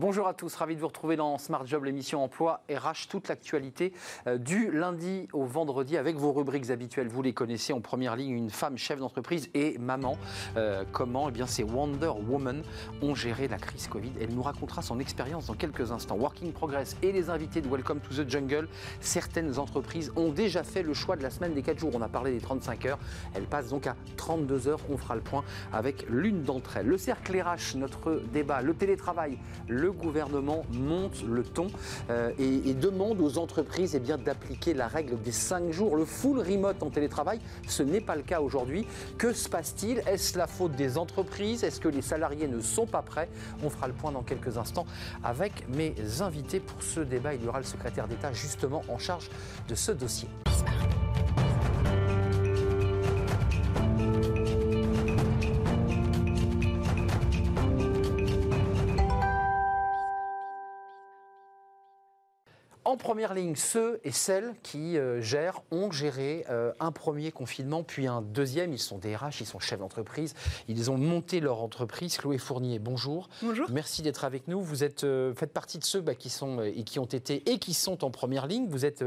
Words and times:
Bonjour 0.00 0.26
à 0.26 0.32
tous, 0.32 0.54
ravi 0.54 0.76
de 0.76 0.80
vous 0.80 0.86
retrouver 0.86 1.16
dans 1.16 1.36
Smart 1.36 1.66
Job, 1.66 1.84
l'émission 1.84 2.24
emploi 2.24 2.62
RH, 2.70 3.06
toute 3.10 3.28
l'actualité 3.28 3.92
euh, 4.26 4.38
du 4.38 4.70
lundi 4.70 5.28
au 5.34 5.44
vendredi 5.44 5.98
avec 5.98 6.16
vos 6.16 6.32
rubriques 6.32 6.70
habituelles. 6.70 7.08
Vous 7.08 7.20
les 7.20 7.34
connaissez 7.34 7.74
en 7.74 7.82
première 7.82 8.16
ligne, 8.16 8.30
une 8.30 8.48
femme 8.48 8.78
chef 8.78 8.98
d'entreprise 8.98 9.50
et 9.52 9.76
maman. 9.76 10.16
Euh, 10.56 10.84
comment? 10.90 11.28
Eh 11.28 11.32
bien, 11.32 11.46
ces 11.46 11.64
Wonder 11.64 12.12
Woman 12.26 12.62
ont 13.02 13.14
géré 13.14 13.46
la 13.46 13.58
crise 13.58 13.88
Covid. 13.88 14.12
Elle 14.18 14.30
nous 14.30 14.40
racontera 14.40 14.80
son 14.80 15.00
expérience 15.00 15.48
dans 15.48 15.54
quelques 15.54 15.92
instants. 15.92 16.16
Working 16.16 16.54
Progress 16.54 16.96
et 17.02 17.12
les 17.12 17.28
invités 17.28 17.60
de 17.60 17.68
Welcome 17.68 18.00
to 18.00 18.14
the 18.14 18.26
Jungle. 18.26 18.68
Certaines 19.00 19.58
entreprises 19.58 20.12
ont 20.16 20.30
déjà 20.30 20.62
fait 20.62 20.82
le 20.82 20.94
choix 20.94 21.16
de 21.16 21.22
la 21.22 21.28
semaine 21.28 21.52
des 21.52 21.60
4 21.60 21.78
jours. 21.78 21.90
On 21.92 22.00
a 22.00 22.08
parlé 22.08 22.32
des 22.32 22.40
35 22.40 22.86
heures. 22.86 22.98
Elle 23.34 23.44
passe 23.44 23.68
donc 23.68 23.86
à 23.86 23.96
32 24.16 24.66
heures. 24.66 24.80
On 24.88 24.96
fera 24.96 25.14
le 25.14 25.20
point 25.20 25.44
avec 25.74 26.06
l'une 26.08 26.42
d'entre 26.42 26.78
elles. 26.78 26.86
Le 26.86 26.96
cercle 26.96 27.38
RH, 27.38 27.76
notre 27.76 28.22
débat, 28.32 28.62
le 28.62 28.72
télétravail, 28.72 29.38
le 29.68 29.89
gouvernement 29.92 30.64
monte 30.72 31.22
le 31.22 31.42
ton 31.42 31.68
euh, 32.10 32.30
et, 32.38 32.74
demande 32.74 33.20
aux 33.20 33.38
entreprises 33.38 33.94
eh 33.94 34.16
d'appliquer 34.16 34.74
la 34.74 34.88
règle 34.88 35.20
des 35.20 35.32
5 35.32 35.70
jours. 35.70 35.96
Le 35.96 36.04
full 36.04 36.38
remote 36.38 36.82
en 36.82 36.90
télétravail, 36.90 37.40
ce 37.66 37.82
n'est 37.82 38.00
pas 38.00 38.16
le 38.16 38.22
cas 38.22 38.40
aujourd'hui. 38.40 38.86
Que 39.18 39.32
se 39.32 39.48
passe-t-il? 39.48 39.98
Est-ce 40.06 40.38
la 40.38 40.46
faute 40.46 40.72
des 40.72 40.98
entreprises? 40.98 41.64
Est-ce 41.64 41.80
que 41.80 41.88
les 41.88 42.02
salariés 42.02 42.48
ne 42.48 42.60
sont 42.60 42.86
pas 42.86 43.02
prêts? 43.02 43.28
On 43.62 43.70
fera 43.70 43.88
le 43.88 43.94
point 43.94 44.12
dans 44.12 44.22
quelques 44.22 44.56
instants 44.56 44.86
avec 45.22 45.68
mes 45.68 45.94
invités 46.20 46.60
pour 46.60 46.82
ce 46.82 47.00
débat. 47.00 47.34
Il 47.34 47.44
y 47.44 47.48
aura 47.48 47.58
le 47.58 47.64
secrétaire 47.64 48.08
d'État 48.08 48.32
justement 48.32 48.82
en 48.88 48.98
charge 48.98 49.28
de 49.68 49.74
ce 49.74 49.92
dossier. 49.92 50.28
En 62.90 62.96
première 62.96 63.34
ligne, 63.34 63.54
ceux 63.54 64.00
et 64.02 64.10
celles 64.10 64.52
qui 64.64 64.98
euh, 64.98 65.22
gèrent, 65.22 65.62
ont 65.70 65.92
géré 65.92 66.44
euh, 66.50 66.72
un 66.80 66.90
premier 66.90 67.30
confinement, 67.30 67.84
puis 67.84 68.08
un 68.08 68.20
deuxième. 68.20 68.72
Ils 68.72 68.80
sont 68.80 68.98
des 68.98 69.14
RH, 69.14 69.42
ils 69.42 69.46
sont 69.46 69.60
chefs 69.60 69.78
d'entreprise. 69.78 70.34
Ils 70.66 70.90
ont 70.90 70.98
monté 70.98 71.38
leur 71.38 71.62
entreprise. 71.62 72.16
Chloé 72.16 72.36
Fournier, 72.36 72.80
bonjour. 72.80 73.28
Bonjour. 73.42 73.68
Merci 73.70 74.02
d'être 74.02 74.24
avec 74.24 74.48
nous. 74.48 74.60
Vous 74.60 74.82
êtes, 74.82 75.04
euh, 75.04 75.32
faites 75.34 75.52
partie 75.52 75.78
de 75.78 75.84
ceux 75.84 76.00
bah, 76.00 76.16
qui 76.16 76.30
sont 76.30 76.62
et 76.62 76.82
qui 76.82 76.98
ont 76.98 77.04
été 77.04 77.48
et 77.48 77.60
qui 77.60 77.74
sont 77.74 78.02
en 78.02 78.10
première 78.10 78.48
ligne. 78.48 78.66
Vous 78.68 78.84
êtes 78.84 79.04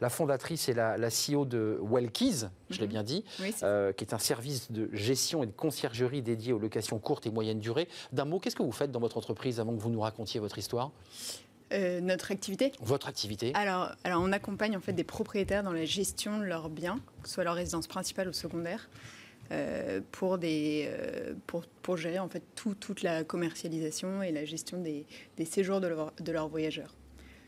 la 0.00 0.08
fondatrice 0.08 0.70
et 0.70 0.72
la, 0.72 0.96
la 0.96 1.08
CEO 1.10 1.44
de 1.44 1.78
Wellkeys, 1.82 2.46
je 2.70 2.80
l'ai 2.80 2.86
bien 2.86 3.02
dit, 3.02 3.22
Oui, 3.40 3.52
qui 3.52 3.64
est 3.64 4.14
un 4.14 4.18
service 4.18 4.72
de 4.72 4.88
gestion 4.94 5.42
et 5.42 5.46
de 5.46 5.52
conciergerie 5.52 6.22
dédié 6.22 6.54
aux 6.54 6.58
locations 6.58 6.98
courtes 6.98 7.26
et 7.26 7.30
moyennes 7.30 7.60
durées. 7.60 7.88
D'un 8.12 8.24
mot, 8.24 8.38
qu'est-ce 8.38 8.56
que 8.56 8.62
vous 8.62 8.72
faites 8.72 8.92
dans 8.92 9.00
votre 9.00 9.18
entreprise 9.18 9.60
avant 9.60 9.76
que 9.76 9.82
vous 9.82 9.90
nous 9.90 10.00
racontiez 10.00 10.40
votre 10.40 10.56
histoire? 10.56 10.90
Euh, 11.72 12.00
notre 12.00 12.30
activité 12.30 12.70
Votre 12.80 13.08
activité 13.08 13.50
alors, 13.54 13.90
alors, 14.04 14.22
on 14.22 14.30
accompagne 14.32 14.76
en 14.76 14.80
fait 14.80 14.92
des 14.92 15.02
propriétaires 15.04 15.64
dans 15.64 15.72
la 15.72 15.84
gestion 15.84 16.38
de 16.38 16.44
leurs 16.44 16.68
biens, 16.68 17.00
que 17.22 17.28
ce 17.28 17.34
soit 17.34 17.44
leur 17.44 17.56
résidence 17.56 17.88
principale 17.88 18.28
ou 18.28 18.32
secondaire, 18.32 18.88
euh, 19.50 20.00
pour, 20.12 20.38
des, 20.38 20.86
euh, 20.88 21.34
pour, 21.48 21.64
pour 21.82 21.96
gérer 21.96 22.20
en 22.20 22.28
fait 22.28 22.42
tout- 22.54 22.74
toute 22.76 23.02
la 23.02 23.24
commercialisation 23.24 24.22
et 24.22 24.30
la 24.30 24.44
gestion 24.44 24.80
des, 24.80 25.06
des 25.36 25.44
séjours 25.44 25.80
de, 25.80 25.88
leur- 25.88 26.12
de 26.20 26.30
leurs 26.32 26.48
voyageurs. 26.48 26.94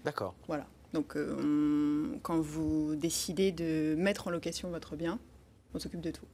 D'accord. 0.05 0.34
Voilà. 0.48 0.66
Donc, 0.94 1.14
on- 1.16 2.19
quand 2.22 2.41
vous 2.41 2.96
décidez 2.96 3.52
de 3.52 3.94
mettre 3.96 4.27
en 4.28 4.30
location 4.30 4.69
votre 4.70 4.96
bien, 4.96 5.19
on 5.74 5.78
s'occupe 5.78 6.00
de 6.00 6.11
tout, 6.11 6.24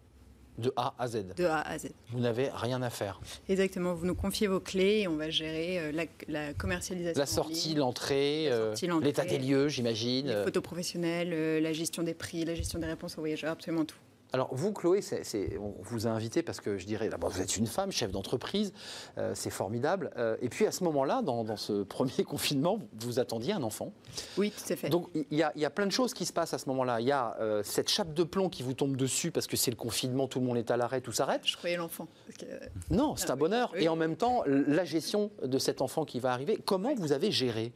De 0.57 0.73
A 0.77 0.95
à 0.99 1.09
Z. 1.09 1.35
de 1.37 1.45
A 1.47 1.61
à 1.63 1.79
Z. 1.79 1.89
Vous 2.11 2.21
n'avez 2.21 2.49
rien 2.55 2.81
à 2.83 2.89
faire. 2.91 3.21
Exactement. 3.49 3.93
Vous 3.95 4.07
nous 4.07 4.15
confiez 4.15 4.47
vos 4.47 4.61
clés 4.61 5.01
et 5.01 5.09
on 5.09 5.17
va 5.17 5.29
gérer 5.29 5.79
euh, 5.81 5.93
la, 5.93 6.05
la 6.29 6.55
commercialisation. 6.55 7.19
La 7.19 7.27
sortie, 7.27 7.75
l'entrée, 7.75 8.49
euh, 8.53 8.69
sortie, 8.71 8.87
l'entrée. 8.87 9.07
l'état 9.07 9.25
des 9.25 9.39
lieux, 9.39 9.69
j'imagine. 9.69 10.27
Les 10.29 10.33
Euh, 10.33 10.45
photos 10.45 10.63
professionnelles, 10.63 11.61
la 11.63 11.73
gestion 11.73 12.03
des 12.05 12.15
prix, 12.15 12.45
la 12.45 12.55
gestion 12.55 12.79
des 12.79 12.87
réponses 12.87 13.19
aux 13.19 13.21
voyageurs, 13.21 13.51
absolument 13.53 13.85
tout. 13.85 13.97
Alors 14.35 14.53
vous, 14.53 14.73
Chloé, 14.73 15.01
c'est- 15.01 15.23
c'est- 15.23 15.57
on 15.59 15.77
vous 15.83 16.09
a 16.09 16.11
invité 16.11 16.43
parce 16.43 16.61
que 16.61 16.77
je 16.77 16.87
dirais, 16.87 17.09
d'abord 17.09 17.31
vous 17.31 17.41
êtes 17.41 17.57
une 17.57 17.69
femme, 17.69 17.93
chef 17.93 18.11
d'entreprise, 18.11 18.73
euh, 19.17 19.31
c'est 19.37 19.49
formidable. 19.51 20.11
Euh, 20.17 20.37
et 20.43 20.49
puis 20.49 20.67
à 20.67 20.73
ce 20.73 20.83
moment-là, 20.83 21.23
dans, 21.23 21.45
dans 21.45 21.57
ce 21.57 21.83
premier 21.85 22.25
confinement, 22.25 22.81
vous 22.99 23.21
attendiez 23.21 23.53
un 23.53 23.63
enfant. 23.63 23.93
Oui, 24.37 24.51
tout 24.51 24.73
à 24.73 24.77
fait. 24.77 24.89
Donc 24.89 25.09
il 25.15 25.25
y, 25.39 25.45
a- 25.45 25.53
il 25.55 25.63
y 25.63 25.65
a 25.65 25.71
plein 25.71 25.87
de 25.87 25.93
choses 25.93 26.13
qui 26.15 26.27
se 26.27 26.33
passent 26.33 26.53
à 26.53 26.59
ce 26.59 26.69
moment-là. 26.71 27.01
Il 27.01 27.07
y 27.07 27.13
a 27.13 27.37
euh, 27.41 27.63
cette 27.63 27.89
chape 27.89 28.13
de 28.13 28.25
plomb 28.25 28.49
qui 28.49 28.65
vous 28.65 28.75
tombe 28.75 28.97
dessus 28.97 29.31
parce 29.31 29.47
que 29.47 29.57
c'est 29.57 29.71
le 29.71 29.77
confinement, 29.77 30.27
tout 30.27 30.41
le 30.41 30.47
monde 30.47 30.57
est 30.57 30.71
à 30.73 30.77
l'arrêt, 30.77 31.01
tout 31.01 31.13
s'arrête. 31.13 31.43
je 31.45 31.57
croyais 31.57 31.77
l'enfant. 31.77 32.09
que, 32.37 32.45
Non, 32.93 33.15
c'est 33.15 33.29
Ah 33.29 33.33
un 33.33 33.35
oui. 33.37 33.41
bonheur. 33.41 33.71
Oui. 33.75 33.85
Et 33.85 33.89
en 33.89 33.95
même 33.97 34.17
temps, 34.17 34.43
la 34.47 34.85
gestion 34.85 35.31
de 35.45 35.59
cet 35.59 35.81
enfant 35.81 36.05
qui 36.05 36.19
va 36.19 36.33
arriver, 36.33 36.59
comment 36.65 36.93
vous 36.97 37.13
avez 37.13 37.31
géré? 37.31 37.73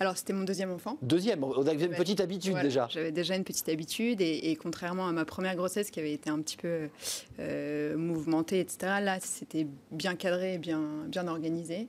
Alors, 0.00 0.16
c'était 0.16 0.32
mon 0.32 0.44
deuxième 0.44 0.70
enfant. 0.70 0.96
Deuxième, 1.02 1.40
vous 1.40 1.68
avez 1.68 1.86
une 1.86 1.94
petite 1.94 2.20
habitude 2.20 2.52
Voilà, 2.52 2.68
déjà. 2.68 2.88
J'avais 2.90 3.10
déjà 3.10 3.34
une 3.34 3.44
petite 3.44 3.68
habitude 3.68 4.20
et, 4.20 4.50
et 4.50 4.56
contrairement 4.56 5.08
à 5.08 5.12
ma 5.12 5.24
première 5.24 5.56
grossesse 5.56 5.90
qui 5.90 5.98
avait 5.98 6.12
été 6.12 6.30
un 6.30 6.40
petit 6.40 6.56
peu 6.56 6.88
euh, 7.40 7.96
mouvementée, 7.96 8.60
etc., 8.60 8.78
là, 9.02 9.18
c'était 9.20 9.66
bien 9.90 10.14
cadré, 10.14 10.58
bien, 10.58 10.82
bien 11.08 11.26
organisé. 11.26 11.88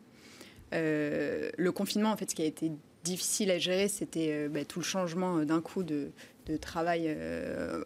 Euh, 0.74 1.50
le 1.56 1.72
confinement, 1.72 2.12
en 2.12 2.18
fait, 2.18 2.31
ce 2.31 2.36
qui 2.36 2.42
a 2.42 2.46
été 2.46 2.72
difficile 3.03 3.52
à 3.52 3.59
gérer, 3.59 3.88
c'était 3.88 4.30
euh, 4.31 4.50
bah, 4.50 4.66
tout 4.66 4.80
le 4.80 4.86
changement 4.86 5.46
d'un 5.46 5.62
coup 5.62 5.84
de, 5.84 6.09
de 6.47 6.58
travail, 6.58 7.16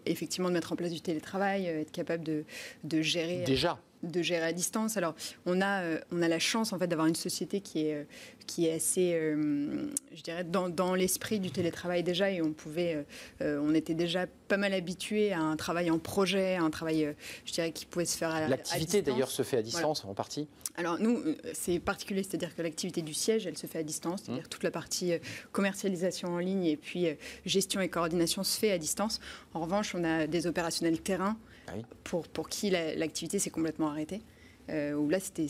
effectivement 0.06 0.48
de 0.48 0.54
mettre 0.54 0.72
en 0.72 0.78
place 0.78 0.92
du 0.92 1.02
télétravail, 1.02 1.66
être 1.66 1.92
capable 1.92 2.24
de, 2.24 2.46
de 2.86 3.02
gérer 3.02 3.44
Déjà. 3.46 3.78
De 4.04 4.22
gérer 4.22 4.46
à 4.46 4.54
distance. 4.54 4.98
Alors, 4.98 5.16
on 5.46 5.62
a, 5.62 5.82
euh, 5.82 6.00
on 6.12 6.22
a 6.22 6.28
la 6.28 6.40
chance 6.40 6.74
en 6.74 6.80
fait 6.80 6.88
d'avoir 6.88 7.08
une 7.08 7.16
société 7.16 7.62
qui 7.62 7.88
est, 7.88 7.96
euh, 7.96 8.04
qui 8.46 8.68
est 8.68 8.74
assez, 8.74 9.14
euh, 9.14 9.88
je 10.14 10.22
dirais, 10.22 10.44
dans, 10.44 10.70
dans 10.70 10.94
l'esprit 10.96 11.40
du 11.40 11.50
télétravail 11.50 12.04
déjà, 12.04 12.30
et 12.30 12.42
on 12.42 12.52
pouvait, 12.52 13.06
on 13.40 13.74
était 13.74 13.94
déjà 13.94 14.26
pas 14.48 14.58
mal 14.58 14.74
habitué 14.74 15.32
à 15.32 15.40
un 15.40 15.56
travail 15.56 15.90
en 15.90 16.00
projet, 16.00 16.56
à 16.56 16.64
un 16.64 16.70
travail, 16.70 17.16
je 17.46 17.54
dirais, 17.54 17.72
qui 17.72 17.86
pouvait 17.86 18.06
se 18.06 18.18
faire 18.18 18.32
à, 18.32 18.48
L'activité 18.48 19.02
d'ailleurs 19.02 19.32
se 19.32 19.44
fait 19.44 19.58
à 19.58 19.62
distance 19.62 20.04
en 20.06 20.14
partie. 20.14 20.48
Alors 20.76 21.00
nous, 21.00 21.24
c'est 21.54 21.80
particulier, 21.80 22.24
c'est-à-dire 22.24 22.56
que 22.56 22.62
l'activité 22.62 23.02
du 23.02 23.14
siège, 23.14 23.48
elle 23.48 23.58
se 23.58 23.68
fait 23.68 23.80
à 23.80 23.84
distance, 23.84 24.04
Mmh. 24.04 24.26
c'est-à-dire 24.26 24.50
toute 24.50 24.64
la 24.64 24.72
partie 24.72 25.14
commercialisation 25.52 26.30
en 26.30 26.40
ligne 26.40 26.66
et 26.66 26.78
puis 26.78 27.08
gestion 27.46 27.82
et 27.82 27.90
coordination 27.90 28.44
se 28.44 28.60
fait 28.60 28.72
à 28.72 28.78
distance. 28.78 29.20
En 29.54 29.62
revanche, 29.62 29.96
on 29.96 30.04
a 30.04 30.28
des 30.28 30.48
opérationnels 30.48 31.00
terrain 31.00 31.38
Ah 31.68 31.74
pour, 32.04 32.28
pour 32.28 32.50
qui 32.50 32.70
la- 32.70 32.96
l'activité 32.96 33.40
s'est 33.40 33.50
complètement 33.50 33.90
arrêtée. 33.90 34.22
Euh, 34.70 34.94
où 34.94 35.10
là, 35.10 35.20
c'était 35.20 35.46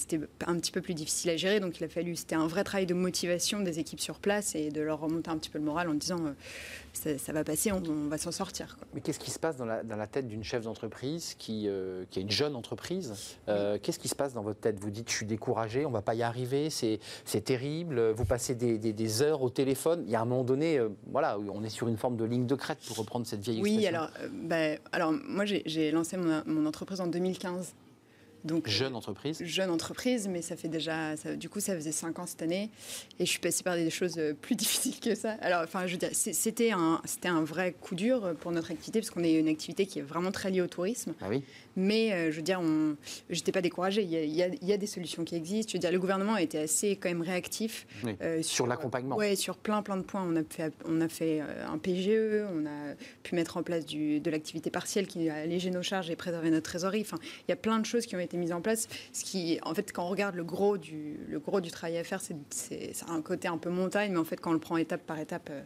un 0.47 0.56
petit 0.57 0.72
peu 0.72 0.81
plus 0.81 0.96
difficile 0.96 1.29
à 1.29 1.38
gérer. 1.38 1.59
Donc, 1.59 1.79
il 1.79 1.84
a 1.84 1.88
fallu, 1.88 2.16
c'était 2.16 2.34
un 2.34 2.47
vrai 2.47 2.63
travail 2.63 2.88
de 2.88 2.96
motivation 2.96 3.59
des 3.59 3.78
équipes 3.78 4.00
sur 4.00 4.18
place 4.19 4.56
et 4.56 4.69
de 4.72 4.81
leur 4.81 5.00
remonter 5.00 5.29
un 5.29 5.38
petit 5.38 5.51
peu 5.51 5.59
le 5.59 5.63
moral 5.63 5.88
en 5.88 5.94
disant 5.94 6.25
euh, 6.25 6.31
ça, 6.94 7.16
ça 7.19 7.31
va 7.31 7.44
passer, 7.44 7.72
on, 7.72 7.84
on 7.88 8.07
va 8.07 8.18
s'en 8.18 8.31
sortir. 8.31 8.75
quoi. 8.75 8.88
Mais 8.96 9.02
qu'est-ce 9.02 9.19
qui 9.19 9.29
se 9.29 9.38
passe 9.38 9.56
dans 9.56 9.66
la, 9.66 9.84
dans 9.84 9.97
la 9.97 10.07
tête 10.07 10.28
d'une 10.28 10.44
chef 10.44 10.63
d'entreprise 10.63 11.35
qui, 11.38 11.68
euh, 11.68 12.06
qui 12.09 12.18
a 12.18 12.22
une 12.23 12.31
jeune 12.31 12.56
entreprise 12.56 13.13
Qu'est-ce 13.84 14.00
qui 14.00 14.07
se 14.07 14.16
passe 14.16 14.34
dans 14.34 14.41
votre 14.41 14.59
tête? 14.59 14.79
Vous 14.79 14.90
dites, 14.90 15.09
je 15.12 15.16
suis 15.16 15.25
découragé, 15.28 15.85
on 15.85 15.90
ne 15.90 15.94
va 15.94 16.02
pas 16.02 16.16
y 16.16 16.23
arriver, 16.23 16.69
c'est 16.72 17.00
terrible. 17.44 18.12
Vous 18.12 18.25
passez 18.25 18.56
des, 18.56 18.78
des- 18.79 18.94
des 18.94 19.22
heures 19.22 19.44
au 19.44 19.50
téléphone. 19.52 20.03
Il 20.07 20.12
y 20.12 20.16
a 20.16 20.22
un 20.22 20.25
moment 20.25 20.44
donné, 20.44 20.79
voilà, 21.12 21.38
on 21.40 21.63
est 21.63 21.69
sur 21.69 21.88
une 21.88 21.97
forme 21.97 22.18
de 22.18 22.25
ligne 22.25 22.47
de 22.47 22.56
crête 22.56 22.79
pour 22.88 22.97
reprendre 22.97 23.28
cette 23.28 23.41
vieille 23.41 23.62
Oui, 23.62 23.75
expression. 23.85 23.96
alors, 24.00 24.09
euh, 24.22 24.28
bah, 24.31 24.79
alors 24.91 25.12
moi, 25.12 25.46
j'ai 25.46 25.62
j'ai 25.68 25.91
lancé 25.91 26.18
mon, 26.18 26.41
mon 26.47 26.66
entreprise 26.66 27.00
en 27.02 27.07
2015. 27.07 27.73
Donc, 28.43 28.67
Jeune 28.69 28.95
entreprise. 28.95 29.41
jeune 29.43 29.69
entreprise, 29.69 30.27
mais 30.27 30.41
ça 30.41 30.55
fait 30.55 30.67
déjà, 30.67 31.15
ça- 31.17 31.35
du 31.35 31.47
coup, 31.49 31.59
ça 31.59 31.75
faisait 31.75 31.91
cinq 31.91 32.19
ans 32.19 32.25
cette 32.25 32.41
année, 32.41 32.69
et 33.19 33.25
je 33.25 33.29
suis 33.29 33.39
passée 33.39 33.63
par 33.63 33.75
des 33.75 33.89
choses 33.89 34.15
euh, 34.17 34.33
plus 34.33 34.55
difficiles 34.63 34.99
que 34.99 35.15
ça. 35.15 35.37
Alors, 35.41 35.61
enfin, 35.63 35.87
je 35.87 35.93
veux 35.93 35.97
dire, 35.97 36.09
c'était 36.13 36.71
un, 36.71 37.01
c'était 37.05 37.29
un 37.29 37.43
vrai 37.43 37.73
coup 37.79 37.95
dur 37.95 38.25
euh, 38.25 38.33
pour 38.33 38.51
notre 38.51 38.71
activité, 38.71 38.99
parce 38.99 39.09
qu'on 39.11 39.23
est 39.23 39.33
une 39.33 39.47
activité 39.47 39.85
qui 39.85 39.99
est 39.99 40.03
vraiment 40.03 40.31
très 40.31 40.51
liée 40.51 40.61
au 40.61 40.67
tourisme. 40.67 41.13
Ah 41.22 41.28
oui. 41.29 41.41
Mais 41.75 42.11
euh, 42.13 42.31
je 42.31 42.35
veux 42.35 42.41
dire, 42.43 42.59
on, 42.61 42.95
j'étais 43.29 43.51
pas 43.51 43.61
découragée. 43.61 44.03
Il 44.03 44.09
y, 44.11 44.17
a, 44.17 44.23
il 44.23 44.35
y 44.35 44.43
a- 44.43 44.47
il 44.61 44.67
y 44.67 44.73
a 44.73 44.78
des 44.78 44.85
solutions 44.87 45.23
qui 45.23 45.35
existent. 45.35 45.72
Je 45.72 45.78
veux 45.78 45.81
dire, 45.81 45.91
le 45.91 45.99
gouvernement 45.99 46.35
a 46.35 46.41
été 46.41 46.59
assez 46.59 46.97
quand 46.97 47.09
même 47.09 47.22
réactif 47.23 47.87
Oui. 48.03 48.16
euh, 48.22 48.41
Sur 48.43 48.67
l'accompagnement. 48.67 49.16
Ouais, 49.16 49.35
sur 49.35 49.57
plein 49.57 49.81
plein 49.81 49.97
de 49.97 50.03
points. 50.03 50.23
On 50.28 50.35
a 50.35 50.43
fait, 50.43 50.72
on 50.85 51.01
a 51.01 51.07
fait 51.09 51.41
euh, 51.41 51.66
un 51.67 51.78
PGE, 51.79 52.46
on 52.53 52.66
a 52.67 52.93
pu 53.23 53.34
mettre 53.35 53.57
en 53.57 53.63
place 53.63 53.85
du, 53.85 54.19
de 54.19 54.29
l'activité 54.29 54.69
partielle 54.69 55.07
qui 55.07 55.29
a 55.29 55.35
allégé 55.35 55.72
nos 55.72 55.81
charges 55.81 56.09
et 56.11 56.16
préservé 56.16 56.51
notre 56.51 56.69
trésorerie. 56.69 57.01
Enfin, 57.01 57.17
il 57.47 57.51
y 57.51 57.53
a 57.53 57.55
plein 57.57 57.79
de 57.79 57.85
choses 57.85 58.05
qui 58.05 58.16
ont 58.16 58.19
été 58.19 58.33
mises 58.38 58.53
en 58.53 58.62
place. 58.62 58.88
Ce 59.12 59.24
qui, 59.24 59.59
en 59.64 59.74
fait, 59.74 59.91
quand 59.91 60.06
on 60.06 60.09
regarde 60.09 60.35
le 60.35 60.44
gros 60.44 60.78
du, 60.78 61.20
le 61.28 61.40
gros 61.40 61.62
du 61.62 61.72
travail 61.72 61.97
à 61.97 62.03
faire, 62.03 62.22
c'est, 62.22 62.94
un 63.08 63.22
côté 63.22 63.47
un 63.47 63.58
peu 63.58 63.70
montagne, 63.70 64.12
mais 64.12 64.20
en 64.20 64.26
fait, 64.26 64.38
quand 64.38 64.52
on 64.52 64.53
le 64.53 64.59
prend 64.59 64.78
étape 64.78 65.06
par 65.06 65.20
étape, 65.20 65.50
euh, 65.52 65.62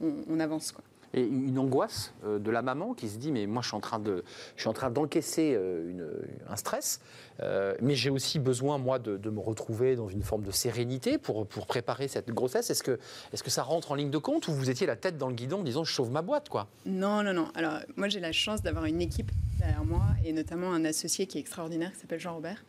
on, 0.00 0.12
on 0.28 0.40
avance. 0.40 0.72
Quoi. 0.72 0.84
et 1.14 1.22
une 1.22 1.58
angoisse 1.58 2.12
euh, 2.24 2.38
de 2.38 2.50
la 2.50 2.62
maman 2.62 2.94
qui 2.94 3.08
se 3.08 3.18
dit 3.18 3.32
mais 3.32 3.46
moi 3.46 3.62
je 3.62 3.68
suis 3.68 3.76
en 3.76 3.80
train 3.80 3.98
de 3.98 4.24
je 4.56 4.60
suis 4.60 4.68
en 4.68 4.72
train 4.72 4.90
d'encaisser 4.90 5.54
euh, 5.56 6.20
un 6.48 6.56
stress 6.56 7.00
euh, 7.40 7.74
mais 7.80 7.94
j'ai 7.94 8.10
aussi 8.10 8.38
besoin 8.38 8.78
moi 8.78 8.98
de, 8.98 9.16
de 9.16 9.30
me 9.30 9.40
retrouver 9.40 9.96
dans 9.96 10.08
une 10.08 10.22
forme 10.22 10.42
de 10.42 10.50
sérénité 10.50 11.18
pour, 11.18 11.46
pour 11.46 11.66
préparer 11.66 12.08
cette 12.08 12.30
grossesse 12.30 12.70
est-ce 12.70 12.82
que 12.82 12.98
est-ce 13.32 13.42
que 13.42 13.50
ça 13.50 13.62
rentre 13.62 13.92
en 13.92 13.94
ligne 13.94 14.10
de 14.10 14.18
compte 14.18 14.48
ou 14.48 14.52
vous 14.52 14.70
étiez 14.70 14.86
la 14.86 14.96
tête 14.96 15.16
dans 15.16 15.28
le 15.28 15.34
guidon 15.34 15.60
en 15.60 15.62
disant 15.62 15.84
je 15.84 15.92
sauve 15.92 16.10
ma 16.10 16.22
boîte 16.22 16.48
quoi? 16.48 16.68
Non, 16.86 17.22
non, 17.22 17.32
non. 17.32 17.48
Alors, 17.54 17.78
moi, 17.96 18.08
j'ai 18.08 18.20
la 18.20 18.32
chance 18.32 18.62
d'avoir 18.62 18.84
une 18.84 19.00
équipe 19.00 19.30
derrière 19.58 19.84
moi 19.84 20.02
et 20.24 20.32
notamment 20.32 20.72
un 20.72 20.84
associé 20.84 21.26
qui 21.26 21.38
est 21.38 21.40
extraordinaire 21.40 21.92
qui 21.92 21.98
s'appelle 22.00 22.20
Jean-Robert 22.20 22.64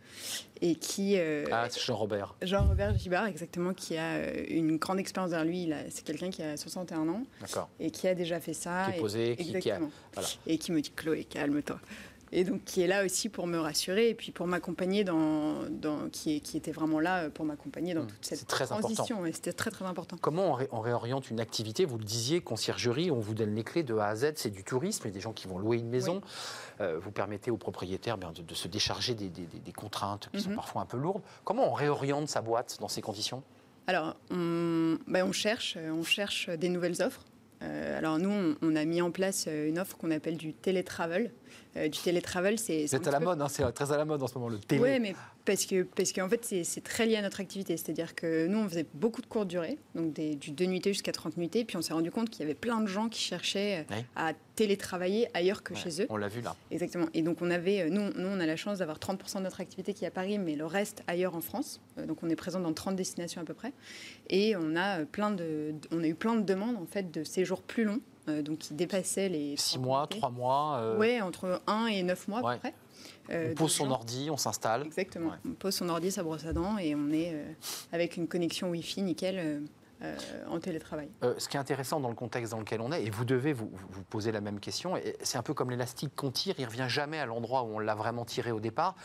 et 0.62 0.76
qui. 0.76 1.16
euh, 1.18 1.46
ah 1.52 1.68
c'est 1.70 1.80
Jean-Robert 1.82 2.36
Jean-Robert 2.42 2.98
Gibard, 2.98 3.26
exactement, 3.28 3.74
qui 3.74 3.98
a 3.98 4.16
euh, 4.16 4.44
une 4.50 4.78
grande 4.78 5.00
expérience 5.00 5.32
derrière 5.32 5.50
lui. 5.50 5.72
C'est 5.90 6.04
quelqu'un 6.04 6.30
qui 6.30 6.42
a 6.44 6.58
61 6.58 7.08
ans 7.08 7.24
d'accord 7.42 7.70
et 7.80 7.92
qui 7.92 8.08
a 8.08 8.16
déjà 8.16 8.40
fait 8.40 8.54
ça. 8.54 8.86
qui 8.88 8.92
est 8.92 8.98
et- 8.98 9.02
posé 9.02 9.36
qui, 9.38 9.60
qui 9.60 9.72
a 9.72 9.80
voilà. 10.14 10.30
Et 10.48 10.58
qui 10.58 10.72
me 10.72 10.82
dit 10.82 10.92
Chloé, 10.96 11.24
calme-toi. 11.24 11.80
Et 12.32 12.44
donc 12.44 12.64
qui 12.64 12.82
est 12.82 12.88
là 12.88 13.04
aussi 13.04 13.28
pour 13.28 13.48
me 13.48 13.58
rassurer 13.58 14.10
et 14.10 14.14
puis 14.14 14.32
pour 14.32 14.46
m'accompagner 14.46 15.04
dans, 15.04 15.64
dans 15.70 16.10
qui, 16.10 16.36
était 16.36 16.72
vraiment 16.72 17.00
là 17.00 17.24
euh, 17.24 17.30
pour 17.30 17.44
m'accompagner 17.46 17.94
dans 17.96 18.04
Mmh, 18.04 18.08
toute 18.08 18.26
cette 18.26 18.46
très 18.48 18.66
transition. 18.68 19.26
Et 19.26 19.32
c'était 19.34 19.52
très 19.54 19.72
très 19.72 19.86
important. 19.86 20.18
Comment 20.22 20.52
on, 20.52 20.54
ré- 20.54 20.70
on 20.72 20.80
réoriente 20.80 21.30
une 21.32 21.40
activité? 21.40 21.86
Vous 21.86 21.98
le 21.98 22.04
disiez, 22.04 22.42
conciergerie, 22.42 23.10
on 23.10 23.20
vous 23.20 23.34
donne 23.34 23.56
les 23.56 23.64
clés 23.64 23.82
de 23.84 23.96
A 23.98 24.08
à 24.10 24.16
Z, 24.16 24.34
c'est 24.36 24.52
du 24.52 24.64
tourisme, 24.64 25.02
il 25.06 25.08
y 25.08 25.12
a 25.12 25.14
des 25.16 25.22
gens 25.22 25.34
qui 25.34 25.48
vont 25.48 25.58
louer 25.58 25.78
une 25.78 25.90
maison. 25.90 26.22
Euh, 26.82 27.00
vous 27.02 27.12
permettez 27.12 27.50
aux 27.52 27.58
propriétaires 27.58 28.18
bien, 28.18 28.32
de, 28.32 28.42
de 28.44 28.54
se 28.54 28.68
décharger 28.68 29.16
des, 29.16 29.30
des- 29.30 29.46
des- 29.48 29.60
des 29.60 29.72
contraintes 29.74 30.30
qui 30.32 30.42
sont 30.42 30.50
Mhm. 30.52 30.56
parfois 30.56 30.82
un 30.84 30.86
peu 30.86 30.98
lourdes. 30.98 31.24
Comment 31.44 31.70
on 31.70 31.74
réoriente 31.74 32.30
sa 32.30 32.42
boîte 32.42 32.78
dans 32.80 32.88
ces 32.90 33.02
conditions? 33.02 33.42
Alors, 33.88 34.16
on, 34.30 35.00
ben, 35.08 35.26
on 35.28 35.32
cherche, 35.32 35.76
euh, 35.78 35.90
on 35.92 36.04
cherche 36.04 36.48
des 36.50 36.70
nouvelles 36.70 37.02
offres. 37.02 37.24
Euh, 37.62 37.98
alors 37.98 38.18
nous, 38.20 38.30
on, 38.30 38.56
on 38.62 38.76
a 38.76 38.86
mis 38.86 39.02
en 39.02 39.12
place 39.12 39.46
euh, 39.48 39.68
une 39.68 39.80
offre 39.80 39.98
qu'on 39.98 40.12
appelle 40.12 40.38
du 40.38 40.54
télétravel. 40.54 41.32
Euh, 41.78 41.88
du 41.88 42.00
télétravel, 42.00 42.58
c'est 42.58 42.88
c'est 42.88 43.08
à 43.08 43.12
la 43.12 43.20
peu- 43.20 43.26
mode, 43.26 43.42
hein, 43.42 43.48
c'est 43.50 43.70
très 43.74 43.92
à 43.92 43.98
la 43.98 44.06
mode 44.06 44.24
en 44.24 44.28
ce 44.28 44.34
moment, 44.36 44.50
le 44.50 44.58
télé. 44.60 44.82
Oui, 44.82 45.00
mais 45.00 45.14
parce 45.50 45.66
que 45.66 45.82
parce 45.82 46.14
qu'en 46.14 46.30
fait, 46.30 46.46
c'est 46.64 46.84
très 46.84 47.08
lié 47.08 47.16
à 47.16 47.22
notre 47.24 47.40
activité. 47.42 47.76
C'est-à-dire 47.76 48.14
que 48.14 48.46
nous, 48.46 48.60
on 48.60 48.70
faisait 48.70 48.86
beaucoup 48.94 49.22
de 49.22 49.26
courtes 49.26 49.48
durées, 49.48 49.80
donc 49.96 50.14
des, 50.14 50.36
du 50.36 50.52
2 50.52 50.66
nuitées 50.66 50.94
jusqu'à 50.94 51.12
30 51.12 51.38
nuitées. 51.38 51.66
Puis 51.66 51.76
on 51.76 51.82
s'est 51.82 51.94
rendu 51.94 52.12
compte 52.12 52.30
qu'il 52.30 52.42
y 52.42 52.44
avait 52.44 52.54
plein 52.54 52.80
de 52.82 52.86
gens 52.88 53.10
qui 53.10 53.20
cherchaient 53.22 53.80
euh, 53.90 53.96
Oui. 53.96 54.06
à 54.16 54.34
télétravailler 54.56 55.28
ailleurs 55.34 55.64
que 55.64 55.74
Ouais, 55.74 55.80
chez 55.80 56.04
eux. 56.04 56.06
On 56.10 56.18
l'a 56.18 56.28
vu 56.28 56.42
là. 56.42 56.56
Exactement. 56.70 57.08
Et 57.16 57.22
donc, 57.24 57.42
on 57.42 57.50
avait, 57.50 57.82
euh, 57.82 57.90
nous, 57.90 58.12
nous, 58.16 58.28
on 58.28 58.40
a 58.40 58.46
la 58.46 58.56
chance 58.58 58.78
d'avoir 58.78 59.00
30% 59.00 59.38
de 59.40 59.44
notre 59.44 59.60
activité 59.62 59.94
qui 59.96 60.04
est 60.06 60.08
à 60.08 60.12
Paris, 60.12 60.38
mais 60.38 60.56
le 60.56 60.66
reste 60.68 61.02
ailleurs 61.08 61.36
en 61.36 61.42
France. 61.42 61.82
Euh, 61.98 62.06
Donc, 62.06 62.20
on 62.22 62.30
est 62.30 62.36
présent 62.36 62.60
dans 62.60 62.72
30 62.74 62.96
destinations 62.96 63.42
à 63.42 63.46
peu 63.46 63.54
près. 63.56 63.74
Et 64.30 64.56
on 64.56 64.76
a, 64.76 65.06
plein 65.06 65.32
de, 65.32 65.74
on 65.92 66.04
a 66.04 66.08
eu 66.08 66.14
plein 66.16 66.36
de 66.36 66.44
demandes, 66.44 66.76
en 66.78 66.86
fait, 66.86 67.10
de 67.12 67.24
séjours 67.24 67.62
plus 67.64 67.86
longs, 67.86 68.02
donc 68.28 68.60
qui 68.60 68.76
dépassaient 68.76 69.28
les. 69.30 69.56
Six 69.58 69.74
30 69.76 69.84
mois, 69.84 70.02
nuitées. 70.02 70.18
trois 70.18 70.30
mois, 70.30 70.78
euh, 70.82 70.98
Ouais, 71.00 71.20
entre 71.22 71.62
1 71.66 71.88
et 71.88 72.04
9 72.04 72.28
mois 72.28 72.40
à 72.40 72.44
Ouais. 72.44 72.54
peu 72.56 72.60
près. 72.60 72.74
Euh, 73.32 73.52
on 73.52 73.56
pose 73.56 73.72
son 73.72 73.86
gens- 73.86 73.92
ordi, 73.92 74.30
on 74.32 74.38
s'installe. 74.38 74.84
Exactement. 74.86 75.30
Ouais. 75.30 75.38
On 75.46 75.54
pose 75.54 75.76
son 75.76 75.90
ordi, 75.90 76.12
sa 76.12 76.24
brosse 76.24 76.46
à 76.46 76.54
dents, 76.54 76.78
et 76.78 76.96
on 76.96 77.10
est 77.12 77.32
euh, 77.34 77.44
avec 77.92 78.18
une 78.18 78.28
connexion 78.28 78.70
Wi-Fi 78.70 79.02
nickel 79.04 79.38
euh, 80.02 80.16
en 80.50 80.60
télétravail. 80.62 81.10
Euh, 81.24 81.36
ce 81.38 81.50
qui 81.50 81.58
est 81.58 81.60
intéressant 81.60 82.00
dans 82.00 82.08
le 82.08 82.16
contexte 82.16 82.52
dans 82.54 82.60
lequel 82.60 82.80
on 82.80 82.92
est, 82.94 83.04
et 83.04 83.10
vous 83.10 83.26
devez 83.26 83.52
vous, 83.52 83.70
vous- 83.90 84.04
poser 84.04 84.32
la 84.32 84.40
même 84.40 84.60
question, 84.62 84.96
et 84.96 85.18
c'est 85.22 85.38
un 85.38 85.42
peu 85.44 85.54
comme 85.54 85.70
l'élastique 85.70 86.16
qu'on 86.16 86.32
tire, 86.32 86.56
il 86.58 86.66
revient 86.66 86.86
jamais 86.88 87.20
à 87.20 87.26
l'endroit 87.26 87.64
où 87.64 87.76
on 87.76 87.80
l'a 87.80 87.96
vraiment 87.96 88.24
tiré 88.24 88.52
au 88.54 88.62
départ. 88.62 88.96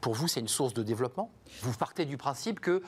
Pour 0.00 0.14
vous, 0.14 0.28
c'est 0.28 0.38
une 0.40 0.46
source 0.48 0.72
de 0.72 0.82
développement 0.84 1.32
Vous 1.62 1.72
partez 1.72 2.04
du 2.06 2.16
principe 2.16 2.60
que 2.60 2.82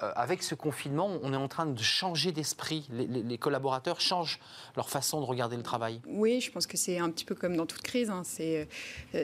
avec 0.00 0.42
ce 0.42 0.54
confinement, 0.54 1.18
on 1.22 1.32
est 1.32 1.36
en 1.36 1.48
train 1.48 1.66
de 1.66 1.78
changer 1.80 2.32
d'esprit. 2.32 2.88
Les, 2.92 3.38
collaborateurs 3.38 4.00
changent 4.00 4.38
leur 4.76 4.88
façon 4.88 5.20
de 5.20 5.26
regarder 5.26 5.56
le 5.56 5.62
travail. 5.62 6.00
Oui, 6.06 6.40
je 6.40 6.50
pense 6.50 6.66
que 6.66 6.76
c'est 6.76 6.98
un 6.98 7.10
petit 7.10 7.24
peu 7.24 7.34
comme 7.34 7.56
dans 7.56 7.66
toute 7.66 7.82
crise. 7.82 8.10
hein. 8.10 8.22
Euh, 8.40 8.64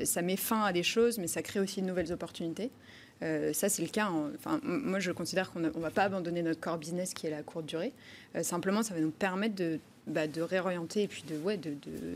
ça 0.05 0.23
met 0.23 0.37
fin 0.37 0.63
à 0.63 0.73
des 0.73 0.83
choses, 0.83 1.19
mais 1.19 1.27
ça 1.27 1.43
crée 1.43 1.61
aussi 1.61 1.83
de 1.83 1.87
nouvelles 1.87 2.13
opportunités. 2.13 2.71
Euh, 3.23 3.53
ça, 3.53 3.69
c'est 3.69 3.83
le 3.83 3.89
cas. 3.89 4.09
en- 4.09 4.31
Enfin, 4.35 4.61
moi, 4.63 5.01
je 5.01 5.11
considère 5.13 5.51
qu'on 5.51 5.61
ne 5.61 5.71
va 5.71 5.91
pas 5.91 6.05
abandonner 6.05 6.43
notre 6.43 6.61
core 6.61 6.79
business 6.79 7.15
qui 7.15 7.27
est 7.27 7.31
la 7.31 7.43
courte 7.43 7.67
durée. 7.67 7.93
Euh, 8.35 8.43
simplement, 8.43 8.83
ça 8.83 8.95
va 8.95 9.01
nous 9.01 9.11
permettre 9.11 9.55
de, 9.55 9.81
bah, 10.07 10.23
réorienter 10.37 11.03
et 11.05 11.09
puis 11.09 11.25
de, 11.25 11.39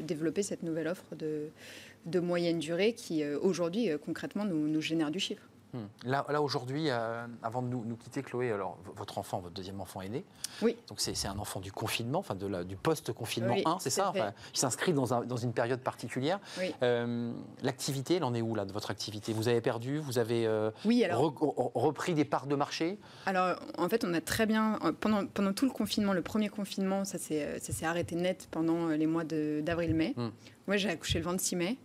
développer 0.02 0.42
cette 0.42 0.62
nouvelle 0.62 0.88
offre 0.88 1.04
de, 1.16 2.20
moyenne 2.20 2.58
durée 2.58 2.92
qui, 2.92 3.22
euh, 3.22 3.38
aujourd'hui, 3.40 3.90
euh, 3.90 3.98
concrètement, 3.98 4.44
nous 4.44 4.80
génère 4.80 5.10
du 5.10 5.20
chiffre. 5.20 5.42
Hmm. 5.72 5.84
Là, 6.04 6.26
là 6.28 6.42
aujourd'hui, 6.42 6.86
euh, 6.90 7.26
avant 7.42 7.62
de 7.62 7.68
nous, 7.68 7.84
nous 7.84 7.96
quitter, 7.96 8.22
Chloé, 8.22 8.50
alors 8.50 8.78
votre 8.96 9.18
enfant, 9.18 9.38
votre 9.40 9.54
deuxième 9.54 9.80
enfant 9.80 10.00
est 10.00 10.08
né. 10.08 10.24
Oui. 10.62 10.76
Donc 10.88 11.00
c'est 11.00 11.26
un 11.28 11.38
enfant 11.38 11.60
du 11.60 11.70
confinement, 11.72 12.18
enfin 12.18 12.34
de 12.34 12.46
la- 12.46 12.64
du 12.64 12.76
post-confinement 12.76 13.54
Oui, 13.54 13.62
1, 13.64 13.78
c'est 13.78 13.90
ça. 13.90 14.10
Enfin, 14.10 14.32
Il 14.52 14.58
s'inscrit 14.58 14.92
dans, 14.92 15.14
un- 15.14 15.24
dans 15.24 15.36
une 15.36 15.52
période 15.52 15.80
particulière. 15.80 16.40
Oui. 16.58 16.74
Euh, 16.82 17.32
L'activité, 17.62 18.16
elle 18.16 18.24
en 18.24 18.34
est 18.34 18.42
où 18.42 18.54
là 18.54 18.64
de 18.64 18.72
votre 18.72 18.90
activité? 18.90 19.32
Vous 19.32 19.48
avez 19.48 19.60
perdu 19.60 19.98
Vous 19.98 20.18
avez 20.18 20.46
euh, 20.46 20.70
Oui, 20.84 21.04
alors. 21.04 21.22
re- 21.32 21.34
re- 21.36 21.70
repris 21.74 22.14
des 22.14 22.24
parts 22.24 22.46
de 22.46 22.56
marché? 22.56 22.98
Alors, 23.26 23.56
en 23.78 23.88
fait, 23.88 24.04
on 24.04 24.12
a 24.14 24.20
très 24.20 24.46
bien, 24.46 24.78
pendant, 25.00 25.26
pendant 25.26 25.52
tout 25.52 25.66
le 25.66 25.72
confinement, 25.72 26.12
le 26.12 26.22
premier 26.22 26.48
confinement, 26.48 27.04
ça 27.04 27.18
s'est 27.18 27.84
arrêté 27.84 28.16
net 28.16 28.48
pendant 28.50 28.88
les 28.88 29.06
mois 29.06 29.24
d'avril-mai. 29.24 30.14
Hmm. 30.16 30.28
Moi, 30.70 30.76
j'ai 30.76 30.88
accouché 30.88 31.18
le 31.18 31.24
26 31.24 31.56
mai. 31.56 31.78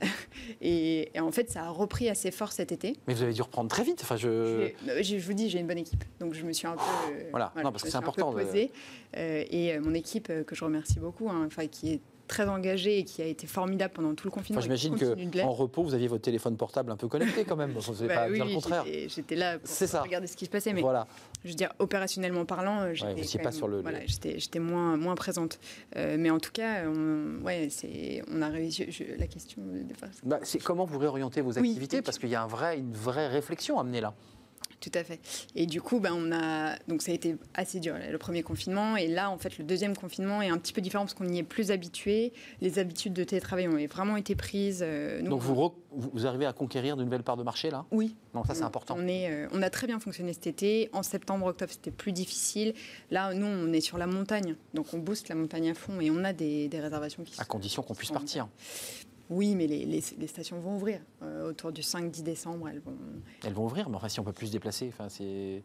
et, 0.60 1.16
et 1.16 1.20
en 1.20 1.30
fait, 1.30 1.48
ça 1.48 1.62
a 1.66 1.68
repris 1.68 2.08
assez 2.08 2.32
fort 2.32 2.50
cet 2.50 2.72
été. 2.72 2.96
Mais 3.06 3.14
vous 3.14 3.22
avez 3.22 3.32
dû 3.32 3.40
reprendre 3.40 3.70
très 3.70 3.84
vite. 3.84 4.00
Enfin, 4.02 4.16
je... 4.16 4.68
Je, 5.00 5.16
vous 5.18 5.32
dis, 5.32 5.48
j'ai 5.48 5.60
une 5.60 5.68
bonne 5.68 5.78
équipe. 5.78 6.02
Donc, 6.18 6.34
je 6.34 6.44
me 6.44 6.52
suis 6.52 6.66
un 6.66 6.72
peu. 6.72 6.82
Voilà. 7.30 7.52
Non, 7.62 7.70
parce 7.70 7.84
que 7.84 7.88
c'est 7.88 7.96
important 7.96 8.32
de- 8.32 8.42
posée. 8.42 8.72
Euh, 9.16 9.44
et 9.48 9.74
euh, 9.74 9.80
mon 9.80 9.94
équipe, 9.94 10.28
euh, 10.28 10.42
que 10.42 10.56
je 10.56 10.64
remercie 10.64 10.98
beaucoup, 10.98 11.30
hein, 11.30 11.44
enfin, 11.46 11.68
qui 11.68 11.92
est 11.92 12.00
très 12.32 12.48
engagée 12.48 12.98
et 13.00 13.04
qui 13.04 13.20
a 13.20 13.26
été 13.26 13.46
formidable 13.46 13.92
pendant 13.92 14.14
tout 14.14 14.26
le 14.26 14.30
confinement. 14.30 14.58
Enfin, 14.60 14.74
J'imagine 14.76 14.96
qu'en 15.42 15.50
repos, 15.52 15.82
vous 15.82 15.92
aviez 15.92 16.08
votre 16.08 16.22
téléphone 16.22 16.56
portable 16.56 16.90
un 16.90 16.96
peu 16.96 17.06
connecté 17.06 17.44
quand 17.44 17.56
même. 17.56 17.72
Vous 17.72 17.92
n'allez 17.92 18.08
Bah 18.08 18.14
pas 18.14 18.26
oui, 18.28 18.34
dire 18.34 18.44
le 18.46 18.54
contraire. 18.54 18.84
j'étais- 18.86 19.36
là 19.36 19.58
C'est 19.64 19.84
pour 19.84 19.90
ça. 19.92 20.02
regarder 20.02 20.26
ce 20.26 20.36
qui 20.36 20.46
se 20.46 20.50
passait. 20.50 20.72
Mais 20.72 20.80
Voilà. 20.80 21.06
je 21.44 21.50
veux 21.50 21.54
dire, 21.54 21.72
opérationnellement 21.78 22.46
parlant, 22.46 22.80
euh, 22.80 22.94
j'étais 22.94 23.38
quand 23.38 23.42
pas 23.44 23.52
sur 23.52 23.68
le- 23.68 23.82
Voilà, 23.82 24.00
le- 24.00 24.06
j'étais, 24.06 24.38
j'étais 24.38 24.58
moins, 24.60 24.96
moins 24.96 25.14
présente. 25.14 25.60
Euh, 25.96 26.16
mais 26.18 26.30
en 26.30 26.38
tout 26.40 26.52
cas, 26.52 26.84
on, 26.88 27.44
ouais, 27.44 27.68
c'est, 27.70 28.22
on 28.32 28.40
a 28.40 28.48
réussi. 28.48 28.86
je- 28.90 29.18
la 29.18 29.26
question, 29.26 29.60
Bah, 30.24 30.38
c'est 30.42 30.58
comment 30.62 30.84
vous 30.86 30.98
réorientez 30.98 31.42
vos 31.42 31.58
activités? 31.58 31.96
Oui. 31.98 32.02
Parce 32.02 32.18
qu'il 32.18 32.30
y 32.30 32.34
a 32.34 32.42
un 32.42 32.46
vrai, 32.46 32.78
une 32.78 32.94
vraie 32.94 33.28
réflexion 33.28 33.78
à 33.78 33.84
mener 33.84 34.00
là. 34.00 34.14
Tout 34.82 34.90
à 34.98 35.04
fait. 35.04 35.20
Et 35.54 35.64
du 35.66 35.80
coup, 35.80 36.00
ben, 36.00 36.12
on 36.14 36.32
a, 36.32 36.76
donc 36.88 37.00
ça 37.00 37.12
a 37.12 37.14
été 37.14 37.36
assez 37.54 37.80
dur 37.80 37.94
le 38.10 38.18
premier 38.18 38.42
confinement. 38.42 38.96
Et 38.96 39.06
là, 39.06 39.30
en 39.30 39.38
fait, 39.38 39.56
le 39.56 39.64
deuxième 39.64 39.96
confinement 39.96 40.42
est 40.42 40.50
un 40.50 40.58
petit 40.58 40.72
peu 40.74 40.80
différent 40.82 41.04
parce 41.04 41.14
qu'on 41.14 41.28
y 41.28 41.38
est 41.38 41.42
plus 41.44 41.70
habitué. 41.70 42.32
Les 42.60 42.78
habitudes 42.78 43.12
de 43.14 43.24
télétravail 43.24 43.68
ont 43.68 43.78
vraiment 43.86 44.16
été 44.16 44.34
prises. 44.34 44.80
euh, 44.84 45.22
nous, 45.22 45.30
Donc 45.30 45.40
on- 45.40 45.44
vous, 45.44 45.54
re- 45.54 45.72
vous 46.12 46.26
arrivez 46.26 46.46
à 46.46 46.52
conquérir 46.52 46.96
de 46.96 47.04
nouvelles 47.04 47.22
parts 47.22 47.36
de 47.36 47.42
marché 47.42 47.70
là? 47.70 47.84
Oui, 47.92 48.14
Donc 48.34 48.46
ça 48.46 48.54
c'est 48.54 48.62
important. 48.64 48.96
On, 48.98 49.06
est, 49.06 49.30
euh, 49.30 49.48
on 49.52 49.62
a 49.62 49.70
très 49.70 49.86
bien 49.86 50.00
fonctionné 50.00 50.32
cet 50.32 50.46
été. 50.48 50.90
En 50.92 51.02
septembre, 51.02 51.46
octobre, 51.46 51.70
c'était 51.72 51.90
plus 51.92 52.12
difficile. 52.12 52.74
Là, 53.10 53.32
nous, 53.34 53.46
on 53.46 53.72
est 53.72 53.80
sur 53.80 53.96
la 53.98 54.06
montagne. 54.06 54.56
Donc, 54.74 54.92
on 54.92 54.98
booste 54.98 55.28
la 55.28 55.34
montagne 55.36 55.70
à 55.70 55.74
fond 55.74 56.00
et 56.00 56.10
on 56.10 56.24
a 56.24 56.32
des, 56.32 56.66
des 56.68 56.80
réservations 56.80 57.22
qui 57.22 57.34
À 57.38 57.44
sont- 57.44 57.48
condition 57.48 57.82
qu'on 57.82 57.94
puisse 57.94 58.10
partir. 58.10 58.48
Oui, 59.32 59.54
mais 59.54 59.66
les, 59.66 59.84
les- 59.84 60.02
les 60.18 60.26
stations 60.26 60.58
vont 60.60 60.76
ouvrir. 60.76 61.00
Euh, 61.22 61.50
autour 61.50 61.72
du 61.72 61.80
5-10 61.82 62.22
décembre, 62.22 62.68
elles 62.68 62.80
vont. 62.80 62.96
Elles 63.44 63.52
vont 63.52 63.64
ouvrir, 63.64 63.88
mais 63.88 63.96
enfin 63.96 64.08
si 64.08 64.20
on 64.20 64.24
peut 64.24 64.32
plus 64.32 64.48
se 64.48 64.52
déplacer, 64.52 64.88
enfin 64.92 65.08
c'est. 65.08 65.62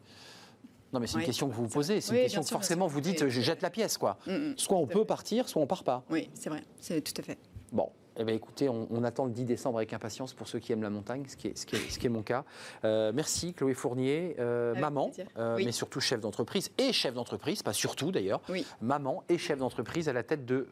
Non 0.93 1.01
mais 1.01 1.07
c'est 1.07 1.13
une 1.15 1.19
Ouais, 1.19 1.25
question 1.25 1.49
que 1.49 1.53
vous 1.53 1.63
vous 1.63 1.73
posez, 1.73 1.99
c'est 1.99 2.11
Oui, 2.13 2.17
une 2.19 2.23
question 2.23 2.41
que 2.41 2.47
sûr, 2.47 2.57
forcément 2.57 2.87
vous 2.87 3.01
dites 3.01 3.27
je 3.27 3.41
jette 3.41 3.61
la 3.61 3.69
pièce 3.69 3.97
quoi. 3.97 4.17
Mm, 4.25 4.31
mm. 4.31 4.53
Soit 4.57 4.77
on 4.77 4.87
peut 4.87 5.03
partir, 5.03 5.49
soit 5.49 5.61
on 5.61 5.67
part 5.67 5.83
pas. 5.83 6.03
Oui, 6.09 6.29
c'est 6.33 6.49
vrai. 6.49 6.63
C'est 6.79 7.01
tout 7.01 7.19
à 7.19 7.23
fait. 7.23 7.37
Bon, 7.73 7.89
eh 8.19 8.23
bien, 8.23 8.33
écoutez, 8.35 8.67
on, 8.69 8.87
on 8.89 9.03
attend 9.03 9.25
le 9.25 9.31
10 9.31 9.45
décembre 9.45 9.77
avec 9.77 9.93
impatience 9.93 10.33
pour 10.33 10.47
ceux 10.47 10.59
qui 10.59 10.71
aiment 10.73 10.81
la 10.81 10.89
montagne, 10.89 11.23
ce 11.27 11.35
qui 11.37 11.47
est, 11.49 11.57
ce 11.57 11.65
qui 11.65 11.75
est, 11.75 11.89
ce 11.91 11.99
qui 11.99 12.07
est 12.07 12.09
mon 12.09 12.23
cas. 12.23 12.45
Euh, 12.83 13.11
merci 13.13 13.53
Chloé 13.53 13.73
Fournier, 13.73 14.35
euh, 14.39 14.73
maman, 14.75 15.11
euh, 15.37 15.55
Oui. 15.57 15.65
mais 15.65 15.71
surtout 15.71 15.99
chef 15.99 16.19
d'entreprise 16.19 16.71
et 16.77 16.91
chef 16.93 17.13
d'entreprise, 17.13 17.61
pas 17.63 17.73
surtout 17.73 18.11
d'ailleurs, 18.11 18.41
Oui. 18.49 18.65
maman 18.81 19.23
et 19.29 19.37
chef 19.37 19.59
d'entreprise 19.59 20.09
à 20.09 20.13
la 20.13 20.23
tête 20.23 20.45
de 20.45 20.67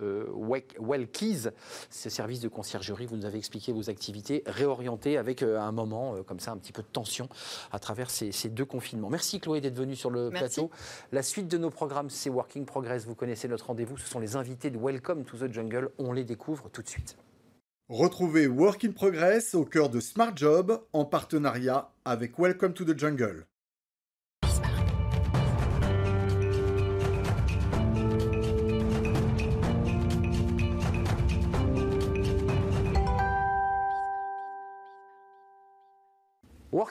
Wellkeys, 0.79 1.49
ce 1.89 2.09
service 2.09 2.39
de 2.39 2.47
conciergerie. 2.47 3.05
Vous 3.05 3.15
nous 3.17 3.25
avez 3.25 3.37
expliqué 3.37 3.71
vos 3.71 3.89
activités 3.89 4.43
réorientées 4.45 5.17
avec 5.17 5.43
un 5.43 5.71
moment 5.71 6.15
comme 6.23 6.39
ça, 6.39 6.51
un 6.51 6.57
petit 6.57 6.71
peu 6.73 6.81
de 6.81 6.87
tension 6.87 7.29
à 7.71 7.79
travers 7.79 8.09
ces, 8.09 8.31
ces 8.31 8.49
deux 8.49 8.65
confinements. 8.65 9.09
Merci 9.09 9.39
Chloé 9.39 9.61
d'être 9.61 9.75
venue 9.77 9.95
sur 9.95 10.09
le 10.09 10.29
Merci. 10.29 10.55
plateau. 10.61 10.71
La 11.11 11.21
suite 11.23 11.47
de 11.47 11.57
nos 11.57 11.69
programmes, 11.69 12.09
c'est 12.09 12.29
Working 12.29 12.65
Progress. 12.65 13.05
Vous 13.05 13.15
connaissez 13.15 13.47
notre 13.47 13.67
rendez-vous. 13.67 13.97
Ce 13.97 14.07
sont 14.07 14.19
les 14.19 14.35
invités 14.35 14.69
de 14.69 14.77
Welcome 14.77 15.23
to 15.25 15.37
the 15.37 15.51
Jungle. 15.51 15.89
On 15.99 16.11
les 16.11 16.23
découvre 16.23 16.69
tout 16.69 16.81
de 16.81 16.87
suite. 16.87 17.17
Retrouvez 17.89 18.47
Work 18.47 18.83
in 18.83 18.93
Progress 18.93 19.53
au 19.53 19.63
cœur 19.63 19.89
de 19.89 19.99
Smart 19.99 20.35
Job 20.35 20.81
en 20.91 21.05
partenariat 21.05 21.91
avec 22.03 22.39
Welcome 22.39 22.73
to 22.73 22.83
the 22.83 22.97
Jungle. 22.97 23.45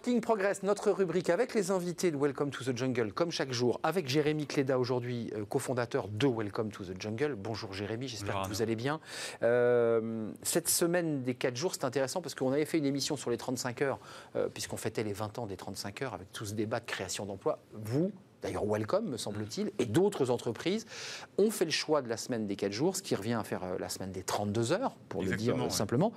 Working 0.04 0.20
Progress, 0.20 0.62
notre 0.62 0.90
rubrique 0.90 1.30
avec 1.30 1.54
les 1.54 1.70
invités 1.70 2.10
de 2.10 2.18
Welcome 2.18 2.50
to 2.50 2.62
the 2.62 2.76
Jungle, 2.76 3.14
comme 3.14 3.30
chaque 3.30 3.52
jour, 3.52 3.80
avec 3.82 4.06
Jérémy 4.06 4.46
Cléda 4.46 4.78
aujourd'hui, 4.78 5.32
euh, 5.34 5.46
cofondateur 5.46 6.08
de 6.08 6.26
Welcome 6.26 6.70
to 6.70 6.84
the 6.84 7.00
Jungle. 7.00 7.36
Bonjour 7.36 7.72
Jérémy, 7.72 8.06
j'espère 8.06 8.42
que 8.42 8.48
vous 8.48 8.60
allez 8.60 8.76
bien. 8.76 9.00
Euh, 9.42 10.30
cette 10.42 10.68
semaine 10.68 11.22
des 11.22 11.34
4 11.34 11.56
jours, 11.56 11.72
c'est 11.72 11.86
intéressant 11.86 12.20
parce 12.20 12.34
qu'on 12.34 12.52
avait 12.52 12.66
fait 12.66 12.76
une 12.76 12.84
émission 12.84 13.16
sur 13.16 13.30
les 13.30 13.38
35 13.38 13.80
heures, 13.80 13.98
euh, 14.36 14.50
puisqu'on 14.52 14.76
fêtait 14.76 15.04
les 15.04 15.14
20 15.14 15.38
ans 15.38 15.46
des 15.46 15.56
35 15.56 16.02
heures 16.02 16.12
avec 16.12 16.30
tout 16.32 16.44
ce 16.44 16.52
débat 16.52 16.80
de 16.80 16.84
création 16.84 17.24
d'emplois. 17.24 17.58
Vous, 17.72 18.12
d'ailleurs 18.44 18.64
Welcome 18.66 19.08
me 19.08 19.16
semble-t-il, 19.16 19.72
et 19.78 19.86
d'autres 19.86 20.30
entreprises 20.30 20.86
ont 21.38 21.50
fait 21.50 21.64
le 21.64 21.70
choix 21.70 22.02
de 22.02 22.08
la 22.08 22.16
semaine 22.16 22.46
des 22.46 22.56
4 22.56 22.70
jours, 22.70 22.94
ce 22.94 23.02
qui 23.02 23.14
revient 23.14 23.32
à 23.32 23.42
faire 23.42 23.62
la 23.80 23.88
semaine 23.88 24.12
des 24.12 24.22
32 24.22 24.72
heures, 24.72 24.94
pour 25.08 25.22
le 25.22 25.34
dire 25.34 25.56
simplement. 25.72 26.12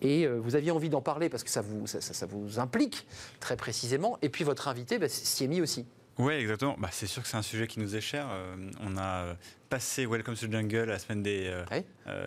Et 0.00 0.26
euh, 0.26 0.38
vous 0.38 0.54
aviez 0.54 0.70
envie 0.70 0.90
d'en 0.90 1.00
parler 1.00 1.28
parce 1.28 1.42
que 1.42 1.50
ça 1.50 1.60
vous, 1.60 1.86
ça, 1.86 2.26
vous 2.26 2.58
implique 2.58 3.06
très 3.40 3.56
précisément. 3.56 4.18
Et 4.22 4.28
puis 4.28 4.44
votre 4.44 4.68
invité 4.68 4.98
bah, 4.98 5.08
s'y 5.08 5.44
est 5.44 5.48
mis 5.48 5.60
aussi. 5.60 5.86
Oui, 6.18 6.34
exactement. 6.34 6.74
Bah, 6.78 6.88
c'est 6.90 7.06
sûr 7.06 7.22
que 7.22 7.28
c'est 7.28 7.36
un 7.36 7.42
sujet 7.42 7.68
qui 7.68 7.78
nous 7.78 7.94
est 7.94 8.00
cher. 8.00 8.26
Euh, 8.28 8.56
on 8.80 8.96
a 8.96 9.22
euh, 9.22 9.34
passé 9.68 10.04
Welcome 10.04 10.34
to 10.34 10.48
the 10.48 10.52
Jungle 10.52 10.84
la 10.84 10.98
semaine 10.98 11.22
des, 11.22 11.52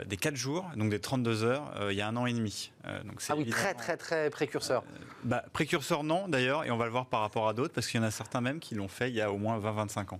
des 0.05 0.17
4 0.17 0.35
jours, 0.35 0.69
donc 0.77 0.89
des 0.89 0.99
32 0.99 1.43
heures, 1.43 1.73
il 1.89 1.97
y 1.97 2.01
a 2.01 2.07
un 2.07 2.15
an 2.15 2.25
et 2.25 2.33
demi. 2.33 2.71
donc 3.03 3.21
ah 3.27 3.33
oui, 3.35 3.47
très 3.47 3.73
très 3.73 3.97
très 3.97 4.29
précurseur. 4.29 4.83
Bah, 5.23 5.43
précurseur 5.51 6.03
non 6.03 6.27
d'ailleurs, 6.27 6.63
et 6.63 6.71
on 6.71 6.77
va 6.77 6.85
le 6.85 6.91
voir 6.91 7.07
par 7.07 7.21
rapport 7.21 7.49
à 7.49 7.53
d'autres, 7.53 7.73
parce 7.73 7.87
qu'il 7.87 7.99
y 7.99 8.03
en 8.03 8.05
a 8.05 8.11
certains 8.11 8.41
même 8.41 8.59
qui 8.59 8.75
l'ont 8.75 8.87
fait 8.87 9.09
il 9.09 9.15
y 9.15 9.21
a 9.21 9.31
au 9.31 9.37
moins 9.37 9.59
20-25 9.59 10.13
ans. 10.13 10.19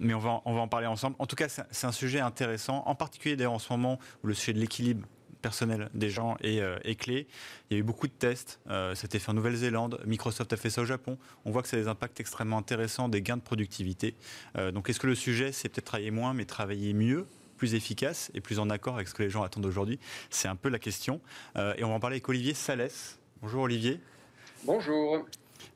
mais 0.00 0.14
on 0.14 0.18
va, 0.18 0.40
on 0.46 0.54
va 0.54 0.60
en 0.60 0.68
parler 0.68 0.86
ensemble. 0.86 1.16
En 1.18 1.26
tout 1.26 1.36
cas, 1.36 1.48
c'est 1.48 1.86
un 1.86 1.92
sujet 1.92 2.20
intéressant, 2.20 2.82
en 2.86 2.94
particulier 2.94 3.36
d'ailleurs 3.36 3.52
en 3.52 3.58
ce 3.58 3.72
moment 3.72 3.98
où 4.24 4.26
le 4.26 4.34
sujet 4.34 4.54
de 4.54 4.58
l'équilibre 4.58 5.06
personnel 5.42 5.90
des 5.92 6.08
gens 6.08 6.36
euh, 6.44 6.78
est, 6.84 6.94
clé. 6.94 7.26
Il 7.68 7.74
y 7.74 7.76
a 7.76 7.80
eu 7.80 7.82
beaucoup 7.82 8.06
de 8.06 8.12
tests. 8.12 8.60
Euh, 8.70 8.94
C'était 8.94 9.18
fait 9.18 9.30
en 9.30 9.34
Nouvelle-Zélande. 9.34 10.00
Microsoft 10.06 10.52
a 10.52 10.56
fait 10.56 10.70
ça 10.70 10.82
au 10.82 10.84
Japon. 10.86 11.18
On 11.44 11.50
voit 11.50 11.62
que 11.62 11.68
ça 11.68 11.76
a 11.76 11.80
des 11.80 11.88
impacts 11.88 12.20
extrêmement 12.20 12.58
intéressants, 12.58 13.08
des 13.08 13.20
gains 13.20 13.36
de 13.36 13.42
productivité. 13.42 14.14
Euh, 14.56 14.70
donc, 14.70 14.88
est-ce 14.88 15.00
que 15.00 15.06
le 15.06 15.14
sujet, 15.14 15.52
c'est 15.52 15.68
peut-être 15.68 15.84
travailler 15.84 16.10
moins, 16.10 16.32
mais 16.32 16.44
travailler 16.44 16.94
mieux 16.94 17.26
plus 17.58 17.74
efficace 17.74 18.30
et 18.34 18.40
plus 18.40 18.58
en 18.58 18.70
accord 18.70 18.94
avec 18.94 19.08
ce 19.08 19.14
que 19.14 19.22
les 19.22 19.30
gens 19.30 19.42
attendent 19.42 19.66
aujourd'hui? 19.66 19.98
C'est 20.30 20.48
un 20.48 20.56
peu 20.56 20.68
la 20.68 20.78
question. 20.78 21.20
et 21.56 21.84
on 21.84 21.88
va 21.88 21.94
en 21.94 22.00
parler 22.00 22.14
avec 22.14 22.28
Olivier 22.28 22.54
Salès. 22.54 23.18
Bonjour 23.40 23.62
Olivier. 23.62 24.00
Bonjour. 24.64 25.26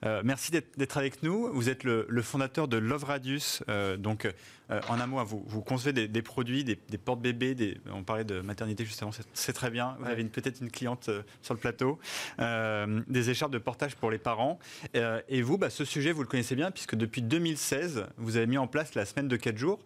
Euh, 0.05 0.21
merci 0.25 0.51
d'être 0.51 0.97
avec 0.99 1.23
nous. 1.23 1.53
Vous 1.53 1.69
êtes 1.69 1.85
le, 1.85 2.23
fondateur 2.23 2.69
de 2.69 2.77
Love 2.77 3.05
Radius. 3.05 3.63
Euh, 3.69 3.97
donc, 3.97 4.27
euh, 4.71 4.81
en 4.89 5.01
un 5.01 5.07
mot, 5.07 5.25
vous, 5.25 5.43
vous 5.47 5.63
concevez 5.63 6.09
des, 6.09 6.23
produits, 6.23 6.65
des, 6.65 6.77
portes-bébés. 6.77 7.79
on 7.93 8.03
parlait 8.03 8.25
de 8.25 8.41
maternité 8.41 8.85
justement, 8.85 9.11
c'est 9.33 9.53
très 9.53 9.71
bien. 9.71 9.97
Vous 10.01 10.07
avez 10.07 10.25
peut-être 10.25 10.61
une 10.61 10.71
cliente 10.71 11.11
sur 11.43 11.55
le 11.55 11.61
plateau. 11.61 11.99
des 12.39 13.31
écharpes 13.31 13.53
de 13.53 13.59
portage 13.59 13.97
pour 13.97 14.11
les 14.11 14.19
parents. 14.19 14.59
et 14.95 15.43
vous, 15.43 15.59
bah, 15.59 15.71
ce 15.71 15.85
sujet, 15.85 16.13
vous 16.13 16.23
le 16.23 16.29
connaissez 16.29 16.57
bien, 16.57 16.71
puisque 16.71 16.95
depuis 16.95 17.23
2016, 17.23 18.07
vous 18.19 18.37
avez 18.37 18.47
mis 18.47 18.59
en 18.59 18.67
place 18.67 18.95
la 18.95 19.07
semaine 19.07 19.29
de 19.29 19.37
4 19.37 19.57
jours. 19.57 19.81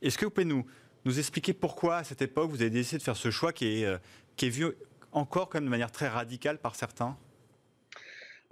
Est-ce 0.00 0.18
que 0.18 0.24
vous 0.24 0.30
pouvez 0.30 0.44
nous, 0.44 0.66
nous 1.04 1.18
expliquer 1.18 1.52
pourquoi, 1.52 1.98
à 1.98 2.04
cette 2.04 2.22
époque, 2.22 2.50
vous 2.50 2.60
avez 2.60 2.70
décidé 2.70 2.98
de 2.98 3.02
faire 3.02 3.16
ce 3.16 3.30
choix 3.30 3.52
qui 3.52 3.82
est, 3.82 4.00
qui 4.36 4.46
est 4.46 4.50
vu 4.50 4.66
encore 5.12 5.48
comme 5.48 5.64
de 5.64 5.70
manière 5.70 5.92
très 5.92 6.08
radicale 6.08 6.58
par 6.58 6.74
certains? 6.74 7.16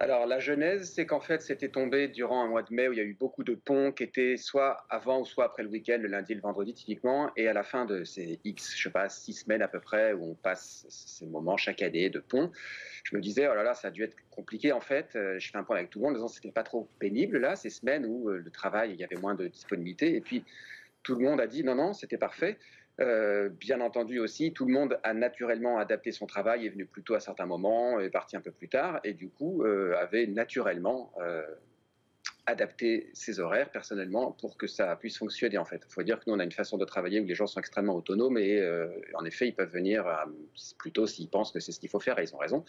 Alors 0.01 0.25
la 0.25 0.39
genèse, 0.39 0.93
c'est 0.95 1.05
qu'en 1.05 1.21
fait, 1.21 1.43
c'était 1.43 1.69
tombé 1.69 2.09
durant 2.09 2.43
un 2.43 2.49
mois 2.49 2.63
de 2.63 2.73
mai 2.73 2.89
où 2.89 2.93
il 2.93 2.97
y 2.97 3.03
a 3.03 3.05
eu 3.05 3.13
beaucoup 3.13 3.45
de 3.45 3.55
ponts 3.55 3.93
qui 3.93 4.03
étaient 4.03 4.39
soit 4.39 4.87
avant 4.89 5.21
ou 5.21 5.27
soit 5.27 5.45
après 5.45 5.63
le 5.63 5.69
week-end, 5.69 5.99
le 6.01 6.09
lundi 6.09 6.33
et 6.33 6.35
le 6.35 6.41
vendredi 6.41 6.73
typiquement, 6.73 7.31
et 7.37 7.49
à 7.49 7.53
la 7.53 7.63
fin 7.63 7.85
de 7.85 8.03
ces 8.05 8.41
X, 8.45 8.75
je 8.79 8.85
sais 8.85 8.91
pas, 8.91 9.11
six 9.11 9.35
semaines 9.35 9.61
à 9.61 9.69
peu 9.69 9.79
près, 9.79 10.15
où 10.15 10.31
on 10.31 10.35
passe 10.35 10.87
ces 10.89 11.27
moments 11.27 11.59
chaque 11.59 11.83
année 11.83 12.09
de 12.09 12.19
ponts, 12.19 12.51
je 13.05 13.15
me 13.15 13.21
disais, 13.21 13.47
oh 13.47 13.55
là 13.55 13.63
là, 13.63 13.75
ça 13.75 13.89
a 13.89 13.91
dû 13.91 14.03
être 14.03 14.17
compliqué 14.31 14.73
en 14.73 14.81
fait. 14.81 15.15
Euh, 15.17 15.39
je 15.39 15.51
fais 15.51 15.59
un 15.59 15.65
point 15.65 15.77
avec 15.77 15.91
tout 15.91 15.99
le 15.99 16.05
monde 16.07 16.15
en 16.15 16.17
disant 16.17 16.29
c'était 16.29 16.51
pas 16.51 16.63
trop 16.63 16.89
pénible 16.99 17.37
là, 17.37 17.55
ces 17.55 17.71
semaines 17.71 18.07
où 18.07 18.31
euh, 18.31 18.39
le 18.39 18.51
travail, 18.51 18.93
il 18.95 18.97
y 18.99 19.05
avait 19.05 19.21
moins 19.21 19.35
de 19.35 19.49
disponibilité, 19.49 20.17
et 20.17 20.23
puis 20.23 20.45
tout 21.03 21.15
le 21.15 21.27
monde 21.27 21.43
a 21.43 21.47
dit 21.47 21.63
non, 21.63 21.75
non, 21.75 21.93
c'était 21.93 22.19
parfait. 22.19 22.57
Euh, 23.01 23.49
bien 23.49 23.81
entendu 23.81 24.19
aussi, 24.19 24.53
tout 24.53 24.67
le 24.67 24.73
monde 24.73 24.99
a 25.03 25.15
naturellement 25.15 25.79
adapté 25.79 26.13
son 26.13 26.27
travail, 26.27 26.67
est 26.67 26.71
venu 26.71 26.85
plus 26.85 27.03
tôt 27.03 27.15
à 27.15 27.21
certains 27.21 27.47
moments, 27.47 27.99
est 27.99 28.11
parti 28.11 28.37
un 28.37 28.41
peu 28.41 28.51
plus 28.51 28.69
tard, 28.69 29.01
et 29.05 29.15
du 29.15 29.31
coup 29.31 29.63
euh, 29.65 29.95
avait 29.99 30.27
naturellement 30.27 31.11
euh, 31.19 31.43
adapter 32.45 33.09
ses 33.15 33.41
horaires 33.41 33.71
personnellement 33.71 34.33
pour 34.33 34.59
que 34.59 34.67
ça 34.67 34.95
puisse 34.97 35.17
fonctionner 35.17 35.57
en 35.57 35.65
fait. 35.65 35.83
Il 35.89 35.93
faut 35.93 36.03
dire 36.03 36.19
que 36.19 36.25
nous 36.27 36.35
on 36.35 36.41
a 36.41 36.45
une 36.45 36.53
façon 36.53 36.77
de 36.77 36.85
travailler 36.85 37.21
où 37.21 37.25
les 37.25 37.35
gens 37.35 37.47
sont 37.47 37.61
extrêmement 37.61 37.95
autonomes 37.95 38.37
et 38.37 38.61
en 39.15 39.25
effet 39.25 39.47
ils 39.47 39.55
peuvent 39.55 39.71
venir 39.71 40.05
plutôt 40.79 41.07
s'ils 41.07 41.29
pensent 41.29 41.53
que 41.53 41.61
c'est 41.61 41.71
ce 41.71 41.79
qu'il 41.79 41.89
faut 41.89 42.01
faire 42.01 42.19
et 42.19 42.25
ils 42.25 42.35
ont 42.35 42.39
raison. 42.39 42.65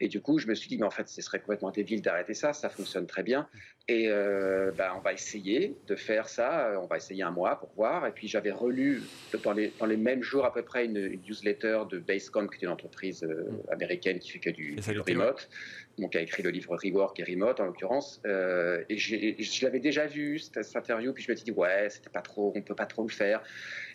Et 0.00 0.08
du 0.08 0.20
coup 0.20 0.38
je 0.38 0.46
me 0.48 0.54
suis 0.54 0.68
dit 0.68 0.76
mais 0.76 0.84
en 0.84 0.90
fait 0.90 1.08
ce 1.08 1.22
serait 1.22 1.40
complètement 1.40 1.70
débile 1.70 2.02
d'arrêter 2.02 2.34
ça, 2.34 2.52
ça 2.52 2.68
fonctionne 2.68 3.06
très 3.06 3.22
bien 3.22 3.48
et 3.88 4.08
euh, 4.08 4.70
bah, 4.76 4.94
on 4.96 5.00
va 5.00 5.12
essayer 5.12 5.76
de 5.88 5.96
faire 5.96 6.28
ça, 6.28 6.78
on 6.80 6.86
va 6.86 6.98
essayer 6.98 7.22
un 7.22 7.30
mois 7.30 7.58
pour 7.58 7.70
voir 7.74 8.06
et 8.06 8.12
puis 8.12 8.28
j'avais 8.28 8.52
relu 8.52 9.02
dans 9.42 9.52
les, 9.52 9.72
dans 9.78 9.86
les 9.86 9.96
mêmes 9.96 10.22
jours 10.22 10.44
à 10.44 10.52
peu 10.52 10.62
près 10.62 10.84
une, 10.84 11.20
newsletter 11.26 11.82
de 11.90 11.98
Basecamp 11.98 12.46
qui 12.46 12.56
est 12.56 12.62
une 12.62 12.72
entreprise 12.72 13.24
euh, 13.24 13.50
américaine 13.70 14.18
qui 14.20 14.30
fait 14.30 14.38
que 14.38 14.50
du, 14.50 14.76
du 14.76 15.00
remote 15.00 15.48
donc, 15.98 16.12
qui 16.12 16.18
a 16.18 16.20
écrit 16.20 16.42
le 16.42 16.50
livre 16.50 16.76
Rework 16.76 17.18
et 17.20 17.24
Remote 17.24 17.60
en 17.60 17.66
l'occurrence. 17.66 18.20
Euh, 18.26 18.82
et 18.88 18.98
je 18.98 19.64
l'avais 19.64 19.80
déjà 19.80 20.06
vu 20.06 20.38
cette, 20.38 20.74
interview, 20.74 21.12
puis 21.12 21.22
je 21.22 21.30
me 21.30 21.36
suis 21.36 21.44
dit 21.44 21.50
ouais, 21.52 21.88
c'était 21.90 22.10
pas 22.10 22.22
trop, 22.22 22.52
on 22.56 22.62
peut 22.62 22.74
pas 22.74 22.86
trop 22.86 23.02
le 23.02 23.08
faire. 23.08 23.42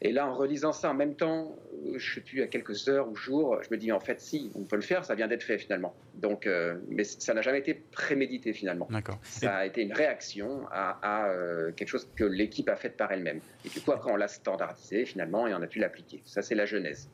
Et 0.01 0.11
là, 0.11 0.27
en 0.27 0.35
relisant 0.35 0.71
ça 0.71 0.91
en 0.91 0.93
même 0.93 1.15
temps, 1.15 1.55
je 1.95 2.15
sais 2.15 2.21
plus 2.21 2.41
à 2.41 2.47
quelques 2.47 2.87
heures 2.87 3.09
ou 3.09 3.15
jours, 3.15 3.61
je 3.63 3.69
me 3.71 3.77
dis 3.77 3.91
en 3.91 3.99
fait 3.99 4.21
si, 4.21 4.51
on 4.55 4.63
peut 4.63 4.75
le 4.75 4.81
faire, 4.81 5.05
ça 5.05 5.15
vient 5.15 5.27
d'être 5.27 5.43
fait 5.43 5.57
finalement. 5.57 5.95
Donc, 6.15 6.45
euh, 6.45 6.75
mais 6.89 7.03
ça 7.03 7.33
n'a 7.33 7.41
jamais 7.41 7.59
été 7.59 7.73
prémédité 7.73 8.53
finalement. 8.53 8.87
D'accord. 8.89 9.19
Ça 9.23 9.55
a 9.55 9.65
été 9.65 9.76
une 9.81 9.93
réaction 9.93 10.65
à, 10.71 11.29
quelque 11.75 11.89
chose 11.89 12.07
que 12.15 12.23
l'équipe 12.23 12.69
a 12.69 12.75
fait 12.75 12.89
par 12.89 13.11
elle-même. 13.11 13.39
Et 13.65 13.69
du 13.69 13.81
coup, 13.81 13.91
après, 13.91 14.11
on 14.11 14.15
l'a 14.15 14.27
standardisé 14.27 15.05
finalement 15.05 15.47
et 15.47 15.53
on 15.53 15.61
a 15.61 15.67
pu 15.67 15.79
l'appliquer. 15.79 16.21
Ça, 16.25 16.41
c'est 16.41 16.55
la 16.55 16.65
genèse. 16.65 17.09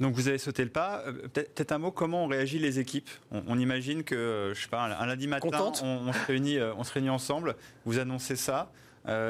Donc 0.00 0.14
vous 0.14 0.28
avez 0.28 0.38
sauté 0.38 0.64
le 0.64 0.70
pas. 0.70 1.02
Euh, 1.06 1.12
peut-être 1.28 1.72
un 1.72 1.78
mot, 1.78 1.90
comment 1.90 2.24
on 2.24 2.26
réagit 2.26 2.58
les 2.58 2.78
équipes 2.78 3.10
on, 3.30 3.58
imagine 3.58 4.04
que, 4.04 4.14
euh, 4.14 4.54
je 4.54 4.62
sais 4.62 4.68
pas, 4.68 4.82
un, 4.82 5.06
lundi 5.06 5.26
matin, 5.26 5.72
on, 5.82 6.12
se 6.12 6.26
réunit, 6.26 6.58
euh, 6.58 6.74
on 6.76 6.84
se 6.84 6.92
réunit 6.92 7.10
ensemble, 7.10 7.56
vous 7.84 7.98
annoncez 7.98 8.36
ça. 8.36 8.70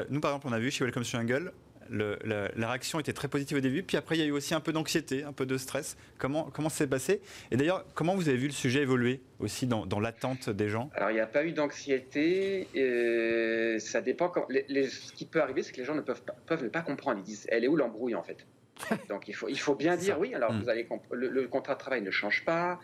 nous, 0.09 0.19
par 0.19 0.31
exemple, 0.31 0.47
on 0.47 0.53
a 0.53 0.59
vu 0.59 0.71
chez 0.71 0.83
Welcome 0.83 1.03
Jungle, 1.03 1.51
le, 1.89 2.17
la, 2.25 2.67
réaction 2.67 2.99
était 2.99 3.13
très 3.13 3.27
positive 3.27 3.57
au 3.57 3.61
début, 3.61 3.83
puis 3.83 3.97
après 3.97 4.15
il 4.15 4.19
y 4.19 4.23
a 4.23 4.25
eu 4.25 4.31
aussi 4.31 4.53
un 4.53 4.59
peu 4.59 4.73
d'anxiété, 4.73 5.23
un 5.23 5.33
peu 5.33 5.45
de 5.45 5.57
stress. 5.57 5.97
Comment 6.17 6.49
comment 6.51 6.69
s'est 6.69 6.87
passé? 6.87 7.21
Et 7.51 7.57
d'ailleurs, 7.57 7.85
comment 7.93 8.15
vous 8.15 8.29
avez 8.29 8.37
vu 8.37 8.47
le 8.47 8.53
sujet 8.53 8.81
évoluer 8.81 9.21
aussi 9.39 9.67
dans, 9.67 9.99
l'attente 9.99 10.49
des 10.49 10.69
gens? 10.69 10.89
Alors 10.95 11.11
il 11.11 11.15
n'y 11.15 11.19
a 11.19 11.27
pas 11.27 11.45
eu 11.45 11.51
d'anxiété. 11.51 12.67
ça 13.79 14.01
dépend. 14.01 14.29
Quand, 14.29 14.47
ce 14.49 15.13
qui 15.13 15.25
peut 15.25 15.41
arriver, 15.41 15.63
c'est 15.63 15.71
que 15.71 15.77
les 15.79 15.85
gens 15.85 15.95
ne 15.95 16.01
peuvent 16.01 16.23
pas, 16.23 16.35
peuvent 16.45 16.69
pas 16.69 16.81
comprendre. 16.81 17.19
Ils 17.19 17.25
disent, 17.25 17.47
elle 17.49 17.63
est 17.63 17.67
où 17.67 17.75
l'embrouille 17.75 18.15
en 18.15 18.23
fait? 18.23 18.45
Donc 19.09 19.27
il 19.27 19.33
faut, 19.33 19.49
il 19.49 19.59
faut 19.59 19.75
bien 19.75 19.95
dire 19.95 20.19
oui. 20.19 20.33
Alors 20.33 20.51
hmm. 20.51 20.61
vous 20.61 20.69
allez 20.69 20.87
le, 21.11 21.47
contrat 21.47 21.73
de 21.73 21.79
travail 21.79 22.01
ne 22.01 22.11
change 22.11 22.43
pas. 22.45 22.79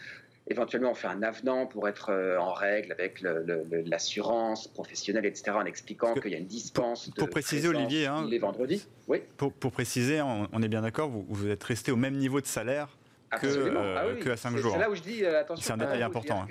Éventuellement, 0.49 0.91
on 0.91 0.95
fait 0.95 1.07
un 1.07 1.21
avenant 1.21 1.67
pour 1.67 1.87
être 1.87 2.09
euh, 2.11 2.37
en 2.37 2.53
règle 2.53 2.91
avec 2.91 3.21
l'assurance 3.21 4.67
professionnelle, 4.67 5.25
etc., 5.25 5.51
en 5.51 5.65
expliquant 5.65 6.13
qu'il 6.15 6.31
y 6.31 6.35
a 6.35 6.39
une 6.39 6.47
dispense. 6.47 7.05
Pour, 7.09 7.15
pour 7.15 7.29
préciser, 7.29 7.67
Olivier, 7.67 8.07
hein, 8.07 8.25
les 8.27 8.39
vendredis. 8.39 8.87
Oui. 9.07 9.21
Pour, 9.37 9.53
pour 9.53 9.71
préciser, 9.71 10.21
on, 10.21 10.61
est 10.61 10.67
bien 10.67 10.81
d'accord, 10.81 11.09
vous, 11.09 11.25
vous, 11.29 11.47
êtes 11.47 11.63
resté 11.63 11.91
au 11.91 11.95
même 11.95 12.15
niveau 12.15 12.41
de 12.41 12.45
salaire 12.47 12.97
que, 13.39 13.47
euh, 13.47 13.95
ah 13.97 14.21
que 14.21 14.29
à 14.29 14.37
5 14.37 14.57
jours. 14.57 14.73
C'est 14.73 14.79
là 14.79 14.89
où 14.89 14.95
je 14.95 15.01
dis 15.01 15.23
euh, 15.23 15.39
attention. 15.39 15.63
C'est 15.63 15.73
un 15.73 15.77
détail 15.77 16.01
important. 16.01 16.45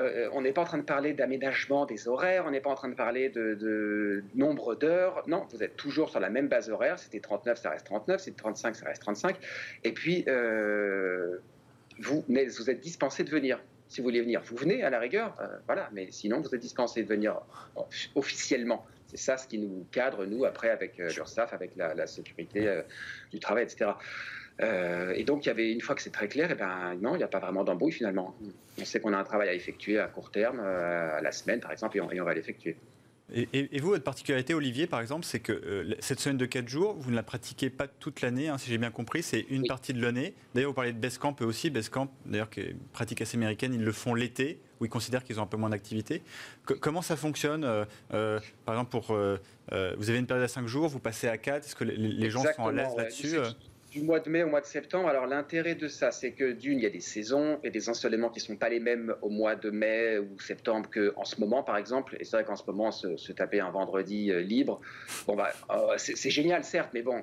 Euh, 0.00 0.28
on 0.32 0.40
n'est 0.40 0.52
pas 0.52 0.62
en 0.62 0.64
train 0.64 0.78
de 0.78 0.84
parler 0.84 1.12
d'aménagement 1.12 1.84
des 1.84 2.08
horaires, 2.08 2.44
on 2.46 2.50
n'est 2.50 2.60
pas 2.60 2.70
en 2.70 2.74
train 2.74 2.88
de 2.88 2.94
parler 2.94 3.28
de, 3.28 4.24
nombre 4.34 4.74
d'heures. 4.74 5.22
Non, 5.26 5.46
vous 5.50 5.62
êtes 5.62 5.76
toujours 5.76 6.08
sur 6.08 6.20
la 6.20 6.30
même 6.30 6.48
base 6.48 6.70
horaire. 6.70 6.98
C'était 6.98 7.20
39, 7.20 7.58
ça 7.58 7.70
reste 7.70 7.86
39. 7.86 8.20
C'était 8.20 8.38
35, 8.38 8.76
ça 8.76 8.86
reste 8.86 9.02
35. 9.02 9.36
Et 9.84 9.92
puis, 9.92 10.24
euh, 10.28 11.38
vous, 12.02 12.24
vous 12.26 12.70
êtes 12.70 12.80
dispensé 12.80 13.24
de 13.24 13.30
venir. 13.30 13.60
Si 13.88 14.00
vous 14.00 14.06
voulez 14.06 14.22
venir, 14.22 14.42
vous 14.44 14.56
venez 14.56 14.82
à 14.82 14.90
la 14.90 14.98
rigueur, 14.98 15.36
euh, 15.40 15.46
voilà. 15.66 15.90
Mais 15.92 16.08
sinon, 16.10 16.40
vous 16.40 16.54
êtes 16.54 16.60
dispensé 16.60 17.02
de 17.02 17.08
venir 17.08 17.40
officiellement. 18.14 18.86
C'est 19.06 19.18
ça 19.18 19.36
ce 19.36 19.46
qui 19.46 19.58
nous 19.58 19.86
cadre, 19.92 20.24
nous, 20.24 20.44
après, 20.46 20.70
avec 20.70 20.96
l'URSSAF, 20.96 21.52
avec 21.52 21.76
la, 21.76 22.06
sécurité 22.06 22.82
du 23.30 23.38
travail, 23.38 23.64
etc. 23.64 23.92
Euh, 24.60 25.12
et 25.16 25.24
donc, 25.24 25.44
il 25.44 25.48
y 25.48 25.50
avait 25.50 25.72
une 25.72 25.80
fois 25.80 25.94
que 25.94 26.02
c'est 26.02 26.12
très 26.12 26.28
clair, 26.28 26.50
et 26.50 26.54
eh 26.54 26.56
ben 26.56 26.96
non, 27.00 27.14
il 27.14 27.18
n'y 27.18 27.24
a 27.24 27.28
pas 27.28 27.38
vraiment 27.38 27.64
d'embrouille 27.64 27.92
finalement. 27.92 28.36
On 28.78 28.84
sait 28.84 29.00
qu'on 29.00 29.12
a 29.12 29.18
un 29.18 29.24
travail 29.24 29.48
à 29.48 29.54
effectuer 29.54 29.98
à 29.98 30.06
court 30.06 30.30
terme, 30.30 30.60
euh, 30.60 31.18
à 31.18 31.20
la 31.20 31.32
semaine 31.32 31.60
par 31.60 31.72
exemple, 31.72 31.96
et 31.96 32.00
on, 32.00 32.24
va 32.24 32.34
l'effectuer. 32.34 32.76
Et, 33.34 33.78
vous, 33.80 33.88
votre 33.88 34.04
particularité, 34.04 34.52
Olivier, 34.52 34.86
par 34.86 35.00
exemple, 35.00 35.24
c'est 35.24 35.40
que 35.40 35.52
euh, 35.52 35.94
cette 36.00 36.20
semaine 36.20 36.36
de 36.36 36.44
4 36.44 36.68
jours, 36.68 36.94
vous 36.98 37.10
ne 37.10 37.16
la 37.16 37.22
pratiquez 37.22 37.70
pas 37.70 37.88
toute 37.88 38.20
l'année, 38.20 38.48
hein, 38.48 38.58
si 38.58 38.68
j'ai 38.68 38.76
bien 38.76 38.90
compris, 38.90 39.22
c'est 39.22 39.46
une 39.48 39.66
partie 39.66 39.94
de 39.94 40.02
l'année. 40.02 40.34
D'ailleurs, 40.54 40.70
vous 40.70 40.74
parlez 40.74 40.92
de 40.92 40.98
Basecamp 40.98 41.34
eux 41.40 41.46
aussi. 41.46 41.70
Basecamp, 41.70 42.12
d'ailleurs, 42.26 42.50
qui 42.50 42.60
est 42.60 42.70
une 42.72 42.78
pratique 42.92 43.22
assez 43.22 43.38
américaine, 43.38 43.72
ils 43.72 43.82
le 43.82 43.92
font 43.92 44.14
l'été, 44.14 44.60
où 44.80 44.84
ils 44.84 44.90
considèrent 44.90 45.24
qu'ils 45.24 45.40
ont 45.40 45.44
un 45.44 45.46
peu 45.46 45.56
moins 45.56 45.70
d'activité. 45.70 46.22
comment 46.66 47.00
ça 47.00 47.16
fonctionne 47.16 47.62
Par 48.10 48.40
exemple, 48.68 48.90
pour, 48.90 49.16
vous 49.16 50.10
avez 50.10 50.18
une 50.18 50.26
période 50.26 50.44
à 50.44 50.48
5 50.48 50.66
jours, 50.66 50.88
vous 50.88 51.00
passez 51.00 51.28
à 51.28 51.38
4, 51.38 51.64
est-ce 51.64 51.74
que 51.74 51.84
les, 51.84 52.30
gens 52.30 52.42
sont 52.54 52.66
à 52.66 52.72
l'aise 52.72 52.94
là-dessus 52.96 53.38
du 53.92 54.02
mois 54.02 54.20
de 54.20 54.30
mai 54.30 54.42
au 54.42 54.48
mois 54.48 54.62
de 54.62 54.66
septembre, 54.66 55.08
alors 55.08 55.26
l'intérêt 55.26 55.74
de 55.74 55.86
ça, 55.86 56.10
c'est 56.10 56.32
que 56.32 56.52
d'une, 56.52 56.78
il 56.78 56.82
y 56.82 56.86
a 56.86 56.90
des 56.90 57.00
saisons 57.00 57.60
et 57.62 57.70
des 57.70 57.90
ensoleillements 57.90 58.30
qui 58.30 58.40
ne 58.40 58.44
sont 58.44 58.56
pas 58.56 58.70
les 58.70 58.80
mêmes 58.80 59.14
au 59.20 59.28
mois 59.28 59.54
de 59.54 59.68
mai 59.70 60.18
ou 60.18 60.40
septembre 60.40 60.88
qu'en 60.90 61.24
ce 61.24 61.38
moment, 61.38 61.62
par 61.62 61.76
exemple. 61.76 62.16
Et 62.18 62.24
c'est 62.24 62.36
vrai 62.36 62.44
qu'en 62.44 62.56
ce 62.56 62.64
moment, 62.66 62.90
se, 62.90 63.32
taper 63.32 63.60
un 63.60 63.70
vendredi 63.70 64.30
euh, 64.30 64.40
libre, 64.40 64.80
bon, 65.26 65.36
bah, 65.36 65.50
euh, 65.70 65.94
c'est 65.98 66.30
génial, 66.30 66.64
certes, 66.64 66.90
mais 66.94 67.02
bon, 67.02 67.22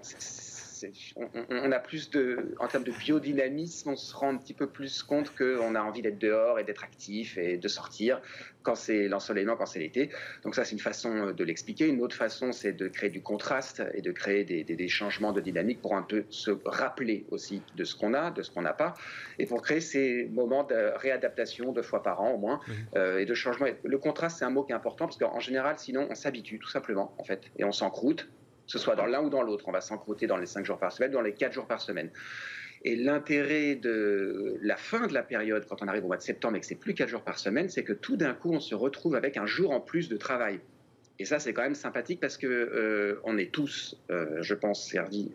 on, 1.49 1.71
a 1.71 1.79
plus 1.79 2.09
de, 2.09 2.55
en 2.59 2.67
termes 2.67 2.83
de 2.83 2.91
biodynamisme, 2.91 3.89
on 3.89 3.95
se 3.95 4.15
rend 4.15 4.29
un 4.29 4.37
petit 4.37 4.53
peu 4.53 4.67
plus 4.67 5.03
compte 5.03 5.35
qu'on 5.35 5.75
a 5.75 5.81
envie 5.81 6.01
d'être 6.01 6.19
dehors 6.19 6.59
et 6.59 6.63
d'être 6.63 6.83
actif 6.83 7.37
et 7.37 7.57
de 7.57 7.67
sortir 7.67 8.21
quand 8.63 8.75
c'est 8.75 9.07
l'ensoleillement, 9.07 9.55
quand 9.55 9.65
c'est 9.65 9.79
l'été. 9.79 10.09
Donc 10.43 10.55
ça, 10.55 10.65
c'est 10.65 10.73
une 10.73 10.79
façon 10.79 11.31
de 11.31 11.43
l'expliquer. 11.43 11.87
Une 11.87 12.01
autre 12.01 12.15
façon, 12.15 12.51
c'est 12.51 12.73
de 12.73 12.87
créer 12.87 13.09
du 13.09 13.21
contraste 13.21 13.81
et 13.93 14.01
de 14.01 14.11
créer 14.11 14.43
des, 14.43 14.87
changements 14.87 15.31
de 15.31 15.41
dynamique 15.41 15.81
pour 15.81 15.95
un 15.95 16.01
peu 16.01 16.25
se 16.29 16.51
rappeler 16.65 17.25
aussi 17.31 17.61
de 17.75 17.83
ce 17.83 17.95
qu'on 17.95 18.13
a, 18.13 18.31
de 18.31 18.41
ce 18.41 18.51
qu'on 18.51 18.61
n'a 18.61 18.73
pas, 18.73 18.95
et 19.37 19.45
pour 19.45 19.61
créer 19.61 19.81
ces 19.81 20.27
moments 20.31 20.63
de 20.63 20.91
réadaptation 20.97 21.71
deux 21.71 21.81
fois 21.81 22.01
par 22.03 22.21
an 22.21 22.31
au 22.31 22.37
moins 22.37 22.59
euh, 22.95 23.19
et 23.19 23.25
de 23.25 23.33
changement. 23.33 23.67
Le 23.83 23.97
contraste, 23.97 24.39
c'est 24.39 24.45
un 24.45 24.49
mot 24.49 24.63
qui 24.63 24.71
est 24.71 24.75
important 24.75 25.05
parce 25.05 25.17
qu'en 25.17 25.39
général, 25.39 25.77
sinon, 25.77 26.07
on 26.09 26.15
s'habitue 26.15 26.59
tout 26.59 26.69
simplement 26.69 27.13
en 27.17 27.23
fait 27.23 27.41
et 27.57 27.63
on 27.63 27.71
s'encroute 27.71 28.27
ce 28.69 28.77
soit 28.77 28.95
dans 28.95 29.05
l'un 29.05 29.21
ou 29.23 29.29
dans 29.29 29.41
l'autre. 29.41 29.65
On 29.67 29.71
va 29.71 29.81
s'encrouter 29.81 30.27
dans 30.27 30.37
les 30.37 30.45
5 30.45 30.63
jours 30.63 30.77
par 30.77 30.91
semaine, 30.91 31.11
dans 31.11 31.21
les 31.21 31.33
4 31.33 31.53
jours 31.53 31.65
par 31.65 31.81
semaine. 31.81 32.11
Et 32.83 32.95
l'intérêt 32.95 33.75
de 33.75 34.57
la 34.61 34.77
fin 34.77 35.07
de 35.07 35.13
la 35.13 35.23
période, 35.23 35.65
quand 35.67 35.81
on 35.81 35.87
arrive 35.87 36.05
au 36.05 36.07
mois 36.07 36.17
de 36.17 36.21
septembre 36.21 36.55
et 36.55 36.59
que 36.59 36.65
c'est 36.65 36.75
plus 36.75 36.93
4 36.93 37.09
jours 37.09 37.23
par 37.23 37.39
semaine, 37.39 37.67
c'est 37.67 37.83
que 37.83 37.93
tout 37.93 38.15
d'un 38.15 38.33
coup, 38.33 38.51
on 38.53 38.59
se 38.59 38.75
retrouve 38.75 39.15
avec 39.15 39.37
un 39.37 39.45
jour 39.45 39.71
en 39.71 39.81
plus 39.81 40.07
de 40.07 40.17
travail. 40.17 40.59
Et 41.19 41.25
ça, 41.25 41.37
c'est 41.39 41.53
quand 41.53 41.63
même 41.63 41.75
sympathique 41.75 42.21
parce 42.21 42.37
que 42.37 42.47
euh, 42.47 43.19
on 43.25 43.37
est 43.37 43.51
tous, 43.51 43.95
euh, 44.09 44.41
je 44.41 44.53
pense, 44.53 44.87
servis 44.87 45.33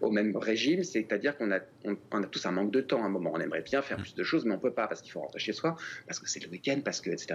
au 0.00 0.12
même 0.12 0.36
régime. 0.36 0.84
C'est-à-dire 0.84 1.36
qu'on 1.36 1.50
a, 1.50 1.60
tous 2.30 2.46
un 2.46 2.52
manque 2.52 2.70
de 2.70 2.80
temps 2.80 3.02
à 3.02 3.06
un 3.06 3.08
moment. 3.08 3.32
On 3.34 3.40
aimerait 3.40 3.62
bien 3.62 3.82
faire 3.82 3.96
plus 3.96 4.14
de 4.14 4.22
choses, 4.22 4.44
mais 4.44 4.54
on 4.54 4.60
peut 4.60 4.72
pas 4.72 4.86
parce 4.86 5.02
qu'il 5.02 5.10
faut 5.10 5.20
rentrer 5.20 5.40
chez 5.40 5.52
soi, 5.52 5.76
parce 6.06 6.20
que 6.20 6.28
c'est 6.28 6.40
le 6.44 6.48
week-end, 6.50 6.80
parce 6.84 7.00
que, 7.00 7.10
etc.. 7.10 7.34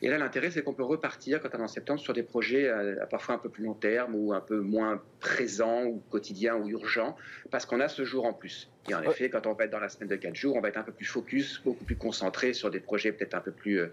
Et 0.00 0.08
là, 0.08 0.16
l'intérêt, 0.16 0.50
c'est 0.50 0.62
qu'on 0.62 0.72
peut 0.72 0.82
repartir 0.82 1.42
quand 1.42 1.50
on 1.54 1.58
est 1.58 1.62
en 1.62 1.68
septembre 1.68 2.00
sur 2.00 2.14
des 2.14 2.22
projets 2.22 2.68
à, 2.68 3.06
parfois 3.06 3.34
un 3.34 3.38
peu 3.38 3.50
plus 3.50 3.64
long 3.64 3.74
terme 3.74 4.14
ou 4.14 4.32
un 4.32 4.40
peu 4.40 4.60
moins 4.60 5.02
présents 5.20 5.84
ou 5.84 6.02
quotidiens 6.08 6.56
ou 6.56 6.68
urgents, 6.68 7.16
parce 7.50 7.66
qu'on 7.66 7.80
a 7.80 7.88
ce 7.88 8.04
jour 8.04 8.24
en 8.24 8.32
plus. 8.32 8.70
Et 8.88 8.94
en 8.94 9.02
effet, 9.02 9.30
quand 9.30 9.46
on 9.46 9.52
va 9.52 9.64
être 9.64 9.70
dans 9.70 9.80
la 9.80 9.88
semaine 9.88 10.08
de 10.08 10.16
4 10.16 10.34
jours, 10.34 10.56
on 10.56 10.60
va 10.60 10.68
être 10.68 10.76
un 10.76 10.82
peu 10.82 10.92
plus 10.92 11.04
focus, 11.04 11.60
beaucoup 11.64 11.84
plus 11.84 11.96
concentré 11.96 12.52
sur 12.52 12.70
des 12.70 12.80
projets 12.80 13.12
peut-être 13.12 13.34
un 13.34 13.40
peu 13.40 13.52
plus 13.52 13.80
euh, 13.80 13.90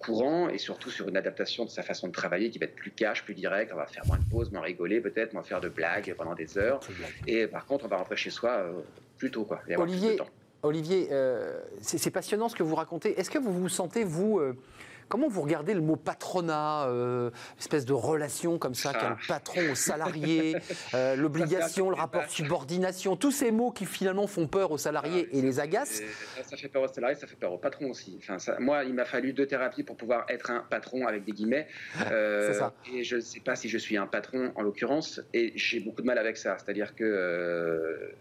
courants 0.00 0.48
et 0.48 0.58
surtout 0.58 0.90
sur 0.90 1.08
une 1.08 1.16
adaptation 1.16 1.64
de 1.64 1.70
sa 1.70 1.82
façon 1.82 2.08
de 2.08 2.12
travailler 2.12 2.50
qui 2.50 2.58
va 2.58 2.64
être 2.64 2.74
plus 2.74 2.90
cash, 2.90 3.24
plus 3.24 3.34
direct. 3.34 3.72
On 3.72 3.76
va 3.76 3.86
faire 3.86 4.06
moins 4.06 4.18
de 4.18 4.28
pauses, 4.30 4.50
moins 4.50 4.62
rigoler 4.62 5.00
peut-être, 5.00 5.32
moins 5.32 5.42
faire 5.42 5.60
de 5.60 5.68
blagues 5.68 6.14
pendant 6.16 6.34
des 6.34 6.58
heures. 6.58 6.80
Et 7.26 7.46
par 7.46 7.66
contre, 7.66 7.84
on 7.84 7.88
va 7.88 7.96
rentrer 7.96 8.16
chez 8.16 8.30
soi 8.30 8.50
euh, 8.50 8.72
plus 9.18 9.30
tôt. 9.30 9.44
Quoi, 9.44 9.60
Olivier, 9.76 10.18
Olivier 10.62 11.08
euh, 11.10 11.60
c'est 11.80 12.10
passionnant 12.10 12.48
ce 12.48 12.56
que 12.56 12.62
vous 12.62 12.74
racontez. 12.74 13.18
Est-ce 13.18 13.30
que 13.30 13.38
vous 13.38 13.52
vous 13.52 13.68
sentez, 13.68 14.04
vous, 14.04 14.40
Comment 15.10 15.26
vous 15.26 15.42
regardez 15.42 15.74
le 15.74 15.80
mot 15.80 15.96
patronat, 15.96 16.86
euh, 16.86 17.30
espèce 17.58 17.84
de 17.84 17.92
relation 17.92 18.58
comme 18.58 18.76
ça 18.76 18.92
qu'a 18.92 19.08
le 19.08 19.16
ah. 19.18 19.24
patron 19.26 19.72
au 19.72 19.74
salarié, 19.74 20.56
euh, 20.94 21.16
l'obligation, 21.16 21.90
le 21.90 21.96
rapport 21.96 22.24
de 22.24 22.30
subordination, 22.30 23.16
tous 23.16 23.32
ces 23.32 23.50
mots 23.50 23.72
qui 23.72 23.86
finalement 23.86 24.28
font 24.28 24.46
peur 24.46 24.70
aux 24.70 24.78
salariés 24.78 25.28
ah, 25.32 25.36
et 25.36 25.42
les 25.42 25.58
agacent 25.58 26.00
Ça 26.44 26.56
fait 26.56 26.68
peur 26.68 26.84
aux 26.84 26.88
salariés, 26.88 27.16
ça 27.16 27.26
fait 27.26 27.34
peur 27.34 27.52
au 27.52 27.58
patron 27.58 27.90
aussi. 27.90 28.20
Enfin, 28.22 28.36
moi, 28.60 28.84
il 28.84 28.94
m'a 28.94 29.04
fallu 29.04 29.32
deux 29.32 29.46
thérapies 29.46 29.82
pour 29.82 29.96
pouvoir 29.96 30.26
être 30.28 30.52
un 30.52 30.60
patron 30.60 31.08
avec 31.08 31.24
des 31.24 31.32
guillemets. 31.32 31.66
Euh, 32.10 32.52
ça. 32.54 32.72
Et 32.92 33.04
je 33.04 33.16
ne 33.16 33.20
sais 33.20 33.40
pas 33.40 33.54
si 33.56 33.68
je 33.68 33.78
suis 33.78 33.96
un 33.96 34.06
patron 34.06 34.52
en 34.56 34.62
l'occurrence, 34.62 35.20
et 35.32 35.52
j'ai 35.54 35.80
beaucoup 35.80 36.02
de 36.02 36.06
mal 36.06 36.18
avec 36.18 36.36
ça. 36.36 36.56
C'est-à-dire 36.58 36.94
que 36.94 37.04
euh, 37.04 38.12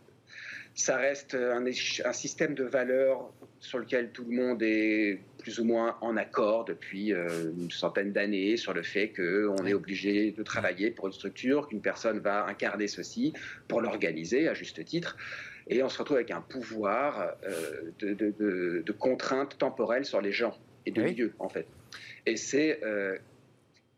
ça 0.79 0.95
reste 0.95 1.36
un, 1.36 1.65
un, 1.65 2.13
système 2.13 2.55
de 2.55 2.63
valeurs 2.63 3.29
sur 3.59 3.79
lequel 3.79 4.12
tout 4.12 4.24
le 4.24 4.33
monde 4.33 4.63
est 4.63 5.19
plus 5.38 5.59
ou 5.59 5.65
moins 5.65 5.98
en 6.00 6.15
accord 6.15 6.63
depuis 6.63 7.13
euh, 7.13 7.51
une 7.57 7.69
centaine 7.69 8.13
d'années 8.13 8.55
sur 8.55 8.74
le 8.74 8.81
fait 8.81 9.09
qu'on 9.09 9.65
est 9.65 9.74
obligé 9.74 10.31
de 10.31 10.41
travailler 10.41 10.89
pour 10.89 11.07
une 11.07 11.13
structure, 11.13 11.67
qu'une 11.67 11.81
personne 11.81 12.19
va 12.19 12.45
incarner 12.45 12.88
ceci 12.88 13.33
pour 13.67 13.81
l'organiser 13.81 14.48
à 14.48 14.53
juste 14.53 14.83
titre. 14.86 15.17
Et 15.67 15.83
on 15.83 15.89
se 15.89 15.98
retrouve 16.00 16.15
avec 16.15 16.31
un 16.31 16.41
pouvoir 16.41 17.33
euh, 17.43 17.91
de, 18.00 18.91
contraintes 18.93 19.57
temporelles 19.57 20.05
sur 20.05 20.21
les 20.21 20.31
gens 20.31 20.57
et 20.86 20.91
de 20.91 21.01
lieux, 21.01 21.33
en 21.39 21.50
fait. 21.50 21.67
Et 22.25 22.38
c'est 22.38 22.79
euh, 22.83 23.17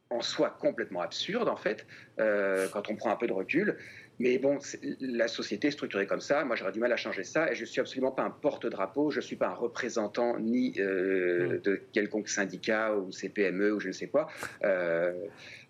en 0.10 0.22
soi 0.22 0.50
complètement 0.60 1.02
absurde, 1.02 1.48
en 1.48 1.56
fait, 1.56 1.86
quand 2.18 2.90
on 2.90 2.96
prend 2.96 3.12
un 3.12 3.16
peu 3.16 3.28
de 3.28 3.34
recul. 3.34 3.78
Mais 4.22 4.38
bon, 4.38 4.60
la 5.00 5.28
société 5.28 5.70
est 5.70 5.72
structurée 5.72 6.06
comme 6.06 6.22
ça. 6.22 6.46
Moi, 6.46 6.56
j'aurais 6.56 6.72
du 6.72 6.80
mal 6.80 6.92
à 6.94 6.96
changer 6.96 7.24
ça. 7.24 7.52
Et 7.52 7.56
je 7.56 7.66
suis 7.66 7.82
absolument 7.82 8.12
pas 8.12 8.22
un 8.22 8.30
porte-drapeau. 8.30 9.10
Je 9.10 9.20
suis 9.20 9.36
pas 9.36 9.48
un 9.48 9.56
représentant 9.56 10.38
ni 10.38 10.76
euh, 10.78 11.58
hmm. 11.58 11.62
de 11.62 11.82
quelconque 11.92 12.30
syndicat 12.30 12.96
ou 12.96 13.12
CPME 13.12 13.74
ou 13.74 13.80
je 13.80 13.88
ne 13.88 13.94
sais 13.94 14.08
quoi. 14.08 14.28
Euh, 14.64 15.12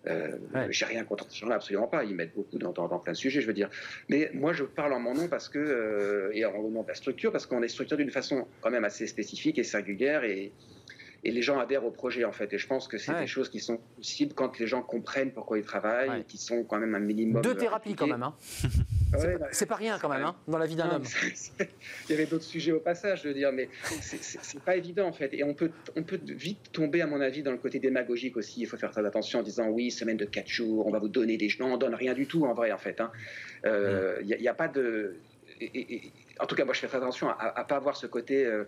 euh, 0.06 0.36
J'ai 0.68 0.84
rien 0.84 1.04
contre 1.04 1.30
ces 1.30 1.38
gens-là, 1.38 1.54
absolument 1.54 1.86
pas. 1.86 2.04
Ils 2.04 2.14
mettent 2.14 2.34
beaucoup 2.34 2.58
dans, 2.58 2.72
dans, 2.72 2.98
plein 2.98 3.14
de 3.14 3.16
sujets, 3.16 3.40
je 3.40 3.46
veux 3.46 3.54
dire. 3.54 3.70
Mais 4.10 4.30
moi, 4.34 4.52
je 4.52 4.64
parle 4.64 4.92
en 4.92 5.00
mon 5.00 5.14
nom 5.14 5.28
parce 5.28 5.48
que, 5.48 5.58
euh, 5.58 6.30
et 6.34 6.44
en 6.44 6.52
nom 6.68 6.82
de 6.82 6.88
la 6.88 6.94
structure, 6.94 7.32
parce 7.32 7.46
qu'on 7.46 7.62
est 7.62 7.68
structuré 7.68 8.02
d'une 8.02 8.12
façon 8.12 8.46
quand 8.60 8.70
même 8.70 8.84
assez 8.84 9.06
spécifique 9.06 9.58
et 9.58 9.64
singulière. 9.64 10.24
Et, 10.24 10.52
et 11.24 11.30
les 11.30 11.42
gens 11.42 11.58
adhèrent 11.58 11.84
au 11.84 11.90
projet 11.90 12.24
en 12.24 12.32
fait. 12.32 12.52
Et 12.52 12.58
je 12.58 12.66
pense 12.66 12.88
que 12.88 12.98
c'est 12.98 13.18
des 13.18 13.26
choses 13.26 13.48
qui 13.48 13.60
sont 13.60 13.80
possibles 13.96 14.34
quand 14.34 14.58
les 14.58 14.66
gens 14.66 14.82
comprennent 14.82 15.32
pourquoi 15.32 15.58
ils 15.58 15.64
travaillent 15.64 16.20
et 16.20 16.24
qui 16.24 16.38
sont 16.38 16.64
quand 16.64 16.78
même 16.78 16.94
un 16.94 17.00
minimum. 17.00 17.42
Deux 17.42 17.54
thérapies 17.54 17.94
quand 17.94 18.06
même. 18.06 18.22
Hein. 18.22 18.34
c'est 19.52 19.66
pas 19.66 19.76
rien 19.76 19.98
quand 20.00 20.08
même 20.08 20.24
hein, 20.24 20.36
dans 20.48 20.58
la 20.58 20.66
vie 20.66 20.74
d'un 20.74 20.90
homme. 20.90 21.04
Il 21.60 22.10
y 22.10 22.14
avait 22.14 22.26
d'autres 22.26 22.44
sujets 22.44 22.72
au 22.72 22.80
passage, 22.80 23.22
je 23.22 23.28
veux 23.28 23.34
dire, 23.34 23.52
mais 23.52 23.68
c'est 24.00 24.62
pas 24.62 24.76
évident 24.76 25.06
en 25.06 25.12
fait. 25.12 25.32
Et 25.34 25.44
on 25.44 25.54
peut, 25.54 25.70
on 25.96 26.02
peut 26.02 26.20
vite 26.24 26.72
tomber, 26.72 27.02
à 27.02 27.06
mon 27.06 27.20
avis, 27.20 27.42
dans 27.42 27.52
le 27.52 27.58
côté 27.58 27.78
démagogique 27.78 28.36
aussi. 28.36 28.62
Il 28.62 28.66
faut 28.66 28.76
faire 28.76 28.90
très 28.90 29.04
attention 29.04 29.40
en 29.40 29.42
disant 29.42 29.68
oui, 29.68 29.90
semaine 29.90 30.16
de 30.16 30.24
4 30.24 30.48
jours, 30.48 30.86
on 30.86 30.90
va 30.90 30.98
vous 30.98 31.08
donner 31.08 31.36
des. 31.36 31.48
Non, 31.60 31.74
on 31.74 31.76
donne 31.76 31.94
rien 31.94 32.14
du 32.14 32.26
tout 32.26 32.46
en 32.46 32.54
vrai 32.54 32.72
en 32.72 32.78
fait. 32.78 33.00
Hein. 33.00 33.12
Euh, 33.64 34.18
il 34.22 34.36
n'y 34.40 34.48
a, 34.48 34.54
pas 34.54 34.68
de. 34.68 35.16
et, 35.60 36.12
en 36.40 36.46
tout 36.46 36.54
cas, 36.54 36.64
moi, 36.64 36.74
je 36.74 36.80
fais 36.80 36.86
très 36.86 36.98
attention 36.98 37.28
à 37.28 37.54
ne 37.58 37.64
pas 37.64 37.76
avoir 37.76 37.96
ce 37.96 38.06
côté 38.06 38.44
euh, 38.44 38.64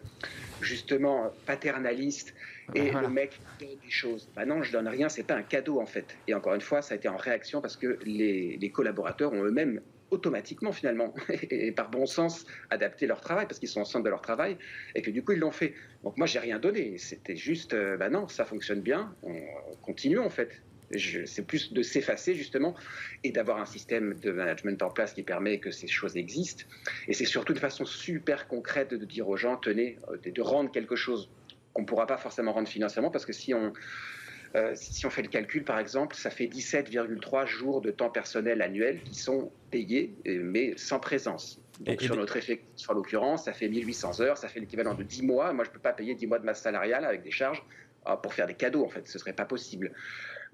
justement 0.60 1.32
paternaliste 1.46 2.34
et 2.74 2.90
le 2.90 3.08
mec 3.08 3.40
donne 3.60 3.68
des 3.82 3.90
choses. 3.90 4.28
Bah 4.34 4.44
non, 4.46 4.62
je 4.62 4.72
donne 4.72 4.88
rien, 4.88 5.08
c'est 5.08 5.22
pas 5.22 5.34
un 5.34 5.42
cadeau 5.42 5.80
en 5.80 5.86
fait. 5.86 6.16
Et 6.26 6.34
encore 6.34 6.54
une 6.54 6.60
fois, 6.60 6.82
ça 6.82 6.94
a 6.94 6.96
été 6.96 7.08
en 7.08 7.16
réaction 7.16 7.60
parce 7.60 7.76
que 7.76 7.98
les, 8.04 8.70
collaborateurs 8.72 9.32
ont 9.32 9.44
eux-mêmes 9.44 9.80
automatiquement 10.10 10.72
finalement 10.72 11.14
et 11.28 11.72
par 11.72 11.90
bon 11.90 12.06
sens 12.06 12.46
adapté 12.70 13.06
leur 13.06 13.20
travail 13.20 13.46
parce 13.46 13.58
qu'ils 13.58 13.68
sont 13.68 13.80
ensemble 13.80 14.04
de 14.04 14.10
leur 14.10 14.20
travail 14.20 14.56
et 14.94 15.02
que 15.02 15.10
du 15.10 15.22
coup 15.22 15.32
ils 15.32 15.38
l'ont 15.38 15.50
fait. 15.50 15.74
Donc 16.02 16.16
moi 16.16 16.26
j'ai 16.26 16.38
rien 16.38 16.58
donné, 16.58 16.98
c'était 16.98 17.36
juste 17.36 17.74
euh, 17.74 17.96
bah 17.96 18.10
non 18.10 18.28
ça 18.28 18.44
fonctionne 18.44 18.80
bien, 18.80 19.14
on 19.22 19.34
continue 19.82 20.18
en 20.18 20.30
fait 20.30 20.62
c'est 20.92 21.46
plus 21.46 21.72
de 21.72 21.82
s'effacer 21.82 22.34
justement 22.34 22.74
et 23.22 23.32
d'avoir 23.32 23.58
un 23.58 23.66
système 23.66 24.14
de 24.14 24.30
management 24.30 24.82
en 24.82 24.90
place 24.90 25.12
qui 25.12 25.22
permet 25.22 25.58
que 25.58 25.70
ces 25.70 25.86
choses 25.86 26.16
existent. 26.16 26.64
Et 27.08 27.12
c'est 27.12 27.24
surtout 27.24 27.52
une 27.52 27.58
façon 27.58 27.84
super 27.84 28.48
concrète 28.48 28.94
de 28.94 29.04
dire 29.04 29.28
aux 29.28 29.36
gens, 29.36 29.56
tenez, 29.56 29.98
euh, 30.08 30.30
de 30.30 30.42
rendre 30.42 30.70
quelque 30.70 30.96
chose 30.96 31.30
qu'on 31.72 31.82
ne 31.82 31.86
pourra 31.86 32.06
pas 32.06 32.16
forcément 32.16 32.52
rendre 32.52 32.68
financièrement 32.68 33.10
parce 33.10 33.26
que 33.26 33.32
si 33.32 33.54
on, 33.54 33.72
euh, 34.54 34.72
si 34.74 35.04
on 35.06 35.10
fait 35.10 35.22
le 35.22 35.28
calcul, 35.28 35.64
par 35.64 35.78
exemple, 35.78 36.14
ça 36.14 36.30
fait 36.30 36.46
17,3 36.46 37.46
jours 37.46 37.80
de 37.80 37.90
temps 37.90 38.10
personnel 38.10 38.62
annuel 38.62 39.00
qui 39.02 39.16
sont 39.16 39.50
payés, 39.70 40.14
mais 40.24 40.74
sans 40.76 41.00
présence. 41.00 41.60
Donc 41.80 42.00
sur 42.00 42.16
notre 42.16 42.36
effectif, 42.36 42.88
en 42.88 42.94
l'occurrence, 42.94 43.44
ça 43.44 43.52
fait 43.52 43.68
1800 43.68 44.20
heures, 44.20 44.38
ça 44.38 44.48
fait 44.48 44.60
l'équivalent 44.60 44.94
de 44.94 45.02
10 45.02 45.22
mois. 45.22 45.52
Moi, 45.52 45.64
je 45.64 45.70
ne 45.70 45.74
peux 45.74 45.80
pas 45.80 45.92
payer 45.92 46.14
10 46.14 46.26
mois 46.28 46.38
de 46.38 46.44
masse 46.44 46.62
salariale 46.62 47.04
avec 47.04 47.22
des 47.22 47.32
charges 47.32 47.64
ah, 48.04 48.16
pour 48.16 48.32
faire 48.32 48.46
des 48.46 48.54
cadeaux, 48.54 48.84
en 48.84 48.88
fait. 48.88 49.08
Ce 49.08 49.16
ne 49.16 49.18
serait 49.18 49.32
pas 49.32 49.44
possible. 49.44 49.92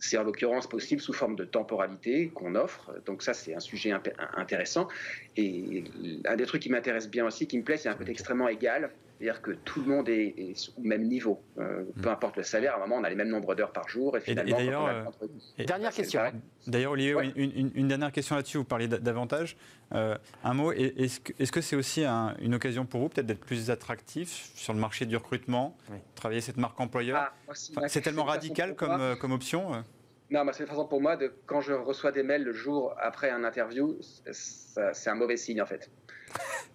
C'est 0.00 0.16
en 0.16 0.24
l'occurrence 0.24 0.66
possible 0.66 1.00
sous 1.00 1.12
forme 1.12 1.36
de 1.36 1.44
temporalité 1.44 2.28
qu'on 2.28 2.54
offre. 2.54 2.92
Donc 3.06 3.22
ça, 3.22 3.34
c'est 3.34 3.54
un 3.54 3.60
sujet 3.60 3.92
intéressant. 4.36 4.88
Et 5.36 5.84
un 6.24 6.36
des 6.36 6.46
trucs 6.46 6.62
qui 6.62 6.70
m'intéresse 6.70 7.08
bien 7.08 7.26
aussi, 7.26 7.46
qui 7.46 7.58
me 7.58 7.62
plaît, 7.62 7.76
c'est 7.76 7.90
un 7.90 7.94
côté 7.94 8.10
extrêmement 8.10 8.48
égal. 8.48 8.90
C'est-à-dire 9.20 9.42
que 9.42 9.50
tout 9.50 9.82
le 9.82 9.86
monde 9.86 10.08
est, 10.08 10.56
au 10.78 10.80
même 10.80 11.06
niveau. 11.06 11.42
Euh, 11.58 11.84
peu 12.00 12.08
mm. 12.08 12.12
importe 12.12 12.36
le 12.38 12.42
salaire, 12.42 12.72
à 12.72 12.76
un 12.78 12.80
moment, 12.80 12.96
on 12.96 13.04
a 13.04 13.10
les 13.10 13.16
mêmes 13.16 13.28
nombres 13.28 13.54
d'heures 13.54 13.72
par 13.72 13.86
jour. 13.86 14.16
Et 14.16 14.20
finalement, 14.20 14.56
d'ailleurs, 14.56 14.86
euh, 14.86 15.64
dernière 15.64 15.92
question. 15.92 16.22
D'ailleurs, 16.66 16.92
Olivier, 16.92 17.14
une, 17.36 17.88
dernière 17.88 18.12
question 18.12 18.34
là-dessus. 18.36 18.56
Vous 18.56 18.64
parlez 18.64 18.88
davantage. 18.88 19.58
Euh, 19.94 20.16
un 20.42 20.54
mot, 20.54 20.72
est-ce 20.72 21.52
que 21.52 21.60
c'est 21.60 21.76
aussi 21.76 22.06
une 22.06 22.54
occasion 22.54 22.86
pour 22.86 23.00
vous 23.02 23.08
peut-être 23.10 23.26
d'être 23.26 23.44
plus 23.44 23.70
attractif 23.70 24.52
sur 24.54 24.72
le 24.72 24.80
marché 24.80 25.04
du 25.04 25.16
recrutement, 25.16 25.76
travailler 26.14 26.40
cette 26.40 26.56
marque 26.56 26.80
employeur 26.80 27.30
ah, 27.46 27.52
C'est 27.88 28.00
tellement 28.00 28.24
radical 28.24 28.74
comme, 28.74 29.16
comme 29.20 29.32
option 29.32 29.84
non, 30.30 30.44
c'est 30.52 30.62
une 30.62 30.68
façon 30.68 30.86
pour 30.86 31.00
moi 31.00 31.16
de 31.16 31.34
quand 31.44 31.60
je 31.60 31.72
reçois 31.72 32.12
des 32.12 32.22
mails 32.22 32.44
le 32.44 32.52
jour 32.52 32.94
après 33.00 33.30
un 33.30 33.42
interview, 33.42 33.98
c'est 34.30 35.10
un 35.10 35.16
mauvais 35.16 35.36
signe 35.36 35.60
en 35.60 35.66
fait. 35.66 35.90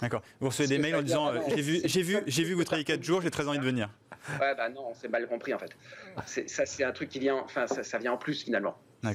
D'accord. 0.00 0.22
Vous 0.40 0.48
recevez 0.48 0.68
des 0.68 0.78
mails 0.78 0.96
en 0.96 1.02
disant 1.02 1.28
euh, 1.28 1.40
j'ai 1.48 1.62
vu, 1.62 1.80
j'ai 1.84 2.02
vu, 2.02 2.18
j'ai 2.26 2.44
vu 2.44 2.52
que 2.52 2.56
vous 2.56 2.64
travaillez 2.64 2.84
4 2.84 3.02
jours, 3.02 3.22
j'ai 3.22 3.30
très 3.30 3.46
envie 3.48 3.58
de 3.58 3.64
venir. 3.64 3.90
Ouais, 4.40 4.54
bah 4.54 4.68
non, 4.68 4.92
c'est 4.94 5.08
mal 5.08 5.26
compris 5.28 5.54
en 5.54 5.58
fait. 5.58 5.76
ça, 6.26 6.66
c'est 6.66 6.84
un 6.84 6.92
truc 6.92 7.08
qui 7.08 7.18
vient, 7.18 7.36
enfin, 7.36 7.66
ça, 7.66 7.98
vient 7.98 8.12
en 8.12 8.18
plus 8.18 8.42
finalement. 8.42 8.78
Il 9.02 9.08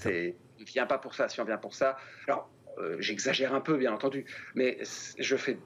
ne 0.59 0.65
vient 0.65 0.85
pas 0.85 0.97
pour 0.97 1.13
ça. 1.13 1.27
Si 1.27 1.39
on 1.41 1.45
vient 1.45 1.57
pour 1.57 1.73
ça, 1.73 1.97
alors 2.27 2.49
j'exagère 2.99 3.53
un 3.53 3.61
peu, 3.61 3.77
bien 3.77 3.93
entendu, 3.93 4.25
mais 4.55 4.77
je 5.19 5.35
fais 5.35 5.57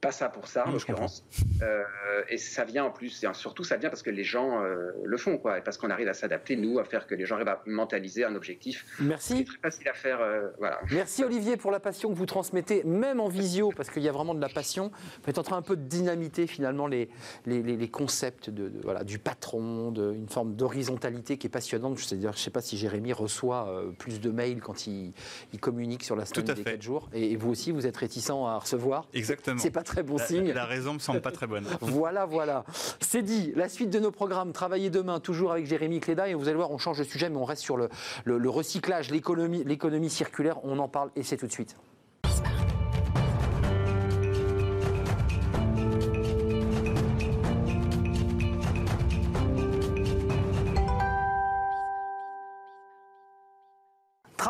pas 0.00 0.12
ça 0.12 0.28
pour 0.28 0.48
ça, 0.48 0.66
en 0.66 0.72
l'occurrence. 0.72 1.24
Euh, 1.62 1.84
et 2.28 2.38
ça 2.38 2.64
vient 2.64 2.84
en 2.84 2.90
plus, 2.90 3.22
et 3.22 3.28
surtout 3.34 3.64
ça 3.64 3.76
vient 3.76 3.90
parce 3.90 4.02
que 4.02 4.10
les 4.10 4.24
gens 4.24 4.62
euh, 4.62 4.92
le 5.04 5.16
font, 5.16 5.38
quoi, 5.38 5.58
et 5.58 5.60
parce 5.60 5.76
qu'on 5.76 5.90
arrive 5.90 6.08
à 6.08 6.14
s'adapter, 6.14 6.56
nous, 6.56 6.78
à 6.78 6.84
faire 6.84 7.06
que 7.06 7.14
les 7.14 7.26
gens 7.26 7.36
arrivent 7.36 7.48
à 7.48 7.62
mentaliser 7.66 8.24
un 8.24 8.34
objectif. 8.34 8.86
Merci. 9.00 9.38
C'est 9.38 9.44
très 9.44 9.58
facile 9.58 9.88
à 9.88 9.94
faire, 9.94 10.20
euh, 10.20 10.48
voilà. 10.58 10.80
Merci 10.90 11.22
Olivier 11.22 11.56
pour 11.56 11.70
la 11.70 11.80
passion 11.80 12.10
que 12.10 12.14
vous 12.14 12.26
transmettez, 12.26 12.82
même 12.84 13.20
en 13.20 13.28
visio, 13.28 13.72
parce 13.76 13.90
qu'il 13.90 14.02
y 14.02 14.08
a 14.08 14.12
vraiment 14.12 14.34
de 14.34 14.40
la 14.40 14.48
passion. 14.48 14.90
Vous 15.22 15.30
êtes 15.30 15.38
en 15.38 15.42
train 15.42 15.56
un 15.56 15.62
peu 15.62 15.76
de 15.76 15.82
dynamiter 15.82 16.46
finalement 16.46 16.86
les, 16.86 17.10
les, 17.46 17.62
les, 17.62 17.88
concepts 17.88 18.48
de, 18.48 18.72
voilà, 18.82 19.04
du 19.04 19.18
patron, 19.18 19.92
de, 19.92 20.12
une 20.12 20.28
forme 20.28 20.54
d'horizontalité 20.54 21.36
qui 21.36 21.46
est 21.46 21.50
passionnante. 21.50 21.98
Je 21.98 22.14
ne 22.14 22.32
sais 22.32 22.50
pas 22.50 22.60
si 22.62 22.76
Jérémy 22.78 23.12
reçoit 23.12 23.82
plus 23.98 24.20
de 24.20 24.30
mails 24.30 24.60
quand 24.60 24.86
il, 24.86 25.12
il 25.52 25.60
communique 25.60 26.04
sur 26.04 26.16
la 26.16 26.24
semaine 26.24 26.54
des 26.54 26.62
4 26.62 26.82
jours. 26.82 27.08
Et, 27.12 27.36
vous 27.36 27.50
aussi, 27.50 27.70
vous 27.70 27.86
êtes 27.86 27.96
réticent 27.96 28.30
à 28.30 28.58
recevoir. 28.58 29.08
Exactement. 29.14 29.58
C'est 29.58 29.70
pas 29.70 29.82
très 29.90 30.02
bon 30.02 30.18
signe. 30.18 30.52
La 30.52 30.64
raison 30.64 30.94
me 30.94 30.98
semble 30.98 31.20
pas 31.20 31.32
très 31.32 31.46
bonne. 31.46 31.66
voilà, 31.80 32.24
voilà. 32.24 32.64
C'est 33.00 33.22
dit. 33.22 33.52
La 33.56 33.68
suite 33.68 33.90
de 33.90 33.98
nos 33.98 34.10
programmes, 34.10 34.52
travailler 34.52 34.88
demain, 34.90 35.20
toujours 35.20 35.52
avec 35.52 35.66
Jérémy 35.66 36.00
Cléda. 36.00 36.28
Et 36.28 36.34
vous 36.34 36.46
allez 36.46 36.56
voir, 36.56 36.70
on 36.70 36.78
change 36.78 36.98
de 36.98 37.04
sujet, 37.04 37.28
mais 37.28 37.36
on 37.36 37.44
reste 37.44 37.62
sur 37.62 37.76
le, 37.76 37.88
le 38.24 38.50
recyclage, 38.50 39.10
l'économie 39.10 40.10
circulaire. 40.10 40.64
On 40.64 40.78
en 40.78 40.88
parle 40.88 41.10
et 41.16 41.22
c'est 41.22 41.36
tout 41.36 41.46
de 41.46 41.52
suite. 41.52 41.76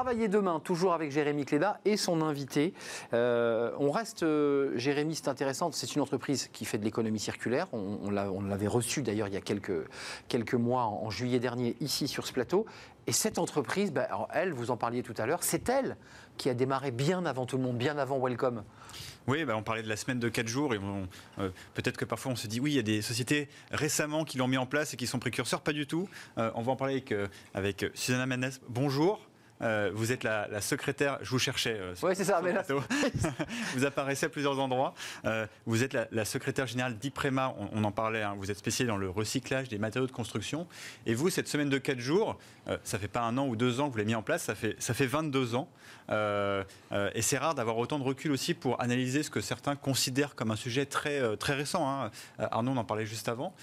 Travailler 0.01 0.29
demain, 0.29 0.61
toujours 0.61 0.95
avec 0.95 1.13
Jérémy 1.13 1.45
Cléda 1.45 1.79
et 1.85 1.99
son 1.99 2.23
invité. 2.23 2.73
Euh, 3.13 3.71
on 3.79 3.91
reste, 3.91 4.23
euh, 4.23 4.73
Jérémy, 4.77 5.15
c'est 5.15 5.29
intéressant, 5.29 5.71
c'est 5.73 5.95
une 5.95 6.01
entreprise 6.01 6.49
qui 6.55 6.65
fait 6.65 6.79
de 6.79 6.85
l'économie 6.85 7.19
circulaire. 7.19 7.67
On, 7.75 8.11
l'avait 8.11 8.67
reçu 8.67 9.03
d'ailleurs 9.03 9.29
il 9.29 9.35
y 9.35 9.37
a 9.37 9.43
quelques, 9.43 10.55
mois, 10.55 10.85
en, 10.85 11.11
juillet 11.11 11.39
dernier, 11.39 11.77
ici 11.83 12.09
sur 12.09 12.27
ce 12.27 12.33
plateau. 12.33 12.65
Et 13.07 13.13
cette 13.13 13.37
entreprise, 13.37 13.93
bah, 13.93 14.09
elle, 14.33 14.55
vous 14.55 14.71
en 14.71 14.79
parliez 14.79 15.03
tout 15.03 15.13
à 15.19 15.27
l'heure, 15.27 15.43
c'est 15.43 15.69
elle 15.69 15.99
qui 16.39 16.49
a 16.49 16.55
démarré 16.55 16.93
bien 16.93 17.27
avant 17.27 17.45
tout 17.45 17.59
le 17.59 17.63
monde, 17.63 17.77
bien 17.77 17.99
avant 17.99 18.19
Welcome. 18.19 18.65
Oui, 19.27 19.45
bah, 19.45 19.55
on 19.55 19.63
parlait 19.63 19.83
de 19.83 19.89
la 19.91 19.97
semaine 19.97 20.19
de 20.19 20.31
4 20.31 20.49
jours. 20.49 20.73
euh, 20.73 21.51
Peut-être 21.75 21.99
que 21.99 22.07
parfois 22.07 22.33
on 22.33 22.37
se 22.37 22.47
dit 22.47 22.59
oui, 22.59 22.73
il 22.73 22.77
y 22.77 22.79
a 22.79 22.83
des 22.83 23.03
sociétés 23.03 23.51
récemment 23.71 24.25
qui 24.25 24.39
l'ont 24.39 24.49
mis 24.49 24.57
en 24.57 24.65
place 24.65 24.95
et 24.95 24.97
qui 24.97 25.07
sont 25.07 25.19
précurseurs. 25.19 25.61
Pas 25.61 25.75
du 25.75 25.87
tout. 25.87 26.09
on 26.39 26.63
va 26.63 26.73
en 26.73 26.77
parler 26.77 26.95
avec, 26.95 27.15
avec 27.53 27.85
Susanna 27.93 28.25
Mendes. 28.25 28.55
Bonjour. 28.67 29.30
Euh, 29.63 29.91
vous 29.93 30.13
êtes 30.13 30.25
la, 30.25 30.61
secrétaire, 30.61 31.19
je 31.23 31.31
vous 31.31 31.39
cherchais. 31.39 31.77
Euh, 31.79 31.95
oui, 32.03 32.13
c'est 32.15 32.25
ça, 32.25 32.41
mais 32.43 32.55
vous 33.75 33.85
apparaissez 33.85 34.27
à 34.27 34.29
plusieurs 34.29 34.59
endroits. 34.59 34.95
Euh, 35.25 35.47
vous 35.67 35.83
êtes 35.85 35.97
la, 36.11 36.25
secrétaire 36.25 36.67
générale 36.67 36.97
d'IPREMA, 36.97 37.55
on, 37.73 37.85
en 37.85 37.93
parlait, 37.93 38.23
hein. 38.23 38.35
vous 38.39 38.51
êtes 38.51 38.59
spécialisée 38.59 38.91
dans 38.91 38.97
le 38.97 39.11
recyclage 39.11 39.69
des 39.69 39.79
matériaux 39.79 40.07
de 40.07 40.13
construction. 40.13 40.67
Et 41.07 41.15
vous, 41.15 41.31
cette 41.31 41.49
semaine 41.49 41.69
de 41.69 41.79
4 41.79 41.99
jours, 41.99 42.39
ça 42.85 42.99
fait 42.99 43.09
pas 43.09 43.23
un 43.23 43.37
an 43.37 43.47
ou 43.47 43.57
deux 43.57 43.81
ans 43.81 43.89
que 43.89 43.93
vous 43.93 43.99
l'avez 43.99 44.09
mis 44.09 44.15
en 44.15 44.23
place, 44.23 44.45
ça 44.45 44.55
fait, 44.55 44.77
ça 44.79 44.95
fait 44.95 45.07
22 45.07 45.55
ans. 45.55 45.69
et 46.11 47.23
c'est 47.23 47.39
rare 47.39 47.55
d'avoir 47.55 47.79
autant 47.79 47.99
de 47.99 48.05
recul 48.05 48.31
aussi 48.33 48.55
pour 48.55 48.81
analyser 48.81 49.23
ce 49.23 49.31
que 49.31 49.41
certains 49.41 49.77
considèrent 49.77 50.35
comme 50.35 50.51
un 50.51 50.57
sujet 50.57 50.87
très, 50.87 51.37
très 51.37 51.55
récent. 51.55 51.89
Hein. 51.89 52.11
Arnaud 52.39 52.77
en 52.77 52.85
parlait 52.85 53.07
juste 53.07 53.29
avant. 53.29 53.55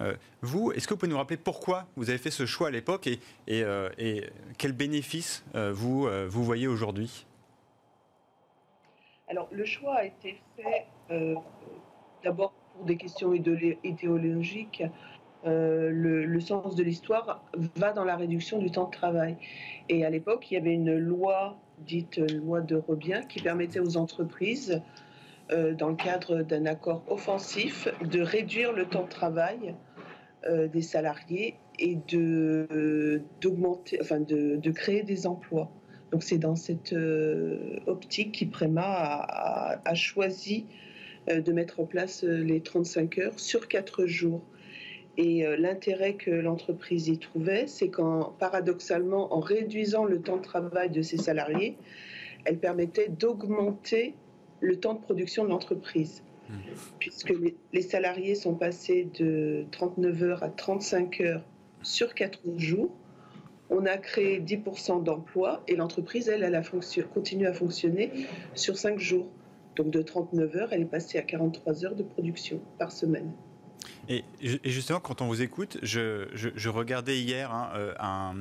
Euh, 0.00 0.14
vous, 0.42 0.72
est-ce 0.72 0.86
que 0.86 0.94
vous 0.94 0.98
pouvez 0.98 1.10
nous 1.10 1.18
rappeler 1.18 1.36
pourquoi 1.36 1.86
vous 1.96 2.10
avez 2.10 2.18
fait 2.18 2.30
ce 2.30 2.46
choix 2.46 2.68
à 2.68 2.70
l'époque 2.70 3.06
et, 3.06 3.18
euh, 3.50 3.88
quels 4.58 4.72
bénéfices 4.72 5.44
euh, 5.54 5.72
vous, 5.72 6.08
vous 6.28 6.44
voyez 6.44 6.66
aujourd'hui? 6.66 7.26
Alors, 9.28 9.48
le 9.52 9.64
choix 9.64 9.96
a 9.96 10.04
été 10.04 10.40
fait 10.56 10.86
d'abord 12.24 12.52
pour 12.74 12.84
des 12.84 12.96
questions 12.96 13.32
idéologiques. 13.32 14.82
Le, 15.44 16.24
le, 16.26 16.40
sens 16.40 16.74
de 16.74 16.82
l'histoire 16.82 17.42
va 17.76 17.92
dans 17.92 18.04
la 18.04 18.16
réduction 18.16 18.58
du 18.58 18.70
temps 18.70 18.86
de 18.86 18.90
travail. 18.90 19.36
Et 19.88 20.04
à 20.04 20.10
l'époque, 20.10 20.50
il 20.50 20.54
y 20.54 20.56
avait 20.56 20.74
une 20.74 20.96
loi 20.98 21.56
dite 21.78 22.18
loi 22.18 22.60
de 22.60 22.76
Robien 22.76 23.22
qui 23.22 23.40
permettait 23.40 23.80
aux 23.80 23.96
entreprises 23.96 24.82
dans 25.50 25.88
le 25.88 25.96
cadre 25.96 26.42
d'un 26.42 26.66
accord 26.66 27.02
offensif, 27.08 27.88
de 28.04 28.20
réduire 28.20 28.72
le 28.72 28.84
temps 28.84 29.04
de 29.04 29.08
travail 29.08 29.74
euh, 30.46 30.68
des 30.68 30.80
salariés 30.80 31.56
et 31.78 31.98
de, 32.08 33.20
d'augmenter, 33.42 33.98
enfin 34.00 34.18
de, 34.18 34.70
créer 34.70 35.02
des 35.02 35.26
emplois. 35.26 35.70
Donc 36.12 36.22
c'est 36.22 36.38
dans 36.38 36.56
cette 36.56 36.94
euh, 36.94 37.78
optique 37.86 38.32
qu'IPREMA 38.32 38.82
a, 38.82 39.82
a, 39.84 39.94
choisi 39.94 40.64
euh, 41.28 41.42
de 41.42 41.52
mettre 41.52 41.78
en 41.78 41.84
place 41.84 42.22
les 42.22 42.62
35 42.62 43.18
heures 43.18 43.38
sur 43.38 43.68
4 43.68 44.06
jours. 44.06 44.42
Et 45.18 45.44
l'intérêt 45.58 46.14
que 46.14 46.30
l'entreprise 46.30 47.08
y 47.08 47.18
trouvait, 47.18 47.66
c'est 47.66 47.90
qu'en 47.90 48.32
paradoxalement, 48.38 49.34
en 49.34 49.40
réduisant 49.40 50.06
le 50.06 50.22
temps 50.22 50.38
de 50.38 50.42
travail 50.42 50.88
de 50.88 51.02
ses 51.02 51.18
salariés, 51.18 51.76
elle 52.46 52.58
permettait 52.58 53.08
d'augmenter 53.08 54.14
le 54.60 54.78
temps 54.78 54.94
de 54.94 55.00
production 55.00 55.44
de 55.44 55.48
l'entreprise 55.48 56.22
puisque 56.98 57.32
les 57.72 57.82
salariés 57.82 58.34
sont 58.34 58.54
passés 58.54 59.08
de 59.18 59.64
39 59.72 60.22
heures 60.22 60.42
à 60.42 60.48
35 60.48 61.20
heures 61.20 61.44
sur 61.82 62.14
4 62.14 62.40
jours. 62.56 62.90
On 63.70 63.86
a 63.86 63.96
créé 63.96 64.40
10% 64.40 65.04
d'emplois 65.04 65.62
et 65.68 65.76
l'entreprise, 65.76 66.28
elle, 66.28 66.42
elle 66.42 66.56
a 66.56 66.62
continue 67.14 67.46
à 67.46 67.52
fonctionner 67.52 68.26
sur 68.54 68.76
5 68.76 68.98
jours. 68.98 69.28
Donc 69.76 69.90
de 69.90 70.02
39 70.02 70.56
heures, 70.56 70.72
elle 70.72 70.82
est 70.82 70.86
passée 70.86 71.18
à 71.18 71.22
43 71.22 71.84
heures 71.84 71.94
de 71.94 72.02
production 72.02 72.60
par 72.78 72.90
semaine. 72.90 73.30
Et, 74.08 74.24
justement, 74.40 74.98
quand 74.98 75.22
on 75.22 75.26
vous 75.26 75.40
écoute, 75.40 75.78
je, 75.82 76.68
regardais 76.68 77.18
hier 77.18 77.52
hein, 77.52 77.70
euh, 77.76 77.94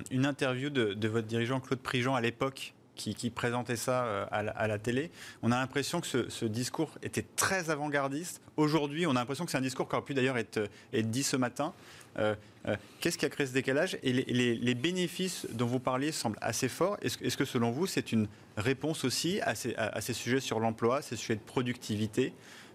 une 0.10 0.26
interview 0.26 0.70
de, 0.70 0.94
de, 0.94 1.08
votre 1.08 1.28
dirigeant 1.28 1.60
Claude 1.60 1.80
Prigent 1.80 2.16
à 2.16 2.22
l'époque 2.22 2.74
qui, 3.00 3.30
présentait 3.30 3.76
ça 3.76 4.04
euh, 4.04 4.26
à 4.32 4.68
la, 4.68 4.78
télé. 4.78 5.12
On 5.42 5.52
a 5.52 5.56
l'impression 5.56 6.02
que 6.02 6.30
ce, 6.30 6.46
discours 6.46 6.92
était 7.02 7.26
très 7.36 7.70
avant-gardiste. 7.70 8.42
Aujourd'hui, 8.58 9.08
on 9.08 9.12
a 9.12 9.14
l'impression 9.16 9.46
que 9.46 9.52
c'est 9.52 9.58
un 9.58 9.62
discours 9.62 9.88
qui 9.88 9.96
aurait 9.96 10.06
pu 10.06 10.14
d'ailleurs 10.14 10.38
être, 10.38 10.70
dit 10.94 11.24
ce 11.24 11.38
matin. 11.38 11.74
Euh, 12.18 12.36
euh, 12.68 12.76
qu'est-ce 13.00 13.18
qui 13.18 13.26
a 13.26 13.30
créé 13.30 13.48
ce 13.48 13.54
décalage 13.54 13.98
Et 14.04 14.12
les, 14.12 14.76
bénéfices 14.76 15.48
dont 15.52 15.66
vous 15.66 15.80
parliez 15.80 16.12
semblent 16.12 16.38
assez 16.42 16.68
forts. 16.68 16.98
Est-ce 17.02 17.38
que 17.38 17.46
selon 17.46 17.72
vous, 17.72 17.88
c'est 17.88 18.12
une 18.12 18.28
réponse 18.58 19.06
aussi 19.06 19.40
à 19.42 19.56
ces, 19.56 20.14
sujets 20.14 20.42
sur 20.42 20.60
l'emploi, 20.60 21.02
ces 21.02 21.16
sujets 21.16 21.36
de 21.36 21.42
productivité? 21.42 22.34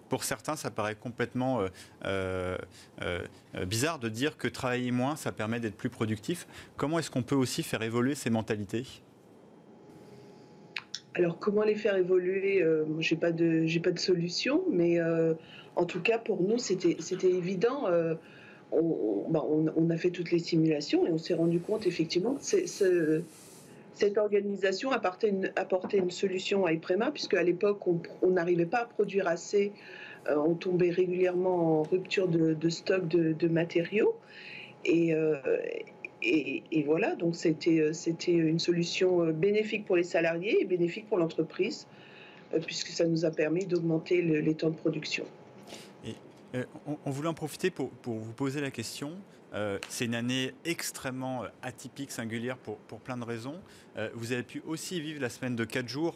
Pour 0.09 0.23
certains, 0.23 0.55
ça 0.55 0.71
paraît 0.71 0.95
complètement 0.95 1.61
bizarre 3.67 3.99
de 3.99 4.09
dire 4.09 4.39
que 4.39 4.49
travailler 4.49 4.91
moins, 4.91 5.17
ça 5.17 5.33
permet 5.33 5.61
d'être 5.61 5.77
plus 5.77 5.91
productif. 5.91 6.47
Comment 6.77 6.99
est-ce 6.99 7.11
qu'on 7.11 7.23
peut 7.23 7.35
aussi 7.35 7.63
faire 7.63 7.83
évoluer 7.83 8.15
ces 8.15 8.31
mentalités? 8.31 8.87
Alors 11.15 11.39
comment 11.39 11.63
les 11.63 11.77
faire 11.77 11.97
évoluer 11.97 12.63
euh, 12.63 12.85
J'ai 12.99 13.17
pas 13.17 13.31
de 13.31 13.99
solution, 13.99 14.65
mais 14.71 14.99
euh, 14.99 15.35
en 15.77 15.85
tout 15.85 16.01
cas 16.01 16.19
pour 16.19 16.43
nous 16.43 16.59
c'était 16.59 17.31
évident. 17.31 17.87
Euh, 17.87 18.15
bah, 19.29 19.45
on, 19.47 19.91
a 19.91 19.97
fait 19.97 20.11
toutes 20.11 20.33
les 20.33 20.41
simulations 20.41 21.07
et 21.07 21.11
on 21.11 21.19
s'est 21.19 21.35
rendu 21.35 21.61
compte 21.61 21.87
effectivement 21.87 22.35
que 22.35 23.23
cette 23.93 24.19
organisation 24.19 24.91
apportait 24.91 25.29
une, 25.29 25.53
une 25.93 26.11
solution 26.11 26.67
à 26.67 26.73
IPREMA, 26.73 27.13
puisque 27.13 27.35
à 27.35 27.45
l'époque 27.45 27.87
on 27.87 28.31
n'arrivait 28.31 28.67
pas 28.67 28.79
à 28.79 28.85
produire 28.87 29.29
assez, 29.29 29.71
on 30.29 30.55
tombait 30.55 30.91
régulièrement 30.91 31.79
en 31.79 31.83
rupture 31.85 32.27
de, 32.27 32.69
stock 32.69 33.07
de, 33.07 33.49
matériaux. 33.49 34.17
Et, 36.25 36.83
voilà, 36.85 37.15
donc 37.15 37.37
c'était, 37.37 37.81
euh, 37.81 37.93
une 38.29 38.59
solution 38.59 39.23
euh, 39.23 39.33
bénéfique 39.33 39.85
pour 39.85 39.97
les 39.97 40.05
salariés 40.05 40.61
et 40.61 40.65
bénéfique 40.65 41.09
pour 41.09 41.19
l'entreprise, 41.19 41.87
euh, 42.53 42.61
puisque 42.61 42.89
ça 42.89 43.05
nous 43.07 43.25
a 43.25 43.31
permis 43.31 43.67
d'augmenter 43.67 44.23
les 44.23 44.55
temps 44.55 44.71
de 44.71 44.77
production. 44.77 45.25
Et, 46.07 46.15
on, 46.87 47.11
voulait 47.11 47.29
en 47.29 47.35
profiter 47.35 47.71
pour, 47.71 47.91
pour 47.91 48.15
vous 48.15 48.33
poser 48.33 48.61
la 48.61 48.71
question. 48.71 49.13
c'est 49.89 50.05
une 50.05 50.15
année 50.15 50.53
extrêmement 50.65 51.43
atypique, 51.63 52.13
singulière 52.13 52.57
pour, 52.57 52.77
pour 52.77 53.01
plein 53.01 53.17
de 53.17 53.25
raisons. 53.25 53.57
vous 54.15 54.31
avez 54.31 54.45
pu 54.45 54.63
aussi 54.65 55.01
vivre 55.01 55.21
la 55.21 55.31
semaine 55.31 55.57
de 55.57 55.65
4 55.65 55.89
jours 55.89 56.15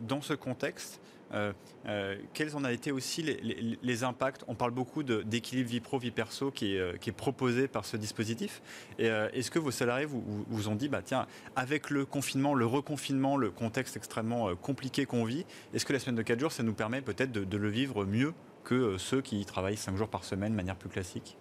dans 0.00 0.20
ce 0.20 0.34
contexte. 0.34 1.00
Euh, 1.32 1.52
euh, 1.86 2.16
quels 2.34 2.56
en 2.56 2.64
ont 2.64 2.68
été 2.68 2.92
aussi 2.92 3.22
les, 3.22 4.04
impacts? 4.04 4.44
On 4.48 4.54
parle 4.54 4.72
beaucoup 4.72 5.02
d'équilibre 5.02 5.68
vie 5.68 5.80
pro, 5.80 5.98
vie 5.98 6.10
perso 6.10 6.50
qui 6.50 6.76
est, 6.76 6.80
euh, 6.80 7.12
proposé 7.16 7.68
par 7.68 7.84
ce 7.84 7.96
dispositif. 7.96 8.62
Est-ce 8.98 9.50
que 9.50 9.58
vos 9.58 9.70
salariés 9.70 10.06
vous, 10.06 10.22
vous, 10.48 10.68
ont 10.68 10.74
dit, 10.74 10.88
bah, 10.88 11.02
tiens, 11.04 11.26
avec 11.56 11.90
le 11.90 12.04
confinement, 12.04 12.54
le 12.54 12.66
reconfinement, 12.66 13.36
le 13.36 13.50
contexte 13.50 13.96
extrêmement 13.96 14.54
compliqué 14.56 15.06
qu'on 15.06 15.24
vit, 15.24 15.44
est-ce 15.74 15.84
que 15.84 15.92
la 15.92 15.98
semaine 15.98 16.16
de 16.16 16.22
4 16.22 16.40
jours, 16.40 16.52
ça 16.52 16.62
nous 16.62 16.74
permet 16.74 17.00
peut-être 17.00 17.32
de, 17.32 17.44
de 17.44 17.56
le 17.56 17.68
vivre 17.68 18.04
mieux 18.04 18.32
que 18.64 18.96
ceux 18.98 19.20
qui 19.20 19.44
travaillent 19.44 19.76
5 19.76 19.96
jours 19.96 20.08
par 20.08 20.24
semaine 20.24 20.52
de 20.52 20.56
manière 20.56 20.76
plus 20.76 20.88
classique? 20.88 21.36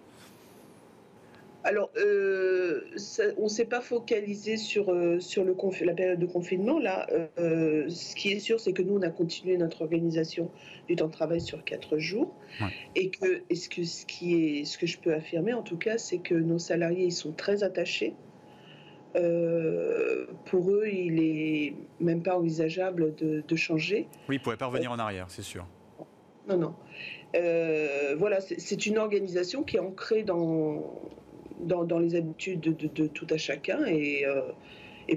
Alors, 1.63 1.91
euh, 1.97 2.81
on 3.37 3.43
ne 3.43 3.47
s'est 3.49 3.65
pas 3.65 3.81
focalisé 3.81 4.55
sur, 4.55 4.91
euh, 4.91 5.19
sur 5.19 5.43
le 5.43 5.55
la 5.83 5.93
période 5.93 6.19
de 6.19 6.25
confinement. 6.25 6.79
Là, 6.79 7.05
euh, 7.37 7.89
ce 7.89 8.15
qui 8.15 8.31
est 8.31 8.39
sûr, 8.39 8.59
c'est 8.59 8.71
que 8.71 8.81
nous, 8.81 8.97
on 8.97 9.01
a 9.01 9.09
continué 9.09 9.57
notre 9.57 9.81
organisation 9.81 10.49
du 10.87 10.95
temps 10.95 11.07
de 11.07 11.11
travail 11.11 11.41
sur 11.41 11.63
quatre 11.65 11.97
jours. 11.97 12.33
Et 12.95 13.09
que, 13.09 13.43
ce, 13.53 13.67
que, 13.67 13.83
ce, 13.83 14.05
qui 14.05 14.35
est, 14.35 14.65
ce 14.65 14.77
que 14.77 14.87
je 14.87 14.97
peux 14.99 15.13
affirmer, 15.13 15.53
en 15.53 15.61
tout 15.61 15.77
cas, 15.77 15.97
c'est 15.97 16.19
que 16.19 16.33
nos 16.33 16.59
salariés, 16.59 17.05
ils 17.05 17.11
sont 17.11 17.33
très 17.33 17.63
attachés. 17.63 18.13
pour 19.13 20.71
eux, 20.71 20.87
il 20.87 21.15
n'est 21.15 21.73
même 21.99 22.23
pas 22.23 22.37
envisageable 22.37 23.15
de, 23.15 23.43
de 23.45 23.55
changer. 23.57 24.07
Oui, 24.29 24.35
ils 24.35 24.39
ne 24.39 24.43
pourraient 24.43 24.57
pas 24.57 24.67
revenir 24.67 24.93
en 24.93 24.99
arrière, 24.99 25.25
c'est 25.29 25.41
sûr. 25.41 25.67
Non, 26.47 26.57
non. 26.57 26.73
voilà, 28.17 28.39
c'est 28.39 28.85
une 28.85 28.97
organisation 28.97 29.63
qui 29.63 29.75
est 29.75 29.81
ancrée 29.81 30.23
dans, 30.23 30.99
dans, 31.59 31.99
les 31.99 32.15
habitudes 32.15 32.59
de, 32.61 33.07
tout 33.07 33.27
à 33.29 33.37
chacun. 33.37 33.85
Et, 33.85 34.25
euh, 34.25 34.41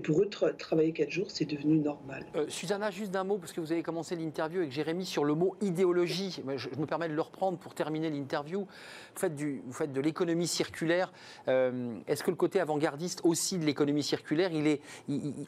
pour 0.02 0.22
eux, 0.22 0.31
travailler 0.57 0.92
quatre 0.92 1.11
jours, 1.11 1.26
c'est 1.31 1.44
devenu 1.44 1.78
normal. 1.78 2.24
Euh, 2.35 2.46
Susanna, 2.48 2.90
juste 2.90 3.11
d'un 3.11 3.24
mot, 3.24 3.37
parce 3.37 3.52
que 3.52 3.61
vous 3.61 3.72
avez 3.72 3.83
commencé 3.83 4.16
l'interview 4.16 4.61
avec 4.61 4.72
Jérémy 4.72 5.05
sur 5.05 5.22
le 5.22 5.35
mot 5.35 5.55
idéologie. 5.61 6.42
Je, 6.57 6.68
me 6.78 6.87
permets 6.87 7.09
de 7.09 7.14
le 7.14 7.20
reprendre 7.20 7.59
pour 7.59 7.74
terminer 7.74 8.09
l'interview. 8.09 8.61
Vous 8.61 9.20
faites, 9.20 9.35
vous 9.35 9.87
de 9.87 10.00
l'économie 10.00 10.46
circulaire. 10.46 11.12
Euh, 11.48 11.98
est-ce 12.09 12.22
que 12.22 12.31
le 12.31 12.37
côté 12.37 12.59
avant-gardiste 12.59 13.20
aussi 13.24 13.59
de 13.59 13.66
l'économie 13.66 14.02
circulaire, 14.02 14.50
il 14.52 14.66
est, 14.66 14.81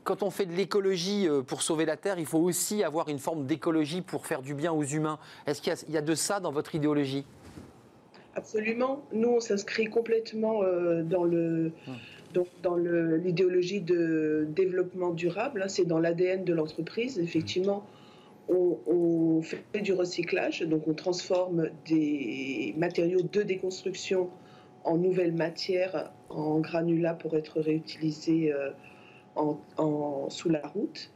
quand 0.05 0.23
on 0.23 0.29
fait 0.29 0.45
de 0.45 0.53
l'écologie 0.53 1.27
pour 1.47 1.63
sauver 1.63 1.87
la 1.87 1.97
Terre, 1.97 2.19
il 2.19 2.27
faut 2.27 2.39
aussi 2.39 2.85
avoir 2.85 3.09
une 3.09 3.19
forme 3.19 3.47
d'écologie 3.47 4.03
pour 4.03 4.27
faire 4.27 4.43
du 4.43 4.53
bien 4.53 4.73
aux 4.73 4.85
humains. 4.85 5.19
Est-ce 5.47 5.63
qu'il 5.63 5.75
y 5.95 5.97
a 5.97 6.03
de 6.03 6.15
ça 6.15 6.41
dans 6.41 6.53
votre 6.53 6.75
idéologie? 6.75 7.25
Absolument. 8.37 9.05
Nous, 9.13 9.29
on 9.29 9.41
s'inscrit 9.41 9.87
complètement 9.87 10.63
euh, 10.63 11.03
dans 11.03 11.25
le. 11.25 11.73
dans 12.63 12.77
l'idéologie 12.77 13.81
de 13.81 14.47
développement 14.51 15.13
durable, 15.13 15.63
hein. 15.63 15.69
c'est 15.69 15.85
dans 15.85 16.01
l'ADN 16.01 16.45
de 16.45 16.53
l'entreprise. 16.53 17.19
Effectivement, 17.19 17.87
on, 18.49 19.41
fait 19.43 19.81
du 19.81 19.93
recyclage, 19.93 20.63
donc 20.63 20.87
on 20.89 20.95
transforme 20.95 21.71
des 21.87 22.75
matériaux 22.77 23.21
de 23.21 23.43
déconstruction 23.43 24.31
en 24.85 24.97
nouvelles 24.99 25.35
matières, 25.35 26.13
en 26.29 26.61
granulats 26.61 27.15
pour 27.15 27.37
être 27.37 27.61
réutilisés 27.61 28.53
euh, 28.53 28.71
en, 29.37 30.29
sous 30.31 30.49
la 30.49 30.67
route. 30.67 31.11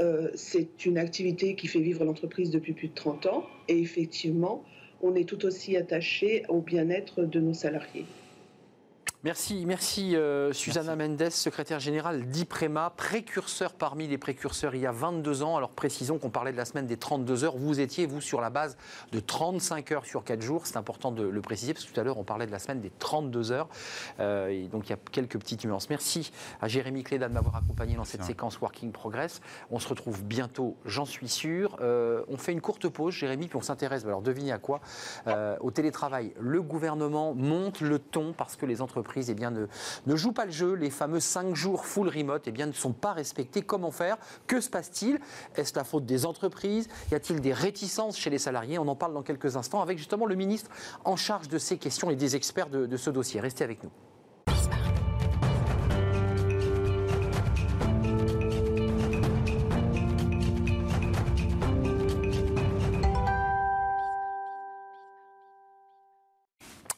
Euh, 0.00 0.30
c'est 0.34 0.86
une 0.86 0.96
activité 0.96 1.54
qui 1.54 1.66
fait 1.66 1.80
vivre 1.80 2.04
l'entreprise 2.04 2.50
depuis 2.50 2.72
plus 2.72 2.88
de 2.88 2.94
30 2.94 3.26
ans 3.26 3.44
et 3.68 3.78
effectivement, 3.78 4.64
on 5.02 5.14
est 5.14 5.28
tout 5.28 5.44
aussi 5.44 5.76
attaché 5.76 6.44
au 6.48 6.60
bien-être 6.60 7.22
de 7.22 7.40
nos 7.40 7.54
salariés. 7.54 8.06
Merci, 9.22 9.66
merci 9.66 10.16
euh, 10.16 10.50
Susanna 10.54 10.96
Mendes, 10.96 11.28
secrétaire 11.28 11.78
générale 11.78 12.24
d'IPREMA, 12.24 12.94
précurseur 12.96 13.74
parmi 13.74 14.08
les 14.08 14.16
précurseurs 14.16 14.74
il 14.74 14.80
y 14.80 14.86
a 14.86 14.92
22 14.92 15.42
ans. 15.42 15.58
Alors 15.58 15.72
précisons 15.72 16.16
qu'on 16.16 16.30
parlait 16.30 16.52
de 16.52 16.56
la 16.56 16.64
semaine 16.64 16.86
des 16.86 16.96
32 16.96 17.44
heures. 17.44 17.54
Vous 17.54 17.80
étiez, 17.80 18.06
vous, 18.06 18.22
sur 18.22 18.40
la 18.40 18.48
base 18.48 18.78
de 19.12 19.20
35 19.20 19.92
heures 19.92 20.06
sur 20.06 20.24
4 20.24 20.40
jours. 20.40 20.66
C'est 20.66 20.78
important 20.78 21.12
de 21.12 21.22
le 21.22 21.40
préciser 21.42 21.74
parce 21.74 21.84
que 21.84 21.92
tout 21.92 22.00
à 22.00 22.02
l'heure, 22.02 22.16
on 22.16 22.24
parlait 22.24 22.46
de 22.46 22.50
la 22.50 22.58
semaine 22.58 22.80
des 22.80 22.90
32 22.98 23.52
heures. 23.52 23.68
Euh, 24.20 24.48
et 24.48 24.68
donc 24.68 24.86
il 24.86 24.90
y 24.90 24.94
a 24.94 24.98
quelques 25.12 25.38
petites 25.38 25.66
nuances. 25.66 25.90
Merci 25.90 26.32
à 26.62 26.68
Jérémy 26.68 27.02
Cléda 27.02 27.28
de 27.28 27.34
m'avoir 27.34 27.56
accompagné 27.56 27.96
dans 27.96 28.04
cette 28.04 28.24
séquence 28.24 28.58
Working 28.62 28.90
Progress. 28.90 29.42
On 29.70 29.78
se 29.78 29.88
retrouve 29.88 30.24
bientôt, 30.24 30.78
j'en 30.86 31.04
suis 31.04 31.28
sûr. 31.28 31.76
Euh, 31.82 32.22
on 32.28 32.38
fait 32.38 32.52
une 32.52 32.62
courte 32.62 32.88
pause, 32.88 33.12
Jérémy, 33.12 33.48
puis 33.48 33.58
on 33.58 33.60
s'intéresse, 33.60 34.02
alors 34.06 34.22
devinez 34.22 34.52
à 34.52 34.58
quoi? 34.58 34.80
Au 35.60 35.70
télétravail. 35.70 36.32
Le 36.40 36.62
gouvernement 36.62 37.34
monte 37.34 37.82
le 37.82 37.98
ton 37.98 38.32
parce 38.32 38.56
que 38.56 38.64
les 38.64 38.80
entreprises 38.80 39.09
eh 39.16 39.34
bien, 39.34 39.50
ne, 39.50 39.66
ne 40.06 40.16
jouent 40.16 40.32
pas 40.32 40.44
le 40.44 40.52
jeu. 40.52 40.74
Les 40.74 40.90
fameux 40.90 41.20
5 41.20 41.54
jours 41.54 41.84
full 41.84 42.08
remote 42.08 42.42
eh 42.46 42.52
bien, 42.52 42.66
ne 42.66 42.72
sont 42.72 42.92
pas 42.92 43.12
respectés. 43.12 43.62
Comment 43.62 43.90
faire? 43.90 44.16
Que 44.46 44.60
se 44.60 44.70
passe-t-il? 44.70 45.20
Est-ce 45.56 45.74
la 45.76 45.84
faute 45.84 46.06
des 46.06 46.26
entreprises? 46.26 46.88
Y 47.10 47.14
a-t-il 47.14 47.40
des 47.40 47.52
réticences 47.52 48.16
chez 48.16 48.30
les 48.30 48.38
salariés? 48.38 48.78
On 48.78 48.88
en 48.88 48.96
parle 48.96 49.14
dans 49.14 49.22
quelques 49.22 49.56
instants 49.56 49.82
avec 49.82 49.98
justement 49.98 50.26
le 50.26 50.34
ministre 50.34 50.70
en 51.04 51.16
charge 51.16 51.48
de 51.48 51.58
ces 51.58 51.78
questions 51.78 52.10
et 52.10 52.16
des 52.16 52.36
experts 52.36 52.70
de, 52.70 52.86
de 52.86 52.96
ce 52.96 53.10
dossier. 53.10 53.40
Restez 53.40 53.64
avec 53.64 53.82
nous. 53.82 53.90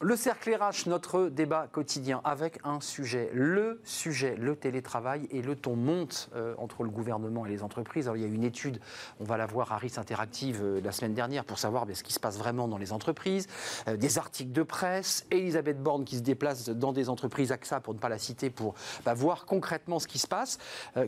Le 0.05 0.17
cercle 0.17 0.53
RH, 0.53 0.89
notre 0.89 1.29
débat 1.29 1.69
quotidien 1.71 2.21
avec 2.25 2.59
un 2.65 2.81
sujet. 2.81 3.31
Le 3.33 3.81
sujet, 3.85 4.35
le 4.35 4.57
télétravail 4.57 5.29
et 5.31 5.43
le 5.43 5.55
ton 5.55 5.77
monte 5.77 6.29
euh, 6.35 6.57
entre 6.59 6.83
le 6.83 6.91
gouvernement 6.91 7.47
et 7.47 7.49
les 7.49 7.63
entreprises. 7.63 8.09
Alors, 8.09 8.17
il 8.17 8.23
y 8.23 8.25
a 8.25 8.29
une 8.29 8.43
étude, 8.43 8.81
on 9.21 9.25
va 9.25 9.37
la 9.37 9.47
voir 9.47 9.71
à 9.71 9.77
RIS 9.77 9.93
Interactive 9.99 10.61
euh, 10.61 10.81
la 10.83 10.91
semaine 10.91 11.15
dernière 11.15 11.45
pour 11.45 11.61
savoir 11.61 11.87
ce 11.95 12.03
qui 12.03 12.13
se 12.13 12.19
passe 12.19 12.37
vraiment 12.37 12.67
dans 12.67 12.79
les 12.79 12.93
entreprises. 12.93 13.47
Euh, 13.87 13.97
des 13.97 14.19
articles 14.19 14.51
de 14.51 14.65
presse, 14.65 15.25
Elisabeth 15.31 15.81
Borne 15.81 16.05
qui 16.05 16.17
se 16.17 16.23
déplace 16.23 16.69
dans 16.69 16.93
des 16.93 17.09
entreprises 17.09 17.53
AXA 17.53 17.79
pour 17.79 17.95
ne 17.95 18.01
pas 18.01 18.09
la 18.09 18.19
citer 18.19 18.51
pour 18.51 18.75
bah, 19.05 19.15
voir 19.15 19.47
concrètement 19.47 20.01
ce 20.01 20.09
qui 20.09 20.19
se 20.19 20.27
passe. 20.27 20.59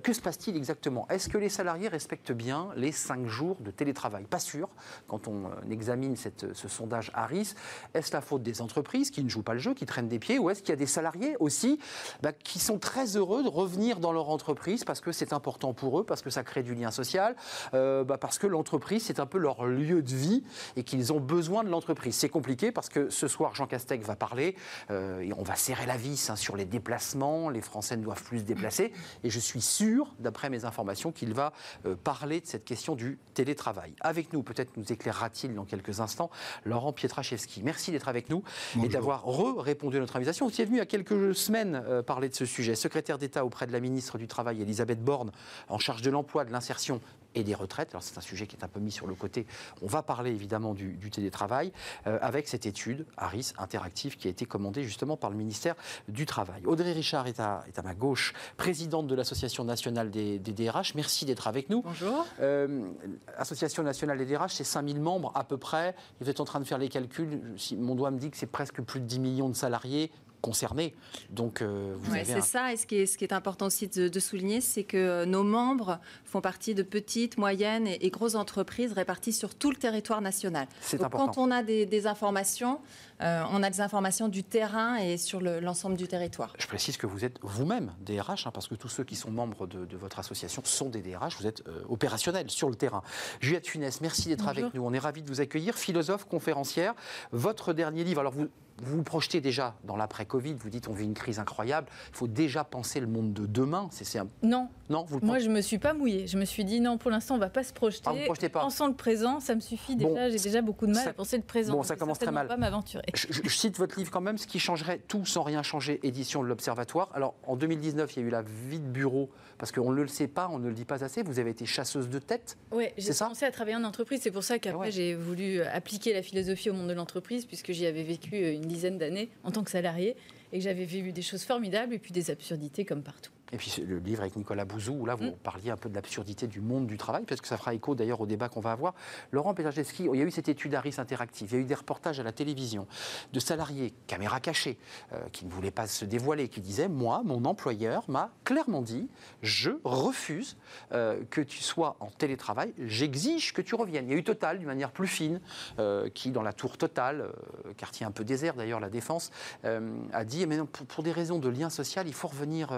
que 0.05 0.13
se 0.13 0.21
passe-t-il 0.21 0.57
exactement? 0.57 1.09
Est-ce 1.09 1.29
que 1.29 1.39
les 1.39 1.49
salariés 1.49 1.89
respectent 1.89 2.31
bien 2.31 2.69
les 2.77 2.93
cinq 2.93 3.27
jours 3.27 3.57
de 3.59 3.73
télétravail? 3.73 4.23
Pas 4.27 4.39
sûr 4.39 4.69
quand 5.09 5.27
on 5.27 5.51
examine 5.69 6.15
ce 6.15 6.69
sondage 6.69 7.11
RIS. 7.13 7.57
Est-ce 7.93 8.13
la 8.13 8.21
faute 8.21 8.45
des 8.45 8.63
entreprises? 8.63 8.84
Qui 8.85 9.25
ne 9.25 9.29
jouent 9.29 9.43
pas 9.43 9.55
le 9.55 9.61
jeu, 9.61 9.75
qui 9.75 9.87
traînent 9.87 10.09
des 10.09 10.19
pieds, 10.19 10.39
ou 10.39 10.51
est-ce 10.51 10.61
qu'il 10.61 10.71
y 10.71 10.73
a 10.73 10.77
des 10.77 10.87
salariés 10.87 11.37
aussi 11.41 11.79
bah, 12.23 12.33
qui 12.33 12.59
sont 12.59 12.79
très 12.79 13.17
heureux 13.17 13.43
de 13.43 13.49
revenir 13.49 13.99
dans 13.99 14.13
leur 14.13 14.29
entreprise 14.31 14.85
parce 14.85 15.01
que 15.01 15.13
c'est 15.13 15.33
important 15.33 15.73
pour 15.73 16.01
eux, 16.01 16.05
parce 16.05 16.23
que 16.23 16.31
ça 16.31 16.43
crée 16.43 16.63
du 16.63 16.75
lien 16.75 16.91
social, 16.91 17.37
euh, 17.75 18.05
bah, 18.05 18.19
parce 18.19 18.39
que 18.39 18.47
l'entreprise, 18.47 19.05
c'est 19.05 19.21
un 19.21 19.27
peu 19.27 19.39
leur 19.39 19.67
lieu 19.67 20.03
de 20.03 20.15
vie 20.15 20.45
et 20.77 20.85
qu'ils 20.85 21.13
ont 21.13 21.21
besoin 21.21 21.65
de 21.65 21.69
l'entreprise. 21.69 22.15
C'est 22.15 22.29
compliqué 22.29 22.73
parce 22.73 22.89
que 22.89 23.11
ce 23.11 23.29
soir, 23.29 23.55
Jean 23.55 23.67
Castex 23.67 24.07
va 24.07 24.17
parler 24.17 24.57
euh, 24.91 25.21
et 25.21 25.33
on 25.33 25.43
va 25.43 25.57
serrer 25.57 25.87
la 25.87 25.97
vis 25.97 26.31
hein, 26.31 26.37
sur 26.37 26.57
les 26.57 26.65
déplacements. 26.65 27.51
Les 27.51 27.61
Français 27.61 27.97
ne 27.97 28.03
doivent 28.03 28.23
plus 28.23 28.41
se 28.41 28.45
déplacer. 28.45 28.93
Et 29.23 29.31
je 29.31 29.41
suis 29.41 29.61
sûr, 29.61 30.15
d'après 30.19 30.51
mes 30.51 30.65
informations, 30.65 31.13
qu'il 31.13 31.35
va 31.35 31.53
euh, 31.87 31.97
parler 31.97 32.41
de 32.41 32.47
cette 32.47 32.65
question 32.65 32.95
du 32.95 33.19
télétravail. 33.35 33.95
Avec 34.01 34.33
nous, 34.33 34.43
peut-être 34.43 34.77
nous 34.77 34.93
éclairera-t-il 34.93 35.55
dans 35.55 35.65
quelques 35.65 36.01
instants, 36.01 36.31
Laurent 36.65 36.93
Pietraszewski. 36.93 37.63
Merci 37.63 37.91
d'être 37.91 38.09
avec 38.09 38.31
nous 38.31 38.43
et 38.83 38.89
d'avoir 38.89 39.25
re-répondu 39.25 39.97
à 39.97 40.01
notre 40.01 40.17
invitation. 40.17 40.47
Vous 40.47 40.61
êtes 40.61 40.67
venu 40.67 40.77
il 40.77 40.81
y 40.81 40.83
a 40.83 40.87
quelques 40.87 41.35
semaines 41.35 41.83
euh, 41.87 42.03
parler 42.03 42.29
de 42.29 42.35
ce 42.35 42.47
sujet. 42.47 42.75
Secrétaire 42.75 43.19
d'État 43.19 43.45
auprès 43.45 43.67
de 43.67 43.73
la 43.73 43.81
ministre 43.81 44.19
du 44.19 44.27
Travail, 44.27 44.63
Elisabeth 44.63 45.03
Borne, 45.03 45.31
en 45.69 45.79
charge 45.79 46.03
de 46.03 46.11
l'emploi, 46.11 46.45
de 46.45 46.53
l'insertion 46.53 47.01
et 47.35 47.45
des 47.45 47.55
retraites. 47.55 47.91
Alors 47.91 48.03
c'est 48.03 48.19
un 48.19 48.23
sujet 48.23 48.47
qui 48.47 48.57
est 48.57 48.65
un 48.65 48.69
peu 48.69 48.81
mis 48.81 48.91
sur 48.91 49.07
le 49.07 49.15
côté. 49.15 49.47
On 49.83 49.87
va 49.87 50.03
parler 50.03 50.31
évidemment 50.31 50.75
du, 50.75 51.11
télétravail 51.11 51.73
euh, 52.07 52.19
avec 52.23 52.49
cette 52.49 52.67
étude 52.67 53.07
ARIS 53.17 53.53
interactive 53.59 54.17
qui 54.17 54.27
a 54.27 54.31
été 54.31 54.47
commandée 54.47 54.83
justement 54.83 55.17
par 55.17 55.31
le 55.31 55.37
ministère 55.37 55.75
du 56.09 56.27
Travail. 56.27 56.63
Audrey 56.67 56.93
Richard 56.93 57.27
est 57.27 57.41
à, 57.41 57.65
est 57.69 57.79
à 57.79 57.83
ma 57.83 57.95
gauche, 57.95 58.33
présidente 58.57 59.07
de 59.07 59.15
l'Association 59.15 59.65
nationale 59.65 60.11
des, 60.11 60.39
DRH. 60.39 60.95
Merci 60.95 61.25
d'être 61.25 61.47
avec 61.47 61.69
nous. 61.69 61.83
Bonjour. 61.83 62.27
Euh, 62.41 62.89
Association 63.37 63.83
nationale 63.83 64.19
des 64.19 64.27
DRH, 64.27 64.55
c'est 64.55 64.65
5000 64.65 65.01
membres 65.01 65.33
à 65.35 65.45
peu 65.45 65.57
près. 65.57 65.95
Vous 66.21 66.31
êtes 66.31 66.41
en 66.41 66.45
train 66.45 66.61
de 66.61 66.65
faire 66.65 66.79
les 66.79 66.89
calculs. 66.89 67.41
Si 67.57 67.77
mon 67.77 67.95
doigt 67.95 68.11
me 68.11 68.19
dit 68.19 68.31
que 68.31 68.37
c'est 68.37 68.47
presque 68.47 68.81
plus 68.83 69.01
de 69.01 69.07
10 69.07 69.19
millions 69.19 69.49
de 69.49 69.55
salariés 69.55 70.11
concernés. 70.45 70.95
Donc, 71.31 71.63
euh, 71.63 71.95
vous 71.99 72.15
C'est 72.23 72.43
ça. 72.43 72.73
Et 72.73 72.77
ce 72.77 72.87
qui, 72.87 72.97
est, 72.97 73.07
ce 73.07 73.17
qui 73.17 73.25
est 73.25 73.33
important 73.33 73.67
aussi 73.67 73.89
de, 73.89 74.21
souligner, 74.21 74.61
c'est 74.61 74.85
que 74.85 74.97
euh, 74.99 75.25
nos 75.25 75.43
membres 75.43 75.99
font 76.25 76.43
partie 76.43 76.75
de 76.75 76.83
petites, 76.83 77.39
moyennes 77.39 77.87
et, 77.87 78.11
grosses 78.11 78.35
entreprises 78.35 78.93
réparties 78.93 79.33
sur 79.33 79.55
tout 79.55 79.71
le 79.71 79.77
territoire 79.77 80.21
national. 80.21 80.69
C'est 80.83 81.03
important. 81.03 81.33
Quand 81.33 81.39
on 81.39 81.51
a 81.51 81.63
des, 81.63 82.07
informations, 82.07 82.81
euh, 83.25 83.43
on 83.51 83.63
a 83.63 83.71
des 83.71 83.81
informations 83.81 84.29
du 84.29 84.45
terrain 84.45 84.97
et 84.97 85.17
sur 85.17 85.41
l'ensemble 85.41 85.97
du 85.97 86.07
territoire. 86.09 86.53
Je 86.59 86.67
précise 86.67 86.97
que 86.97 87.07
vous 87.07 87.25
êtes 87.25 87.39
vous-même 87.43 87.93
DRH, 88.01 88.47
hein, 88.47 88.51
parce 88.53 88.69
que 88.69 88.75
tous 88.75 88.89
ceux 88.89 89.05
qui 89.05 89.17
sont 89.17 89.31
membres 89.31 89.67
de, 89.67 89.97
votre 89.97 90.19
association 90.19 90.63
sont 90.65 90.91
des 90.91 91.03
DRH. 91.03 91.37
Vous 91.39 91.47
êtes 91.47 91.63
opérationnels 91.89 92.51
sur 92.51 92.69
le 92.69 92.75
terrain. 92.75 93.03
Juliette 93.41 93.67
Funès, 93.67 94.01
merci 94.01 94.29
d'être 94.29 94.49
avec 94.49 94.75
nous. 94.75 94.85
On 94.85 94.93
est 94.93 94.99
ravis 94.99 95.23
de 95.23 95.29
vous 95.29 95.41
accueillir. 95.41 95.75
Philosophe, 95.77 96.25
conférencière. 96.25 96.95
Votre 97.33 97.73
dernier 97.73 98.05
livre, 98.05 98.21
alors 98.21 98.33
vous, 98.33 98.49
vous 98.83 98.97
vous 98.97 99.03
projetez 99.03 99.41
déjà 99.41 99.75
dans 99.85 99.97
l'après-Covid, 99.97 100.55
vous 100.55 100.71
dites 100.71 100.89
on 100.89 100.93
vit 100.93 101.05
une 101.05 101.15
crise 101.15 101.39
incroyable, 101.39 101.89
il 102.11 102.17
faut 102.17 102.27
déjà 102.27 102.65
penser 102.65 103.01
le 103.01 103.07
monde 103.07 103.33
de 103.33 103.47
demain. 103.47 103.89
C'est, 103.91 104.19
Non, 104.43 104.69
non 104.91 105.05
vous 105.05 105.21
moi 105.23 105.39
je 105.39 105.49
ne 105.49 105.55
me 105.55 105.61
suis 105.61 105.79
pas 105.79 105.95
mouillée. 105.95 106.27
Je 106.27 106.37
me 106.37 106.45
suis 106.45 106.65
dit 106.65 106.81
non, 106.81 106.99
pour 106.99 107.11
l'instant 107.11 107.35
on 107.35 107.39
ne 107.39 107.43
va 107.43 107.51
pas 107.51 107.63
se 107.63 107.73
projeter. 107.73 108.05
Ah, 108.07 108.49
pas. 108.49 108.61
Pensons 108.61 108.89
le 108.89 108.95
présent, 108.95 109.41
ça 109.41 109.55
me 109.55 109.61
suffit 109.61 109.97
déjà, 109.97 110.29
j'ai 110.29 110.39
déjà 110.39 110.63
beaucoup 110.63 110.87
de 110.87 110.93
mal 110.93 111.09
à 111.09 111.13
penser 111.13 111.37
le 111.37 111.43
présent. 111.43 111.73
Bon, 111.73 111.83
ça 111.83 111.97
commence 111.97 112.19
très 112.19 112.33
mal. 112.33 112.49
pas 112.49 112.57
m'aventurer. 112.57 113.05
Je, 113.15 113.49
cite 113.49 113.79
votre 113.79 113.99
livre 113.99 114.11
quand 114.11 114.21
même, 114.21 114.39
ce 114.39 114.47
qui 114.47 114.59
changerait 114.59 114.99
tout 115.07 115.25
sans 115.25 115.43
rien 115.43 115.63
changer, 115.63 116.01
édition 116.03 116.43
de 116.43 116.49
l'Observatoire. 116.49 117.11
Alors 117.15 117.35
en 117.47 117.57
2019, 117.57 118.17
il 118.17 118.21
y 118.21 118.25
a 118.25 118.27
eu 118.27 118.31
la 118.31 118.43
vie 118.43 118.81
de 118.81 118.89
bureau, 118.89 119.31
parce 119.57 119.71
qu'on 119.71 119.93
ne 119.93 120.03
le 120.03 120.09
sait 120.09 120.27
pas, 120.27 120.49
on 120.51 120.59
ne 120.59 120.69
le 120.69 120.75
dit 120.75 120.85
pas 120.85 121.05
assez, 121.05 121.23
vous 121.23 121.39
avez 121.39 121.51
été 121.51 121.65
chasseuse 121.65 122.09
de 122.09 122.19
tête. 122.19 122.59
Oui, 122.73 122.87
j'ai 122.99 123.13
commencé 123.13 123.45
à 123.45 123.53
travailler 123.53 123.77
en 123.77 123.85
entreprise, 123.85 124.21
c'est 124.23 124.33
pour 124.33 124.43
ça 124.43 124.59
qu'après 124.59 124.91
j'ai 124.91 125.15
voulu 125.15 125.63
appliquer 125.63 126.13
la 126.13 126.23
philosophie 126.23 126.71
au 126.71 126.75
monde 126.75 126.89
de 126.89 126.95
l'entreprise, 126.95 127.47
puisque 127.47 127.73
j'y 127.73 127.87
avais 127.87 128.03
vécu 128.03 128.37
une 128.37 128.65
une 128.65 128.69
dizaine 128.69 128.99
d'années 128.99 129.31
en 129.45 129.51
tant 129.51 129.63
que 129.63 129.71
salarié 129.71 130.17
et 130.53 130.59
que 130.59 130.65
j'avais 130.65 130.85
vu 130.85 131.13
des 131.13 131.23
choses 131.23 131.45
formidables 131.45 131.95
et 131.95 131.99
puis 131.99 132.13
des 132.13 132.31
absurdités 132.31 132.85
comme 132.85 133.03
partout. 133.03 133.31
Et 133.55 133.57
puis 133.57 133.73
le 133.87 133.99
livre 133.99 134.23
avec 134.23 134.35
Nicolas 134.35 134.65
Bouzou, 134.65 134.95
où 134.95 135.07
là 135.07 135.15
vous 135.15 135.27
mm. 135.27 135.37
parliez 135.45 135.71
un 135.71 135.77
peu 135.77 135.89
de 135.89 135.95
l'absurdité 135.95 136.49
du 136.49 136.61
monde 136.61 136.89
du 136.89 136.97
travail, 136.97 137.25
parce 137.25 137.41
que 137.41 137.47
ça 137.47 137.57
fera 137.57 137.73
écho 137.73 137.95
d'ailleurs 137.95 138.21
au 138.21 138.27
débat 138.27 138.49
qu'on 138.49 138.59
va 138.59 138.73
avoir. 138.73 138.95
Laurent 139.31 139.55
Pétarjeski, 139.55 140.09
il 140.13 140.19
y 140.19 140.23
a 140.23 140.25
eu 140.25 140.31
cette 140.33 140.49
étude 140.49 140.75
Harris 140.75 140.97
Interactive, 140.99 141.49
il 141.53 141.55
y 141.55 141.59
a 141.59 141.61
eu 141.61 141.65
des 141.65 141.75
reportages 141.75 142.19
à 142.19 142.25
la 142.25 142.33
télévision 142.33 142.89
de 143.33 143.39
salariés, 143.39 143.95
caméra 144.09 144.41
cachée, 144.41 144.77
euh, 145.13 145.21
qui 145.31 145.45
ne 145.47 145.51
voulaient 145.53 145.71
pas 145.71 145.87
se 145.87 146.05
dévoiler, 146.05 146.49
qui 146.49 146.61
disaient 146.61 146.89
Moi, 146.89 147.23
mon 147.25 147.45
employeur 147.45 148.03
m'a 148.09 148.33
clairement 148.43 148.83
dit 148.83 149.09
Je 149.43 149.71
refuse 149.85 150.57
euh, 150.91 151.23
que 151.31 151.41
tu 151.41 151.63
sois 151.63 151.97
en 152.01 152.09
télétravail, 152.09 152.75
j'exige 152.81 153.53
que 153.53 153.63
tu 153.63 153.77
reviennes. 153.77 154.09
Il 154.09 154.11
y 154.11 154.15
a 154.17 154.19
eu 154.19 154.25
Total, 154.25 154.59
d'une 154.59 154.67
manière 154.67 154.91
plus 154.91 155.07
fine, 155.07 155.41
euh, 155.79 156.09
qui, 156.09 156.33
dans 156.33 156.43
la 156.43 156.53
tour 156.53 156.77
Total, 156.77 157.31
quartier 157.77 158.05
un 158.05 158.11
peu 158.11 158.25
désert 158.25 158.55
d'ailleurs, 158.55 158.81
la 158.81 158.91
Défense, 158.91 159.31
a 159.63 160.25
dit 160.25 160.45
Mais 160.49 160.57
non, 160.57 160.67
pour, 160.67 160.87
pour, 160.87 161.05
des 161.05 161.13
raisons 161.13 161.39
de 161.39 161.49
lien 161.49 161.71
social, 161.71 162.09
il 162.09 162.15
faut 162.15 162.27
revenir 162.27 162.73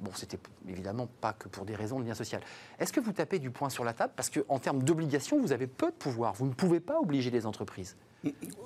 Bon, 0.00 0.10
c'était 0.14 0.38
évidemment 0.68 1.08
pas 1.20 1.32
que 1.32 1.48
pour 1.48 1.64
des 1.64 1.74
raisons 1.74 2.00
de 2.00 2.06
lien 2.06 2.14
social. 2.14 2.40
Est-ce 2.78 2.92
que 2.92 3.00
vous 3.00 3.12
tapez 3.12 3.38
du 3.38 3.50
poing 3.50 3.68
sur 3.68 3.84
la 3.84 3.92
table 3.92 4.12
Parce 4.16 4.30
qu'en 4.30 4.58
termes 4.58 4.82
d'obligation, 4.82 5.40
vous 5.40 5.52
avez 5.52 5.66
peu 5.66 5.86
de 5.86 5.96
pouvoir? 5.96 6.34
Vous 6.34 6.46
ne 6.46 6.52
pouvez 6.52 6.80
pas 6.80 6.98
obliger 6.98 7.30
les 7.30 7.46
entreprises. 7.46 7.96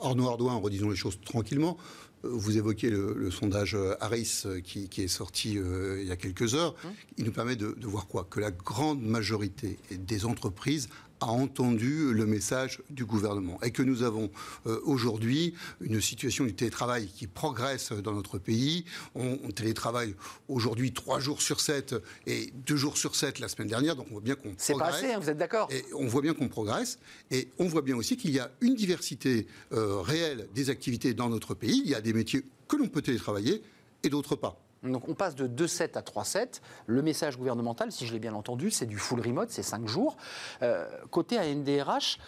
Hors 0.00 0.16
noir 0.16 0.36
redisons 0.60 0.90
les 0.90 0.96
choses 0.96 1.20
tranquillement. 1.20 1.76
Euh, 2.24 2.28
vous 2.32 2.56
évoquez 2.56 2.90
le, 2.90 3.30
sondage 3.30 3.76
Harris 4.00 4.42
euh, 4.46 4.60
qui, 4.60 4.88
est 4.98 5.08
sorti 5.08 5.58
euh, 5.58 6.00
il 6.00 6.08
y 6.08 6.12
a 6.12 6.16
quelques 6.16 6.54
heures. 6.54 6.74
Hum. 6.84 6.92
Il 7.18 7.24
nous 7.24 7.32
permet 7.32 7.56
de, 7.56 7.72
de 7.72 7.86
voir 7.86 8.06
quoi? 8.06 8.26
Que 8.28 8.40
la 8.40 8.50
grande 8.50 9.02
majorité 9.02 9.78
des 9.90 10.26
entreprises 10.26 10.88
a 11.24 11.32
entendu 11.32 12.12
le 12.12 12.26
message 12.26 12.82
du 12.90 13.04
gouvernement 13.04 13.58
et 13.62 13.70
que 13.70 13.82
nous 13.82 14.02
avons 14.02 14.30
euh, 14.66 14.80
aujourd'hui 14.84 15.54
une 15.80 16.00
situation 16.00 16.44
du 16.44 16.54
télétravail 16.54 17.06
qui 17.06 17.26
progresse 17.26 17.92
dans 17.92 18.12
notre 18.12 18.38
pays. 18.38 18.84
On, 19.14 19.36
télétravaille 19.54 20.14
aujourd'hui 20.48 20.92
trois 20.92 21.20
jours 21.20 21.40
sur 21.40 21.60
sept 21.60 21.94
et 22.26 22.52
deux 22.66 22.76
jours 22.76 22.98
sur 22.98 23.14
sept 23.14 23.38
la 23.38 23.48
semaine 23.48 23.68
dernière, 23.68 23.94
donc 23.94 24.06
on 24.10 24.14
voit 24.14 24.20
bien 24.20 24.34
qu'on 24.34 24.52
C'est 24.56 24.74
pas 24.74 24.86
assez, 24.86 25.12
hein, 25.12 25.18
vous 25.20 25.30
êtes 25.30 25.38
d'accord? 25.38 25.68
Et 25.70 25.84
on 25.94 26.06
voit 26.06 26.22
bien 26.22 26.34
qu'on 26.34 26.48
progresse 26.48 26.98
et 27.30 27.48
on 27.58 27.66
voit 27.66 27.82
bien 27.82 27.96
aussi 27.96 28.16
qu'il 28.16 28.32
y 28.32 28.40
a 28.40 28.50
une 28.60 28.74
diversité 28.74 29.46
euh, 29.72 30.00
réelle 30.00 30.48
des 30.54 30.70
activités 30.70 31.14
dans 31.14 31.28
notre 31.28 31.54
pays. 31.54 31.82
Il 31.84 31.90
y 31.90 31.94
a 31.94 32.00
des 32.00 32.12
métiers 32.12 32.42
que 32.68 32.76
l'on 32.76 32.88
peut 32.88 33.02
télétravailler 33.02 33.62
et 34.02 34.08
d'autres 34.08 34.36
pas. 34.36 34.63
Donc 34.84 35.08
on 35.08 35.14
passe 35.14 35.34
de 35.34 35.46
2,7 35.46 35.96
à 35.96 36.02
3,7. 36.02 36.60
Le 36.86 37.02
message 37.02 37.38
gouvernemental, 37.38 37.90
si 37.90 38.06
je 38.06 38.12
l'ai 38.12 38.18
bien 38.18 38.34
entendu, 38.34 38.70
c'est 38.70 38.86
du 38.86 38.98
full 38.98 39.20
remote, 39.20 39.50
c'est 39.50 39.62
5 39.62 39.86
jours. 39.86 40.16
Euh, 40.62 40.86
côté 41.10 41.38
ANDRH, 41.38 42.18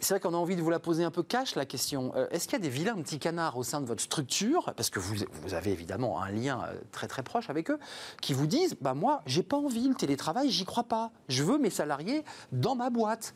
c'est 0.00 0.14
vrai 0.14 0.20
qu'on 0.20 0.34
a 0.34 0.36
envie 0.36 0.56
de 0.56 0.62
vous 0.62 0.70
la 0.70 0.80
poser 0.80 1.04
un 1.04 1.10
peu 1.10 1.22
cash, 1.22 1.54
la 1.54 1.64
question. 1.64 2.12
Euh, 2.14 2.26
est-ce 2.30 2.44
qu'il 2.44 2.52
y 2.54 2.56
a 2.56 2.58
des 2.62 2.68
vilains 2.68 2.94
petits 2.96 3.18
canards 3.18 3.56
au 3.56 3.62
sein 3.62 3.80
de 3.80 3.86
votre 3.86 4.02
structure 4.02 4.72
Parce 4.76 4.90
que 4.90 4.98
vous, 4.98 5.24
avez 5.52 5.72
évidemment 5.72 6.20
un 6.20 6.30
lien 6.30 6.62
euh, 6.64 6.78
très 6.92 7.08
très 7.08 7.22
proche 7.22 7.48
avec 7.48 7.70
eux, 7.70 7.78
qui 8.20 8.34
vous 8.34 8.46
disent 8.46 8.76
Bah, 8.80 8.94
moi, 8.94 9.22
j'ai 9.26 9.42
pas 9.42 9.56
envie, 9.56 9.88
le 9.88 9.94
télétravail, 9.94 10.50
j'y 10.50 10.64
crois 10.64 10.84
pas. 10.84 11.10
Je 11.28 11.42
veux 11.42 11.58
mes 11.58 11.70
salariés 11.70 12.24
dans 12.52 12.74
ma 12.74 12.90
boîte. 12.90 13.34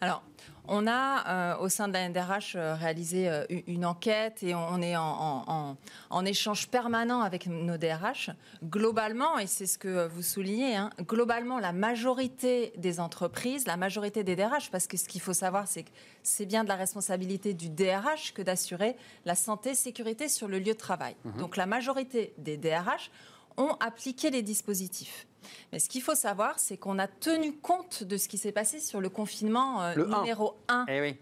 Alors, 0.00 0.22
on 0.68 0.86
a, 0.86 1.28
euh, 1.28 1.58
au 1.58 1.68
sein 1.68 1.88
de 1.88 1.92
la 1.92 2.08
NDRH, 2.08 2.54
euh, 2.54 2.74
réalisé 2.74 3.28
euh, 3.28 3.44
une 3.66 3.84
enquête 3.84 4.42
et 4.42 4.54
on, 4.54 4.80
est 4.80 4.96
en, 4.96 5.76
échange 6.24 6.68
permanent 6.68 7.20
avec 7.20 7.46
nos 7.46 7.76
DRH. 7.76 8.30
Globalement, 8.64 9.38
et 9.38 9.46
c'est 9.46 9.66
ce 9.66 9.76
que 9.76 10.06
vous 10.06 10.22
soulignez, 10.22 10.76
hein, 10.76 10.90
globalement, 11.00 11.58
la 11.58 11.72
majorité 11.72 12.72
des 12.76 13.00
entreprises, 13.00 13.66
la 13.66 13.76
majorité 13.76 14.22
des 14.22 14.36
DRH, 14.36 14.70
parce 14.70 14.86
que 14.86 14.96
ce 14.96 15.08
qu'il 15.08 15.20
faut 15.20 15.32
savoir, 15.32 15.66
c'est 15.66 15.82
que 15.82 15.90
c'est 16.22 16.46
bien 16.46 16.62
de 16.62 16.68
la 16.68 16.76
responsabilité 16.76 17.54
du 17.54 17.68
DRH 17.68 18.32
que 18.32 18.42
d'assurer 18.42 18.96
la 19.24 19.34
santé 19.34 19.70
et 19.70 19.74
sécurité 19.74 20.28
sur 20.28 20.46
le 20.46 20.58
lieu 20.58 20.72
de 20.72 20.78
travail. 20.78 21.16
Mhm. 21.24 21.38
Donc 21.38 21.56
la 21.56 21.66
majorité 21.66 22.34
des 22.38 22.56
DRH 22.56 23.10
ont 23.56 23.76
appliqué 23.80 24.30
les 24.30 24.42
dispositifs. 24.42 25.26
Mais 25.72 25.78
ce 25.78 25.88
qu'il 25.88 26.02
faut 26.02 26.14
savoir, 26.14 26.58
c'est 26.58 26.76
qu'on 26.76 26.98
a 26.98 27.06
tenu 27.06 27.52
compte 27.52 28.04
de 28.04 28.16
ce 28.16 28.28
qui 28.28 28.38
s'est 28.38 28.52
passé 28.52 28.80
sur 28.80 29.00
le 29.00 29.08
confinement 29.08 29.82
euh, 29.82 29.94
numéro 29.94 30.56
1. 30.68 30.86
Eh 30.88 31.16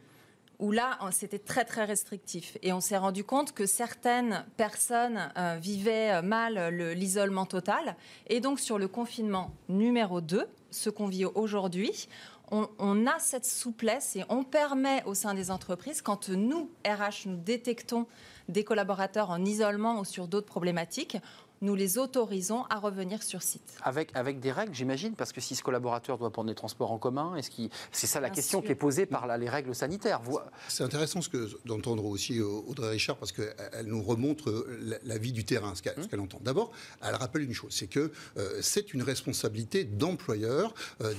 où 0.59 0.73
là, 0.73 0.99
c'était 1.11 1.39
très 1.39 1.65
très 1.65 1.87
restrictif. 1.87 2.59
Et 2.63 2.75
on 2.75 2.81
s'est 2.81 2.99
rendu 2.99 3.25
compte 3.25 3.53
que 3.53 3.65
certaines 3.65 4.45
personnes 4.59 5.33
euh, 5.39 5.57
vivaient 5.59 6.13
euh, 6.13 6.23
mal 6.23 6.69
l'isolement 6.95 7.47
total. 7.47 7.97
Et 8.27 8.41
donc 8.41 8.61
sur 8.61 8.79
le 8.79 8.87
confinement 8.87 9.53
numéro 9.71 10.21
2, 10.21 10.47
ce 10.71 10.91
qu'on 10.91 11.07
vit 11.07 11.25
aujourd'hui, 11.25 12.09
on, 12.51 12.69
on, 12.79 13.07
a 13.07 13.19
cette 13.19 13.47
souplesse 13.47 14.17
et 14.17 14.25
on 14.29 14.45
permet 14.45 15.03
au 15.07 15.15
sein 15.15 15.33
des 15.33 15.51
entreprises, 15.51 16.03
quand 16.03 16.29
nous, 16.29 16.69
RH, 16.85 17.27
nous 17.27 17.37
détectons 17.37 18.07
des 18.51 18.65
collaborateurs 18.65 19.31
en 19.31 19.43
isolement 19.45 20.01
ou 20.01 20.05
sur 20.05 20.29
d'autres 20.29 20.49
problématiques, 20.49 21.17
nous 21.63 21.75
les 21.75 21.99
autorisons 21.99 22.65
à 22.71 22.79
revenir 22.79 23.23
sur 23.23 23.43
site. 23.43 23.75
Avec, 23.83 24.11
avec 24.15 24.41
des 24.41 24.53
règles, 24.53 24.75
j'imagine, 24.75 25.15
parce 25.15 25.33
que 25.33 25.41
si 25.41 25.55
ce 25.55 25.63
collaborateur 25.63 26.17
doit 26.17 26.31
prendre 26.31 26.49
des 26.49 26.55
transports 26.55 26.91
en 26.91 26.99
commun, 26.99 27.37
est-ce 27.37 27.51
c'est 27.93 28.07
ça 28.07 28.21
la 28.21 28.31
question 28.31 28.63
qui 28.63 28.73
est 28.73 28.77
posée 28.77 29.07
par 29.07 29.27
les 29.37 29.49
règles 29.49 29.75
sanitaires. 29.75 30.21
C'est 30.69 30.85
intéressant 30.85 31.21
ce 31.21 31.29
que, 31.29 31.51
d'entendre 31.65 32.05
aussi 32.05 32.39
euh, 32.39 32.45
Audrey 32.45 32.91
Richard, 32.91 33.17
parce 33.17 33.33
qu'elle 33.33 33.87
nous 33.87 34.03
remontre 34.03 34.51
euh, 34.51 34.99
la, 35.03 35.19
vie 35.19 35.33
du 35.33 35.45
terrain, 35.45 35.75
ce 35.75 35.83
qu'elle, 35.83 35.99
hum. 36.13 36.21
entend. 36.21 36.39
D'abord, 36.43 36.71
elle 37.03 37.15
rappelle 37.15 37.43
une 37.43 37.53
chose, 37.53 37.73
c'est 37.75 37.89
que 37.89 38.13
euh, 38.37 38.59
c'est 38.63 38.95
une 38.95 39.03
responsabilité 39.03 39.85
d'employeur 39.85 40.75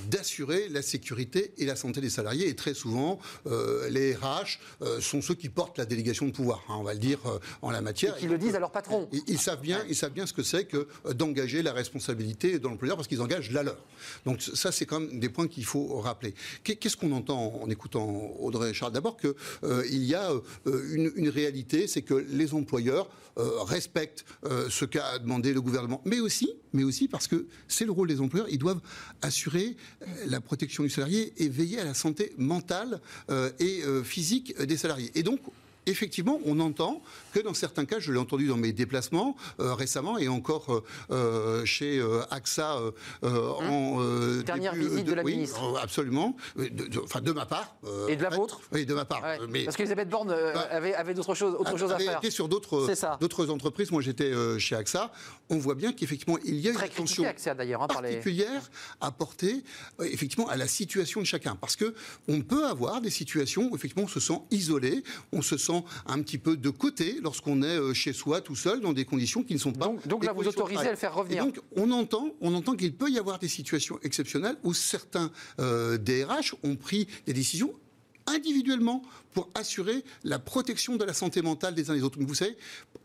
d'assurer 0.08 0.68
la 0.68 0.82
sécurité 0.82 1.52
et 1.58 1.66
la 1.66 1.76
santé 1.76 2.00
des 2.00 2.10
salariés. 2.10 2.48
Et 2.48 2.56
très 2.56 2.74
souvent, 2.74 3.18
les 3.90 4.14
RH 4.14 4.58
sont 5.00 5.20
ceux 5.20 5.34
qui 5.34 5.48
portent 5.48 5.78
la 5.78 5.84
délégation 5.84 6.26
de 6.26 6.32
pouvoir, 6.32 6.64
hein, 6.68 6.76
on 6.78 6.82
va 6.82 6.94
le 6.94 6.98
dire 6.98 7.20
en 7.62 7.70
la 7.70 7.80
matière. 7.80 8.16
Et 8.16 8.20
qui 8.20 8.28
le 8.28 8.38
disent 8.38 8.54
à 8.54 8.60
leur 8.60 8.70
patron. 8.70 9.08
Ils, 9.26 9.38
savent 9.38 9.60
bien, 9.60 9.84
ils 9.88 9.96
savent 9.96 10.12
bien 10.12 10.26
ce 10.32 10.36
que 10.36 10.42
c'est 10.42 10.64
que 10.64 10.86
euh, 11.06 11.12
d'engager 11.12 11.62
la 11.62 11.72
responsabilité 11.72 12.58
de 12.58 12.64
l'employeur 12.64 12.96
parce 12.96 13.08
qu'ils 13.08 13.20
engagent 13.20 13.50
la 13.50 13.62
leur. 13.62 13.78
Donc 14.24 14.42
ça, 14.42 14.72
c'est 14.72 14.86
quand 14.86 15.00
même 15.00 15.20
des 15.20 15.28
points 15.28 15.48
qu'il 15.48 15.64
faut 15.64 15.98
rappeler. 16.00 16.34
Qu'est-ce 16.64 16.96
qu'on 16.96 17.12
entend 17.12 17.60
en 17.62 17.70
écoutant 17.70 18.34
Audrey 18.40 18.72
Charles? 18.74 18.92
D'abord 18.92 19.16
qu'il 19.16 19.34
euh, 19.64 19.86
y 19.88 20.14
a 20.14 20.30
euh, 20.32 21.12
une, 21.16 21.28
réalité, 21.28 21.86
c'est 21.86 22.02
que 22.02 22.14
les 22.14 22.54
employeurs 22.54 23.08
respectent 23.36 24.26
ce 24.68 24.84
qu'a 24.84 25.18
demandé 25.18 25.54
le 25.54 25.62
gouvernement, 25.62 26.02
mais 26.04 26.20
aussi, 26.20 26.52
mais 26.74 26.84
aussi 26.84 27.08
parce 27.08 27.28
que 27.28 27.46
c'est 27.66 27.86
le 27.86 27.90
rôle 27.90 28.08
des 28.08 28.20
employeurs, 28.20 28.48
ils 28.50 28.58
doivent 28.58 28.82
assurer 29.22 29.74
la 30.26 30.42
protection 30.42 30.82
du 30.82 30.90
salarié 30.90 31.32
et 31.38 31.48
veiller 31.48 31.80
à 31.80 31.84
la 31.84 31.94
santé 31.94 32.34
mentale 32.36 33.00
et 33.58 33.80
physique 34.04 34.60
des 34.60 34.76
salariés. 34.76 35.10
Et 35.14 35.22
donc, 35.22 35.40
effectivement, 35.86 36.40
on 36.44 36.60
entend 36.60 37.02
que 37.32 37.40
dans 37.40 37.54
certains 37.54 37.84
cas, 37.84 37.98
je 37.98 38.12
l'ai 38.12 38.18
entendu 38.18 38.46
dans 38.46 38.56
mes 38.56 38.72
déplacements 38.72 39.36
euh, 39.60 39.74
récemment 39.74 40.18
et 40.18 40.28
encore 40.28 40.66
euh, 40.70 40.82
euh, 41.10 41.64
chez 41.64 42.02
AXA 42.30 42.80
en 43.22 44.42
dernière 44.44 44.74
visite 44.74 45.04
de, 45.04 45.14
la 45.14 45.22
ministre. 45.22 45.78
absolument. 45.82 46.36
Enfin, 47.02 47.20
de, 47.20 47.32
ma 47.32 47.46
part. 47.46 47.76
et 48.08 48.16
de 48.16 48.22
la 48.22 48.30
vôtre 48.30 48.60
Oui, 48.72 48.86
de 48.86 48.94
ma 48.94 49.04
part. 49.04 49.22
Mais 49.48 49.64
parce 49.64 49.76
qu'Elisabeth 49.76 50.08
Borne 50.08 50.28
bah, 50.28 50.68
avait, 50.70 50.94
avait 50.94 51.14
d'autres 51.14 51.34
choses, 51.34 51.54
autre 51.54 51.76
chose 51.76 51.92
à 51.92 51.98
faire. 51.98 52.18
Été 52.18 52.30
sur 52.30 52.48
d'autres 52.48 53.50
entreprises. 53.50 53.90
Moi, 53.90 54.02
j'étais 54.02 54.32
chez 54.58 54.76
AXA. 54.76 55.12
On 55.50 55.58
voit 55.58 55.74
bien 55.74 55.92
qu'effectivement, 55.92 56.38
il 56.44 56.58
y 56.60 56.68
a 56.68 56.72
une 56.72 56.76
attention 56.78 57.24
hein, 57.24 57.86
particulière 57.88 58.70
à 59.00 59.10
porter 59.10 59.62
effectivement 60.00 60.48
à 60.48 60.56
la 60.56 60.66
situation 60.66 61.20
de 61.20 61.26
chacun, 61.26 61.56
parce 61.56 61.76
que 61.76 61.94
on 62.28 62.40
peut 62.40 62.66
avoir 62.66 63.00
des 63.00 63.10
situations 63.10 63.68
où 63.70 63.76
effectivement 63.76 64.04
on 64.04 64.08
se 64.08 64.20
sent 64.20 64.40
isolé, 64.50 65.02
on 65.32 65.42
se 65.42 65.56
sent 65.56 65.71
un 66.06 66.20
petit 66.22 66.38
peu 66.38 66.56
de 66.56 66.70
côté 66.70 67.18
lorsqu'on 67.22 67.62
est 67.62 67.78
euh, 67.78 67.94
chez 67.94 68.12
soi 68.12 68.40
tout 68.40 68.56
seul 68.56 68.80
dans 68.80 68.92
des 68.92 69.04
conditions 69.04 69.42
qui 69.42 69.54
ne 69.54 69.58
sont 69.58 69.72
pas. 69.72 69.86
Donc, 69.86 70.06
donc 70.06 70.24
là, 70.24 70.32
vous 70.32 70.46
autorisez 70.46 70.86
à 70.86 70.90
le 70.90 70.96
faire 70.96 71.14
revenir. 71.14 71.44
donc 71.44 71.60
on 71.76 71.90
entend, 71.90 72.30
on 72.40 72.54
entend 72.54 72.74
qu'il 72.74 72.94
peut 72.94 73.10
y 73.10 73.18
avoir 73.18 73.38
des 73.38 73.48
situations 73.48 73.98
exceptionnelles 74.02 74.56
où 74.62 74.74
certains 74.74 75.30
euh, 75.60 75.98
DRH 75.98 76.54
ont 76.62 76.76
pris 76.76 77.06
des 77.26 77.32
décisions 77.32 77.72
individuellement 78.26 79.02
pour 79.32 79.50
assurer 79.54 80.04
la 80.24 80.38
protection 80.38 80.96
de 80.96 81.04
la 81.04 81.12
santé 81.12 81.42
mentale 81.42 81.74
des 81.74 81.90
uns 81.90 81.94
et 81.94 81.98
des 81.98 82.02
autres. 82.04 82.18
Mais 82.18 82.24
vous 82.24 82.34
savez, 82.34 82.56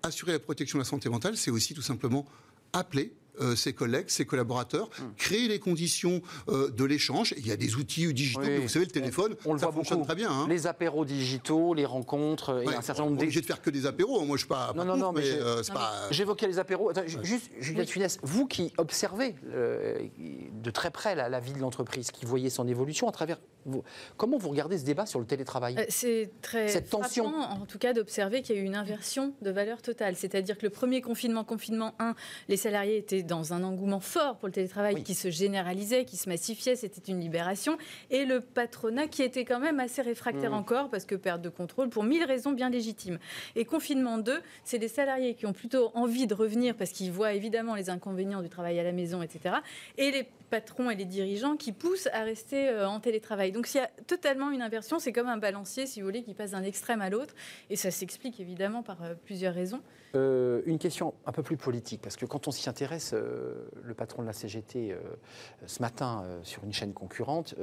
assurer 0.04 0.34
la 0.34 0.40
protection 0.40 0.78
de 0.78 0.84
la 0.84 0.90
santé 0.90 1.10
mentale, 1.10 1.38
c'est 1.38 1.52
aussi 1.52 1.74
tout 1.74 1.82
simplement 1.82 2.26
appeler 2.74 3.14
euh, 3.42 3.56
ses 3.56 3.74
collègues, 3.74 4.10
ses 4.10 4.26
collaborateurs, 4.26 4.90
hmm. 5.00 5.14
créer 5.18 5.48
les 5.48 5.60
conditions 5.60 6.22
euh, 6.50 6.70
de 6.70 6.84
l'échange. 6.84 7.34
Il 7.38 7.48
y 7.48 7.52
a 7.52 7.58
des 7.58 7.76
outils 7.76 8.14
digitaux, 8.14 8.42
vous 8.62 8.68
savez, 8.68 8.86
le 8.86 8.92
téléphone, 8.92 9.36
on, 9.46 9.54
le 9.54 9.60
ça 9.60 9.72
fonctionne 9.72 10.04
très 10.04 10.16
bien. 10.16 10.32
Hein. 10.32 10.48
Les 10.50 10.68
apéros 10.68 11.06
digitaux, 11.06 11.74
les 11.74 11.86
rencontres, 11.86 12.64
et 12.64 12.76
un 12.76 12.82
certain 12.82 13.04
nombre. 13.04 13.22
obligé 13.22 13.42
de 13.42 13.46
faire 13.46 13.62
que 13.62 13.70
des 13.70 13.86
apéros. 13.86 14.22
Hein. 14.22 14.26
Moi, 14.26 14.38
je 14.38 14.42
suis 14.42 14.48
pas. 14.48 14.74
Non, 14.76 14.86
non, 14.86 14.98
non, 14.98 15.12
mais, 15.12 15.24
euh, 15.26 15.62
j'évoquais 16.12 16.48
les 16.48 16.60
apéros. 16.60 16.92
juste, 17.24 17.52
Juliette 17.60 17.90
Funès, 17.90 18.20
vous 18.24 18.48
qui 18.48 18.74
observez 18.78 19.36
de 19.54 20.72
très 20.72 20.92
près 20.92 21.16
la, 21.16 21.40
vie 21.40 21.54
de 21.54 21.60
l'entreprise, 21.60 22.12
qui 22.12 22.26
voyez 22.26 22.50
son 22.50 22.68
évolution 22.68 23.08
à 23.08 23.12
travers. 23.12 23.40
comment 24.18 24.38
vous 24.38 24.50
regardez 24.50 24.78
ce 24.78 24.86
débat 24.86 25.06
sur 25.06 25.20
le 25.20 25.26
télétravail? 25.26 25.76
C'est 25.90 26.32
très 26.42 26.68
Cette 26.68 26.90
tension. 26.90 27.26
en 27.26 27.66
tout 27.66 27.78
cas, 27.78 27.94
d'observer 27.94 28.42
qu'il 28.42 28.56
y 28.56 28.60
a 28.60 28.62
eu 28.62 28.66
une 28.66 28.76
inversion 28.76 29.34
de 29.42 29.52
valeur 29.52 29.82
totale. 29.82 30.16
C'est-à-dire 30.16 30.58
que 30.58 30.66
le 30.66 30.70
premier 30.70 31.02
confinement, 31.02 31.44
confinement 31.44 31.94
1, 32.00 32.16
les 32.50 32.58
salariés 32.58 32.98
étaient 32.98 33.24
dans 33.28 33.54
un 33.54 33.64
engouement 33.64 34.00
fort 34.00 34.38
pour 34.38 34.48
le 34.48 34.54
télétravail 34.54 35.04
qui 35.04 35.14
se 35.14 35.30
généralisait, 35.30 36.06
qui 36.06 36.18
se 36.18 36.28
massifiait, 36.30 36.76
c'était 36.76 37.12
une 37.12 37.20
libération, 37.20 37.78
et 38.10 38.26
le 38.26 38.42
patronat 38.42 39.08
qui 39.08 39.22
était 39.22 39.46
quand 39.46 39.60
même 39.60 39.80
assez 39.80 40.02
réfractaire 40.02 40.52
mmh. 40.52 40.56
encore, 40.56 40.90
parce 40.90 41.06
que 41.06 41.16
perte 41.16 41.42
de 41.42 41.50
contrôle, 41.50 41.90
pour 41.90 42.04
mille 42.04 42.24
raisons 42.24 42.52
bien 42.52 42.70
légitimes. 42.70 43.20
Et 43.56 43.66
confinement 43.66 44.18
2, 44.18 44.42
c'est 44.64 44.80
des 44.80 44.88
salariés 44.88 45.36
qui 45.36 45.46
ont 45.46 45.54
plutôt 45.54 45.92
envie 45.94 46.28
de 46.28 46.34
revenir 46.34 46.76
parce 46.76 46.92
qu'ils 46.92 47.12
voient 47.12 47.34
évidemment 47.34 47.76
les 47.76 47.90
inconvénients 47.90 48.42
du 48.42 48.50
travail 48.50 48.80
à 48.80 48.84
la 48.84 48.92
maison, 48.92 49.22
etc. 49.22 49.56
Et 49.98 50.12
les 50.12 50.28
patrons 50.50 50.90
et 50.90 50.96
les 50.96 51.06
dirigeants 51.06 51.58
qui 51.58 51.72
poussent 51.72 52.08
à 52.14 52.24
rester 52.24 52.70
euh, 52.70 52.88
en 52.88 53.00
télétravail. 53.00 53.52
Donc 53.52 53.68
s'il 53.68 53.82
y 53.82 53.84
a 53.84 53.90
totalement 54.08 54.50
une 54.52 54.62
inversion, 54.62 55.00
c'est 55.00 55.12
comme 55.12 55.28
un 55.28 55.38
balancier, 55.38 55.86
si 55.86 56.00
vous 56.00 56.08
voulez, 56.08 56.24
qui 56.24 56.34
passe 56.34 56.52
d'un 56.52 56.64
extrême 56.64 57.02
à 57.02 57.10
l'autre. 57.10 57.36
Et 57.70 57.76
ça 57.76 57.92
s'explique 57.92 58.40
évidemment 58.40 58.84
par 58.84 59.04
euh, 59.04 59.14
plusieurs 59.26 59.54
raisons. 59.54 59.82
Euh, 60.16 60.62
une 60.66 60.80
question 60.80 61.14
un 61.26 61.32
peu 61.32 61.44
plus 61.44 61.58
politique, 61.58 62.02
parce 62.02 62.16
que 62.16 62.26
quand 62.26 62.48
on 62.48 62.52
s'y 62.52 62.70
intéresse, 62.70 63.14
le 63.14 63.94
patron 63.94 64.22
de 64.22 64.28
la 64.28 64.34
CGT, 64.34 64.96
ce 65.66 65.82
matin, 65.82 66.24
sur 66.44 66.64
une 66.64 66.74
chaîne 66.74 66.94
concurrente, 66.94 67.56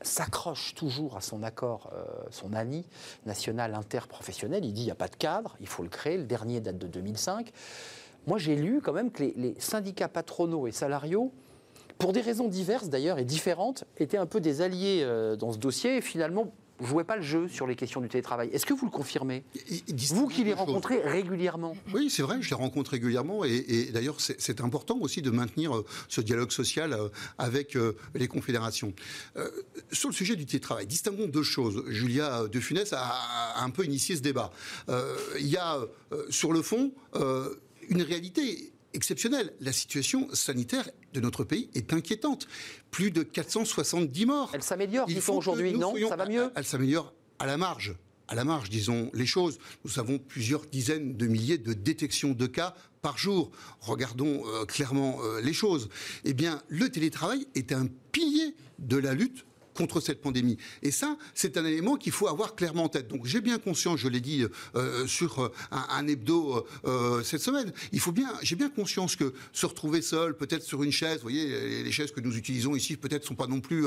s'accroche 0.00 0.74
toujours 0.74 1.16
à 1.16 1.20
son 1.20 1.42
accord, 1.42 1.92
son 2.30 2.54
ANI, 2.54 2.86
national 3.26 3.74
interprofessionnel. 3.74 4.64
Il 4.64 4.72
dit 4.72 4.82
il 4.82 4.86
n'y 4.86 4.90
a 4.90 4.96
pas 4.96 5.08
de 5.08 5.16
cadre, 5.16 5.56
il 5.60 5.66
faut 5.66 5.82
le 5.82 5.88
créer. 5.88 6.16
Le 6.16 6.24
dernier 6.24 6.60
date 6.60 6.78
de 6.78 6.86
2005. 6.86 7.52
Moi, 8.26 8.38
j'ai 8.38 8.56
lu 8.56 8.80
quand 8.80 8.92
même 8.92 9.10
que 9.10 9.22
les, 9.22 9.34
les 9.36 9.54
syndicats 9.58 10.08
patronaux 10.08 10.66
et 10.66 10.72
salariaux 10.72 11.32
pour 11.98 12.12
des 12.12 12.20
raisons 12.20 12.48
diverses 12.48 12.88
d'ailleurs 12.88 13.18
et 13.18 13.24
différentes, 13.24 13.84
étaient 13.98 14.18
un 14.18 14.26
peu 14.26 14.40
des 14.40 14.60
alliés 14.60 15.00
euh, 15.02 15.36
dans 15.36 15.52
ce 15.52 15.58
dossier 15.58 15.96
et 15.96 16.00
finalement 16.00 16.52
ne 16.80 16.86
jouaient 16.86 17.04
pas 17.04 17.16
le 17.16 17.22
jeu 17.22 17.48
sur 17.48 17.66
les 17.66 17.76
questions 17.76 18.00
du 18.00 18.08
télétravail. 18.08 18.48
Est-ce 18.52 18.66
que 18.66 18.74
vous 18.74 18.86
le 18.86 18.90
confirmez 18.90 19.44
Vous 20.10 20.28
qui 20.28 20.44
les 20.44 20.52
rencontrez 20.52 21.00
régulièrement 21.00 21.76
Oui, 21.92 22.10
c'est 22.10 22.22
vrai, 22.22 22.38
je 22.40 22.50
les 22.50 22.56
rencontre 22.56 22.92
régulièrement 22.92 23.44
et, 23.44 23.90
d'ailleurs 23.92 24.16
c'est 24.18 24.60
important 24.60 24.98
aussi 25.00 25.22
de 25.22 25.30
maintenir 25.30 25.76
euh, 25.76 25.84
ce 26.08 26.20
dialogue 26.20 26.50
social 26.50 26.92
euh, 26.92 27.08
avec 27.38 27.76
les 28.14 28.28
confédérations. 28.28 28.92
sur 29.92 30.08
le 30.08 30.14
sujet 30.14 30.36
du 30.36 30.46
télétravail, 30.46 30.86
distinguons 30.86 31.26
deux 31.26 31.42
choses. 31.42 31.84
Julia 31.88 32.46
De 32.48 32.60
Funès 32.60 32.92
a, 32.92 33.00
a 33.00 33.62
un 33.62 33.70
peu 33.70 33.84
initié 33.84 34.16
ce 34.16 34.22
débat. 34.22 34.50
Il 35.38 35.46
y 35.46 35.56
a 35.56 35.80
sur 36.30 36.52
le 36.52 36.62
fond 36.62 36.92
une 37.88 38.02
réalité 38.02 38.72
exceptionnelle. 38.96 39.52
La 39.60 39.72
situation 39.72 40.28
sanitaire 40.32 40.88
de 41.12 41.20
notre 41.20 41.44
pays 41.44 41.70
est 41.74 41.92
inquiétante. 41.92 42.48
Plus 42.90 43.10
de 43.10 43.22
470 43.22 44.26
morts. 44.26 44.50
Elle 44.54 44.62
s'améliore, 44.62 45.06
ils 45.08 45.22
sont 45.22 45.34
aujourd'hui, 45.34 45.74
non 45.74 45.94
Ça 46.08 46.16
va 46.16 46.26
mieux 46.26 46.50
Elle 46.56 46.64
s'améliore 46.64 47.12
à 47.38 47.46
la 47.46 47.56
marge 47.56 47.94
à 48.28 48.34
la 48.34 48.44
marge, 48.44 48.70
disons 48.70 49.10
les 49.14 49.26
choses. 49.26 49.58
Nous 49.84 49.98
avons 49.98 50.18
plusieurs 50.18 50.66
dizaines 50.66 51.16
de 51.16 51.26
milliers 51.26 51.58
de 51.58 51.72
détections 51.72 52.32
de 52.32 52.46
cas 52.46 52.74
par 53.02 53.18
jour. 53.18 53.50
Regardons 53.80 54.42
euh, 54.46 54.64
clairement 54.64 55.18
euh, 55.22 55.40
les 55.40 55.52
choses. 55.52 55.88
Eh 56.24 56.34
bien, 56.34 56.62
le 56.68 56.88
télétravail 56.88 57.46
est 57.54 57.72
un 57.72 57.86
pilier 58.12 58.56
de 58.78 58.96
la 58.96 59.14
lutte 59.14 59.46
contre 59.76 60.00
cette 60.00 60.20
pandémie. 60.20 60.56
Et 60.82 60.90
ça, 60.90 61.16
c'est 61.34 61.56
un 61.56 61.64
élément 61.64 61.96
qu'il 61.96 62.12
faut 62.12 62.26
avoir 62.26 62.56
clairement 62.56 62.84
en 62.84 62.88
tête. 62.88 63.08
Donc 63.08 63.26
j'ai 63.26 63.40
bien 63.40 63.58
conscience, 63.58 64.00
je 64.00 64.08
l'ai 64.08 64.20
dit 64.20 64.44
euh, 64.74 65.06
sur 65.06 65.44
euh, 65.44 65.52
un, 65.70 66.06
hebdo 66.08 66.66
euh, 66.84 67.22
cette 67.22 67.42
semaine, 67.42 67.72
il 67.92 68.00
faut 68.00 68.12
bien, 68.12 68.32
j'ai 68.42 68.56
bien 68.56 68.70
conscience 68.70 69.16
que 69.16 69.32
se 69.52 69.66
retrouver 69.66 70.02
seul, 70.02 70.36
peut-être 70.36 70.62
sur 70.62 70.82
une 70.82 70.92
chaise, 70.92 71.16
vous 71.16 71.22
voyez, 71.22 71.82
les 71.82 71.92
chaises 71.92 72.10
que 72.10 72.20
nous 72.20 72.36
utilisons 72.36 72.74
ici, 72.74 72.96
peut-être 72.96 73.24
sont 73.24 73.34
pas 73.34 73.46
non 73.46 73.60
plus 73.60 73.86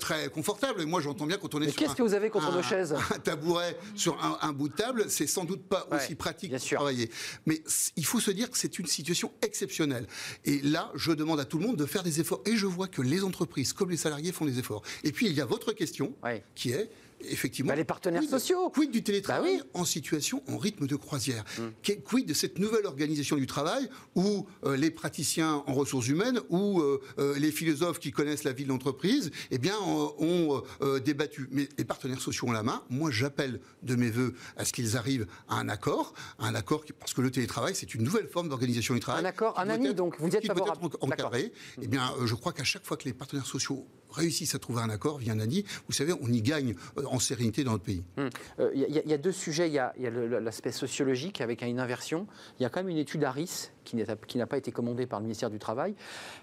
très, 0.00 0.28
confortables. 0.30 0.82
Et 0.82 0.86
moi, 0.86 1.00
j'entends 1.00 1.26
bien 1.26 1.36
quand 1.36 1.54
on 1.54 1.60
est 1.60 1.66
Mais 1.66 1.72
sur 1.72 1.80
qu'est-ce 1.80 1.94
que 1.94 2.02
vous 2.02 2.14
avez 2.14 2.30
contre 2.30 2.52
nos 2.52 2.62
chaises? 2.62 2.94
Un 3.14 3.18
tabouret 3.18 3.78
sur 3.94 4.18
un, 4.42 4.52
bout 4.52 4.68
de 4.68 4.74
table, 4.74 5.04
c'est 5.08 5.26
sans 5.26 5.44
doute 5.44 5.62
pas 5.68 5.86
aussi 5.92 6.14
pratique 6.14 6.56
pour 6.56 6.68
travailler. 6.68 7.10
Mais 7.44 7.62
il 7.96 8.04
faut 8.04 8.20
se 8.20 8.30
dire 8.30 8.50
que 8.50 8.58
c'est 8.58 8.78
une 8.78 8.86
situation 8.86 9.32
exceptionnelle. 9.42 10.06
Et 10.44 10.60
là, 10.62 10.90
je 10.94 11.12
demande 11.12 11.40
à 11.40 11.44
tout 11.44 11.58
le 11.58 11.66
monde 11.66 11.76
de 11.76 11.86
faire 11.86 12.02
des 12.02 12.20
efforts. 12.20 12.42
Et 12.46 12.56
je 12.56 12.66
vois 12.66 12.88
que 12.88 13.02
les 13.02 13.24
entreprises, 13.24 13.72
comme 13.72 13.90
les 13.90 13.96
salariés, 13.96 14.32
font 14.32 14.46
des 14.46 14.58
efforts. 14.58 14.82
Et 15.04 15.12
puis, 15.12 15.26
il 15.26 15.32
y 15.32 15.40
a 15.40 15.46
votre 15.46 15.72
question, 15.72 16.14
qui 16.54 16.70
est 16.70 16.90
effectivement. 17.20 17.70
Bah, 17.70 17.76
les 17.76 17.84
partenaires 17.84 18.22
sociaux. 18.22 18.70
Quid 18.70 18.90
du 18.90 19.02
télétravail 19.02 19.58
bah 19.58 19.64
en 19.74 19.84
situation, 19.84 20.42
en 20.48 20.58
rythme 20.58 20.86
de 20.86 20.96
croisière 20.96 21.44
mmh. 21.58 21.92
Quid 22.04 22.26
de 22.26 22.34
cette 22.34 22.58
nouvelle 22.58 22.86
organisation 22.86 23.36
du 23.36 23.46
travail 23.46 23.88
où 24.14 24.46
euh, 24.64 24.76
les 24.76 24.90
praticiens 24.90 25.62
en 25.66 25.74
ressources 25.74 26.08
humaines 26.08 26.40
ou 26.50 26.80
euh, 26.80 27.00
euh, 27.18 27.38
les 27.38 27.52
philosophes 27.52 27.98
qui 27.98 28.10
connaissent 28.10 28.44
la 28.44 28.52
vie 28.52 28.64
de 28.64 28.68
l'entreprise 28.68 29.30
eh 29.50 29.58
bien, 29.58 29.76
ont 29.80 30.62
débattu. 31.04 31.48
Mais 31.50 31.68
les 31.78 31.84
partenaires 31.84 32.20
sociaux 32.20 32.48
ont 32.48 32.52
la 32.52 32.62
main. 32.62 32.82
Moi, 32.90 33.10
j'appelle 33.10 33.60
de 33.82 33.94
mes 33.94 34.10
voeux 34.10 34.34
à 34.56 34.64
ce 34.64 34.72
qu'ils 34.72 34.96
arrivent 34.96 35.26
à 35.48 35.56
un 35.56 35.68
accord. 35.68 36.14
un 36.38 36.54
accord 36.54 36.84
parce 36.98 37.14
que 37.14 37.20
le 37.20 37.30
télétravail, 37.30 37.74
c'est 37.74 37.94
une 37.94 38.02
nouvelle 38.02 38.28
forme 38.28 38.48
d'organisation 38.48 38.94
du 38.94 39.00
travail. 39.00 39.22
Un 39.22 39.28
accord, 39.28 39.58
un 39.58 39.68
ami, 39.68 39.94
donc 39.94 40.18
vous 40.18 40.34
êtes 40.34 40.46
favorable. 40.46 40.88
encadré. 41.00 41.52
Eh 41.80 41.86
bien, 41.86 42.12
je 42.24 42.34
crois 42.34 42.52
qu'à 42.52 42.64
chaque 42.64 42.84
fois 42.84 42.96
que 42.96 43.04
les 43.04 43.12
partenaires 43.12 43.46
sociaux 43.46 43.86
réussissent 44.16 44.54
à 44.54 44.58
trouver 44.58 44.82
un 44.82 44.90
accord 44.90 45.20
un 45.30 45.40
ANI, 45.40 45.64
vous 45.86 45.92
savez, 45.92 46.12
on 46.20 46.28
y 46.28 46.42
gagne 46.42 46.74
en 46.96 47.18
sérénité 47.18 47.64
dans 47.64 47.72
notre 47.72 47.84
pays. 47.84 48.04
Il 48.16 48.22
hum. 48.22 48.30
y, 48.74 49.08
y, 49.08 49.12
a 49.12 49.18
deux 49.18 49.32
sujets. 49.32 49.68
Il 49.68 49.74
y 49.74 49.78
a, 49.78 49.92
l'aspect 50.40 50.72
sociologique 50.72 51.40
avec 51.40 51.62
une 51.62 51.80
inversion. 51.80 52.26
Il 52.58 52.62
y 52.62 52.66
a 52.66 52.68
quand 52.68 52.80
même 52.80 52.88
une 52.88 52.98
étude 52.98 53.24
ARIS 53.24 53.70
qui 53.86 54.38
n'a 54.38 54.46
pas 54.46 54.56
été 54.56 54.72
commandée 54.72 55.06
par 55.06 55.20
le 55.20 55.24
ministère 55.24 55.50
du 55.50 55.58
Travail. 55.58 55.94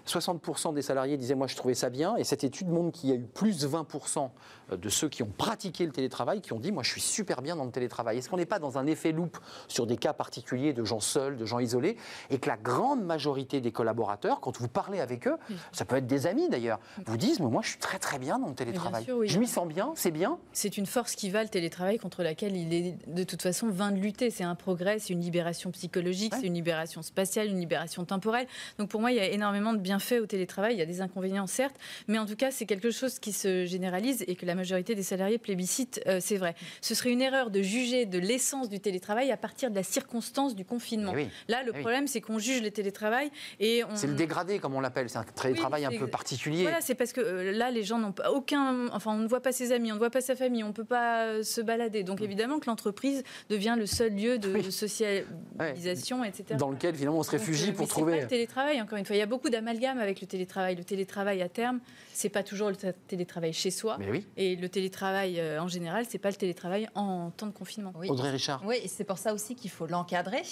60% 0.06 0.74
des 0.74 0.82
salariés 0.82 1.16
disaient 1.16 1.34
Moi, 1.34 1.46
je 1.46 1.56
trouvais 1.56 1.74
ça 1.74 1.90
bien. 1.90 2.16
Et 2.16 2.24
cette 2.24 2.44
étude 2.44 2.68
montre 2.68 2.98
qu'il 2.98 3.10
y 3.10 3.12
a 3.12 3.16
eu 3.16 3.24
plus 3.24 3.66
20% 3.66 4.30
de 4.72 4.88
ceux 4.88 5.08
qui 5.08 5.22
ont 5.22 5.30
pratiqué 5.36 5.84
le 5.84 5.92
télétravail 5.92 6.40
qui 6.40 6.52
ont 6.52 6.58
dit 6.58 6.72
Moi, 6.72 6.82
je 6.82 6.90
suis 6.90 7.00
super 7.00 7.42
bien 7.42 7.56
dans 7.56 7.64
le 7.64 7.70
télétravail. 7.70 8.18
Est-ce 8.18 8.28
qu'on 8.28 8.36
n'est 8.36 8.46
pas 8.46 8.58
dans 8.58 8.78
un 8.78 8.86
effet 8.86 9.12
loupe 9.12 9.38
sur 9.68 9.86
des 9.86 9.96
cas 9.96 10.12
particuliers 10.12 10.72
de 10.72 10.84
gens 10.84 11.00
seuls, 11.00 11.36
de 11.36 11.44
gens 11.44 11.58
isolés? 11.58 11.96
Et 12.30 12.38
que 12.38 12.48
la 12.48 12.56
grande 12.56 13.04
majorité 13.04 13.60
des 13.60 13.72
collaborateurs, 13.72 14.40
quand 14.40 14.58
vous 14.58 14.68
parlez 14.68 15.00
avec 15.00 15.26
eux, 15.26 15.36
ça 15.72 15.84
peut 15.84 15.96
être 15.96 16.06
des 16.06 16.26
amis 16.26 16.48
d'ailleurs, 16.48 16.80
vous 17.06 17.16
disent 17.16 17.40
Moi, 17.40 17.62
je 17.62 17.70
suis 17.70 17.78
très 17.78 17.98
très 17.98 18.18
bien 18.18 18.38
dans 18.38 18.48
le 18.48 18.54
télétravail. 18.54 19.06
Je 19.24 19.38
m'y 19.38 19.46
sens 19.46 19.68
bien, 19.68 19.92
c'est 19.96 20.10
bien. 20.10 20.38
C'est 20.52 20.76
une 20.76 20.86
force 20.86 21.14
qui 21.14 21.30
va 21.30 21.42
le 21.42 21.48
télétravail 21.48 21.98
contre 21.98 22.22
laquelle 22.22 22.56
il 22.56 22.72
est 22.72 22.96
de 23.06 23.24
toute 23.24 23.42
façon 23.42 23.68
vain 23.68 23.92
de 23.92 23.98
lutter. 23.98 24.30
C'est 24.30 24.44
un 24.44 24.54
progrès, 24.54 24.98
c'est 24.98 25.12
une 25.12 25.20
libération 25.20 25.70
psychologique, 25.70 26.34
c'est 26.34 26.46
une 26.46 26.54
libération 26.54 27.02
spatiale 27.02 27.33
une 27.42 27.58
libération 27.58 28.04
temporelle. 28.04 28.46
Donc 28.78 28.90
pour 28.90 29.00
moi, 29.00 29.10
il 29.10 29.16
y 29.16 29.20
a 29.20 29.28
énormément 29.28 29.72
de 29.72 29.78
bienfaits 29.78 30.20
au 30.22 30.26
télétravail. 30.26 30.74
Il 30.74 30.78
y 30.78 30.82
a 30.82 30.86
des 30.86 31.00
inconvénients, 31.00 31.46
certes, 31.46 31.76
mais 32.06 32.18
en 32.18 32.26
tout 32.26 32.36
cas, 32.36 32.50
c'est 32.50 32.66
quelque 32.66 32.90
chose 32.90 33.18
qui 33.18 33.32
se 33.32 33.64
généralise 33.64 34.24
et 34.28 34.36
que 34.36 34.46
la 34.46 34.54
majorité 34.54 34.94
des 34.94 35.02
salariés 35.02 35.38
plébiscitent, 35.38 36.00
euh, 36.06 36.18
c'est 36.20 36.36
vrai. 36.36 36.54
Ce 36.80 36.94
serait 36.94 37.10
une 37.10 37.22
erreur 37.22 37.50
de 37.50 37.62
juger 37.62 38.06
de 38.06 38.18
l'essence 38.18 38.68
du 38.68 38.80
télétravail 38.80 39.32
à 39.32 39.36
partir 39.36 39.70
de 39.70 39.74
la 39.74 39.82
circonstance 39.82 40.54
du 40.54 40.64
confinement. 40.64 41.12
Eh 41.16 41.28
Là, 41.48 41.62
le 41.62 41.72
eh 41.74 41.80
problème, 41.80 42.06
c'est 42.06 42.20
qu'on 42.20 42.38
juge 42.38 42.62
le 42.62 42.70
télétravail 42.70 43.30
et 43.60 43.82
on... 43.84 43.96
C'est 43.96 44.06
le 44.06 44.14
dégradé, 44.14 44.58
comme 44.58 44.74
on 44.74 44.80
l'appelle. 44.80 45.08
C'est 45.08 45.18
un 45.18 45.24
télétravail 45.24 45.84
un 45.84 45.90
peu 45.90 46.06
particulier. 46.06 46.62
Voilà, 46.62 46.80
c'est 46.80 46.94
parce 46.94 47.12
que 47.12 47.20
euh, 47.20 47.52
là, 47.52 47.70
les 47.70 47.82
gens 47.82 47.98
n'ont 47.98 48.12
pas 48.12 48.30
aucun... 48.30 48.88
Enfin, 48.92 49.12
on 49.14 49.18
ne 49.18 49.28
voit 49.28 49.40
pas 49.40 49.52
ses 49.52 49.72
amis, 49.72 49.90
on 49.92 49.94
ne 49.94 50.00
voit 50.00 50.10
pas 50.10 50.20
sa 50.20 50.36
famille, 50.36 50.62
on 50.62 50.68
ne 50.68 50.72
peut 50.72 50.84
pas 50.84 51.24
euh, 51.24 51.42
se 51.42 51.60
balader. 51.60 52.02
Donc 52.02 52.20
mm. 52.20 52.24
évidemment 52.24 52.58
que 52.58 52.66
l'entreprise 52.66 53.22
devient 53.48 53.76
le 53.78 53.86
seul 53.86 54.14
lieu 54.14 54.38
de, 54.38 54.70
socialisation, 54.70 56.24
etc. 56.24 56.56
Dans 56.58 56.70
lequel, 56.70 56.94
finalement, 56.94 57.18
se 57.24 57.30
réfugie 57.30 57.72
pour 57.72 57.88
trouver. 57.88 58.16
Pas 58.16 58.22
le 58.22 58.26
télétravail, 58.28 58.80
encore 58.80 58.98
une 58.98 59.04
fois. 59.04 59.16
Il 59.16 59.18
y 59.18 59.22
a 59.22 59.26
beaucoup 59.26 59.50
d'amalgame 59.50 59.98
avec 59.98 60.20
le 60.20 60.26
télétravail. 60.26 60.76
Le 60.76 60.84
télétravail 60.84 61.42
à 61.42 61.48
terme, 61.48 61.80
c'est 62.12 62.28
pas 62.28 62.42
toujours 62.42 62.70
le 62.70 62.76
télétravail 63.08 63.52
chez 63.52 63.70
soi. 63.70 63.96
Mais 63.98 64.10
oui. 64.10 64.26
Et 64.36 64.56
le 64.56 64.68
télétravail 64.68 65.40
euh, 65.40 65.60
en 65.60 65.68
général, 65.68 66.06
c'est 66.08 66.18
pas 66.18 66.30
le 66.30 66.36
télétravail 66.36 66.88
en 66.94 67.30
temps 67.30 67.46
de 67.46 67.52
confinement. 67.52 67.92
Audrey 68.08 68.30
Richard. 68.30 68.62
Oui, 68.64 68.76
et 68.82 68.88
c'est 68.88 69.04
pour 69.04 69.18
ça 69.18 69.34
aussi 69.34 69.54
qu'il 69.54 69.70
faut 69.70 69.86
l'encadrer. 69.86 70.42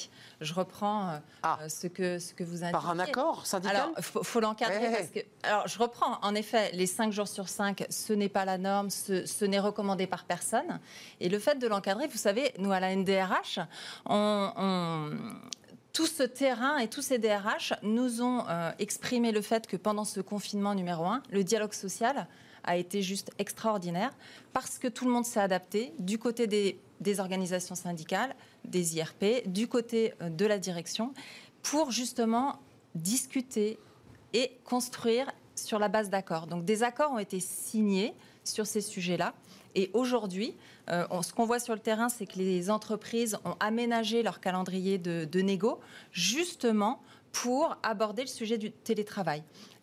Je 0.41 0.55
reprends 0.55 1.09
euh, 1.09 1.19
ah. 1.43 1.59
euh, 1.63 1.69
ce, 1.69 1.87
que, 1.87 2.19
ce 2.19 2.35
que 2.35 2.45
vous 2.45 2.65
indiquez. 2.65 2.73
Par 2.73 2.91
un 2.91 2.99
accord 2.99 3.47
syndical 3.47 3.77
Alors, 3.77 3.93
il 3.97 4.03
faut, 4.03 4.41
l'encadrer 4.41 4.91
parce 4.91 5.09
que. 5.09 5.21
Alors, 5.45 5.69
je 5.69 5.79
reprends. 5.79 6.19
En 6.23 6.35
effet, 6.35 6.71
les 6.73 6.87
5 6.87 7.13
jours 7.13 7.29
sur 7.29 7.49
5, 7.49 7.87
ce 7.89 8.13
n'est 8.13 8.29
pas 8.29 8.45
la 8.45 8.59
norme, 8.59 8.91
ce, 8.91 9.27
ce 9.27 9.45
n'est 9.45 9.61
recommandé 9.61 10.07
par 10.07 10.25
personne. 10.25 10.81
Et 11.21 11.29
le 11.29 11.39
fait 11.39 11.59
de 11.59 11.67
l'encadrer, 11.67 12.07
vous 12.07 12.19
savez, 12.19 12.53
nous, 12.59 12.73
à 12.73 12.81
la 12.81 12.95
NDRH, 12.95 13.61
on, 14.07 14.53
on 14.57 15.11
tout 15.93 16.07
ce 16.07 16.23
terrain 16.23 16.79
et 16.79 16.89
tous 16.89 17.03
ces 17.03 17.19
DRH 17.19 17.75
nous 17.83 18.23
ont 18.23 18.45
euh, 18.49 18.71
exprimé 18.79 19.31
le 19.33 19.43
fait 19.43 19.67
que 19.67 19.77
pendant 19.77 20.05
ce 20.05 20.21
confinement 20.21 20.75
numéro 20.75 21.05
un, 21.05 21.23
le 21.31 21.45
dialogue 21.45 21.75
social 21.75 22.27
a 22.65 22.77
été 22.77 23.03
juste 23.03 23.31
extraordinaire 23.39 24.13
parce 24.53 24.79
que 24.79 24.89
tout 24.89 25.05
le 25.05 25.11
monde 25.11 25.27
s'est 25.27 25.41
adapté 25.41 25.93
du 25.99 26.19
côté 26.19 26.47
des, 26.47 27.21
organisations 27.21 27.75
syndicales, 27.75 28.35
des 28.65 28.97
IRP, 28.97 29.47
du 29.47 29.67
côté 29.67 30.15
euh, 30.23 30.31
de 30.31 30.47
la 30.47 30.59
direction, 30.59 31.13
pour 31.63 31.91
justement 31.91 32.61
discuter 32.95 33.79
et 34.33 34.53
construire 34.65 35.31
sur 35.55 35.79
la 35.79 35.89
base 35.89 36.09
d'accords. 36.09 36.47
Donc 36.47 36.65
des 36.65 36.83
accords 36.83 37.13
ont 37.13 37.19
été 37.19 37.41
signés 37.41 38.15
sur 38.45 38.67
ces 38.67 38.81
sujets-là. 38.81 39.35
Et 39.75 39.91
aujourd'hui, 39.95 40.55
euh, 40.91 41.07
ce 41.23 41.33
qu'on 41.33 41.47
voit 41.47 41.59
sur 41.59 41.75
le 41.75 41.81
terrain, 41.81 42.09
c'est 42.09 42.27
que 42.27 42.39
les 42.39 42.71
entreprises 42.71 43.39
ont 43.45 43.57
aménagé 43.61 44.23
leur 44.23 44.41
calendrier 44.41 44.99
de, 44.99 45.41
négo 45.41 45.81
justement 46.13 47.03
pour 47.33 47.77
aborder 47.83 48.23
le 48.23 48.29
sujet 48.29 48.59
du 48.59 48.71
télétravail. 48.71 49.43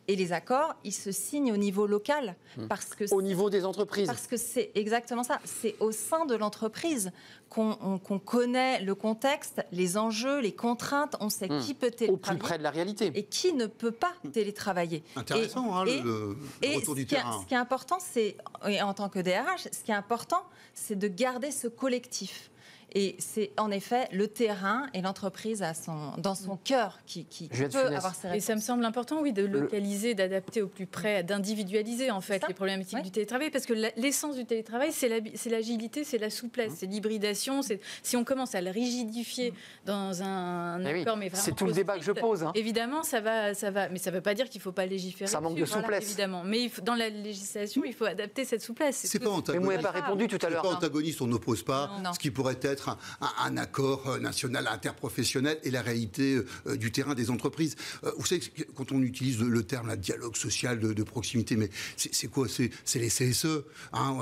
Et 0.09 0.15
les 0.15 0.33
accords, 0.33 0.73
ils 0.83 0.91
se 0.91 1.11
signent 1.11 1.51
au 1.53 1.57
niveau 1.57 1.85
local. 1.85 2.35
Hmm. 2.57 2.65
Parce 2.67 2.95
que 2.95 3.05
Au 3.13 3.21
niveau 3.21 3.51
des 3.51 3.63
entreprises. 3.63 4.07
Parce 4.07 4.25
que 4.25 4.37
c'est 4.37 4.71
exactement 4.73 5.23
ça. 5.23 5.39
C'est 5.45 5.75
au 5.79 5.91
sein 5.91 6.25
de 6.25 6.33
l'entreprise 6.33 7.11
qu'on 7.47 7.77
on- 7.79 7.99
qu'on 7.99 8.17
connaît 8.17 8.81
le 8.81 8.95
contexte, 8.95 9.61
les 9.71 9.97
enjeux, 9.97 10.39
les 10.39 10.51
contraintes. 10.51 11.15
On 11.19 11.29
sait 11.29 11.47
Hmm. 11.47 11.59
qui 11.59 11.75
peut 11.75 11.87
Au 11.87 11.91
plus 11.91 11.97
télétravailler 12.07 12.39
près 12.39 12.57
de 12.57 12.63
la 12.63 12.71
réalité. 12.71 13.11
et 13.13 13.23
qui 13.23 13.53
ne 13.53 13.67
peut 13.67 13.91
pas 13.91 14.13
télétravailler. 14.33 15.03
Intéressant, 15.15 15.75
hein, 15.75 15.85
et- 15.85 16.01
le, 16.01 16.35
le 16.63 16.67
Et 16.67 16.75
retour 16.77 16.95
ce 16.95 16.99
du 17.01 17.05
qui, 17.05 17.13
est, 17.13 17.17
terrain. 17.19 17.39
ce 17.41 17.45
qui 17.45 17.53
est 17.53 17.57
important, 17.57 17.99
c'est, 17.99 18.35
et 18.67 18.81
en 18.81 18.95
tant 18.95 19.09
que 19.09 19.19
DRH, 19.19 19.67
ce 19.71 19.83
qui 19.83 19.91
est 19.91 19.95
important, 19.95 20.41
c'est 20.73 20.97
de 20.97 21.07
garder 21.07 21.51
ce 21.51 21.67
collectif. 21.67 22.49
Et 22.95 23.15
c'est 23.19 23.51
en 23.57 23.69
effet 23.71 24.07
le 24.11 24.27
terrain 24.27 24.87
et 24.93 25.01
l'entreprise 25.01 25.63
dans 26.17 26.35
son 26.35 26.57
cœur 26.57 26.99
qui, 27.05 27.25
qui 27.25 27.47
peut 27.47 27.55
avoir 27.85 28.13
Et 28.23 28.27
réponses. 28.29 28.43
ça 28.43 28.55
me 28.55 28.61
semble 28.61 28.83
important, 28.85 29.21
oui, 29.21 29.31
de 29.33 29.45
localiser, 29.45 30.15
d'adapter 30.15 30.61
au 30.61 30.67
plus 30.67 30.87
près, 30.87 31.23
d'individualiser 31.23 32.09
en 32.11 32.21
fait 32.21 32.39
Ça. 32.41 32.47
les 32.47 32.53
problématiques 32.53 32.95
Ouais. 32.97 33.01
du 33.03 33.11
télétravail, 33.11 33.51
parce 33.51 33.65
que 33.65 33.73
l'essence 33.97 34.35
du 34.35 34.45
télétravail, 34.45 34.91
c'est 34.91 35.07
la- 35.09 35.19
c'est 35.35 35.49
l'agilité, 35.49 36.03
c'est 36.03 36.17
la 36.17 36.29
souplesse, 36.29 36.73
c'est 36.77 36.87
l'hybridation. 36.87 37.61
Si 38.01 38.17
on 38.17 38.23
commence 38.23 38.55
à 38.55 38.61
le 38.61 38.71
rigidifier 38.71 39.53
dans 39.85 40.23
un 40.23 40.79
Eh 40.83 40.93
oui, 40.93 41.01
accord, 41.01 41.17
mais 41.17 41.29
c'est 41.33 41.55
tout 41.55 41.65
le 41.65 41.73
débat 41.73 41.97
que 41.97 42.03
je 42.03 42.11
pose, 42.11 42.43
hein. 42.43 42.51
Évidemment, 42.55 43.03
ça 43.03 43.21
va, 43.21 43.53
ça 43.53 43.69
va, 43.71 43.89
mais 43.89 43.99
ça 43.99 44.09
ne 44.11 44.15
veut 44.15 44.21
pas 44.21 44.33
dire 44.33 44.49
qu'il 44.49 44.59
ne 44.59 44.63
faut 44.63 44.71
pas 44.71 44.85
légiférer. 44.85 45.29
Ça 45.29 45.39
manque 45.41 45.55
de 45.57 45.63
voilà, 45.63 45.81
souplesse. 45.83 46.03
évidemment, 46.05 46.43
mais 46.43 46.63
il 46.63 46.69
faut- 46.69 46.81
dans 46.81 46.95
la 46.95 47.09
législation, 47.09 47.83
il 47.85 47.93
faut 47.93 48.05
adapter 48.05 48.45
cette 48.45 48.61
souplesse. 48.61 49.01
C'est 49.05 49.19
pas 49.19 49.25
Mais 49.25 49.31
vous 49.31 49.37
antagoniste. 49.37 49.81
pas 49.81 49.91
répondu 49.91 50.27
tout 50.27 50.35
à 50.37 50.39
C'est 50.41 50.49
l'heure. 50.49 50.61
pas 50.63 50.69
antagoniste, 50.73 51.21
on 51.21 51.27
n'oppose 51.27 51.63
pas 51.63 51.91
non. 52.03 52.13
ce 52.13 52.19
qui 52.19 52.31
pourrait 52.31 52.57
être 52.61 52.78
un, 52.87 53.57
accord 53.57 54.07
euh, 54.07 54.19
national 54.19 54.67
interprofessionnel 54.67 55.59
et 55.63 55.71
la 55.71 55.81
réalité 55.81 56.41
euh, 56.67 56.75
du 56.77 56.91
terrain 56.91 57.15
des 57.15 57.29
entreprises. 57.29 57.75
Euh, 58.03 58.11
vous 58.17 58.25
savez, 58.25 58.41
quand 58.75 58.91
on 58.91 59.01
utilise 59.01 59.39
le, 59.39 59.49
le 59.49 59.63
terme 59.63 59.95
dialogue 59.95 60.35
social 60.35 60.79
de, 60.79 61.03
proximité, 61.03 61.55
mais 61.55 61.69
c'est 61.97 62.27
quoi? 62.27 62.47
C'est 62.47 62.99
les 62.99 63.07
CSE, 63.07 63.63
hein, 63.93 64.17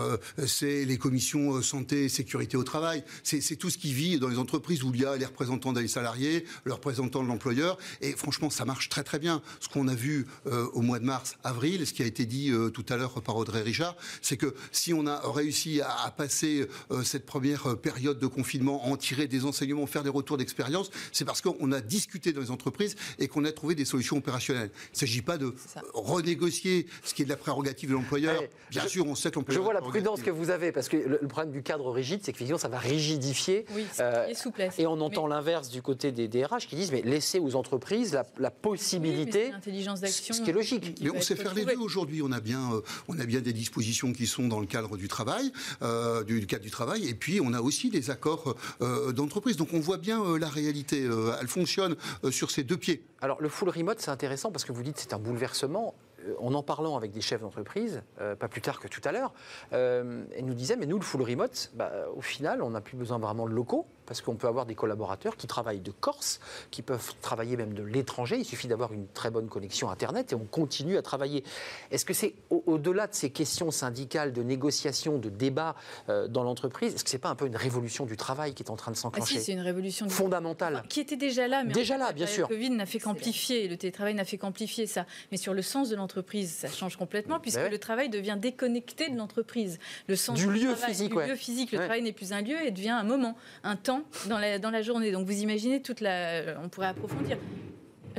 c'est 0.46 0.86
les 0.86 0.98
commissions 0.98 1.62
santé 1.62 2.06
et 2.06 2.10
sécurité 2.10 2.56
au 2.56 2.64
travail, 2.64 3.04
c'est 3.24 3.56
tout 3.58 3.70
ce 3.70 3.78
qui 3.78 3.94
vit 3.94 4.20
dans 4.20 4.30
les 4.30 4.38
entreprises 4.38 4.84
où 4.84 4.92
il 4.94 5.02
y 5.02 5.06
a 5.06 5.18
les 5.18 5.26
représentants 5.26 5.74
des 5.74 5.88
salariés, 5.88 6.46
les 6.66 6.72
représentants 6.72 7.24
de 7.24 7.28
l'employeur, 7.28 7.78
et 8.02 8.14
franchement, 8.14 8.50
ça 8.50 8.64
marche 8.64 8.90
très 8.90 9.04
très 9.04 9.20
bien. 9.20 9.42
Ce 9.60 9.68
qu'on 9.68 9.88
a 9.88 9.96
vu 9.96 10.28
au 10.46 10.82
mois 10.82 11.00
de 11.00 11.06
mars, 11.06 11.36
avril, 11.44 11.86
ce 11.86 11.94
qui 11.94 12.04
a 12.04 12.06
été 12.06 12.26
dit 12.26 12.52
tout 12.74 12.86
à 12.90 12.96
l'heure 12.96 13.22
par 13.22 13.36
Audrey 13.36 13.62
Richard, 13.62 13.96
c'est 14.22 14.38
que 14.38 14.54
si 14.72 14.94
on 14.94 15.06
a 15.08 15.20
réussi 15.30 15.82
à, 15.82 16.14
passer 16.16 16.68
cette 17.04 17.26
première 17.26 17.78
période 17.78 18.20
de 18.20 18.28
confinement, 18.28 18.47
en 18.68 18.96
tirer 18.98 19.28
des 19.28 19.46
enseignements, 19.46 19.86
faire 19.88 20.04
des 20.04 20.10
retours 20.10 20.38
d'expérience, 20.38 20.90
c'est 21.12 21.26
parce 21.26 21.42
qu'on 21.42 21.72
a 21.72 21.82
discuté 21.82 22.32
dans 22.34 22.42
les 22.42 22.52
entreprises 22.52 22.96
et 23.20 23.28
qu'on 23.28 23.46
a 23.46 23.52
trouvé 23.52 23.76
des 23.76 23.86
solutions 23.86 24.18
opérationnelles. 24.18 24.70
Il 24.74 24.96
ne 24.96 25.00
s'agit 25.00 25.22
pas 25.22 25.38
de 25.38 25.54
renégocier 25.94 26.88
ce 27.04 27.14
qui 27.14 27.22
est 27.24 27.26
de 27.26 27.30
la 27.30 27.38
prérogative 27.38 27.90
de 27.90 27.94
l'employeur. 27.96 28.42
Bien 28.72 28.84
je- 28.84 28.88
sûr, 28.90 29.06
on 29.08 29.16
sait 29.16 29.30
que 29.30 29.36
Je 29.36 29.40
l'employeur. 29.40 29.64
vois 29.64 29.72
a 29.72 29.76
la 29.76 29.82
prudence 29.82 30.22
que 30.22 30.30
vous 30.32 30.50
avez, 30.50 30.72
parce 30.72 30.90
que 30.90 30.98
le, 30.98 31.20
le 31.22 31.28
problème 31.28 31.52
du 31.54 31.62
cadre 31.64 31.92
rigide, 31.92 32.20
c'est 32.24 32.32
qu'effectivement, 32.32 32.58
ça 32.58 32.68
va 32.70 32.80
rigidifier. 32.80 33.66
Oui, 33.76 33.86
Euh, 34.00 34.28
et 34.28 34.36
souplesse. 34.36 34.76
Et 34.80 34.88
on 34.88 35.00
entend 35.02 35.28
Mais- 35.28 35.36
l'inverse 35.36 35.70
du 35.70 35.82
côté 35.82 36.12
des 36.12 36.28
DRH 36.28 36.68
qui 36.68 36.76
disent 36.76 36.92
mais 36.92 37.02
laissez 37.02 37.40
aux 37.40 37.56
entreprises 37.56 38.14
la, 38.14 38.26
Oui, 38.40 38.54
possibilité, 38.62 39.52
l'intelligence 39.52 40.02
d'action. 40.02 40.34
ce 40.36 40.42
qui 40.42 40.50
est 40.50 40.54
logique. 40.54 40.96
qui 40.96 41.04
Mais 41.04 41.10
on 41.12 41.22
sait 41.22 41.36
faire 41.36 41.54
les 41.54 41.66
deux 41.66 41.78
aujourd'hui. 41.78 42.22
On 42.22 42.32
a 42.32 42.40
bien, 42.40 42.74
euh, 42.74 42.82
on 43.08 43.20
a 43.20 43.26
bien 43.26 43.42
des 43.42 43.54
dispositions 43.54 44.14
qui 44.14 44.28
sont 44.28 44.48
dans 44.48 44.60
le 44.60 44.66
cadre 44.68 44.98
du 44.98 45.08
travail, 45.08 45.52
euh, 45.82 46.24
du, 46.24 46.40
du 46.40 46.48
cadre 46.48 46.64
du 46.64 46.72
travail, 46.72 47.08
et 47.08 47.14
puis 47.14 47.40
on 47.42 47.54
a 47.54 47.62
aussi 47.62 47.90
des 47.90 48.10
accords 48.10 48.37
euh, 48.82 49.12
d'entreprise. 49.12 49.58
Donc 49.58 49.70
on 49.74 49.80
voit 49.80 49.98
bien 49.98 50.24
euh, 50.24 50.38
la 50.38 50.50
réalité. 50.50 51.04
Euh, 51.04 51.36
elle 51.40 51.48
fonctionne 51.48 51.96
euh, 52.24 52.32
sur 52.32 52.52
ses 52.52 52.64
deux 52.64 52.78
pieds. 52.78 53.04
Alors 53.22 53.42
le 53.42 53.50
full 53.50 53.70
remote, 53.70 54.00
c'est 54.00 54.12
intéressant 54.12 54.52
parce 54.52 54.66
que 54.66 54.72
vous 54.72 54.84
dites 54.84 54.98
c'est 54.98 55.14
un 55.14 55.20
bouleversement. 55.20 55.94
Euh, 56.28 56.34
En 56.40 56.54
en 56.54 56.64
parlant 56.64 56.98
avec 56.98 57.12
des 57.12 57.22
chefs 57.22 57.42
d'entreprise, 57.42 58.02
euh, 58.20 58.36
pas 58.36 58.48
plus 58.48 58.62
tard 58.62 58.80
que 58.80 58.88
tout 58.88 59.02
à 59.06 59.12
l'heure, 59.12 59.34
euh, 59.74 60.26
ils 60.38 60.46
nous 60.46 60.56
disaient, 60.56 60.76
mais 60.76 60.88
nous, 60.88 60.98
le 60.98 61.04
full 61.04 61.22
remote, 61.22 61.72
bah, 61.76 61.92
au 62.16 62.22
final, 62.22 62.62
on 62.62 62.72
n'a 62.72 62.82
plus 62.82 62.98
besoin 62.98 63.20
vraiment 63.20 63.48
de 63.48 63.54
locaux, 63.54 63.86
parce 64.08 64.22
qu'on 64.22 64.36
peut 64.36 64.48
avoir 64.48 64.66
des 64.66 64.74
collaborateurs 64.74 65.38
qui 65.38 65.46
travaillent 65.46 65.82
de 65.82 65.92
Corse, 65.92 66.40
qui 66.72 66.82
peuvent 66.82 67.14
travailler 67.22 67.58
même 67.58 67.74
de 67.74 67.84
l'étranger, 67.84 68.38
il 68.40 68.46
suffit 68.46 68.68
d'avoir 68.68 68.94
une 68.94 69.08
très 69.08 69.30
bonne 69.30 69.48
connexion 69.50 69.90
Internet 69.92 70.32
et 70.32 70.36
on 70.36 70.46
continue 70.46 70.98
à 70.98 71.02
travailler. 71.02 71.44
Est-ce 71.92 72.06
que 72.06 72.14
c'est 72.14 72.34
au- 72.50 72.64
au-delà 72.66 73.06
de 73.08 73.14
ces 73.14 73.30
questions 73.30 73.70
syndicales, 73.70 74.34
de 74.34 74.42
négociation, 74.42 75.18
de 75.20 75.30
débat 75.30 75.76
euh, 76.10 76.28
dans 76.28 76.44
l'entreprise, 76.44 76.96
est-ce 76.96 77.04
que 77.04 77.10
c'est 77.10 77.18
pas 77.20 77.30
un 77.30 77.36
peu 77.36 77.46
une 77.46 77.56
révolution 77.58 78.06
du 78.06 78.16
travail 78.18 78.54
qui 78.54 78.64
est 78.64 78.70
en 78.72 78.76
train 78.78 78.92
de 78.92 78.98
Ah 78.98 79.02
s'enclencher 79.02 79.40
si, 79.40 79.46
c'est 79.46 79.52
une 79.52 79.60
révolution 79.60 80.06
du 80.06 80.14
Fondamentale. 80.14 80.84
qui 80.90 81.02
était 81.02 81.18
déjà 81.18 81.48
là, 81.48 81.64
mais 81.64 81.74
Déjà 81.74 81.96
en 81.96 81.98
fait, 81.98 82.02
là, 82.04 82.08
la 82.08 82.14
bien 82.14 82.28
sûr. 82.28 82.48
Covid 82.48 82.70
n'a 82.72 82.86
fait 82.86 83.00
qu'amplifier, 83.00 83.68
le 83.68 83.76
télétravail 83.78 84.14
n'a 84.16 84.24
fait 84.26 84.38
qu'amplifier 84.38 84.88
ça. 84.88 85.06
Mais 85.32 85.38
sur 85.38 85.54
le 85.54 85.62
sens 85.62 85.90
de 85.90 85.96
l'entreprise, 85.98 86.52
ça 86.52 86.70
change 86.70 86.96
complètement 86.96 87.40
puisque 87.42 87.58
ouais. 87.58 87.70
le 87.70 87.78
travail 87.78 88.10
devient 88.10 88.38
déconnecté 88.40 89.10
de 89.10 89.18
l'entreprise. 89.18 89.80
Le 90.08 90.16
sens 90.16 90.38
Du 90.40 90.50
lieu 90.50 90.72
travail, 90.74 90.90
physique, 90.94 91.10
du 91.12 91.18
ouais. 91.18 91.28
lieu 91.28 91.36
physique, 91.36 91.72
le 91.72 91.80
Ouais. 91.80 91.86
travail 91.86 92.02
n'est 92.04 92.14
plus 92.14 92.32
un 92.32 92.42
lieu 92.42 92.56
et 92.66 92.72
devient 92.72 92.90
un 92.92 93.04
moment, 93.04 93.36
un 93.64 93.76
temps 93.76 93.97
dans 94.28 94.38
la 94.38 94.60
dans 94.60 94.72
la 94.72 94.82
journée. 94.82 95.12
Donc 95.12 95.26
vous 95.26 95.42
imaginez 95.42 95.82
toute 95.82 96.02
la, 96.02 96.60
on 96.64 96.70
pourrait 96.70 96.88
approfondir. 96.88 97.38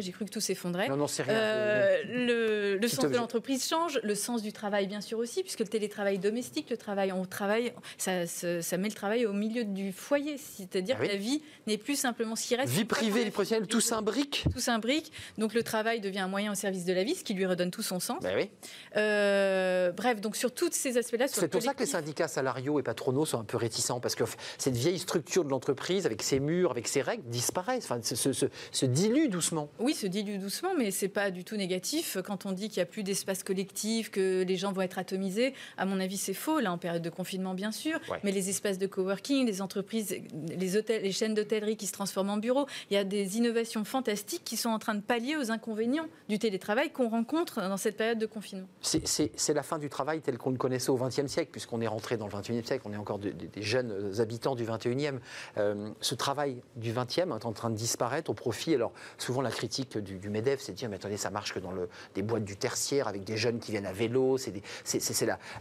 J'ai 0.01 0.12
cru 0.12 0.24
que 0.24 0.30
tout 0.30 0.40
s'effondrait. 0.40 0.88
Non, 0.88 0.96
non, 0.96 1.07
c'est 1.07 1.22
rien. 1.22 1.34
Euh, 1.34 2.76
le 2.80 2.88
sens 2.88 3.05
de 3.11 3.16
l'entreprise 3.16 3.66
change, 3.66 4.01
le 4.03 4.14
sens 4.14 4.42
du 4.42 4.53
travail 4.53 4.86
bien 4.86 5.01
sûr 5.01 5.18
aussi, 5.18 5.42
puisque 5.42 5.61
le 5.61 5.66
télétravail 5.68 6.18
domestique, 6.18 6.70
le 6.70 6.76
travail 6.76 7.12
en 7.12 7.24
travail, 7.24 7.72
ça, 7.96 8.26
ça, 8.26 8.62
ça 8.62 8.76
met 8.76 8.88
le 8.88 8.94
travail 8.94 9.26
au 9.26 9.32
milieu 9.32 9.64
du 9.64 9.92
foyer, 9.92 10.36
c'est-à-dire 10.38 10.96
Ah 10.99 11.03
oui. 11.03 11.09
que 11.09 11.12
la 11.12 11.18
vie 11.18 11.42
n'est 11.66 11.78
plus 11.78 11.96
simplement 11.96 12.36
ce 12.36 12.46
qui 12.46 12.57
reste. 12.57 12.72
Vie 12.72 12.84
privée, 12.84 13.24
vie 13.24 13.30
professionnelle, 13.30 13.66
tout 13.66 13.80
s'imbrique 13.80 14.44
Tout 14.53 14.61
s'imbrique, 14.61 15.12
donc 15.38 15.55
le 15.55 15.62
travail 15.62 16.01
devient 16.01 16.20
un 16.20 16.28
moyen 16.28 16.53
au 16.53 16.55
service 16.55 16.84
de 16.84 16.92
la 16.92 17.05
vie, 17.05 17.14
ce 17.14 17.24
qui 17.24 17.34
lui 17.34 17.46
redonne 17.46 17.70
tout 17.70 17.82
son 17.82 18.01
sens. 18.01 18.22
Ben 18.22 18.34
oui. 18.36 18.51
Euh, 18.96 19.92
bref, 19.92 20.20
donc 20.20 20.36
sur 20.36 20.53
tous 20.53 20.70
ces 20.72 20.96
aspects-là, 20.99 21.26
C'est 21.28 21.49
pour 21.49 21.62
ça 21.62 21.74
que 21.74 21.80
les 21.80 21.86
syndicats 21.86 22.28
salariaux 22.28 22.78
et 22.78 22.82
patronaux 22.82 23.26
sont 23.26 23.40
un 23.40 23.44
peu 23.44 23.57
réticents, 23.57 24.01
parce 24.01 24.14
que 24.14 24.24
cette 24.59 24.76
vieille 24.76 24.99
structure 24.99 25.44
de 25.44 25.51
l'entreprise, 25.51 26.07
avec 26.07 26.22
ses 26.22 26.40
murs, 26.40 26.70
avec 26.70 26.88
ses 26.88 27.03
règles, 27.03 27.22
disparaît, 27.26 27.78
enfin, 27.78 28.01
se- 28.03 28.32
se 28.32 28.86
dilue 28.86 29.28
doucement. 29.28 29.68
Oui, 29.78 29.88
se 29.95 30.07
dilue 30.07 30.39
doucement, 30.39 30.70
mais 30.76 30.91
c'est 30.91 31.09
pas 31.09 31.30
du 31.30 31.45
tout 31.45 31.57
négatif. 31.57 32.16
Quand 32.24 32.47
on 32.47 32.53
dit 32.53 32.68
qu'il 32.68 32.78
n'y 32.78 32.82
a 32.82 32.86
plus 32.86 33.03
d'espace 33.03 33.43
collectif, 33.43 34.11
que 34.11 34.43
les 34.43 34.57
gens 34.57 34.72
vont 34.72 34.82
être 34.82 34.99
atomisés, 34.99 35.55
à 35.76 35.84
mon 35.86 36.01
avis, 36.01 36.16
c'est 36.16 36.34
faux. 36.34 36.61
Là, 36.61 36.72
en 36.72 36.78
période 36.78 37.03
de 37.03 37.11
confinement, 37.11 37.55
bien 37.55 37.72
sûr. 37.72 37.99
Ouais. 38.11 38.18
Mais 38.24 38.32
les 38.32 38.49
espaces 38.51 38.78
de 38.78 38.86
coworking, 38.86 39.47
les 39.47 39.62
entreprises, 39.62 40.16
les 40.49 40.76
hôtels, 40.76 41.03
les 41.03 41.12
chaînes 41.12 41.34
d'hôtellerie 41.34 41.76
qui 41.76 41.86
se 41.86 41.93
transforment 41.93 42.30
en 42.30 42.36
bureaux, 42.36 42.66
il 42.91 42.95
y 42.95 42.97
a 42.97 43.05
des 43.05 43.36
innovations 43.36 43.84
fantastiques 43.84 44.43
qui 44.45 44.57
sont 44.57 44.70
en 44.70 44.78
train 44.78 44.95
de 44.95 45.01
pallier 45.01 45.36
aux 45.36 45.51
inconvénients 45.51 46.07
du 46.28 46.39
télétravail 46.39 46.91
qu'on 46.91 47.09
rencontre 47.09 47.61
dans 47.61 47.76
cette 47.76 47.97
période 47.97 48.18
de 48.18 48.26
confinement. 48.26 48.66
C'est- 48.80 49.07
la 49.55 49.62
fin 49.62 49.78
du 49.78 49.89
travail 49.89 50.20
tel 50.20 50.36
qu'on 50.39 50.51
le 50.51 50.57
connaissait 50.59 50.91
au 50.91 50.97
XXe 50.97 51.26
siècle, 51.26 51.51
puisqu'on 51.53 51.80
est 51.80 51.86
rentré 51.86 52.16
dans 52.16 52.26
le 52.26 52.32
XXIe 52.32 52.64
siècle, 52.64 52.82
on 52.86 52.93
est 52.93 52.97
encore 52.97 53.18
de- 53.18 53.30
de- 53.30 53.47
des 53.47 53.62
jeunes 53.62 53.91
euh, 53.93 54.20
habitants 54.20 54.55
du 54.55 54.64
XXIe. 54.64 55.11
Euh, 55.57 55.91
ce 56.01 56.14
travail 56.14 56.61
du 56.76 56.93
XXe 56.93 57.18
est 57.18 57.45
en 57.45 57.53
train 57.53 57.70
de 57.70 57.76
disparaître 57.76 58.30
au 58.30 58.34
profit. 58.34 58.74
Alors, 58.74 58.93
souvent, 59.18 59.41
la 59.43 59.51
critique 59.51 59.78
du, 59.85 60.18
du 60.18 60.31
MEDEF, 60.31 60.61
c'est 60.61 60.72
dire, 60.72 60.89
mais 60.89 60.97
attendez, 60.97 61.16
ça 61.16 61.31
marche 61.31 61.53
que 61.53 61.59
dans 61.59 61.72
le, 61.72 61.89
des 62.14 62.22
boîtes 62.22 62.45
du 62.45 62.57
tertiaire, 62.57 63.09
avec 63.09 63.24
des 63.24 63.37
jeunes 63.37 63.59
qui 63.59 63.72
viennent 63.72 63.87
à 63.87 63.93
vélo, 63.93 64.39
c'est 64.39 64.53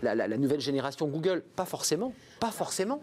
la, 0.01 0.38
nouvelle 0.38 0.61
génération 0.61 1.07
Google. 1.07 1.43
Pas 1.55 1.65
forcément, 1.65 2.13
pas 2.39 2.51
forcément. 2.51 3.01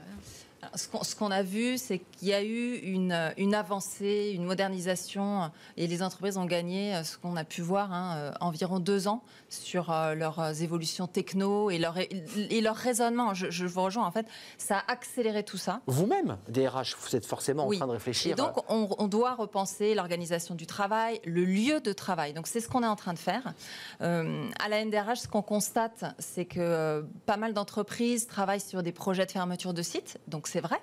Ce 0.75 1.15
qu'on 1.15 1.31
a 1.31 1.43
vu, 1.43 1.77
c'est 1.77 1.99
qu'il 1.99 2.29
y 2.29 2.33
a 2.33 2.43
eu 2.43 2.77
une, 2.77 3.35
une 3.37 3.55
avancée, 3.55 4.33
une 4.35 4.45
modernisation, 4.45 5.51
et 5.77 5.87
les 5.87 6.03
entreprises 6.03 6.39
ont 6.39 6.47
gagné, 6.47 6.95
euh, 6.95 7.05
ce 7.05 7.19
qu'on 7.19 7.37
a 7.37 7.45
pu 7.45 7.61
voir, 7.61 7.93
hein, 7.93 8.17
euh, 8.17 8.33
environ 8.41 8.81
deux 8.81 9.07
ans 9.07 9.23
sur 9.63 9.91
euh, 9.91 10.15
leurs 10.15 10.39
euh, 10.41 10.53
évolutions 10.53 11.07
techno 11.07 11.71
et 11.71 11.79
leur, 11.79 11.97
et 11.99 12.61
leur 12.61 12.77
raisonnement. 12.77 13.35
Je, 13.35 13.51
je 13.51 13.67
vous 13.67 13.83
rejoins, 13.83 14.07
en 14.07 14.11
fait, 14.11 14.27
ça 14.59 14.79
a 14.79 14.93
accéléré 14.93 15.43
tout 15.45 15.57
ça. 15.57 15.81
Vous-même, 15.87 16.37
DRH, 16.49 16.97
vous 17.01 17.17
êtes 17.17 17.27
forcément 17.27 17.67
Oui. 17.67 17.77
en 17.77 17.81
train 17.81 17.87
de 17.89 17.93
réfléchir. 17.93 18.33
Et 18.33 18.35
donc, 18.35 18.53
on, 18.71 18.89
on 18.99 19.09
doit 19.09 19.35
repenser 19.35 19.95
l'organisation 19.95 20.55
du 20.55 20.67
travail, 20.67 21.21
le 21.25 21.45
lieu 21.45 21.81
de 21.81 21.93
travail. 21.93 22.33
Donc, 22.35 22.47
c'est 22.47 22.61
ce 22.61 22.69
qu'on 22.69 22.83
est 22.83 22.87
en 22.87 22.97
train 22.97 23.13
de 23.13 23.19
faire. 23.19 23.55
Euh, 24.01 24.49
à 24.65 24.69
la 24.69 24.85
NDRH, 24.85 25.21
ce 25.21 25.29
qu'on 25.29 25.43
constate, 25.43 26.05
c'est 26.19 26.45
que 26.45 26.61
euh, 26.61 27.03
pas 27.27 27.37
mal 27.37 27.55
d'entreprises 27.55 28.27
travaillent 28.27 28.61
sur 28.61 28.83
des 28.83 28.93
projets 28.93 29.27
de 29.27 29.31
fermeture 29.33 29.75
de 29.75 29.83
sites. 29.83 30.19
Donc, 30.29 30.49
c'est 30.49 30.61
vrai 30.61 30.79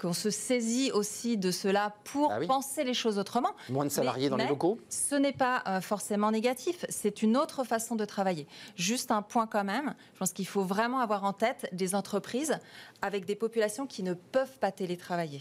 qu'on 0.00 0.12
se 0.12 0.30
saisit 0.30 0.90
aussi 0.92 1.36
de 1.36 1.50
cela 1.50 1.94
pour 2.04 2.32
Ah 2.32 2.38
oui. 2.40 2.46
penser 2.46 2.84
les 2.84 2.94
choses 2.94 3.18
autrement. 3.18 3.50
moins 3.68 3.84
de 3.84 3.90
salariés 3.90 4.24
Mais- 4.24 4.30
dans 4.30 4.36
les 4.36 4.46
locaux. 4.48 4.78
Ce 4.88 5.14
n'est 5.14 5.32
pas 5.32 5.62
euh, 5.66 5.80
forcément 5.80 6.30
négatif, 6.30 6.84
c'est 6.88 7.22
une 7.22 7.36
autre 7.36 7.64
façon 7.64 7.96
de 7.96 8.04
travailler. 8.04 8.46
Juste 8.76 9.10
un 9.10 9.22
point 9.22 9.46
quand 9.46 9.64
même, 9.64 9.94
je 10.14 10.18
pense 10.18 10.32
qu'il 10.32 10.46
faut 10.46 10.64
vraiment 10.64 11.00
avoir 11.00 11.24
en 11.24 11.32
tête 11.32 11.68
des 11.72 11.94
entreprises 11.94 12.58
avec 13.02 13.26
des 13.26 13.36
populations 13.36 13.86
qui 13.86 14.02
ne 14.02 14.14
peuvent 14.14 14.58
pas 14.58 14.72
télétravailler. 14.72 15.40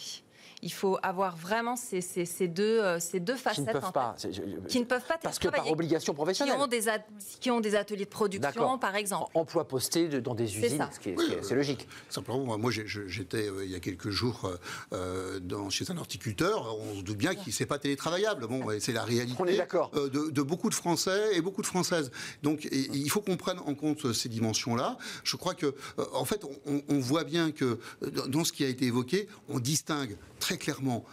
Il 0.62 0.74
faut 0.74 0.98
avoir 1.02 1.38
vraiment 1.38 1.76
ces, 1.78 2.02
ces, 2.02 2.26
ces 2.26 2.48
deux, 2.50 2.82
euh, 2.82 3.00
ces 3.00 3.20
deux 3.22 3.36
Qui 3.36 3.40
facettes. 3.42 3.68
ne 3.68 3.72
peuvent 3.74 3.86
en 3.86 3.92
pas. 3.94 4.16
fait, 4.18 4.34
je- 4.34 4.42
qui 4.68 4.80
ne 4.80 4.86
peuvent 4.86 5.06
pas 5.08 5.18
Parce 5.18 5.40
que 5.40 5.48
par 5.48 5.72
obligation 5.72 6.12
qui 6.12 6.16
professionnelle. 6.18 6.58
ont, 6.60 6.68
des 6.68 6.90
at- 6.90 7.06
qui 7.40 7.50
ont 7.50 7.62
des 7.62 7.76
ateliers 7.76 8.04
de 8.06 8.10
production, 8.10 8.78
par 8.78 8.96
exemple. 8.98 9.32
Emploi 9.36 9.66
posté 9.68 10.10
de- 10.10 10.20
dans 10.20 10.36
des 10.36 10.58
usines, 10.58 10.86
ce 10.94 11.00
qui 11.00 11.10
est, 11.12 11.16
qui 11.16 11.32
est- 11.32 11.56
logique. 11.56 11.88
Simplement, 12.10 12.58
moi, 12.58 12.72
j'étais 12.72 13.48
euh, 13.48 13.64
il 13.64 13.72
y 13.72 13.76
a 13.76 13.80
quelques 13.80 14.10
jours 14.10 14.52
euh, 14.94 15.40
dans, 15.40 15.70
chez 15.70 15.90
un 15.92 15.98
horticulteur. 15.98 16.78
On 16.78 16.96
se 17.00 17.04
doute 17.04 17.18
bien 17.18 17.36
qu'il 17.36 17.54
c'est 17.54 17.66
pas 17.66 17.80
télétravaillable. 17.80 18.46
Bon, 18.48 18.66
c'est 18.80 18.92
la 18.92 19.04
réalité 19.04 19.36
On 19.40 19.46
est 19.46 19.56
d'accord. 19.58 19.92
euh, 19.96 20.10
de, 20.10 20.30
de 20.30 20.42
beaucoup 20.42 20.70
de 20.70 20.76
Français 20.76 21.36
et 21.38 21.42
beaucoup 21.42 21.62
de 21.62 21.68
Françaises. 21.68 22.12
Donc, 22.44 22.66
et- 22.66 22.68
et 22.80 22.90
il 22.98 23.10
faut 23.10 23.22
qu'on 23.22 23.38
prenne 23.38 23.60
en 23.60 23.76
compte 23.76 24.12
ces 24.14 24.28
dimensions-là. 24.30 24.98
Je 25.24 25.38
crois 25.38 25.54
que, 25.56 25.68
euh, 25.68 26.06
en 26.14 26.26
fait, 26.26 26.44
on, 26.66 26.82
on 26.90 27.00
voit 27.00 27.24
bien 27.24 27.52
que 27.52 27.80
dans- 28.02 28.28
dans 28.28 28.44
ce 28.44 28.52
qui 28.52 28.66
a 28.66 28.68
été 28.68 28.86
évoqué, 28.86 29.28
on 29.48 29.60
distingue 29.60 30.18
très 30.40 30.49
clairement 30.58 31.06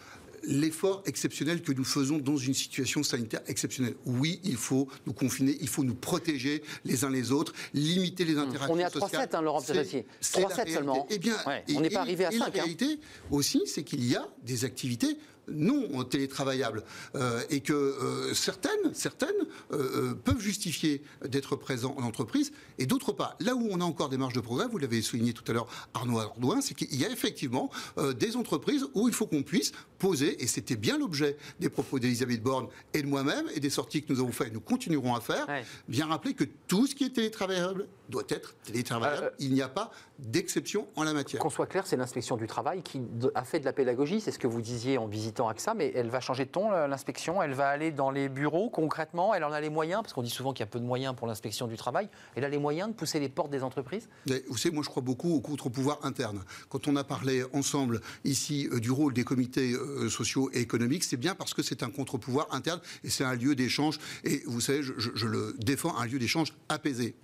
l'effort 0.43 1.03
exceptionnel 1.05 1.61
que 1.61 1.71
nous 1.71 1.83
faisons 1.83 2.19
dans 2.19 2.37
une 2.37 2.53
situation 2.53 3.03
sanitaire 3.03 3.41
exceptionnelle. 3.47 3.95
Oui, 4.05 4.39
il 4.43 4.55
faut 4.55 4.87
nous 5.05 5.13
confiner, 5.13 5.57
il 5.59 5.67
faut 5.67 5.83
nous 5.83 5.95
protéger 5.95 6.61
les 6.85 7.03
uns 7.03 7.09
les 7.09 7.31
autres, 7.31 7.53
limiter 7.73 8.23
les 8.23 8.37
interactions 8.37 8.73
On 8.75 8.79
est 8.79 8.83
à 8.83 8.89
sociales. 8.89 9.27
3,7, 9.27 9.35
hein, 9.35 9.59
Psachassier. 9.61 10.05
c'est 10.21 10.39
la 10.39 10.47
3,7 10.47 10.53
réalité. 10.55 10.73
seulement. 10.73 11.07
Eh 11.09 11.17
bien, 11.19 11.35
Ouais, 11.45 11.63
on 11.75 11.81
n'est 11.81 11.89
pas 11.89 12.01
arrivé 12.01 12.25
à 12.25 12.31
et 12.31 12.37
5, 12.37 12.39
La 12.39 12.45
hein. 12.45 12.51
réalité 12.53 12.99
aussi, 13.31 13.63
c'est 13.65 13.83
qu'il 13.83 14.05
y 14.05 14.15
a 14.15 14.27
des 14.43 14.63
activités 14.63 15.17
non 15.47 16.03
télétravaillables 16.03 16.83
euh, 17.15 17.41
et 17.49 17.61
que 17.61 17.73
euh, 17.73 18.33
certaines, 18.33 18.93
certaines 18.93 19.29
euh, 19.71 20.13
peuvent 20.13 20.39
justifier 20.39 21.01
d'être 21.25 21.55
présents 21.55 21.95
en 21.97 22.03
entreprise 22.03 22.51
et 22.79 22.85
d'autres 22.85 23.11
pas. 23.11 23.35
Là 23.39 23.55
où 23.55 23.67
on 23.71 23.81
a 23.81 23.83
encore 23.83 24.09
des 24.09 24.17
marges 24.17 24.33
de 24.33 24.39
progrès, 24.41 24.67
vous 24.67 24.77
l'avez 24.77 25.01
souligné 25.01 25.33
tout 25.33 25.43
à 25.47 25.53
l'heure 25.53 25.67
Arnaud 25.93 26.19
Ardouin, 26.19 26.61
c'est 26.61 26.73
qu'il 26.73 26.95
y 26.95 27.05
a 27.05 27.09
effectivement 27.09 27.69
des 28.17 28.35
entreprises 28.35 28.85
où 28.93 29.07
il 29.07 29.13
faut 29.13 29.27
qu'on 29.27 29.43
puisse 29.43 29.71
poser, 29.97 30.41
et 30.43 30.47
c'était 30.47 30.75
bien 30.75 30.97
l'objet 30.97 31.37
des 31.59 31.69
propos 31.69 31.99
d'Elisabeth 31.99 32.41
Borne 32.41 32.67
et 32.93 33.01
de 33.01 33.07
moi-même 33.07 33.45
et 33.55 33.59
des 33.59 33.69
sorties 33.69 34.03
que 34.03 34.13
nous 34.13 34.19
avons 34.19 34.31
faites 34.31 34.49
et 34.49 34.51
nous 34.51 34.59
continuerons 34.61 35.15
à 35.15 35.21
faire, 35.21 35.47
Ouais. 35.47 35.63
bien 35.87 36.07
rappeler 36.07 36.33
que 36.33 36.43
tout 36.67 36.87
ce 36.87 36.95
qui 36.95 37.03
est 37.05 37.09
télétravaillable 37.09 37.87
doit 38.09 38.23
être 38.29 38.55
télétravaillable. 38.63 39.33
Il 39.39 39.53
n'y 39.53 39.61
a 39.61 39.67
pas 39.69 39.91
d'exception 40.19 40.87
en 40.95 41.03
la 41.03 41.13
matière. 41.13 41.41
Qu'on 41.41 41.49
soit 41.49 41.67
clair, 41.67 41.85
c'est 41.87 41.97
l'inspection 41.97 42.37
du 42.37 42.47
travail 42.47 42.81
qui 42.81 43.01
a 43.35 43.43
fait 43.43 43.59
de 43.59 43.65
la 43.65 43.73
pédagogie, 43.73 44.21
c'est 44.21 44.31
ce 44.31 44.39
que 44.39 44.47
vous 44.47 44.61
disiez 44.61 44.97
en 44.97 45.07
visitant 45.37 45.47
AXA, 45.49 45.73
mais 45.73 45.91
elle 45.95 46.09
va 46.09 46.19
changer 46.19 46.45
de 46.45 46.49
ton, 46.49 46.71
euh, 46.71 46.87
l'inspection, 46.87 47.41
elle 47.41 47.53
va 47.53 47.67
aller 47.67 47.91
dans 47.91 48.11
les 48.11 48.29
bureaux 48.29 48.69
concrètement, 48.69 49.33
elle 49.33 49.43
en 49.43 49.51
a 49.51 49.61
les 49.61 49.69
moyens, 49.69 50.01
parce 50.01 50.13
qu'on 50.13 50.23
dit 50.23 50.29
souvent 50.29 50.53
qu'il 50.53 50.61
y 50.61 50.63
a 50.63 50.67
peu 50.67 50.79
de 50.79 50.85
moyens 50.85 51.15
pour 51.15 51.27
l'inspection 51.27 51.67
du 51.67 51.77
travail, 51.77 52.09
elle 52.35 52.43
a 52.43 52.49
les 52.49 52.57
moyens 52.57 52.89
de 52.89 52.93
pousser 52.93 53.19
les 53.19 53.29
portes 53.29 53.51
des 53.51 53.63
entreprises? 53.63 54.09
Mais 54.27 54.43
vous 54.49 54.57
savez, 54.57 54.73
moi 54.73 54.83
je 54.83 54.89
crois 54.89 55.03
beaucoup 55.03 55.33
au 55.33 55.41
contre-pouvoir 55.41 55.99
interne. 56.03 56.43
Quand 56.69 56.87
on 56.87 56.95
a 56.95 57.03
parlé 57.03 57.43
ensemble 57.53 58.01
ici 58.23 58.67
euh, 58.71 58.79
du 58.79 58.91
rôle 58.91 59.13
des 59.13 59.23
comités 59.23 59.73
euh, 59.73 60.09
sociaux 60.09 60.49
et 60.53 60.59
économiques, 60.59 61.03
c'est 61.03 61.17
bien 61.17 61.35
parce 61.35 61.53
que 61.53 61.61
c'est 61.61 61.83
un 61.83 61.89
contre-pouvoir 61.89 62.47
interne 62.51 62.81
et 63.03 63.09
c'est 63.09 63.23
un 63.23 63.35
lieu 63.35 63.55
d'échange. 63.55 63.99
Et 64.23 64.43
vous 64.47 64.61
savez, 64.61 64.81
je, 64.81 65.27
le 65.27 65.55
défends, 65.59 65.95
un 65.97 66.05
lieu 66.05 66.19
d'échange 66.19 66.53
apaisé. 66.69 67.15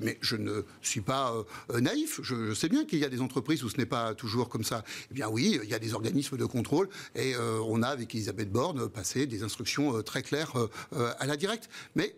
Mais 0.00 0.18
je 0.20 0.36
ne 0.36 0.62
suis 0.82 1.00
pas 1.00 1.32
naïf. 1.80 2.20
Je, 2.22 2.48
je 2.48 2.54
sais 2.54 2.68
bien 2.68 2.84
qu'il 2.84 2.98
y 2.98 3.04
a 3.04 3.08
des 3.08 3.20
entreprises 3.20 3.64
où 3.64 3.68
ce 3.68 3.78
n'est 3.78 3.86
pas 3.86 4.14
toujours 4.14 4.48
comme 4.48 4.64
ça. 4.64 4.84
Eh 5.10 5.14
bien 5.14 5.28
oui, 5.28 5.58
il 5.62 5.68
y 5.68 5.74
a 5.74 5.78
des 5.78 5.94
organismes 5.94 6.36
de 6.36 6.44
contrôle 6.44 6.88
et 7.16 7.34
euh, 7.34 7.58
on 7.66 7.82
a 7.82 7.88
avec 7.88 8.14
Elisabeth 8.14 8.50
Borne 8.52 8.88
passé 8.88 9.26
des 9.26 9.42
instructions 9.42 9.96
euh, 9.96 10.02
très 10.02 10.22
claires 10.22 10.52
euh, 10.56 11.12
à 11.18 11.26
la 11.26 11.36
directe. 11.36 11.68
Mais 11.94 12.14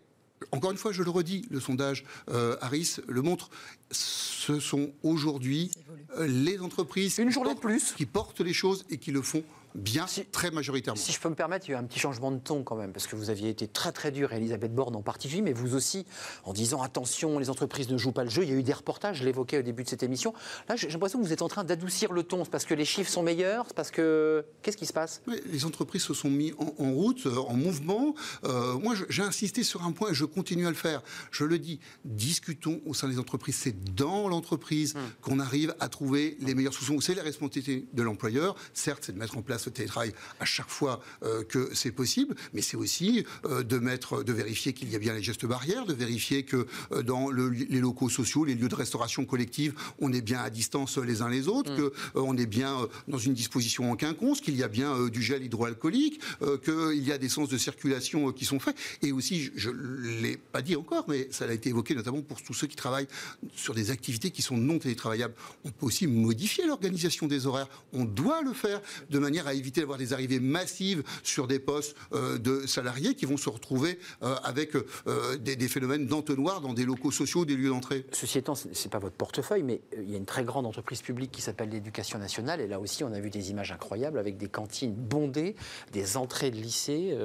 encore 0.53 0.71
une 0.71 0.77
fois, 0.77 0.93
je 0.93 1.03
le 1.03 1.11
redis, 1.11 1.47
le 1.51 1.61
sondage 1.61 2.05
euh, 2.31 2.57
Harris 2.61 2.97
le 3.09 3.23
montre. 3.23 3.51
Ce 3.91 4.61
sont 4.61 4.91
aujourd'hui 5.03 5.71
euh, 6.19 6.27
les 6.27 6.61
entreprises 6.61 7.19
Une 7.19 7.29
qui 7.29 7.35
journée 7.35 7.51
de 7.55 7.61
portent- 7.61 7.63
plus. 7.75 7.93
qui 7.97 8.07
portent 8.07 8.41
les 8.41 8.53
choses 8.53 8.85
et 8.91 8.99
qui 8.99 9.11
le 9.11 9.23
font 9.23 9.43
bien, 9.75 10.07
Si- 10.07 10.25
très 10.27 10.51
majoritairement. 10.51 11.01
Si 11.01 11.13
je 11.13 11.21
peux 11.21 11.29
me 11.29 11.35
permettre, 11.35 11.67
il 11.69 11.73
y 11.73 11.75
a 11.75 11.79
eu 11.79 11.81
un 11.81 11.85
petit 11.85 11.99
changement 11.99 12.31
de 12.31 12.39
ton 12.39 12.63
quand 12.63 12.77
même, 12.77 12.93
parce 12.93 13.07
que 13.07 13.17
vous 13.17 13.31
aviez 13.31 13.49
été 13.51 13.69
très 13.69 13.93
très 13.93 14.11
dur, 14.11 14.33
Elisabeth 14.33 14.75
Borne 14.75 14.97
en 14.97 15.03
particulier, 15.03 15.43
mais 15.43 15.53
vous 15.53 15.75
aussi, 15.75 16.07
en 16.45 16.53
disant 16.53 16.83
attention, 16.83 17.39
les 17.39 17.51
entreprises 17.51 17.89
ne 17.89 17.99
jouent 17.99 18.13
pas 18.13 18.25
le 18.25 18.31
jeu. 18.31 18.43
Il 18.45 18.51
y 18.51 18.53
a 18.53 18.57
eu 18.57 18.63
des 18.63 18.73
reportages, 18.73 19.19
je 19.19 19.25
l'évoquais 19.25 19.59
au 19.59 19.63
début 19.63 19.85
de 19.85 19.89
cette 19.89 20.03
émission. 20.03 20.33
Là, 20.69 20.77
j'ai 20.77 20.89
l'impression 20.89 21.19
que 21.21 21.25
vous 21.27 21.33
êtes 21.33 21.43
en 21.43 21.49
train 21.49 21.65
d'adoucir 21.65 22.13
le 22.13 22.23
ton. 22.23 22.45
C'est 22.45 22.51
parce 22.51 22.65
que 22.65 22.75
les 22.75 22.85
chiffres 22.85 23.11
sont 23.11 23.23
meilleurs? 23.23 23.65
C'est 23.69 23.75
parce 23.77 23.91
que. 23.91 24.45
Qu'est-ce 24.63 24.77
qui 24.77 24.87
se 24.87 24.93
passe? 24.93 25.23
Oui, 25.27 25.41
les 25.47 25.65
entreprises 25.65 26.03
se 26.03 26.15
sont 26.15 26.31
mis 26.31 26.53
en, 26.59 26.75
en 26.83 26.93
route, 26.93 27.27
euh, 27.27 27.37
en 27.37 27.55
mouvement. 27.55 28.15
Euh, 28.45 28.75
moi, 28.79 28.95
j'ai 29.09 29.23
insisté 29.23 29.63
sur 29.63 29.83
un 29.85 29.93
point 29.93 30.11
et 30.11 30.15
je 30.15 30.25
continue 30.25 30.67
à 30.67 30.71
le 30.71 30.77
faire. 30.77 31.03
Je 31.31 31.45
le 31.45 31.59
dis, 31.59 31.81
discutons 32.05 32.81
au 32.87 32.95
sein 32.95 33.09
des 33.09 33.19
entreprises. 33.19 33.57
C'est 33.57 33.95
dans 33.95 34.29
l'entreprise 34.29 34.95
qu'on 35.23 35.39
arrive 35.41 35.75
à 35.81 35.89
trouver 35.89 36.37
les 36.41 36.55
meilleures 36.55 36.73
solutions. 36.75 37.01
C'est 37.01 37.15
la 37.15 37.23
responsabilité 37.23 37.87
de 37.93 38.03
l'employeur. 38.03 38.55
Certes, 38.75 39.05
c'est 39.07 39.13
de 39.13 39.19
mettre 39.19 39.37
en 39.39 39.43
place 39.43 39.58
le 39.67 39.73
télétravail 39.73 40.13
à 40.41 40.45
chaque 40.45 40.69
fois 40.71 41.01
euh, 41.23 41.43
que 41.45 41.71
c'est 41.75 41.91
possible, 41.93 42.35
mais 42.55 42.63
c'est 42.63 42.77
aussi 42.77 43.25
euh, 43.45 43.63
de 43.63 43.79
mettre, 43.79 44.23
de 44.23 44.33
vérifier 44.33 44.73
qu'il 44.73 44.91
y 44.91 44.97
a 44.97 44.99
bien 44.99 45.15
les 45.15 45.23
gestes 45.23 45.47
barrières, 45.47 45.87
de 45.87 45.95
vérifier 45.95 46.43
que 46.45 46.67
euh, 46.93 47.03
dans 47.03 47.31
le- 47.31 47.49
les 47.51 47.81
locaux 47.81 48.09
sociaux, 48.09 48.45
les 48.45 48.55
lieux 48.55 48.69
de 48.69 48.75
restauration 48.75 49.25
collective, 49.25 49.75
on 50.01 50.13
est 50.13 50.21
bien 50.21 50.41
à 50.41 50.51
distance 50.51 50.99
les 50.99 51.23
uns 51.23 51.29
les 51.29 51.49
autres, 51.49 51.75
que 51.77 51.83
euh, 51.83 51.91
on 52.15 52.37
est 52.37 52.47
bien 52.47 52.77
dans 53.09 53.19
une 53.19 53.35
disposition 53.35 53.91
en 53.91 53.97
quinconce, 53.97 54.41
qu'il 54.41 54.57
y 54.57 54.63
a 54.63 54.69
bien 54.69 55.09
du 55.09 55.23
gel 55.23 55.43
hydroalcoolique, 55.45 56.21
qu'il 56.65 57.03
y 57.05 57.13
a 57.13 57.19
des 57.19 57.29
sens 57.29 57.49
de 57.49 57.59
circulation 57.59 58.33
qui 58.33 58.45
sont 58.45 58.61
faits. 58.61 58.77
Et 59.03 59.13
aussi, 59.13 59.51
je 59.57 59.71
ne 59.71 60.21
l'ai 60.23 60.37
pas 60.37 60.63
dit 60.63 60.77
encore, 60.77 61.05
mais 61.09 61.29
ça 61.31 61.45
a 61.47 61.53
été 61.53 61.71
évoqué 61.71 61.95
notamment 61.95 62.23
pour 62.23 62.43
tous 62.43 62.55
ceux 62.55 62.67
qui 62.67 62.77
travaillent 62.77 63.09
sur 63.55 63.75
des 63.75 63.91
activités 63.91 64.31
qui 64.31 64.43
sont 64.43 64.57
non 64.57 64.79
télétravaillables. 64.79 65.35
On 65.65 65.71
peut 65.71 65.87
aussi 65.87 66.07
modifier 66.07 66.67
l'organisation 66.67 67.27
des 67.27 67.47
horaires. 67.47 67.69
On 67.93 68.05
doit 68.05 68.43
le 68.43 68.53
faire 68.53 68.81
de 69.11 69.19
manière 69.19 69.47
à 69.49 69.55
éviter 69.55 69.81
d'avoir 69.81 69.99
des 69.99 70.13
arrivées 70.13 70.41
massives 70.41 71.03
sur 71.23 71.47
des 71.47 71.59
postes 71.59 71.97
euh, 72.13 72.39
de 72.39 72.67
salariés 72.67 73.15
qui 73.15 73.27
vont 73.27 73.37
se 73.37 73.49
retrouver 73.49 73.99
euh, 74.23 74.35
avec 74.45 74.75
euh, 74.77 75.37
des, 75.37 75.57
des 75.57 75.69
phénomènes 75.69 76.07
d'entonnoir 76.07 76.61
dans 76.61 76.73
des 76.75 76.85
locaux 76.85 77.11
sociaux, 77.11 77.45
des 77.45 77.57
lieux 77.57 77.69
d'entrée. 77.71 78.07
Ceci 78.13 78.39
étant, 78.39 78.55
ce 78.55 78.69
n'est 78.69 78.91
pas 78.91 78.99
votre 78.99 79.17
portefeuille, 79.17 79.63
mais 79.63 79.81
il 79.97 80.11
y 80.11 80.15
a 80.15 80.19
une 80.19 80.27
très 80.27 80.45
grande 80.45 80.67
entreprise 80.67 81.03
publique 81.03 81.31
qui 81.31 81.43
s'appelle 81.43 81.69
l'Éducation 81.71 82.19
nationale. 82.19 82.61
Et 82.61 82.67
là 82.67 82.81
aussi, 82.81 83.05
on 83.05 83.13
a 83.13 83.21
vu 83.21 83.31
des 83.31 83.51
images 83.51 83.73
incroyables 83.73 84.19
avec 84.19 84.37
des 84.39 84.49
cantines 84.49 84.95
bondées, 84.95 85.57
des 85.93 86.17
entrées 86.17 86.51
de 86.51 86.57
lycée. 86.57 87.17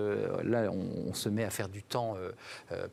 Là, 0.43 0.69
on, 0.71 1.09
on 1.09 1.13
se 1.13 1.29
met 1.29 1.43
à 1.43 1.49
faire 1.49 1.69
du 1.69 1.83
temps 1.83 2.15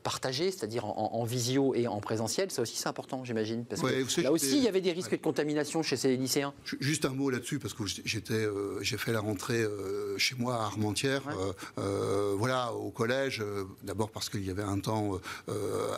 partagé, 0.03 0.51
c'est-à-dire 0.51 0.85
en, 0.85 1.13
en 1.13 1.23
visio 1.23 1.73
et 1.75 1.87
en 1.87 1.99
présentiel. 1.99 2.51
Ça 2.51 2.61
aussi, 2.61 2.75
c'est 2.77 2.87
important, 2.87 3.23
j'imagine. 3.23 3.65
Parce 3.65 3.81
Ouais, 3.81 4.03
que 4.03 4.09
savez, 4.09 4.23
là 4.23 4.31
aussi, 4.31 4.57
il 4.57 4.63
y 4.63 4.67
avait 4.67 4.81
des 4.81 4.91
risques 4.91 5.11
de 5.11 5.15
contamination 5.21 5.83
chez 5.83 5.97
ces 5.97 6.15
lycéens. 6.17 6.53
Ju- 6.65 6.77
Juste 6.79 7.05
un 7.05 7.09
mot 7.09 7.29
là-dessus, 7.29 7.59
parce 7.59 7.73
que 7.73 7.83
j'étais, 7.85 8.47
j'ai 8.81 8.97
fait 8.97 9.13
la 9.13 9.20
rentrée 9.21 9.61
euh, 9.61 10.17
chez 10.17 10.35
moi 10.35 10.55
à 10.55 10.65
Armentières, 10.65 11.23
euh, 11.29 11.53
euh, 11.79 12.33
voilà, 12.37 12.73
au 12.73 12.91
collège, 12.91 13.43
d'abord 13.83 14.11
parce 14.11 14.29
qu'il 14.29 14.45
y 14.45 14.49
avait 14.49 14.63
un 14.63 14.79
temps 14.79 15.19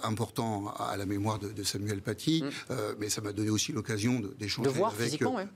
important 0.03 0.73
à, 0.77 0.97
la 0.97 1.05
mémoire 1.05 1.39
de, 1.39 1.49
de 1.49 1.63
Samuel 1.63 2.01
Paty, 2.01 2.43
euh, 2.71 2.93
mais 2.99 3.09
ça 3.09 3.21
m'a 3.21 3.33
donné 3.33 3.49
aussi 3.49 3.71
l'occasion 3.71 4.21
d'échanger 4.39 4.69
De 4.69 4.73
voir 4.73 4.91
avec 4.93 5.05
physiquement, 5.05 5.35
ouais. 5.35 5.47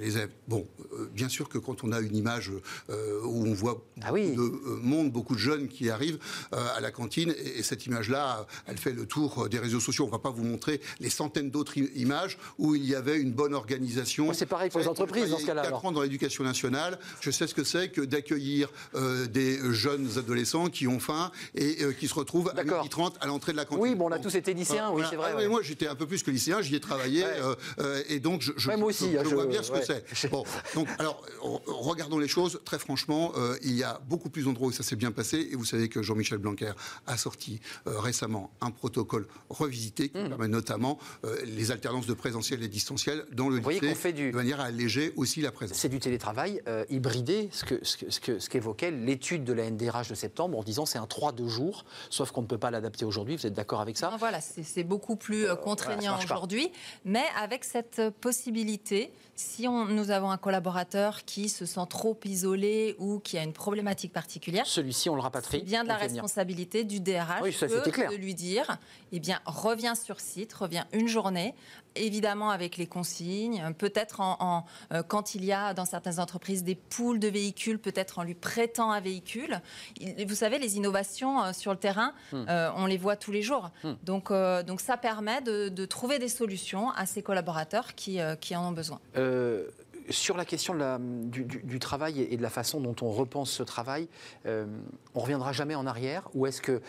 les 0.00 0.16
élèves. 0.16 0.30
Bon, 0.48 0.66
bien 1.12 1.28
sûr 1.28 1.48
que 1.48 1.58
quand 1.58 1.84
on 1.84 1.92
a 1.92 2.00
une 2.00 2.16
image 2.16 2.50
où 2.88 3.46
on 3.46 3.54
voit 3.54 3.84
Ah 4.02 4.12
oui. 4.12 4.34
de 4.34 4.40
monde, 4.82 5.10
beaucoup 5.10 5.34
de 5.34 5.40
jeunes 5.40 5.68
qui 5.68 5.90
arrivent 5.90 6.18
à 6.52 6.80
la 6.80 6.90
cantine, 6.90 7.34
et, 7.36 7.58
et 7.58 7.62
cette 7.62 7.86
image-là, 7.86 8.46
elle 8.66 8.78
fait 8.78 8.92
le 8.92 9.06
tour 9.06 9.48
des 9.48 9.58
réseaux 9.58 9.80
sociaux. 9.80 10.04
On 10.04 10.08
ne 10.08 10.12
va 10.12 10.18
pas 10.18 10.30
vous 10.30 10.44
montrer 10.44 10.80
les 11.00 11.10
centaines 11.10 11.50
d'autres 11.50 11.76
images 11.78 12.38
où 12.58 12.74
il 12.74 12.84
y 12.84 12.94
avait 12.94 13.18
une 13.18 13.32
bonne 13.32 13.54
organisation. 13.54 14.28
Ouais, 14.28 14.34
c'est 14.34 14.46
pareil 14.46 14.70
pour 14.70 14.80
les 14.80 14.88
entreprises 14.88 15.30
dans 15.30 15.38
ce 15.38 15.46
cas-là, 15.46 15.70
dans 15.92 16.02
l'éducation 16.02 16.44
nationale, 16.44 16.95
je 17.20 17.30
sais 17.30 17.46
ce 17.46 17.54
que 17.54 17.64
c'est 17.64 17.88
que 17.90 18.00
d'accueillir 18.00 18.68
euh, 18.94 19.26
des 19.26 19.58
jeunes 19.72 20.08
adolescents 20.18 20.68
qui 20.68 20.86
ont 20.86 21.00
faim 21.00 21.30
et 21.54 21.82
euh, 21.82 21.92
qui 21.92 22.08
se 22.08 22.14
retrouvent 22.14 22.48
à 22.50 22.52
D'accord. 22.52 22.78
midi 22.82 22.90
30 22.90 23.16
à 23.20 23.26
l'entrée 23.26 23.52
de 23.52 23.56
la 23.56 23.64
cantine. 23.64 23.82
Oui, 23.82 23.94
bon, 23.94 24.06
on 24.08 24.12
a 24.12 24.18
tous 24.18 24.34
été 24.34 24.54
lycéens, 24.54 24.88
oui, 24.88 24.94
Voilà. 24.94 25.10
c'est 25.10 25.16
vrai. 25.16 25.28
Ah, 25.32 25.36
ouais. 25.36 25.42
mais 25.42 25.48
moi, 25.48 25.60
j'étais 25.62 25.86
un 25.86 25.94
peu 25.94 26.06
plus 26.06 26.22
que 26.22 26.30
lycéen, 26.30 26.60
j'y 26.62 26.74
ai 26.74 26.80
travaillé, 26.80 27.24
euh, 27.24 27.54
euh, 27.80 28.02
et 28.08 28.20
donc 28.20 28.42
je, 28.42 28.52
je- 28.56 28.70
moi 28.72 28.88
aussi, 28.88 29.12
je- 29.12 29.18
hein, 29.18 29.22
je 29.28 29.34
vois 29.34 29.46
bien 29.46 29.62
ce 29.62 29.70
que 29.70 29.76
ouais. 29.78 30.02
c'est. 30.12 30.30
Bon, 30.30 30.44
donc 30.74 30.88
alors 30.98 31.22
re- 31.42 31.60
regardons 31.66 32.18
les 32.18 32.28
choses 32.28 32.60
très 32.64 32.78
franchement. 32.78 33.32
euh, 33.36 33.56
il 33.62 33.72
y 33.74 33.82
a 33.82 34.00
beaucoup 34.08 34.30
plus 34.30 34.44
d'endroits 34.44 34.68
où 34.68 34.72
ça 34.72 34.82
s'est 34.82 34.96
bien 34.96 35.12
passé, 35.12 35.48
et 35.50 35.56
vous 35.56 35.64
savez 35.64 35.88
que 35.88 36.02
Jean-Michel 36.02 36.38
Blanquer 36.38 36.72
a 37.06 37.16
sorti 37.16 37.60
euh, 37.86 37.98
récemment 37.98 38.50
un 38.60 38.70
protocole 38.70 39.26
revisité 39.48 40.10
Mmh. 40.14 40.22
qui 40.22 40.28
permet 40.28 40.48
notamment 40.48 40.98
euh, 41.24 41.36
les 41.44 41.70
alternances 41.70 42.06
de 42.06 42.14
présentiel 42.14 42.62
et 42.62 42.68
distanciel 42.68 43.24
dans 43.32 43.48
le 43.48 43.58
lycée, 43.58 43.94
fait 43.94 44.12
du- 44.12 44.30
de 44.30 44.36
manière 44.36 44.60
à 44.60 44.64
alléger 44.64 45.12
aussi 45.16 45.40
la 45.40 45.50
présence. 45.52 45.76
C'est 45.78 45.88
du 45.88 45.98
télétravail. 45.98 46.60
Euh, 46.68 46.84
hybrider 46.90 47.48
ce 47.52 47.64
qu'évoquait 47.64 47.84
ce 47.84 47.96
que, 47.96 48.10
ce 48.10 48.20
que, 48.20 48.38
ce 48.38 48.48
qu'évoquait 48.48 48.90
l'étude 48.90 49.44
de 49.44 49.52
la 49.52 49.70
NDRH 49.70 50.08
de 50.08 50.14
septembre 50.14 50.58
en 50.58 50.62
disant 50.62 50.86
c'est 50.86 50.98
un 50.98 51.04
3-2 51.04 51.48
jours, 51.48 51.84
sauf 52.10 52.30
qu'on 52.30 52.42
ne 52.42 52.46
peut 52.46 52.58
pas 52.58 52.70
l'adapter 52.70 53.04
aujourd'hui. 53.04 53.36
Vous 53.36 53.46
êtes 53.46 53.54
d'accord 53.54 53.80
avec 53.80 53.96
ça? 53.96 54.10
Non, 54.10 54.16
Voilà, 54.16 54.40
c'est 54.40 54.84
beaucoup 54.84 55.16
plus 55.16 55.46
euh, 55.48 55.56
contraignant 55.56 56.12
marche 56.12 56.26
pas. 56.26 56.34
aujourd'hui, 56.34 56.70
mais 57.04 57.24
avec 57.40 57.64
cette 57.64 58.02
possibilité, 58.20 59.12
si 59.36 59.68
on, 59.68 59.84
nous 59.84 60.10
avons 60.10 60.30
un 60.30 60.38
collaborateur 60.38 61.24
qui 61.24 61.48
se 61.48 61.66
sent 61.66 61.80
trop 61.90 62.18
isolé 62.24 62.96
ou 62.98 63.18
qui 63.20 63.36
a 63.38 63.42
une 63.42 63.52
problématique 63.52 64.12
particulière, 64.12 64.66
Celui-ci, 64.66 65.10
on 65.10 65.14
le 65.14 65.20
rapatrie. 65.20 65.62
bien 65.62 65.82
de 65.84 65.88
la 65.88 65.96
responsabilité 65.96 66.84
du 66.84 67.00
DRH 67.00 67.42
Oui, 67.42 67.52
ça, 67.52 67.66
que 67.66 67.74
c'était 67.76 67.90
clair. 67.90 68.10
de 68.10 68.16
lui 68.16 68.34
dire, 68.34 68.78
eh 69.12 69.20
bien, 69.20 69.38
reviens 69.44 69.94
sur 69.94 70.20
site, 70.20 70.52
reviens 70.54 70.86
une 70.92 71.06
journée, 71.06 71.54
évidemment 71.96 72.50
avec 72.50 72.76
les 72.76 72.86
consignes, 72.86 73.72
peut-être 73.78 74.20
en, 74.20 74.36
en, 74.40 74.64
euh, 74.92 75.02
quand 75.02 75.34
il 75.34 75.44
y 75.44 75.52
a 75.52 75.72
dans 75.74 75.84
certaines 75.86 76.18
entreprises 76.20 76.62
des 76.64 76.74
poules 76.74 77.18
de 77.18 77.28
véhicules, 77.28 77.78
peut-être 77.78 78.18
en 78.18 78.22
lui 78.22 78.34
prêtant 78.34 78.90
un 78.90 79.00
véhicule. 79.00 79.60
Il- 80.00 80.26
vous 80.26 80.34
savez, 80.34 80.58
les 80.58 80.76
innovations 80.76 81.42
euh, 81.42 81.52
sur 81.52 81.72
le 81.72 81.78
terrain, 81.78 82.12
Hmm. 82.32 82.44
euh, 82.48 82.70
on 82.76 82.86
les 82.86 82.96
voit 82.98 83.16
tous 83.16 83.32
les 83.32 83.42
jours. 83.42 83.70
Hmm. 83.84 83.92
Donc, 84.02 84.30
donc 84.66 84.80
ça 84.80 84.96
permet 84.96 85.40
de, 85.42 85.68
de 85.68 85.84
trouver 85.84 86.18
des 86.18 86.28
solutions 86.28 86.90
à 86.90 87.04
ces 87.06 87.22
collaborateurs 87.22 87.94
qui, 87.94 88.18
qui 88.40 88.56
en 88.56 88.68
ont 88.68 88.72
besoin. 88.72 89.00
Euh, 89.26 89.68
sur 90.10 90.36
la 90.36 90.44
question 90.44 90.74
de 90.74 90.78
la- 90.78 90.98
du, 91.00 91.44
du- 91.44 91.62
du 91.62 91.78
travail 91.78 92.20
et 92.22 92.36
de 92.36 92.42
la 92.42 92.50
façon 92.50 92.80
dont 92.80 92.94
on 93.02 93.10
repense 93.10 93.50
ce 93.50 93.62
travail, 93.62 94.08
euh, 94.46 94.66
on 95.14 95.20
reviendra 95.20 95.52
jamais 95.52 95.74
en 95.74 95.86
arrière 95.86 96.28
Ou 96.34 96.46
est-ce 96.46 96.60
que 96.62 96.72
euh, 96.72 96.80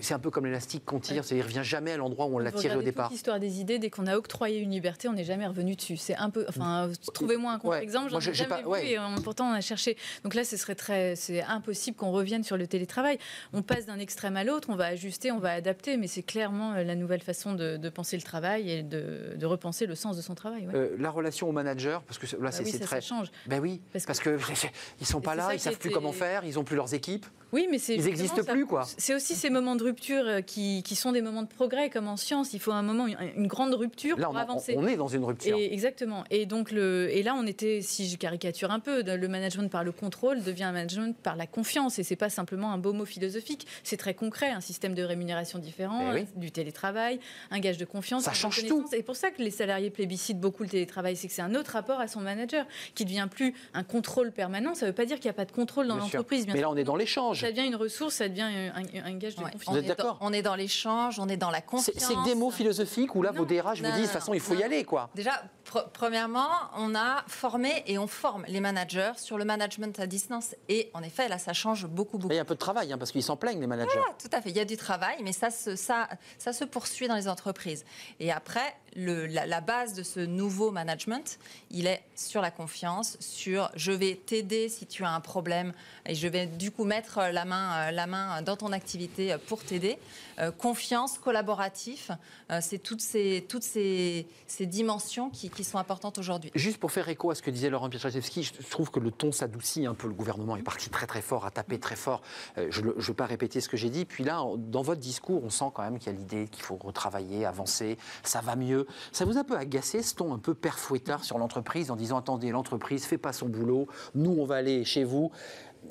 c'est 0.00 0.14
un 0.14 0.18
peu 0.18 0.30
comme 0.30 0.46
l'élastique 0.46 0.84
qu'on 0.84 1.00
tire, 1.00 1.24
c'est-à-dire 1.24 1.44
il 1.46 1.48
revient 1.48 1.64
jamais 1.68 1.92
à 1.92 1.96
l'endroit 1.96 2.26
où 2.26 2.36
on 2.36 2.38
l'a 2.38 2.52
tiré 2.52 2.76
au 2.76 2.82
départ 2.82 3.10
L'histoire 3.10 3.40
des 3.40 3.60
idées, 3.60 3.78
dès 3.78 3.90
qu'on 3.90 4.06
a 4.06 4.16
octroyé 4.16 4.58
une 4.60 4.70
liberté, 4.70 5.08
on 5.08 5.12
n'est 5.12 5.24
jamais 5.24 5.46
revenu 5.46 5.74
dessus. 5.76 5.96
C'est 5.96 6.16
un 6.16 6.30
peu. 6.30 6.44
Enfin, 6.48 6.90
trouvez-moi 7.14 7.52
un 7.52 7.58
contre-exemple. 7.58 8.10
Moi, 8.12 8.20
J'en 8.20 8.30
ai 8.30 8.34
jamais 8.34 8.48
pas- 8.48 8.60
vu 8.62 8.66
ouais. 8.66 8.90
et 8.92 8.98
on- 8.98 9.16
pourtant 9.22 9.46
on 9.50 9.52
a 9.52 9.60
cherché. 9.60 9.96
Donc 10.24 10.34
là, 10.34 10.44
ce 10.44 10.56
serait 10.56 10.74
très, 10.74 11.16
c'est 11.16 11.42
impossible 11.42 11.96
qu'on 11.96 12.10
revienne 12.12 12.44
sur 12.44 12.56
le 12.56 12.66
télétravail. 12.66 13.18
On 13.52 13.62
passe 13.62 13.86
d'un 13.86 13.98
extrême 13.98 14.36
à 14.36 14.44
l'autre, 14.44 14.68
on 14.70 14.76
va 14.76 14.86
ajuster, 14.86 15.32
on 15.32 15.38
va 15.38 15.52
adapter, 15.52 15.96
mais 15.96 16.06
c'est 16.06 16.22
clairement 16.22 16.72
euh, 16.74 16.84
la 16.84 16.94
nouvelle 16.94 17.20
façon 17.22 17.54
de, 17.54 17.76
de 17.76 17.88
penser 17.88 18.16
le 18.16 18.22
travail 18.22 18.70
et 18.70 18.82
de, 18.82 19.34
de 19.36 19.46
repenser 19.46 19.86
le 19.86 19.94
sens 19.94 20.16
de 20.16 20.22
son 20.22 20.34
travail. 20.34 20.66
ouais. 20.66 20.74
Euh, 20.74 20.96
la 20.98 21.10
relation 21.10 21.48
au 21.48 21.52
manager, 21.52 22.02
parce 22.02 22.18
que 22.18 22.26
là 22.42 22.50
c'est 22.52 22.61
oui, 22.64 22.70
c'est 22.72 22.78
ça, 22.78 22.84
très. 22.86 23.00
ça 23.00 23.06
change. 23.08 23.28
Ben 23.46 23.60
oui, 23.60 23.80
Parce 23.92 24.04
parce, 24.06 24.18
que- 24.20 24.36
que, 24.36 24.42
ils 25.00 25.06
sont 25.06 25.20
pas 25.20 25.34
là, 25.34 25.48
ils 25.52 25.56
qui 25.58 25.62
savent 25.64 25.78
plus 25.78 25.90
comment 25.90 26.12
faire, 26.12 26.44
ils 26.44 26.58
ont 26.58 26.64
plus 26.64 26.76
leurs 26.76 26.94
équipes, 26.94 27.26
Oui, 27.52 27.68
mais 27.70 27.78
c'est 27.78 27.94
ils 27.96 28.04
n'existent 28.04 28.44
plus 28.44 28.66
quoi. 28.66 28.84
C'est 28.96 29.14
aussi 29.14 29.34
ces 29.34 29.50
moments 29.50 29.76
de 29.76 29.84
rupture 29.84 30.24
euh, 30.26 30.40
qui, 30.40 30.82
qui 30.82 30.96
sont 30.96 31.12
des 31.12 31.20
moments 31.20 31.42
de 31.42 31.48
progrès, 31.48 31.90
comme 31.90 32.08
en 32.08 32.16
science. 32.16 32.54
Il 32.54 32.60
faut 32.60 32.72
un 32.72 32.82
moment, 32.82 33.06
une, 33.06 33.16
une 33.36 33.46
grande 33.46 33.74
rupture 33.74 34.18
Là, 34.18 34.26
pour 34.26 34.34
on, 34.34 34.38
avancer. 34.38 34.74
on 34.78 34.86
est 34.86 34.96
dans 34.96 35.08
une 35.08 35.24
rupture. 35.24 35.56
Et, 35.58 35.72
exactement. 35.72 36.24
Et 36.30 36.46
donc 36.46 36.70
le, 36.70 37.10
et 37.10 37.22
là 37.22 37.34
on 37.36 37.46
était, 37.46 37.80
si 37.82 38.08
je 38.08 38.16
caricature 38.16 38.70
un 38.70 38.80
peu, 38.80 39.02
le 39.02 39.28
management 39.28 39.68
par 39.70 39.84
le 39.84 39.92
contrôle 39.92 40.42
devient 40.42 40.64
un 40.64 40.72
management 40.72 41.16
par 41.16 41.36
la 41.36 41.46
confiance. 41.46 41.98
Et 41.98 42.02
c'est 42.02 42.16
pas 42.16 42.30
simplement 42.30 42.72
un 42.72 42.78
beau 42.78 42.92
mot 42.92 43.04
philosophique, 43.04 43.66
c'est 43.84 43.96
très 43.98 44.14
concret, 44.14 44.48
un 44.50 44.60
système 44.60 44.94
de 44.94 45.02
rémunération 45.02 45.58
différent, 45.58 46.12
Eh 46.12 46.20
oui. 46.20 46.26
du 46.36 46.50
télétravail, 46.50 47.20
un 47.50 47.58
gage 47.60 47.76
de 47.76 47.84
confiance. 47.84 48.22
Ça 48.24 48.32
change 48.32 48.56
reconnaissance. 48.62 48.92
Et 48.92 48.96
c'est 48.98 49.02
pour 49.02 49.16
ça 49.16 49.30
que 49.30 49.42
les 49.42 49.50
salariés 49.50 49.90
plébiscitent 49.90 50.40
beaucoup 50.40 50.62
le 50.62 50.68
télétravail, 50.70 51.16
c'est 51.16 51.28
que 51.28 51.34
c'est 51.34 51.42
un 51.42 51.54
autre 51.54 51.72
rapport 51.72 52.00
à 52.00 52.08
son 52.08 52.20
manager 52.20 52.64
qui 52.94 53.04
devient 53.04 53.28
plus 53.30 53.54
un 53.74 53.84
contrôle 53.84 54.32
permanent. 54.32 54.74
Ça 54.74 54.86
veut 54.86 54.92
pas 54.92 55.04
dire 55.04 55.16
qu'il 55.16 55.26
n'y 55.26 55.30
a 55.30 55.34
pas 55.34 55.44
de 55.44 55.52
contrôle 55.52 55.86
dans 55.86 55.96
l'entreprise. 55.96 56.46
Mais 56.46 56.60
là, 56.60 56.70
on 56.70 56.76
est 56.76 56.84
dans 56.84 56.96
l'échange. 56.96 57.41
Ça 57.42 57.50
devient 57.52 57.66
une 57.66 57.76
ressource, 57.76 58.14
ça 58.14 58.28
devient 58.28 58.42
un, 58.42 59.14
gage 59.14 59.34
de 59.36 59.42
Ouais. 59.42 59.50
confiance. 59.50 59.64
Vous 59.66 59.72
On 59.72 59.76
êtes 59.76 59.84
est 59.84 59.88
dans- 59.88 59.94
d'accord 59.94 60.18
On 60.20 60.32
est 60.32 60.42
dans 60.42 60.54
l'échange, 60.54 61.18
on 61.18 61.28
est 61.28 61.36
dans 61.36 61.50
la 61.50 61.60
confiance. 61.60 61.94
c'est 61.96 62.14
que 62.14 62.24
des 62.24 62.34
mots 62.34 62.50
philosophiques 62.50 63.14
où 63.14 63.22
là, 63.22 63.32
Non. 63.32 63.38
vos 63.40 63.44
DRH 63.44 63.80
vous 63.80 63.84
disent, 63.92 63.94
de 63.96 64.02
toute 64.02 64.10
façon, 64.10 64.34
il 64.34 64.40
faut 64.40 64.54
y 64.54 64.62
aller, 64.62 64.84
quoi. 64.84 65.10
Déjà, 65.14 65.42
pr- 65.72 65.86
premièrement, 65.92 66.48
on 66.76 66.94
a 66.94 67.24
formé 67.28 67.82
et 67.86 67.98
on 67.98 68.06
forme 68.06 68.44
les 68.48 68.60
managers 68.60 69.12
sur 69.16 69.38
le 69.38 69.44
management 69.44 69.98
à 70.00 70.06
distance. 70.06 70.54
Et 70.68 70.90
en 70.94 71.02
effet, 71.02 71.28
là, 71.28 71.38
ça 71.38 71.52
change 71.52 71.86
beaucoup, 71.86 72.18
beaucoup. 72.18 72.32
Il 72.32 72.36
y 72.36 72.38
a 72.38 72.42
un 72.42 72.46
peu 72.46 72.54
de 72.54 72.58
travail, 72.60 72.92
hein, 72.92 72.98
parce 72.98 73.12
qu'ils 73.12 73.22
s'en 73.22 73.36
plaignent, 73.36 73.60
les 73.60 73.66
managers. 73.66 73.98
Ah, 74.08 74.12
tout 74.20 74.28
à 74.32 74.40
fait, 74.42 74.50
il 74.50 74.56
y 74.56 74.60
a 74.60 74.64
du 74.64 74.76
travail, 74.76 75.16
mais 75.22 75.32
ça 75.32 75.50
se, 75.50 75.76
ça, 75.76 76.08
ça 76.38 76.52
se 76.52 76.64
poursuit 76.64 77.08
dans 77.08 77.16
les 77.16 77.28
entreprises. 77.28 77.84
Et 78.20 78.30
après, 78.32 78.74
le- 78.96 79.26
la, 79.26 79.46
la 79.46 79.60
base 79.60 79.94
de 79.94 80.02
ce 80.02 80.20
nouveau 80.20 80.70
management, 80.70 81.38
il 81.70 81.86
est 81.86 82.02
sur 82.14 82.42
la 82.42 82.50
confiance, 82.50 83.16
sur 83.20 83.70
je 83.74 83.92
vais 83.92 84.16
t'aider 84.26 84.68
si 84.68 84.86
tu 84.86 85.04
as 85.04 85.10
un 85.10 85.20
problème 85.20 85.72
et 86.06 86.14
je 86.14 86.28
vais 86.28 86.46
du 86.46 86.70
coup 86.70 86.84
mettre 86.84 87.18
la 87.32 87.44
main, 87.44 87.90
la 87.90 88.06
main 88.06 88.42
dans 88.42 88.56
ton 88.56 88.72
activité 88.72 89.36
pour 89.46 89.62
t'aider. 89.64 89.98
Euh, 90.38 90.50
confiance, 90.50 91.18
collaboratif, 91.18 92.10
euh, 92.50 92.58
c'est 92.62 92.78
toutes 92.78 93.00
ces, 93.00 93.44
toutes 93.48 93.62
ces, 93.62 94.26
ces 94.46 94.66
dimensions 94.66 95.30
qui, 95.30 95.50
qui 95.50 95.61
sont 95.64 95.78
importantes 95.78 96.18
aujourd'hui. 96.18 96.50
Juste 96.54 96.78
pour 96.78 96.92
faire 96.92 97.08
écho 97.08 97.30
à 97.30 97.34
ce 97.34 97.42
que 97.42 97.50
disait 97.50 97.70
Laurent 97.70 97.88
Pietraszewski, 97.88 98.42
je 98.42 98.52
trouve 98.70 98.90
que 98.90 99.00
le 99.00 99.10
ton 99.10 99.32
s'adoucit 99.32 99.86
un 99.86 99.94
peu. 99.94 100.08
Le 100.08 100.14
gouvernement 100.14 100.56
est 100.56 100.62
parti 100.62 100.90
très 100.90 101.06
très 101.06 101.22
fort, 101.22 101.46
a 101.46 101.50
tapé 101.50 101.78
très 101.78 101.96
fort. 101.96 102.22
Euh, 102.58 102.68
je 102.70 102.82
ne 102.82 102.92
veux 102.96 103.14
pas 103.14 103.26
répéter 103.26 103.60
ce 103.60 103.68
que 103.68 103.76
j'ai 103.76 103.90
dit. 103.90 104.04
Puis 104.04 104.24
là, 104.24 104.44
dans 104.56 104.82
votre 104.82 105.00
discours, 105.00 105.42
on 105.44 105.50
sent 105.50 105.70
quand 105.74 105.82
même 105.82 105.98
qu'il 105.98 106.12
y 106.12 106.14
a 106.14 106.18
l'idée 106.18 106.48
qu'il 106.48 106.62
faut 106.62 106.76
retravailler, 106.76 107.44
avancer, 107.44 107.98
ça 108.22 108.40
va 108.40 108.56
mieux. 108.56 108.86
Ça 109.12 109.24
vous 109.24 109.36
a 109.36 109.40
un 109.40 109.44
peu 109.44 109.56
agacé 109.56 110.02
ce 110.02 110.14
ton 110.14 110.34
un 110.34 110.38
peu 110.38 110.54
père 110.54 110.78
fouettard 110.78 111.24
sur 111.24 111.38
l'entreprise 111.38 111.90
en 111.90 111.96
disant 111.96 112.18
attendez, 112.18 112.50
l'entreprise 112.50 113.04
fait 113.04 113.18
pas 113.18 113.32
son 113.32 113.48
boulot, 113.48 113.86
nous 114.14 114.36
on 114.38 114.44
va 114.44 114.56
aller 114.56 114.84
chez 114.84 115.04
vous. 115.04 115.30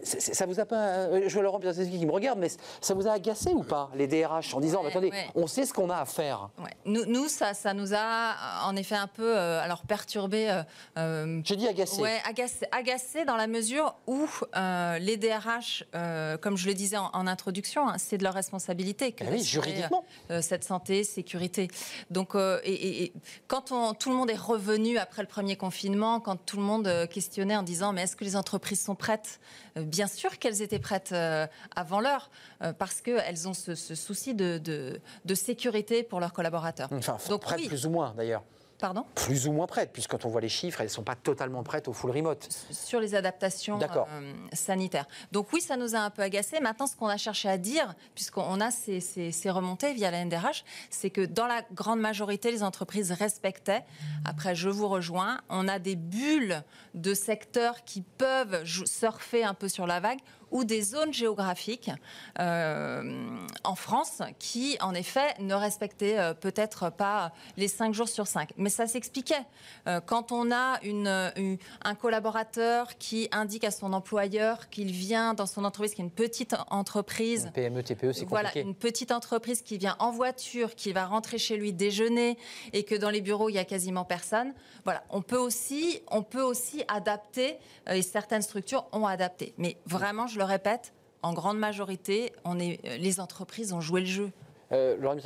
Ça 0.03 0.45
vous 0.45 0.59
a 0.59 0.65
pas. 0.65 0.75
euh, 0.87 1.23
Je 1.27 1.33
vois 1.33 1.43
Laurent 1.43 1.59
Pietraszewski 1.59 1.99
qui 1.99 2.05
me 2.05 2.11
regarde, 2.11 2.39
mais 2.39 2.49
ça 2.79 2.93
vous 2.93 3.07
a 3.07 3.11
agacé 3.11 3.51
ou 3.53 3.63
pas, 3.63 3.89
les 3.95 4.07
DRH, 4.07 4.53
en 4.55 4.59
disant 4.59 4.81
Ouais, 4.81 4.89
attendez, 4.89 5.09
ouais. 5.11 5.27
on 5.35 5.47
sait 5.47 5.65
ce 5.65 5.73
qu'on 5.73 5.89
a 5.89 5.97
à 5.97 6.05
faire 6.05 6.49
Ouais. 6.57 6.71
Nous, 6.85 7.05
nous, 7.05 7.27
ça, 7.27 7.53
ça 7.53 7.73
nous 7.73 7.93
a 7.93 7.97
euh, 7.97 8.69
en 8.69 8.75
effet 8.75 8.95
un 8.95 9.07
peu 9.07 9.37
euh, 9.37 9.61
alors 9.61 9.83
perturbé. 9.83 10.61
euh, 10.97 11.41
J'ai 11.43 11.55
dit 11.55 11.67
agacé. 11.67 12.01
Ouais, 12.01 12.19
agacé, 12.27 12.65
agacé 12.71 13.25
dans 13.25 13.35
la 13.35 13.47
mesure 13.47 13.95
où 14.07 14.27
euh, 14.55 14.97
les 14.99 15.17
DRH, 15.17 15.85
comme 16.41 16.57
je 16.57 16.67
le 16.67 16.73
disais 16.73 16.97
en, 16.97 17.09
en 17.13 17.27
introduction, 17.27 17.87
hein, 17.87 17.95
c'est 17.97 18.17
de 18.17 18.23
leur 18.23 18.33
responsabilité 18.33 19.11
que 19.11 19.23
Eh 19.27 19.31
oui, 19.31 19.43
juridiquement. 19.43 20.03
cette 20.41 20.63
santé, 20.63 21.03
sécurité. 21.03 21.67
Donc, 22.09 22.35
et, 22.35 22.71
et- 22.73 23.03
et 23.03 23.13
quand 23.47 23.71
on- 23.71 23.93
tout 23.93 24.09
le 24.09 24.15
monde 24.15 24.29
est 24.31 24.35
revenu 24.35 24.97
après 24.97 25.21
le 25.21 25.27
premier 25.27 25.55
confinement, 25.57 26.19
quand 26.19 26.37
tout 26.37 26.57
le 26.57 26.63
monde 26.63 27.07
questionnait 27.09 27.55
en 27.55 27.63
disant 27.63 27.93
mais 27.93 28.03
est-ce 28.03 28.15
que 28.15 28.23
les 28.23 28.35
entreprises 28.35 28.81
sont 28.81 28.95
prêtes 28.95 29.39
Bien 29.85 30.07
sûr 30.07 30.37
qu'elles 30.39 30.61
étaient 30.61 30.79
prêtes 30.79 31.11
euh, 31.11 31.47
avant 31.75 31.99
l'heure, 31.99 32.29
euh, 32.63 32.73
parce 32.73 33.01
qu'elles 33.01 33.47
ont 33.47 33.53
ce, 33.53 33.75
ce 33.75 33.95
souci 33.95 34.33
de, 34.33 34.57
de- 34.57 34.99
de 35.25 35.35
sécurité 35.35 36.03
pour 36.03 36.19
leurs 36.19 36.33
collaborateurs. 36.33 36.89
Enfin, 36.91 37.17
Donc, 37.29 37.41
prête 37.41 37.59
oui. 37.61 37.67
plus 37.67 37.85
ou 37.85 37.89
moins 37.89 38.13
d'ailleurs. 38.15 38.43
Pardon 38.81 39.05
plus 39.15 39.47
ou 39.47 39.53
moins 39.53 39.67
prêtes, 39.67 39.91
puisque 39.93 40.09
quand 40.11 40.25
on 40.25 40.29
voit 40.29 40.41
les 40.41 40.49
chiffres, 40.49 40.81
elles 40.81 40.87
ne 40.87 40.91
sont 40.91 41.03
pas 41.03 41.15
totalement 41.15 41.63
prêtes 41.63 41.87
au 41.87 41.93
full 41.93 42.11
remote. 42.11 42.49
sur 42.71 42.99
les 42.99 43.15
adaptations 43.15 43.77
euh, 44.11 44.33
sanitaires. 44.53 45.05
Donc 45.31 45.53
oui, 45.53 45.61
ça 45.61 45.77
nous 45.77 45.95
a 45.95 45.99
un 45.99 46.09
peu 46.09 46.23
agacé. 46.23 46.59
Maintenant, 46.59 46.87
ce 46.87 46.95
qu'on 46.95 47.07
a 47.07 47.17
cherché 47.17 47.47
à 47.47 47.57
dire, 47.57 47.93
puisqu'on 48.15 48.59
a 48.59 48.71
ces, 48.71 48.99
ces- 48.99 49.31
ces 49.31 49.49
remontées 49.51 49.93
via 49.93 50.09
la 50.11 50.25
NDRH, 50.25 50.65
c'est 50.89 51.11
que 51.11 51.21
dans 51.23 51.47
la 51.47 51.61
grande 51.73 51.99
majorité, 51.99 52.51
les 52.51 52.63
entreprises 52.63 53.11
respectaient. 53.11 53.85
Après, 54.25 54.55
je 54.55 54.67
vous 54.69 54.87
rejoins. 54.87 55.39
On 55.49 55.67
a 55.67 55.77
des 55.79 55.95
bulles 55.95 56.63
de 56.95 57.13
secteurs 57.13 57.83
qui 57.85 58.01
peuvent 58.01 58.65
surfer 58.65 59.43
un 59.43 59.53
peu 59.53 59.69
sur 59.69 59.85
la 59.87 59.99
vague 59.99 60.19
ou 60.51 60.63
des 60.63 60.81
zones 60.81 61.13
géographiques 61.13 61.89
euh, 62.39 63.37
en 63.63 63.75
France 63.75 64.21
qui, 64.39 64.77
en 64.81 64.93
effet, 64.93 65.33
ne 65.39 65.53
respectaient 65.53 66.17
euh, 66.19 66.33
peut-être 66.33 66.89
pas 66.91 67.31
les 67.57 67.67
5 67.67 67.93
jours 67.93 68.09
sur 68.09 68.27
5. 68.27 68.51
Mais 68.57 68.69
ça 68.69 68.87
s'expliquait. 68.87 69.45
Euh, 69.87 69.99
quand 70.01 70.31
on 70.31 70.51
a 70.51 70.79
une, 70.83 71.07
une- 71.35 71.57
un 71.83 71.95
collaborateur 71.95 72.97
qui 72.97 73.29
indique 73.31 73.63
à 73.63 73.71
son 73.71 73.93
employeur 73.93 74.69
qu'il 74.69 74.91
vient 74.91 75.33
dans 75.33 75.45
son 75.45 75.63
entreprise, 75.63 75.93
qui 75.93 76.01
est 76.01 76.05
une 76.05 76.11
petite 76.11 76.55
entreprise, 76.69 77.45
Une 77.45 77.51
PME, 77.51 77.83
TPE, 77.83 78.11
c'est 78.13 78.25
voilà, 78.25 78.57
une 78.57 78.75
petite 78.75 79.11
entreprise 79.11 79.61
qui 79.61 79.77
vient 79.77 79.95
en 79.99 80.11
voiture, 80.11 80.75
qui 80.75 80.91
va 80.93 81.05
rentrer 81.05 81.37
chez 81.37 81.57
lui 81.57 81.73
déjeuner 81.73 82.37
et 82.73 82.83
que 82.83 82.95
dans 82.95 83.09
les 83.09 83.21
bureaux 83.21 83.49
il 83.49 83.53
y 83.55 83.59
a 83.59 83.65
quasiment 83.65 84.03
personne. 84.05 84.53
Voilà, 84.83 85.03
on 85.09 85.21
peut 85.21 85.37
aussi, 85.37 86.01
on 86.09 86.23
peut 86.23 86.41
aussi 86.41 86.83
adapter 86.87 87.57
et 87.89 88.01
certaines 88.01 88.41
structures 88.41 88.85
ont 88.91 89.05
adapté. 89.05 89.53
Mais 89.57 89.77
vraiment, 89.85 90.27
je 90.27 90.40
le 90.41 90.45
répète, 90.45 90.93
en 91.21 91.33
grande 91.33 91.59
majorité, 91.59 92.31
on 92.45 92.59
est, 92.59 92.79
euh, 92.85 92.97
les 92.97 93.19
entreprises 93.19 93.73
ont 93.73 93.81
joué 93.81 94.01
le 94.01 94.07
jeu. 94.07 94.31
Euh, 94.71 94.97
Laurent 94.97 95.17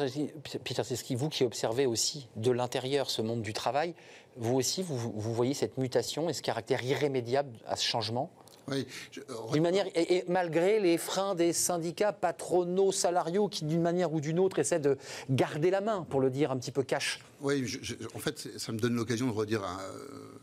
Pietraszewski, 0.63 1.16
vous 1.16 1.30
qui 1.30 1.43
observez 1.43 1.86
aussi 1.86 2.28
de 2.36 2.51
l'intérieur 2.51 3.09
ce 3.09 3.22
monde 3.22 3.41
du 3.41 3.53
travail, 3.53 3.93
vous 4.36 4.55
aussi, 4.55 4.84
vous, 4.84 4.97
vous 4.97 5.34
voyez 5.34 5.53
cette 5.53 5.78
mutation 5.78 6.28
et 6.30 6.34
ce 6.34 6.41
caractère 6.41 6.84
irrémédiable 6.84 7.51
à 7.68 7.76
ce 7.78 7.86
changement? 7.86 8.30
Oui, 8.68 8.88
je- 9.11 9.22
euh, 9.22 9.51
D'une 9.53 9.61
manière, 9.61 9.86
et, 9.95 10.18
et 10.18 10.26
malgré 10.28 10.80
les 10.80 10.97
freins 10.97 11.36
des 11.36 11.53
syndicats 11.53 12.11
patronaux, 12.11 12.91
salariaux, 12.91 13.47
qui 13.47 13.63
d'une 13.63 13.84
manière 13.84 14.11
ou 14.11 14.20
d'une 14.20 14.39
autre 14.39 14.57
essaient 14.59 14.80
de 14.80 14.97
garder 15.30 15.70
la 15.70 15.80
main, 15.82 16.05
pour 16.09 16.20
le 16.20 16.32
dire 16.32 16.51
un 16.51 16.57
petit 16.57 16.72
peu 16.72 16.82
cash. 16.82 17.20
Oui, 17.41 17.66
je- 17.68 17.78
je- 17.84 17.93
en 18.16 18.20
fait, 18.20 18.49
ça 18.57 18.72
me 18.72 18.80
donne 18.80 18.95
l'occasion 18.95 19.28
de 19.28 19.32
redire, 19.34 19.63
un- 19.63 19.80
euh, 19.80 20.39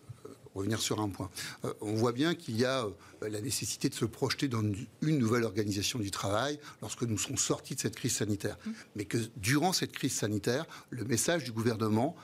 revenir 0.54 0.80
sur 0.80 1.00
un 1.00 1.08
point. 1.08 1.30
Euh, 1.64 1.72
on 1.80 1.94
voit 1.94 2.12
bien 2.12 2.34
qu'il 2.34 2.56
y 2.56 2.64
a 2.64 2.84
euh, 2.84 3.28
la 3.28 3.40
nécessité 3.40 3.88
de 3.88 3.94
se 3.94 4.04
projeter 4.04 4.48
dans 4.48 4.60
une, 4.60 4.76
une 5.02 5.18
nouvelle 5.18 5.44
organisation 5.44 5.98
du 5.98 6.10
travail 6.10 6.58
lorsque 6.80 7.02
nous 7.02 7.18
serons 7.18 7.36
sortis 7.36 7.74
de 7.74 7.80
cette 7.80 7.96
crise 7.96 8.16
sanitaire. 8.16 8.58
Mais 8.96 9.04
que 9.04 9.18
durant 9.36 9.72
cette 9.72 9.92
crise 9.92 10.14
sanitaire, 10.14 10.66
le 10.90 11.04
message 11.04 11.44
du 11.44 11.52
gouvernement, 11.52 12.16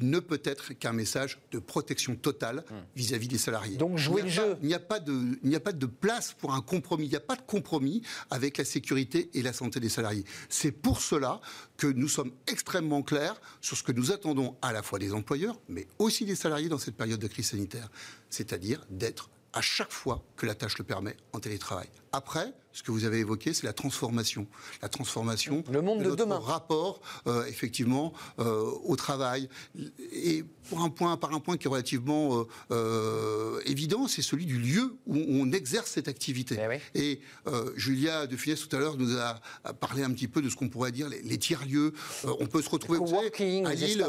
il 0.00 0.10
ne 0.10 0.18
peut 0.20 0.40
être 0.44 0.72
qu'un 0.74 0.92
message 0.92 1.38
de 1.52 1.58
protection 1.58 2.14
totale 2.16 2.64
vis-à-vis 2.96 3.28
des 3.28 3.38
salariés. 3.38 3.76
Donc 3.76 3.98
jouer 3.98 4.22
Il 4.22 4.24
le 4.26 4.30
n'y 4.30 4.38
a 4.38 4.42
jeu. 4.42 4.50
pas- 4.54 4.58
Il 4.62 4.68
n'y 4.68 4.74
a, 4.74 4.78
pas 4.80 5.00
de, 5.00 5.12
il 5.42 5.48
n'y 5.48 5.56
a 5.56 5.60
pas 5.60 5.72
de 5.72 5.86
place 5.86 6.32
pour 6.32 6.54
un 6.54 6.60
compromis. 6.60 7.04
Il 7.06 7.10
n'y 7.10 7.16
a 7.16 7.20
pas 7.20 7.36
de 7.36 7.42
compromis 7.42 8.02
avec 8.30 8.58
la 8.58 8.64
sécurité 8.64 9.30
et 9.34 9.42
la 9.42 9.52
santé 9.52 9.80
des 9.80 9.88
salariés. 9.88 10.24
C'est 10.48 10.72
pour 10.72 11.00
cela 11.00 11.40
que 11.76 11.86
nous 11.86 12.08
sommes 12.08 12.32
extrêmement 12.46 13.02
clairs 13.02 13.40
sur 13.60 13.76
ce 13.76 13.82
que 13.82 13.92
nous 13.92 14.12
attendons 14.12 14.56
à 14.62 14.72
la 14.72 14.82
fois 14.82 14.98
des 14.98 15.12
employeurs, 15.12 15.58
mais 15.68 15.86
aussi 15.98 16.24
des 16.24 16.34
salariés 16.36 16.68
dans 16.68 16.78
cette 16.78 16.96
période 16.96 17.20
de 17.20 17.26
crise 17.28 17.48
sanitaire. 17.50 17.88
C'est-à-dire 18.28 18.84
d'être 18.90 19.30
à 19.52 19.60
chaque 19.60 19.90
fois 19.92 20.22
que 20.36 20.46
la 20.46 20.54
tâche 20.54 20.78
le 20.78 20.84
permet 20.84 21.16
en 21.32 21.40
télétravail. 21.40 21.88
Après, 22.12 22.52
ce 22.72 22.82
que 22.82 22.90
vous 22.92 23.04
avez 23.04 23.18
évoqué, 23.18 23.52
c'est 23.54 23.66
la 23.66 23.72
transformation. 23.72 24.46
La 24.82 24.88
transformation 24.88 25.64
Le 25.70 25.80
monde 25.82 25.98
de 26.00 26.04
notre 26.04 26.16
demain. 26.16 26.38
rapport, 26.38 27.00
euh, 27.26 27.44
effectivement, 27.46 28.12
euh, 28.38 28.64
au 28.84 28.96
travail. 28.96 29.48
Et 30.12 30.44
pour 30.68 30.80
un 30.82 30.88
point, 30.90 31.16
par 31.16 31.32
un 31.34 31.40
point 31.40 31.56
qui 31.56 31.66
est 31.66 31.70
relativement 31.70 32.46
euh, 32.70 33.60
évident, 33.66 34.06
c'est 34.06 34.22
celui 34.22 34.46
du 34.46 34.58
lieu 34.58 34.94
où 35.06 35.16
on 35.16 35.50
exerce 35.52 35.90
cette 35.90 36.06
activité. 36.08 36.56
Eh 36.62 36.68
oui. 36.68 36.76
Et 36.94 37.20
Julia 37.76 38.26
de 38.28 38.36
Funès 38.36 38.60
tout 38.68 38.74
à 38.76 38.78
l'heure 38.78 38.96
nous 38.96 39.16
a, 39.18 39.40
parlé 39.80 40.02
un 40.04 40.10
petit 40.12 40.28
peu 40.28 40.40
de 40.42 40.48
ce 40.48 40.54
qu'on 40.56 40.68
pourrait 40.68 40.92
dire 40.92 41.08
les, 41.08 41.22
les 41.22 41.38
tiers-lieux. 41.38 41.92
On 42.24 42.46
peut 42.46 42.62
se 42.62 42.70
retrouver 42.70 42.98
savez, 43.04 43.64
à 43.66 43.74
Lille. 43.74 44.06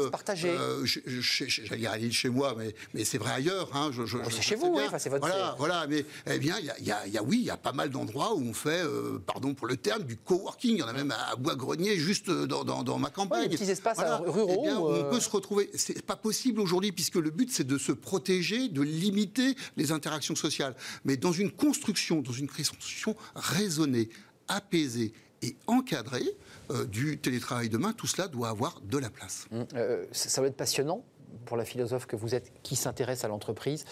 J'allais 0.84 1.76
dire 1.80 1.90
à 1.90 1.98
Lille 1.98 2.12
chez 2.12 2.28
moi, 2.28 2.54
mais, 2.56 2.74
mais 2.94 3.04
c'est 3.04 3.18
vrai 3.18 3.32
ailleurs. 3.32 3.70
Hein, 3.74 3.90
je- 3.92 4.06
je- 4.06 4.18
Oh, 4.24 4.28
c'est 4.30 4.42
chez 4.42 4.54
vous, 4.54 4.72
oui, 4.76 4.82
enfin, 4.86 4.98
c'est 4.98 5.08
votre- 5.10 5.26
Voilà, 5.26 5.54
voilà. 5.58 5.86
Mais 5.88 6.04
eh 6.26 6.38
bien, 6.38 6.56
il 6.60 6.64
y 6.84 6.86
y 7.12 7.16
a- 7.18 7.22
oui, 7.22 7.38
il 7.40 7.44
y 7.46 7.50
a 7.50 7.56
pas 7.56 7.72
mal 7.72 7.90
d'endroits 7.92 8.34
où 8.34 8.40
on 8.42 8.52
fait, 8.54 8.82
euh, 8.82 9.18
pardon 9.24 9.54
pour 9.54 9.66
le 9.68 9.76
terme, 9.76 10.02
du 10.02 10.16
coworking. 10.16 10.72
Il 10.72 10.78
y 10.78 10.82
en 10.82 10.88
a 10.88 10.92
même 10.92 11.12
à 11.12 11.36
Bois-Grenier, 11.36 11.96
juste 11.96 12.30
dans, 12.30 12.64
dans- 12.64 12.82
dans 12.82 12.98
ma 12.98 13.10
campagne. 13.10 13.42
Ouais, 13.42 13.48
des 13.48 13.56
petits 13.56 13.70
espaces, 13.70 13.98
alors, 14.00 14.22
ruraux, 14.26 14.56
Eh 14.58 14.62
bien, 14.62 14.78
euh, 14.80 15.04
on 15.06 15.10
peut 15.10 15.20
se 15.20 15.30
retrouver. 15.30 15.70
C'est 15.74 16.02
pas 16.04 16.16
possible 16.16 16.60
aujourd'hui 16.60 16.90
puisque 16.90 17.14
le 17.16 17.30
but 17.30 17.50
c'est 17.52 17.66
de 17.66 17.78
se 17.78 17.92
protéger, 17.92 18.68
de 18.68 18.82
limiter 18.82 19.54
les 19.76 19.92
interactions 19.92 20.34
sociales. 20.34 20.74
Mais 21.04 21.16
dans 21.16 21.32
une 21.32 21.52
construction, 21.52 22.20
dans 22.22 22.32
une 22.32 22.48
construction 22.48 23.14
raisonnée, 23.36 24.08
apaisée 24.48 25.12
et 25.42 25.56
encadrée 25.66 26.24
euh, 26.70 26.84
du 26.84 27.18
télétravail 27.18 27.68
demain, 27.68 27.92
tout 27.92 28.06
cela 28.06 28.28
doit 28.28 28.48
avoir 28.48 28.80
de 28.82 28.98
la 28.98 29.10
place. 29.10 29.46
Euh, 29.74 30.06
ça 30.12 30.28
ça 30.28 30.40
va 30.40 30.46
être 30.46 30.56
passionnant 30.56 31.04
pour 31.44 31.56
la 31.56 31.64
philosophe 31.64 32.06
que 32.06 32.16
vous 32.16 32.34
êtes, 32.34 32.52
qui 32.62 32.76
s'intéresse 32.76 33.24
à 33.24 33.28
l'entreprise, 33.28 33.84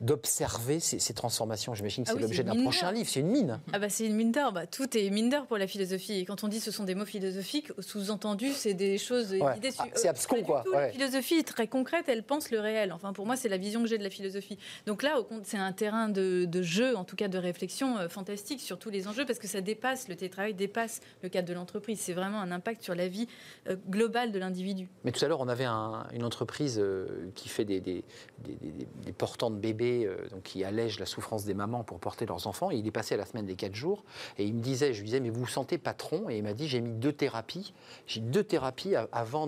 d'observer 0.00 0.80
ces, 0.80 0.98
ces 0.98 1.14
transformations. 1.14 1.74
J'imagine 1.74 2.04
que 2.04 2.10
Ah 2.10 2.12
c'est 2.12 2.16
oui, 2.16 2.22
l'objet 2.22 2.44
d'un 2.44 2.60
prochain 2.62 2.92
livre. 2.92 3.08
C'est 3.08 3.20
une 3.20 3.28
mine. 3.28 3.60
Ah 3.72 3.78
bah 3.78 3.88
c'est 3.88 4.06
une 4.06 4.14
mine 4.16 4.32
d'or, 4.32 4.52
bah, 4.52 4.66
tout 4.66 4.96
est 4.96 5.10
mine 5.10 5.28
d'or 5.30 5.46
pour 5.46 5.58
la 5.58 5.66
philosophie. 5.66 6.14
Et 6.20 6.24
quand 6.24 6.44
on 6.44 6.48
dit 6.48 6.60
ce 6.60 6.70
sont 6.70 6.84
des 6.84 6.94
mots 6.94 7.04
philosophiques, 7.04 7.72
sous-entendu, 7.78 8.52
c'est 8.52 8.74
des 8.74 8.98
choses... 8.98 9.32
Ouais. 9.32 9.40
Ah, 9.78 9.84
c'est 9.94 10.06
euh, 10.08 10.10
abscon, 10.10 10.42
quoi. 10.42 10.62
tout. 10.64 10.70
Ouais. 10.72 10.86
La 10.88 10.92
philosophie 10.92 11.34
est 11.34 11.46
très 11.46 11.66
concrète, 11.66 12.04
elle 12.08 12.22
pense 12.22 12.50
le 12.50 12.60
réel. 12.60 12.92
Enfin, 12.92 13.12
pour 13.12 13.26
moi, 13.26 13.36
c'est 13.36 13.48
la 13.48 13.56
vision 13.56 13.82
que 13.82 13.88
j'ai 13.88 13.98
de 13.98 14.02
la 14.04 14.10
philosophie. 14.10 14.58
Donc 14.86 15.02
là, 15.02 15.18
au 15.18 15.24
compte, 15.24 15.42
c'est 15.44 15.56
un 15.58 15.72
terrain 15.72 16.08
de, 16.08 16.44
de 16.46 16.62
jeu, 16.62 16.96
en 16.96 17.04
tout 17.04 17.16
cas 17.16 17.28
de 17.28 17.38
réflexion 17.38 17.98
euh, 17.98 18.08
fantastique 18.08 18.60
sur 18.60 18.78
tous 18.78 18.90
les 18.90 19.08
enjeux, 19.08 19.24
parce 19.24 19.38
que 19.38 19.48
ça 19.48 19.60
dépasse, 19.60 20.08
le 20.08 20.16
télétravail 20.16 20.54
dépasse 20.54 21.00
le 21.22 21.28
cadre 21.28 21.48
de 21.48 21.54
l'entreprise. 21.54 22.00
C'est 22.00 22.12
vraiment 22.12 22.40
un 22.40 22.50
impact 22.52 22.82
sur 22.82 22.94
la 22.94 23.08
vie 23.08 23.28
euh, 23.68 23.76
globale 23.88 24.32
de 24.32 24.38
l'individu. 24.38 24.88
Mais 25.04 25.12
tout 25.12 25.24
à 25.24 25.28
l'heure, 25.28 25.40
on 25.40 25.48
avait 25.48 25.64
un- 25.64 26.06
une 26.12 26.24
entreprise 26.24 26.78
euh, 26.82 27.06
qui 27.34 27.48
fait 27.48 27.64
des, 27.64 27.80
des, 27.80 28.04
des- 28.44 28.54
des- 28.54 28.86
des 29.04 29.12
portants 29.12 29.50
de 29.50 29.56
bébés, 29.56 30.04
euh, 30.06 30.28
donc 30.30 30.42
qui 30.42 30.64
allège 30.64 30.98
la 30.98 31.06
souffrance 31.06 31.44
des 31.44 31.54
mamans 31.54 31.84
pour 31.84 31.98
porter 32.00 32.26
leurs 32.26 32.46
enfants. 32.46 32.70
Et 32.70 32.76
il 32.76 32.86
est 32.86 32.90
passé 32.90 33.14
à 33.14 33.18
la 33.18 33.24
semaine 33.26 33.46
des 33.46 33.54
4 33.56 33.74
jours. 33.74 34.04
Et 34.38 34.44
il 34.44 34.54
me 34.54 34.60
disait, 34.60 34.92
je 34.92 34.98
lui 35.00 35.06
disais, 35.06 35.20
mais 35.20 35.30
vous 35.30 35.40
vous 35.40 35.46
sentez 35.46 35.78
patron 35.78 36.28
Et 36.28 36.36
il 36.38 36.42
m'a 36.42 36.52
dit, 36.52 36.68
j'ai 36.68 36.80
mis 36.80 36.92
deux 36.92 37.12
thérapies. 37.12 37.72
J'ai 38.06 38.20
deux 38.20 38.44
thérapies 38.44 38.94
avant 39.12 39.46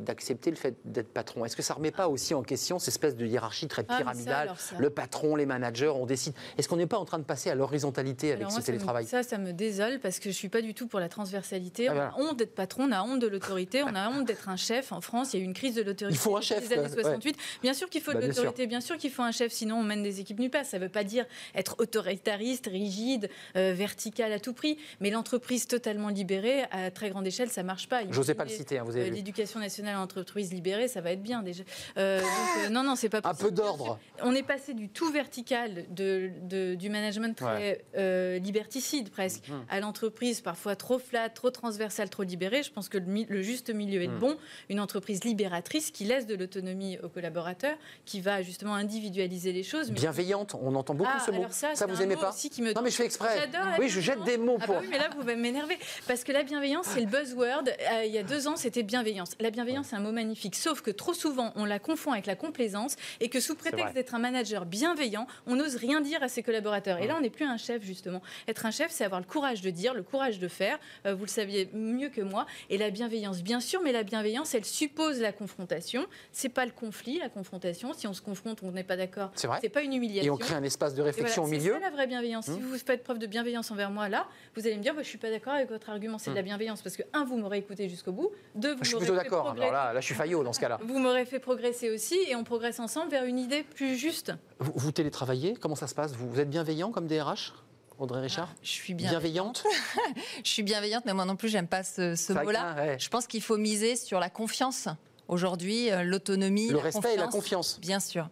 d'accepter 0.00 0.50
le 0.50 0.56
fait 0.56 0.74
d'être 0.84 1.08
patron. 1.12 1.44
Est-ce 1.44 1.56
que 1.56 1.62
ça 1.62 1.74
remet 1.74 1.90
pas 1.90 2.08
aussi 2.08 2.34
en 2.34 2.42
question 2.42 2.78
cette 2.78 2.88
espèce 2.88 3.16
de 3.16 3.26
hiérarchie 3.26 3.68
très 3.68 3.84
Ah, 3.88 3.96
pyramidale? 3.98 4.52
ça- 4.56 4.76
Le 4.78 4.90
patron, 4.90 5.36
les 5.36 5.46
managers, 5.46 5.88
on 5.94 6.06
décide. 6.06 6.34
Est-ce 6.58 6.68
qu'on 6.68 6.76
n'est 6.76 6.86
pas 6.86 6.98
en 6.98 7.04
train 7.04 7.18
de 7.18 7.24
passer 7.24 7.50
à 7.50 7.54
l'horizontalité 7.54 8.28
avec 8.32 8.40
Alors 8.42 8.50
ce 8.50 8.56
moi, 8.56 8.62
ça 8.62 8.72
me- 8.72 8.76
télétravail? 8.78 9.06
Ça, 9.06 9.22
ça 9.22 9.38
me 9.38 9.52
désole 9.52 9.98
parce 10.00 10.18
que 10.18 10.30
je 10.30 10.34
suis 10.34 10.48
pas 10.48 10.62
du 10.62 10.74
tout 10.74 10.86
pour 10.86 11.00
la 11.00 11.08
transversalité. 11.08 11.88
Ah, 11.88 11.94
on 11.94 12.22
a 12.22 12.28
honte 12.30 12.38
d'être 12.38 12.54
patron, 12.54 12.84
on 12.88 12.92
a 12.92 13.02
honte 13.02 13.20
de 13.20 13.26
l'autorité, 13.26 13.82
on 13.82 13.94
a 13.94 14.08
honte 14.10 14.24
d'être 14.26 14.48
un 14.48 14.56
chef. 14.56 14.92
En 14.92 15.00
France, 15.00 15.34
il 15.34 15.38
y 15.38 15.40
a 15.40 15.42
eu 15.42 15.46
une 15.46 15.54
crise 15.54 15.74
de 15.74 15.82
l'autorité. 15.82 16.14
Il 16.14 16.18
faut 16.18 16.36
un 16.36 16.40
chef, 16.40 16.68
années 16.78 16.88
quoi. 16.88 16.96
Ouais. 16.96 17.02
68. 17.02 17.36
Bien 17.62 17.74
sûr 17.74 17.88
qu'il 17.90 18.00
faut 18.00 18.12
Bah, 18.12 18.20
de 18.20 18.24
bien 18.26 18.32
sûr. 18.32 18.42
l'autorité, 18.44 18.66
bien 18.66 18.80
sûr 18.80 18.96
qu'il 18.96 19.10
faut 19.10 19.22
un 19.22 19.32
chef, 19.32 19.52
sinon 19.52 19.76
on 19.76 19.82
mène 19.82 20.02
des 20.02 20.20
équipes 20.20 20.36
part. 20.50 20.64
Ça 20.64 20.78
ne 20.78 20.84
veut 20.84 20.88
pas 20.90 21.04
dire 21.04 21.24
être 21.54 21.76
autoritariste, 21.78 22.66
rigide, 22.66 23.28
euh, 23.56 23.72
vertical 23.74 24.32
à 24.32 24.38
tout 24.38 24.52
prix. 24.52 24.78
Mais 25.00 25.10
l'entreprise 25.10 25.66
totalement 25.66 26.08
libérée, 26.08 26.64
à 26.70 26.90
très 26.90 27.10
grande 27.10 27.26
échelle, 27.26 27.48
ça 27.50 27.62
marche 27.62 27.88
pas. 27.88 28.02
J'osais 28.10 28.34
pas 28.34 28.44
le 28.44 28.50
citer, 28.50 28.78
hein, 28.78 28.84
vous 28.84 28.92
euh, 28.96 29.00
avez 29.00 29.10
vu. 29.10 29.16
L'éducation 29.16 29.60
nationale 29.60 29.96
en 29.96 30.02
entreprise 30.02 30.52
libérée, 30.52 30.88
ça 30.88 31.00
va 31.00 31.12
être 31.12 31.22
bien 31.22 31.42
déjà. 31.42 31.64
Euh, 31.96 32.20
donc, 32.20 32.28
euh, 32.64 32.68
non, 32.70 32.82
non, 32.82 32.96
c'est 32.96 33.08
pas 33.08 33.20
Un 33.24 33.34
peu 33.34 33.50
d'ordre. 33.50 33.98
On 34.22 34.34
est 34.34 34.42
passé 34.42 34.74
du 34.74 34.88
tout 34.88 35.10
vertical, 35.10 35.84
de, 35.90 36.30
de- 36.42 36.74
du 36.74 36.90
management 36.90 37.36
très 37.36 37.84
euh, 37.96 38.38
liberticide 38.38 39.10
presque, 39.10 39.48
Mhm. 39.48 39.64
à 39.68 39.80
l'entreprise 39.80 40.40
parfois 40.40 40.76
trop 40.76 40.98
flat, 40.98 41.28
trop 41.28 41.50
transversale, 41.50 42.10
trop 42.10 42.22
libérée. 42.22 42.62
Je 42.62 42.70
pense 42.70 42.88
que 42.88 42.98
le, 42.98 43.24
le 43.28 43.42
juste 43.42 43.70
milieu 43.72 44.02
est 44.02 44.08
Mhm. 44.08 44.18
bon. 44.18 44.36
Une 44.68 44.80
entreprise 44.80 45.24
libératrice 45.24 45.90
qui 45.90 46.04
laisse 46.04 46.26
de 46.26 46.34
l'autonomie 46.34 46.65
aux 47.02 47.08
collaborateurs, 47.08 47.76
qui 48.04 48.20
va 48.20 48.42
justement 48.42 48.74
individualiser 48.74 49.52
les 49.52 49.62
choses. 49.62 49.90
mais- 49.90 49.96
Bienveillante, 49.96 50.54
on 50.60 50.74
entend 50.74 50.94
beaucoup 50.94 51.10
Ah, 51.14 51.22
ce 51.24 51.30
mot. 51.30 51.46
ça, 51.50 51.70
c'est 51.74 51.86
vous 51.86 52.02
aimez 52.02 52.16
pas 52.16 52.30
aussi 52.30 52.50
qui 52.50 52.62
me 52.62 52.72
Non, 52.72 52.82
mais 52.82 52.90
je 52.90 52.96
fais 52.96 53.04
exprès. 53.04 53.48
Oui, 53.78 53.88
je 53.88 54.00
jette 54.00 54.22
des 54.24 54.38
mots 54.38 54.58
ah 54.60 54.64
pour. 54.66 54.74
bah 54.76 54.80
oui, 54.82 54.88
mais 54.90 54.98
là, 54.98 55.08
vous 55.16 55.22
m'énerver. 55.36 55.78
Parce 56.06 56.24
que 56.24 56.32
la 56.32 56.42
bienveillance, 56.42 56.86
c'est 56.86 57.00
le 57.00 57.06
buzzword. 57.06 57.64
Euh, 57.68 58.04
il 58.04 58.12
y 58.12 58.18
a 58.18 58.22
deux 58.22 58.48
ans, 58.48 58.56
c'était 58.56 58.82
bienveillance. 58.82 59.32
La 59.40 59.50
bienveillance, 59.50 59.88
c'est 59.90 59.96
un 59.96 60.00
mot 60.00 60.12
magnifique. 60.12 60.54
Sauf 60.54 60.80
que 60.80 60.90
trop 60.90 61.14
souvent, 61.14 61.52
on 61.56 61.64
la 61.64 61.78
confond 61.78 62.12
avec 62.12 62.26
la 62.26 62.36
complaisance 62.36 62.96
et 63.20 63.28
que 63.28 63.40
sous 63.40 63.54
prétexte 63.54 63.94
d'être 63.94 64.14
un 64.14 64.18
manager 64.18 64.66
bienveillant, 64.66 65.26
on 65.46 65.56
n'ose 65.56 65.76
rien 65.76 66.00
dire 66.00 66.22
à 66.22 66.28
ses 66.28 66.42
collaborateurs. 66.42 66.98
Et 66.98 67.06
là, 67.06 67.14
on 67.16 67.20
n'est 67.20 67.30
plus 67.30 67.44
un 67.46 67.56
chef, 67.56 67.82
justement. 67.82 68.22
Être 68.48 68.66
un 68.66 68.70
chef, 68.70 68.90
c'est 68.90 69.04
avoir 69.04 69.20
le 69.20 69.26
courage 69.26 69.60
de 69.60 69.70
dire, 69.70 69.94
le 69.94 70.02
courage 70.02 70.38
de 70.38 70.48
faire. 70.48 70.78
Euh, 71.06 71.14
vous 71.14 71.24
le 71.24 71.30
saviez 71.30 71.68
mieux 71.72 72.08
que 72.08 72.20
moi. 72.20 72.46
Et 72.70 72.78
la 72.78 72.90
bienveillance, 72.90 73.42
bien 73.42 73.60
sûr, 73.60 73.80
mais 73.82 73.92
la 73.92 74.02
bienveillance, 74.02 74.54
elle 74.54 74.64
suppose 74.64 75.20
la 75.20 75.32
confrontation. 75.32 76.06
C'est 76.32 76.48
pas 76.56 76.64
le 76.64 76.72
conflit, 76.72 77.18
la 77.18 77.28
confrontation. 77.28 77.92
Si 77.92 78.06
on 78.06 78.14
se 78.14 78.22
confronte, 78.22 78.62
on 78.62 78.72
n'est 78.72 78.82
pas 78.82 78.96
d'accord. 78.96 79.30
C'est 79.34 79.46
vrai. 79.46 79.58
C'est 79.60 79.68
pas 79.68 79.82
une 79.82 79.92
humiliation. 79.92 80.32
Et 80.32 80.34
on 80.34 80.38
crée 80.38 80.54
un 80.54 80.62
espace 80.62 80.94
de 80.94 81.02
réflexion 81.02 81.42
voilà, 81.42 81.56
au 81.56 81.60
milieu. 81.60 81.74
C'est 81.74 81.80
ça 81.80 81.90
la 81.90 81.94
vraie 81.94 82.06
bienveillance. 82.06 82.46
Si 82.46 82.58
vous 82.58 82.78
faites 82.78 83.04
preuve 83.04 83.18
de 83.18 83.26
bienveillance 83.26 83.70
envers 83.70 83.90
moi 83.90 84.08
là, 84.08 84.26
vous 84.54 84.66
allez 84.66 84.78
me 84.78 84.82
dire 84.82 84.94
bah, 84.94 85.02
je 85.02 85.08
suis 85.08 85.18
pas 85.18 85.30
d'accord 85.30 85.52
avec 85.52 85.68
votre 85.68 85.90
argument, 85.90 86.16
c'est 86.16 86.30
de 86.30 86.34
la 86.34 86.40
bienveillance 86.40 86.80
parce 86.80 86.96
que 86.96 87.02
un 87.12 87.26
vous 87.26 87.36
m'aurez 87.36 87.58
écouté 87.58 87.90
jusqu'au 87.90 88.12
bout, 88.12 88.30
deux 88.54 88.74
vous 88.74 88.76
Hum. 88.76 88.84
Je 88.84 88.88
suis 88.88 88.94
m'aurez 88.94 89.06
plutôt 89.06 89.20
fait 89.20 89.30
d'accord. 89.30 89.54
là, 89.54 89.92
là, 89.92 90.00
je 90.00 90.06
suis 90.06 90.14
faillot 90.14 90.42
dans 90.42 90.54
ce 90.54 90.60
cas-là. 90.60 90.78
Vous 90.86 90.98
m'aurez 90.98 91.26
fait 91.26 91.40
progresser 91.40 91.90
aussi 91.90 92.16
et 92.26 92.36
on 92.36 92.44
progresse 92.44 92.80
ensemble 92.80 93.10
vers 93.10 93.24
une 93.24 93.38
idée 93.38 93.62
plus 93.62 93.96
juste. 93.96 94.32
Vous, 94.60 94.72
vous 94.74 94.92
télétravaillez? 94.92 95.54
Comment 95.54 95.74
ça 95.74 95.88
se 95.88 95.94
passe? 95.94 96.12
Vous, 96.12 96.30
vous 96.30 96.40
êtes 96.40 96.48
bienveillant 96.48 96.90
comme 96.90 97.06
DRH 97.06 97.52
Audrey 97.98 98.22
Richard? 98.22 98.54
Je 98.62 98.70
suis 98.70 98.94
bien. 98.94 99.10
Bienveillante? 99.10 99.64
Je 100.44 100.50
suis 100.50 100.62
bienveillante, 100.62 101.04
mais 101.04 101.12
moi 101.12 101.26
non 101.26 101.36
plus, 101.36 101.48
j'aime 101.48 101.68
pas 101.68 101.82
ce, 101.82 102.32
mot-là. 102.32 102.74
ouais. 102.76 102.96
Je 102.98 103.08
pense 103.08 103.26
qu'il 103.26 103.42
faut 103.42 103.58
miser 103.58 103.96
sur 103.96 104.20
la 104.20 104.30
confiance. 104.30 104.88
Aujourd'hui, 105.28 105.90
euh, 105.90 106.02
l'autonomie, 106.02 106.68
Le 106.68 106.76
la 106.76 106.82
respect 106.82 107.14
et 107.14 107.16
la 107.16 107.26
confiance. 107.26 107.80
Bien 107.80 108.00
sûr. 108.00 108.28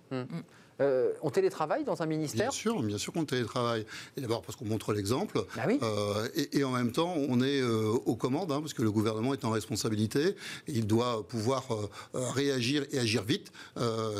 Euh, 0.80 1.12
on 1.22 1.30
télétravaille 1.30 1.84
dans 1.84 2.02
un 2.02 2.06
Bien 2.06 2.16
ministère 2.16 2.52
sûr, 2.52 2.82
bien 2.82 2.98
sûr 2.98 3.12
qu'on 3.12 3.24
télétravaille. 3.24 3.86
Et 4.16 4.20
d'abord 4.20 4.42
parce 4.42 4.56
qu'on 4.56 4.64
montre 4.64 4.92
l'exemple. 4.92 5.44
Bah 5.56 5.64
oui. 5.66 5.78
Euh, 5.82 6.28
et, 6.34 6.58
et 6.58 6.64
en 6.64 6.70
même 6.70 6.92
temps, 6.92 7.14
on 7.16 7.40
est 7.40 7.60
euh, 7.60 7.90
aux 8.04 8.16
commandes, 8.16 8.52
hein, 8.52 8.60
parce 8.60 8.74
que 8.74 8.82
le 8.82 8.90
gouvernement 8.90 9.32
est 9.32 9.44
en 9.44 9.50
responsabilité. 9.50 10.36
Il 10.66 10.86
doit 10.86 11.26
pouvoir 11.26 11.64
réagir 12.12 12.84
et 12.90 12.98
agir 12.98 13.22
vite. 13.22 13.52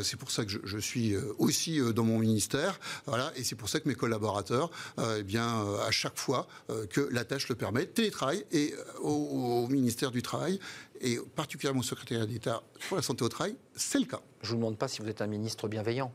C'est 0.03 0.17
pour 0.17 0.31
ça 0.31 0.45
que 0.45 0.51
je, 0.51 0.59
je 0.65 0.79
suis 0.79 1.17
aussi 1.39 1.81
dans 1.95 2.05
mon 2.05 2.19
ministère. 2.19 2.79
Voilà, 3.07 3.33
et 3.37 3.45
c'est 3.45 3.57
pour 3.57 3.69
ça 3.69 3.81
que 3.81 3.89
mes 3.89 3.95
collaborateurs, 3.95 4.71
eh 5.19 5.23
bien, 5.23 5.65
à 5.87 5.91
chaque 5.91 6.19
fois 6.19 6.47
que 6.91 7.01
la 7.11 7.25
tâche 7.25 7.49
le 7.49 7.55
permet, 7.55 7.87
télétravaillent 7.87 8.45
et 8.53 8.75
au, 9.03 9.11
au 9.11 9.69
ministère 9.69 10.11
du 10.11 10.23
Travail 10.23 10.59
et 11.01 11.19
particulièrement 11.35 11.81
au 11.81 11.85
secrétariat 11.85 12.27
d'État 12.27 12.63
pour 12.89 12.97
la 12.97 13.03
santé 13.03 13.25
au 13.25 13.29
travail, 13.29 13.57
c'est 13.75 13.99
le 13.99 14.07
cas. 14.07 14.21
Je 14.43 14.51
vous 14.51 14.57
demande 14.57 14.79
pas 14.79 14.89
si 14.89 15.03
vous 15.03 15.09
êtes 15.09 15.21
un 15.21 15.27
ministre 15.27 15.69
bienveillant. 15.69 16.13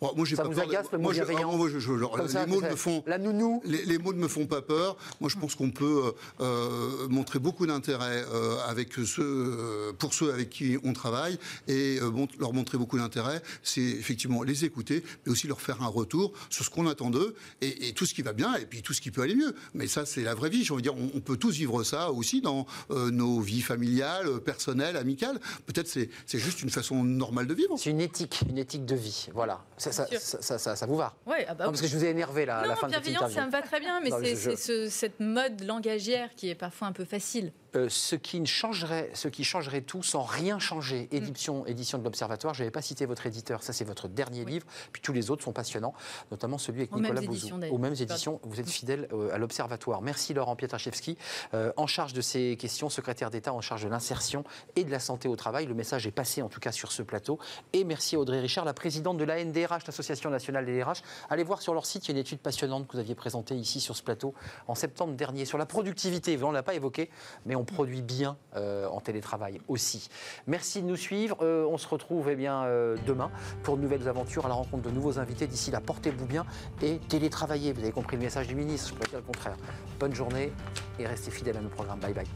Moi, 0.00 0.12
j'ai 0.24 0.36
Ça 0.36 0.42
pas 0.42 0.48
vous 0.48 0.54
peur 0.54 0.66
de- 0.66 0.70
agace, 0.70 0.86
le 0.92 0.98
mot 0.98 1.04
moi, 1.04 1.12
je- 1.12 1.22
ah, 1.22 1.56
moi, 1.56 1.68
je- 1.68 1.78
je- 1.78 2.28
ça, 2.28 2.44
les 2.44 2.50
mots 2.52 2.60
ça- 2.60 2.70
me 2.70 2.76
font. 2.76 3.02
La 3.06 3.18
nounou 3.18 3.60
Les, 3.64 3.84
les 3.84 3.98
mots 3.98 4.12
ne 4.12 4.18
me 4.18 4.28
font 4.28 4.46
pas 4.46 4.62
peur. 4.62 4.96
Moi, 5.20 5.30
je 5.30 5.38
pense 5.38 5.54
qu'on 5.54 5.70
peut 5.70 6.12
euh, 6.40 6.42
euh, 6.44 7.08
montrer 7.08 7.38
beaucoup 7.38 7.66
d'intérêt 7.66 8.24
euh, 8.32 8.56
avec 8.66 8.92
ceux, 8.94 9.92
pour 9.98 10.14
ceux 10.14 10.32
avec 10.32 10.50
qui 10.50 10.76
on 10.84 10.92
travaille 10.92 11.38
et 11.68 11.98
euh, 12.00 12.10
leur 12.38 12.52
montrer 12.52 12.78
beaucoup 12.78 12.98
d'intérêt. 12.98 13.42
C'est 13.62 13.80
effectivement 13.80 14.42
les 14.42 14.64
écouter, 14.64 15.04
mais 15.24 15.32
aussi 15.32 15.46
leur 15.46 15.60
faire 15.60 15.82
un 15.82 15.86
retour 15.86 16.32
sur 16.50 16.64
ce 16.64 16.70
qu'on 16.70 16.86
attend 16.88 17.10
d'eux 17.10 17.34
et, 17.60 17.88
et 17.88 17.92
tout 17.92 18.06
ce 18.06 18.14
qui 18.14 18.22
va 18.22 18.32
bien 18.32 18.54
et 18.56 18.66
puis 18.66 18.82
tout 18.82 18.92
ce 18.92 19.00
qui 19.00 19.10
peut 19.10 19.22
aller 19.22 19.34
mieux. 19.34 19.54
Mais 19.74 19.86
ça, 19.86 20.04
c'est 20.06 20.22
la 20.22 20.34
vraie 20.34 20.50
vie. 20.50 20.64
J'ai 20.64 20.72
envie 20.74 20.82
de 20.82 20.88
dire, 20.90 20.98
on, 20.98 21.10
on 21.16 21.20
peut 21.20 21.36
tous 21.36 21.52
vivre 21.52 21.82
ça 21.84 22.10
aussi 22.10 22.40
dans 22.40 22.66
nos 22.90 23.40
vies 23.40 23.62
familiales, 23.62 24.40
personnelles, 24.40 24.96
amicales. 24.96 25.38
Peut-être 25.66 25.88
c'est 25.88 26.10
c'est 26.26 26.38
juste 26.38 26.62
une 26.62 26.70
façon 26.70 27.04
normale 27.04 27.46
de 27.46 27.54
vivre. 27.54 27.74
C'est 27.78 27.90
une 27.90 28.00
éthique, 28.00 28.40
une 28.48 28.58
éthique 28.58 28.84
de 28.84 28.96
vie. 28.96 29.28
Voilà. 29.34 29.51
Ça, 29.76 29.92
ça, 29.92 30.04
Bien 30.04 30.18
sûr. 30.18 30.28
ça, 30.28 30.42
ça- 30.42 30.58
ça- 30.58 30.76
ça 30.76 30.86
vous 30.86 30.96
va 30.96 31.12
Ouais, 31.26 31.44
ah 31.48 31.54
bah 31.54 31.64
Non. 31.64 31.70
Parce 31.70 31.80
que 31.82 31.86
je 31.88 31.96
vous 31.96 32.04
ai 32.04 32.08
énervé 32.08 32.46
là, 32.46 32.58
à 32.58 32.62
non, 32.62 32.68
la 32.68 32.76
fin 32.76 32.86
de 32.88 32.94
cette 32.94 33.06
interview. 33.08 33.34
ça 33.34 33.46
me 33.46 33.50
va 33.50 33.62
très 33.62 33.80
bien, 33.80 34.00
mais 34.00 34.10
c'est 34.34 34.56
ce- 34.56 34.88
cette 34.88 35.20
mode 35.20 35.62
langagière 35.64 36.30
qui 36.36 36.48
est 36.50 36.54
parfois 36.54 36.88
un 36.88 36.92
peu 36.92 37.04
facile. 37.04 37.52
Euh, 37.74 37.88
ce, 37.88 38.16
qui 38.16 38.40
ne 38.40 38.46
changerait, 38.46 39.10
ce 39.14 39.28
qui 39.28 39.44
changerait 39.44 39.80
tout 39.80 40.02
sans 40.02 40.22
rien 40.22 40.58
changer. 40.58 41.08
Mm. 41.10 41.16
Édition, 41.16 41.66
édition 41.66 41.98
de 41.98 42.04
l'Observatoire. 42.04 42.54
Je 42.54 42.60
n'avais 42.60 42.70
pas 42.70 42.82
cité 42.82 43.06
votre 43.06 43.26
éditeur. 43.26 43.62
Ça, 43.62 43.72
c'est 43.72 43.84
votre 43.84 44.08
dernier 44.08 44.44
livre. 44.44 44.66
Puis 44.92 45.00
tous 45.00 45.12
les 45.12 45.30
autres 45.30 45.42
sont 45.42 45.52
passionnants, 45.52 45.94
notamment 46.30 46.58
celui 46.58 46.80
avec 46.80 46.92
Aux 46.94 47.00
Nicolas 47.00 47.22
Bouzou. 47.22 47.60
Aux 47.70 47.78
mêmes 47.78 47.94
éditions. 47.98 48.40
Vous 48.42 48.60
êtes 48.60 48.68
fidèle 48.68 49.08
euh, 49.12 49.32
à 49.32 49.38
l'Observatoire. 49.38 50.02
Merci 50.02 50.34
Laurent 50.34 50.56
Pietraszewski, 50.56 51.16
euh, 51.54 51.72
en 51.76 51.86
charge 51.86 52.12
de 52.12 52.20
ces 52.20 52.56
questions, 52.56 52.90
secrétaire 52.90 53.30
d'État 53.30 53.52
en 53.52 53.60
charge 53.60 53.84
de 53.84 53.88
l'insertion 53.88 54.44
et 54.76 54.84
de 54.84 54.90
la 54.90 55.00
santé 55.00 55.28
au 55.28 55.36
travail. 55.36 55.66
Le 55.66 55.74
message 55.74 56.06
est 56.06 56.12
passé 56.12 56.42
en 56.42 56.48
tout 56.48 56.60
cas 56.60 56.72
sur 56.72 56.92
ce 56.92 57.02
plateau. 57.02 57.38
Et 57.72 57.84
merci 57.84 58.16
à 58.16 58.18
Audrey 58.18 58.40
Richard, 58.40 58.64
la 58.64 58.74
présidente 58.74 59.16
de 59.16 59.24
la 59.24 59.42
NDRH, 59.42 59.86
l'Association 59.86 60.30
nationale 60.30 60.66
des 60.66 60.78
DRH. 60.78 61.02
Allez 61.30 61.44
voir 61.44 61.62
sur 61.62 61.74
leur 61.74 61.86
site, 61.86 62.06
il 62.06 62.08
y 62.08 62.10
a 62.10 62.14
une 62.14 62.20
étude 62.20 62.38
passionnante 62.38 62.86
que 62.86 62.92
vous 62.92 62.98
aviez 62.98 63.14
présentée 63.14 63.54
ici 63.54 63.80
sur 63.80 63.96
ce 63.96 64.02
plateau 64.02 64.34
en 64.68 64.74
septembre 64.74 65.14
dernier 65.14 65.44
sur 65.44 65.58
la 65.58 65.66
productivité. 65.66 66.38
On 66.42 66.48
ne 66.48 66.54
l'a 66.54 66.62
pas 66.62 66.74
évoqué, 66.74 67.08
mais 67.46 67.54
on 67.62 67.64
produit 67.64 68.02
bien 68.02 68.36
euh, 68.56 68.88
en 68.88 69.00
télétravail 69.00 69.60
aussi. 69.68 70.08
Merci 70.48 70.82
de 70.82 70.88
nous 70.88 70.96
suivre. 70.96 71.36
Euh, 71.42 71.64
on 71.70 71.78
se 71.78 71.86
retrouve 71.86 72.28
eh 72.28 72.34
bien, 72.34 72.64
euh, 72.64 72.96
demain 73.06 73.30
pour 73.62 73.76
de 73.76 73.82
nouvelles 73.82 74.08
aventures 74.08 74.46
à 74.46 74.48
la 74.48 74.54
rencontre 74.54 74.82
de 74.82 74.90
nouveaux 74.90 75.20
invités. 75.20 75.46
D'ici 75.46 75.70
là, 75.70 75.80
portez-vous 75.80 76.26
bien 76.26 76.44
et 76.82 76.98
télétravaillez. 77.08 77.72
Vous 77.72 77.82
avez 77.82 77.92
compris 77.92 78.16
le 78.16 78.22
message 78.22 78.48
du 78.48 78.56
ministre, 78.56 78.88
je 78.88 78.94
pourrais 78.94 79.08
dire 79.08 79.20
le 79.20 79.24
contraire. 79.24 79.56
Bonne 80.00 80.14
journée 80.14 80.52
et 80.98 81.06
restez 81.06 81.30
fidèles 81.30 81.56
à 81.56 81.60
nos 81.60 81.68
programmes. 81.68 82.00
Bye 82.00 82.14
bye. 82.14 82.26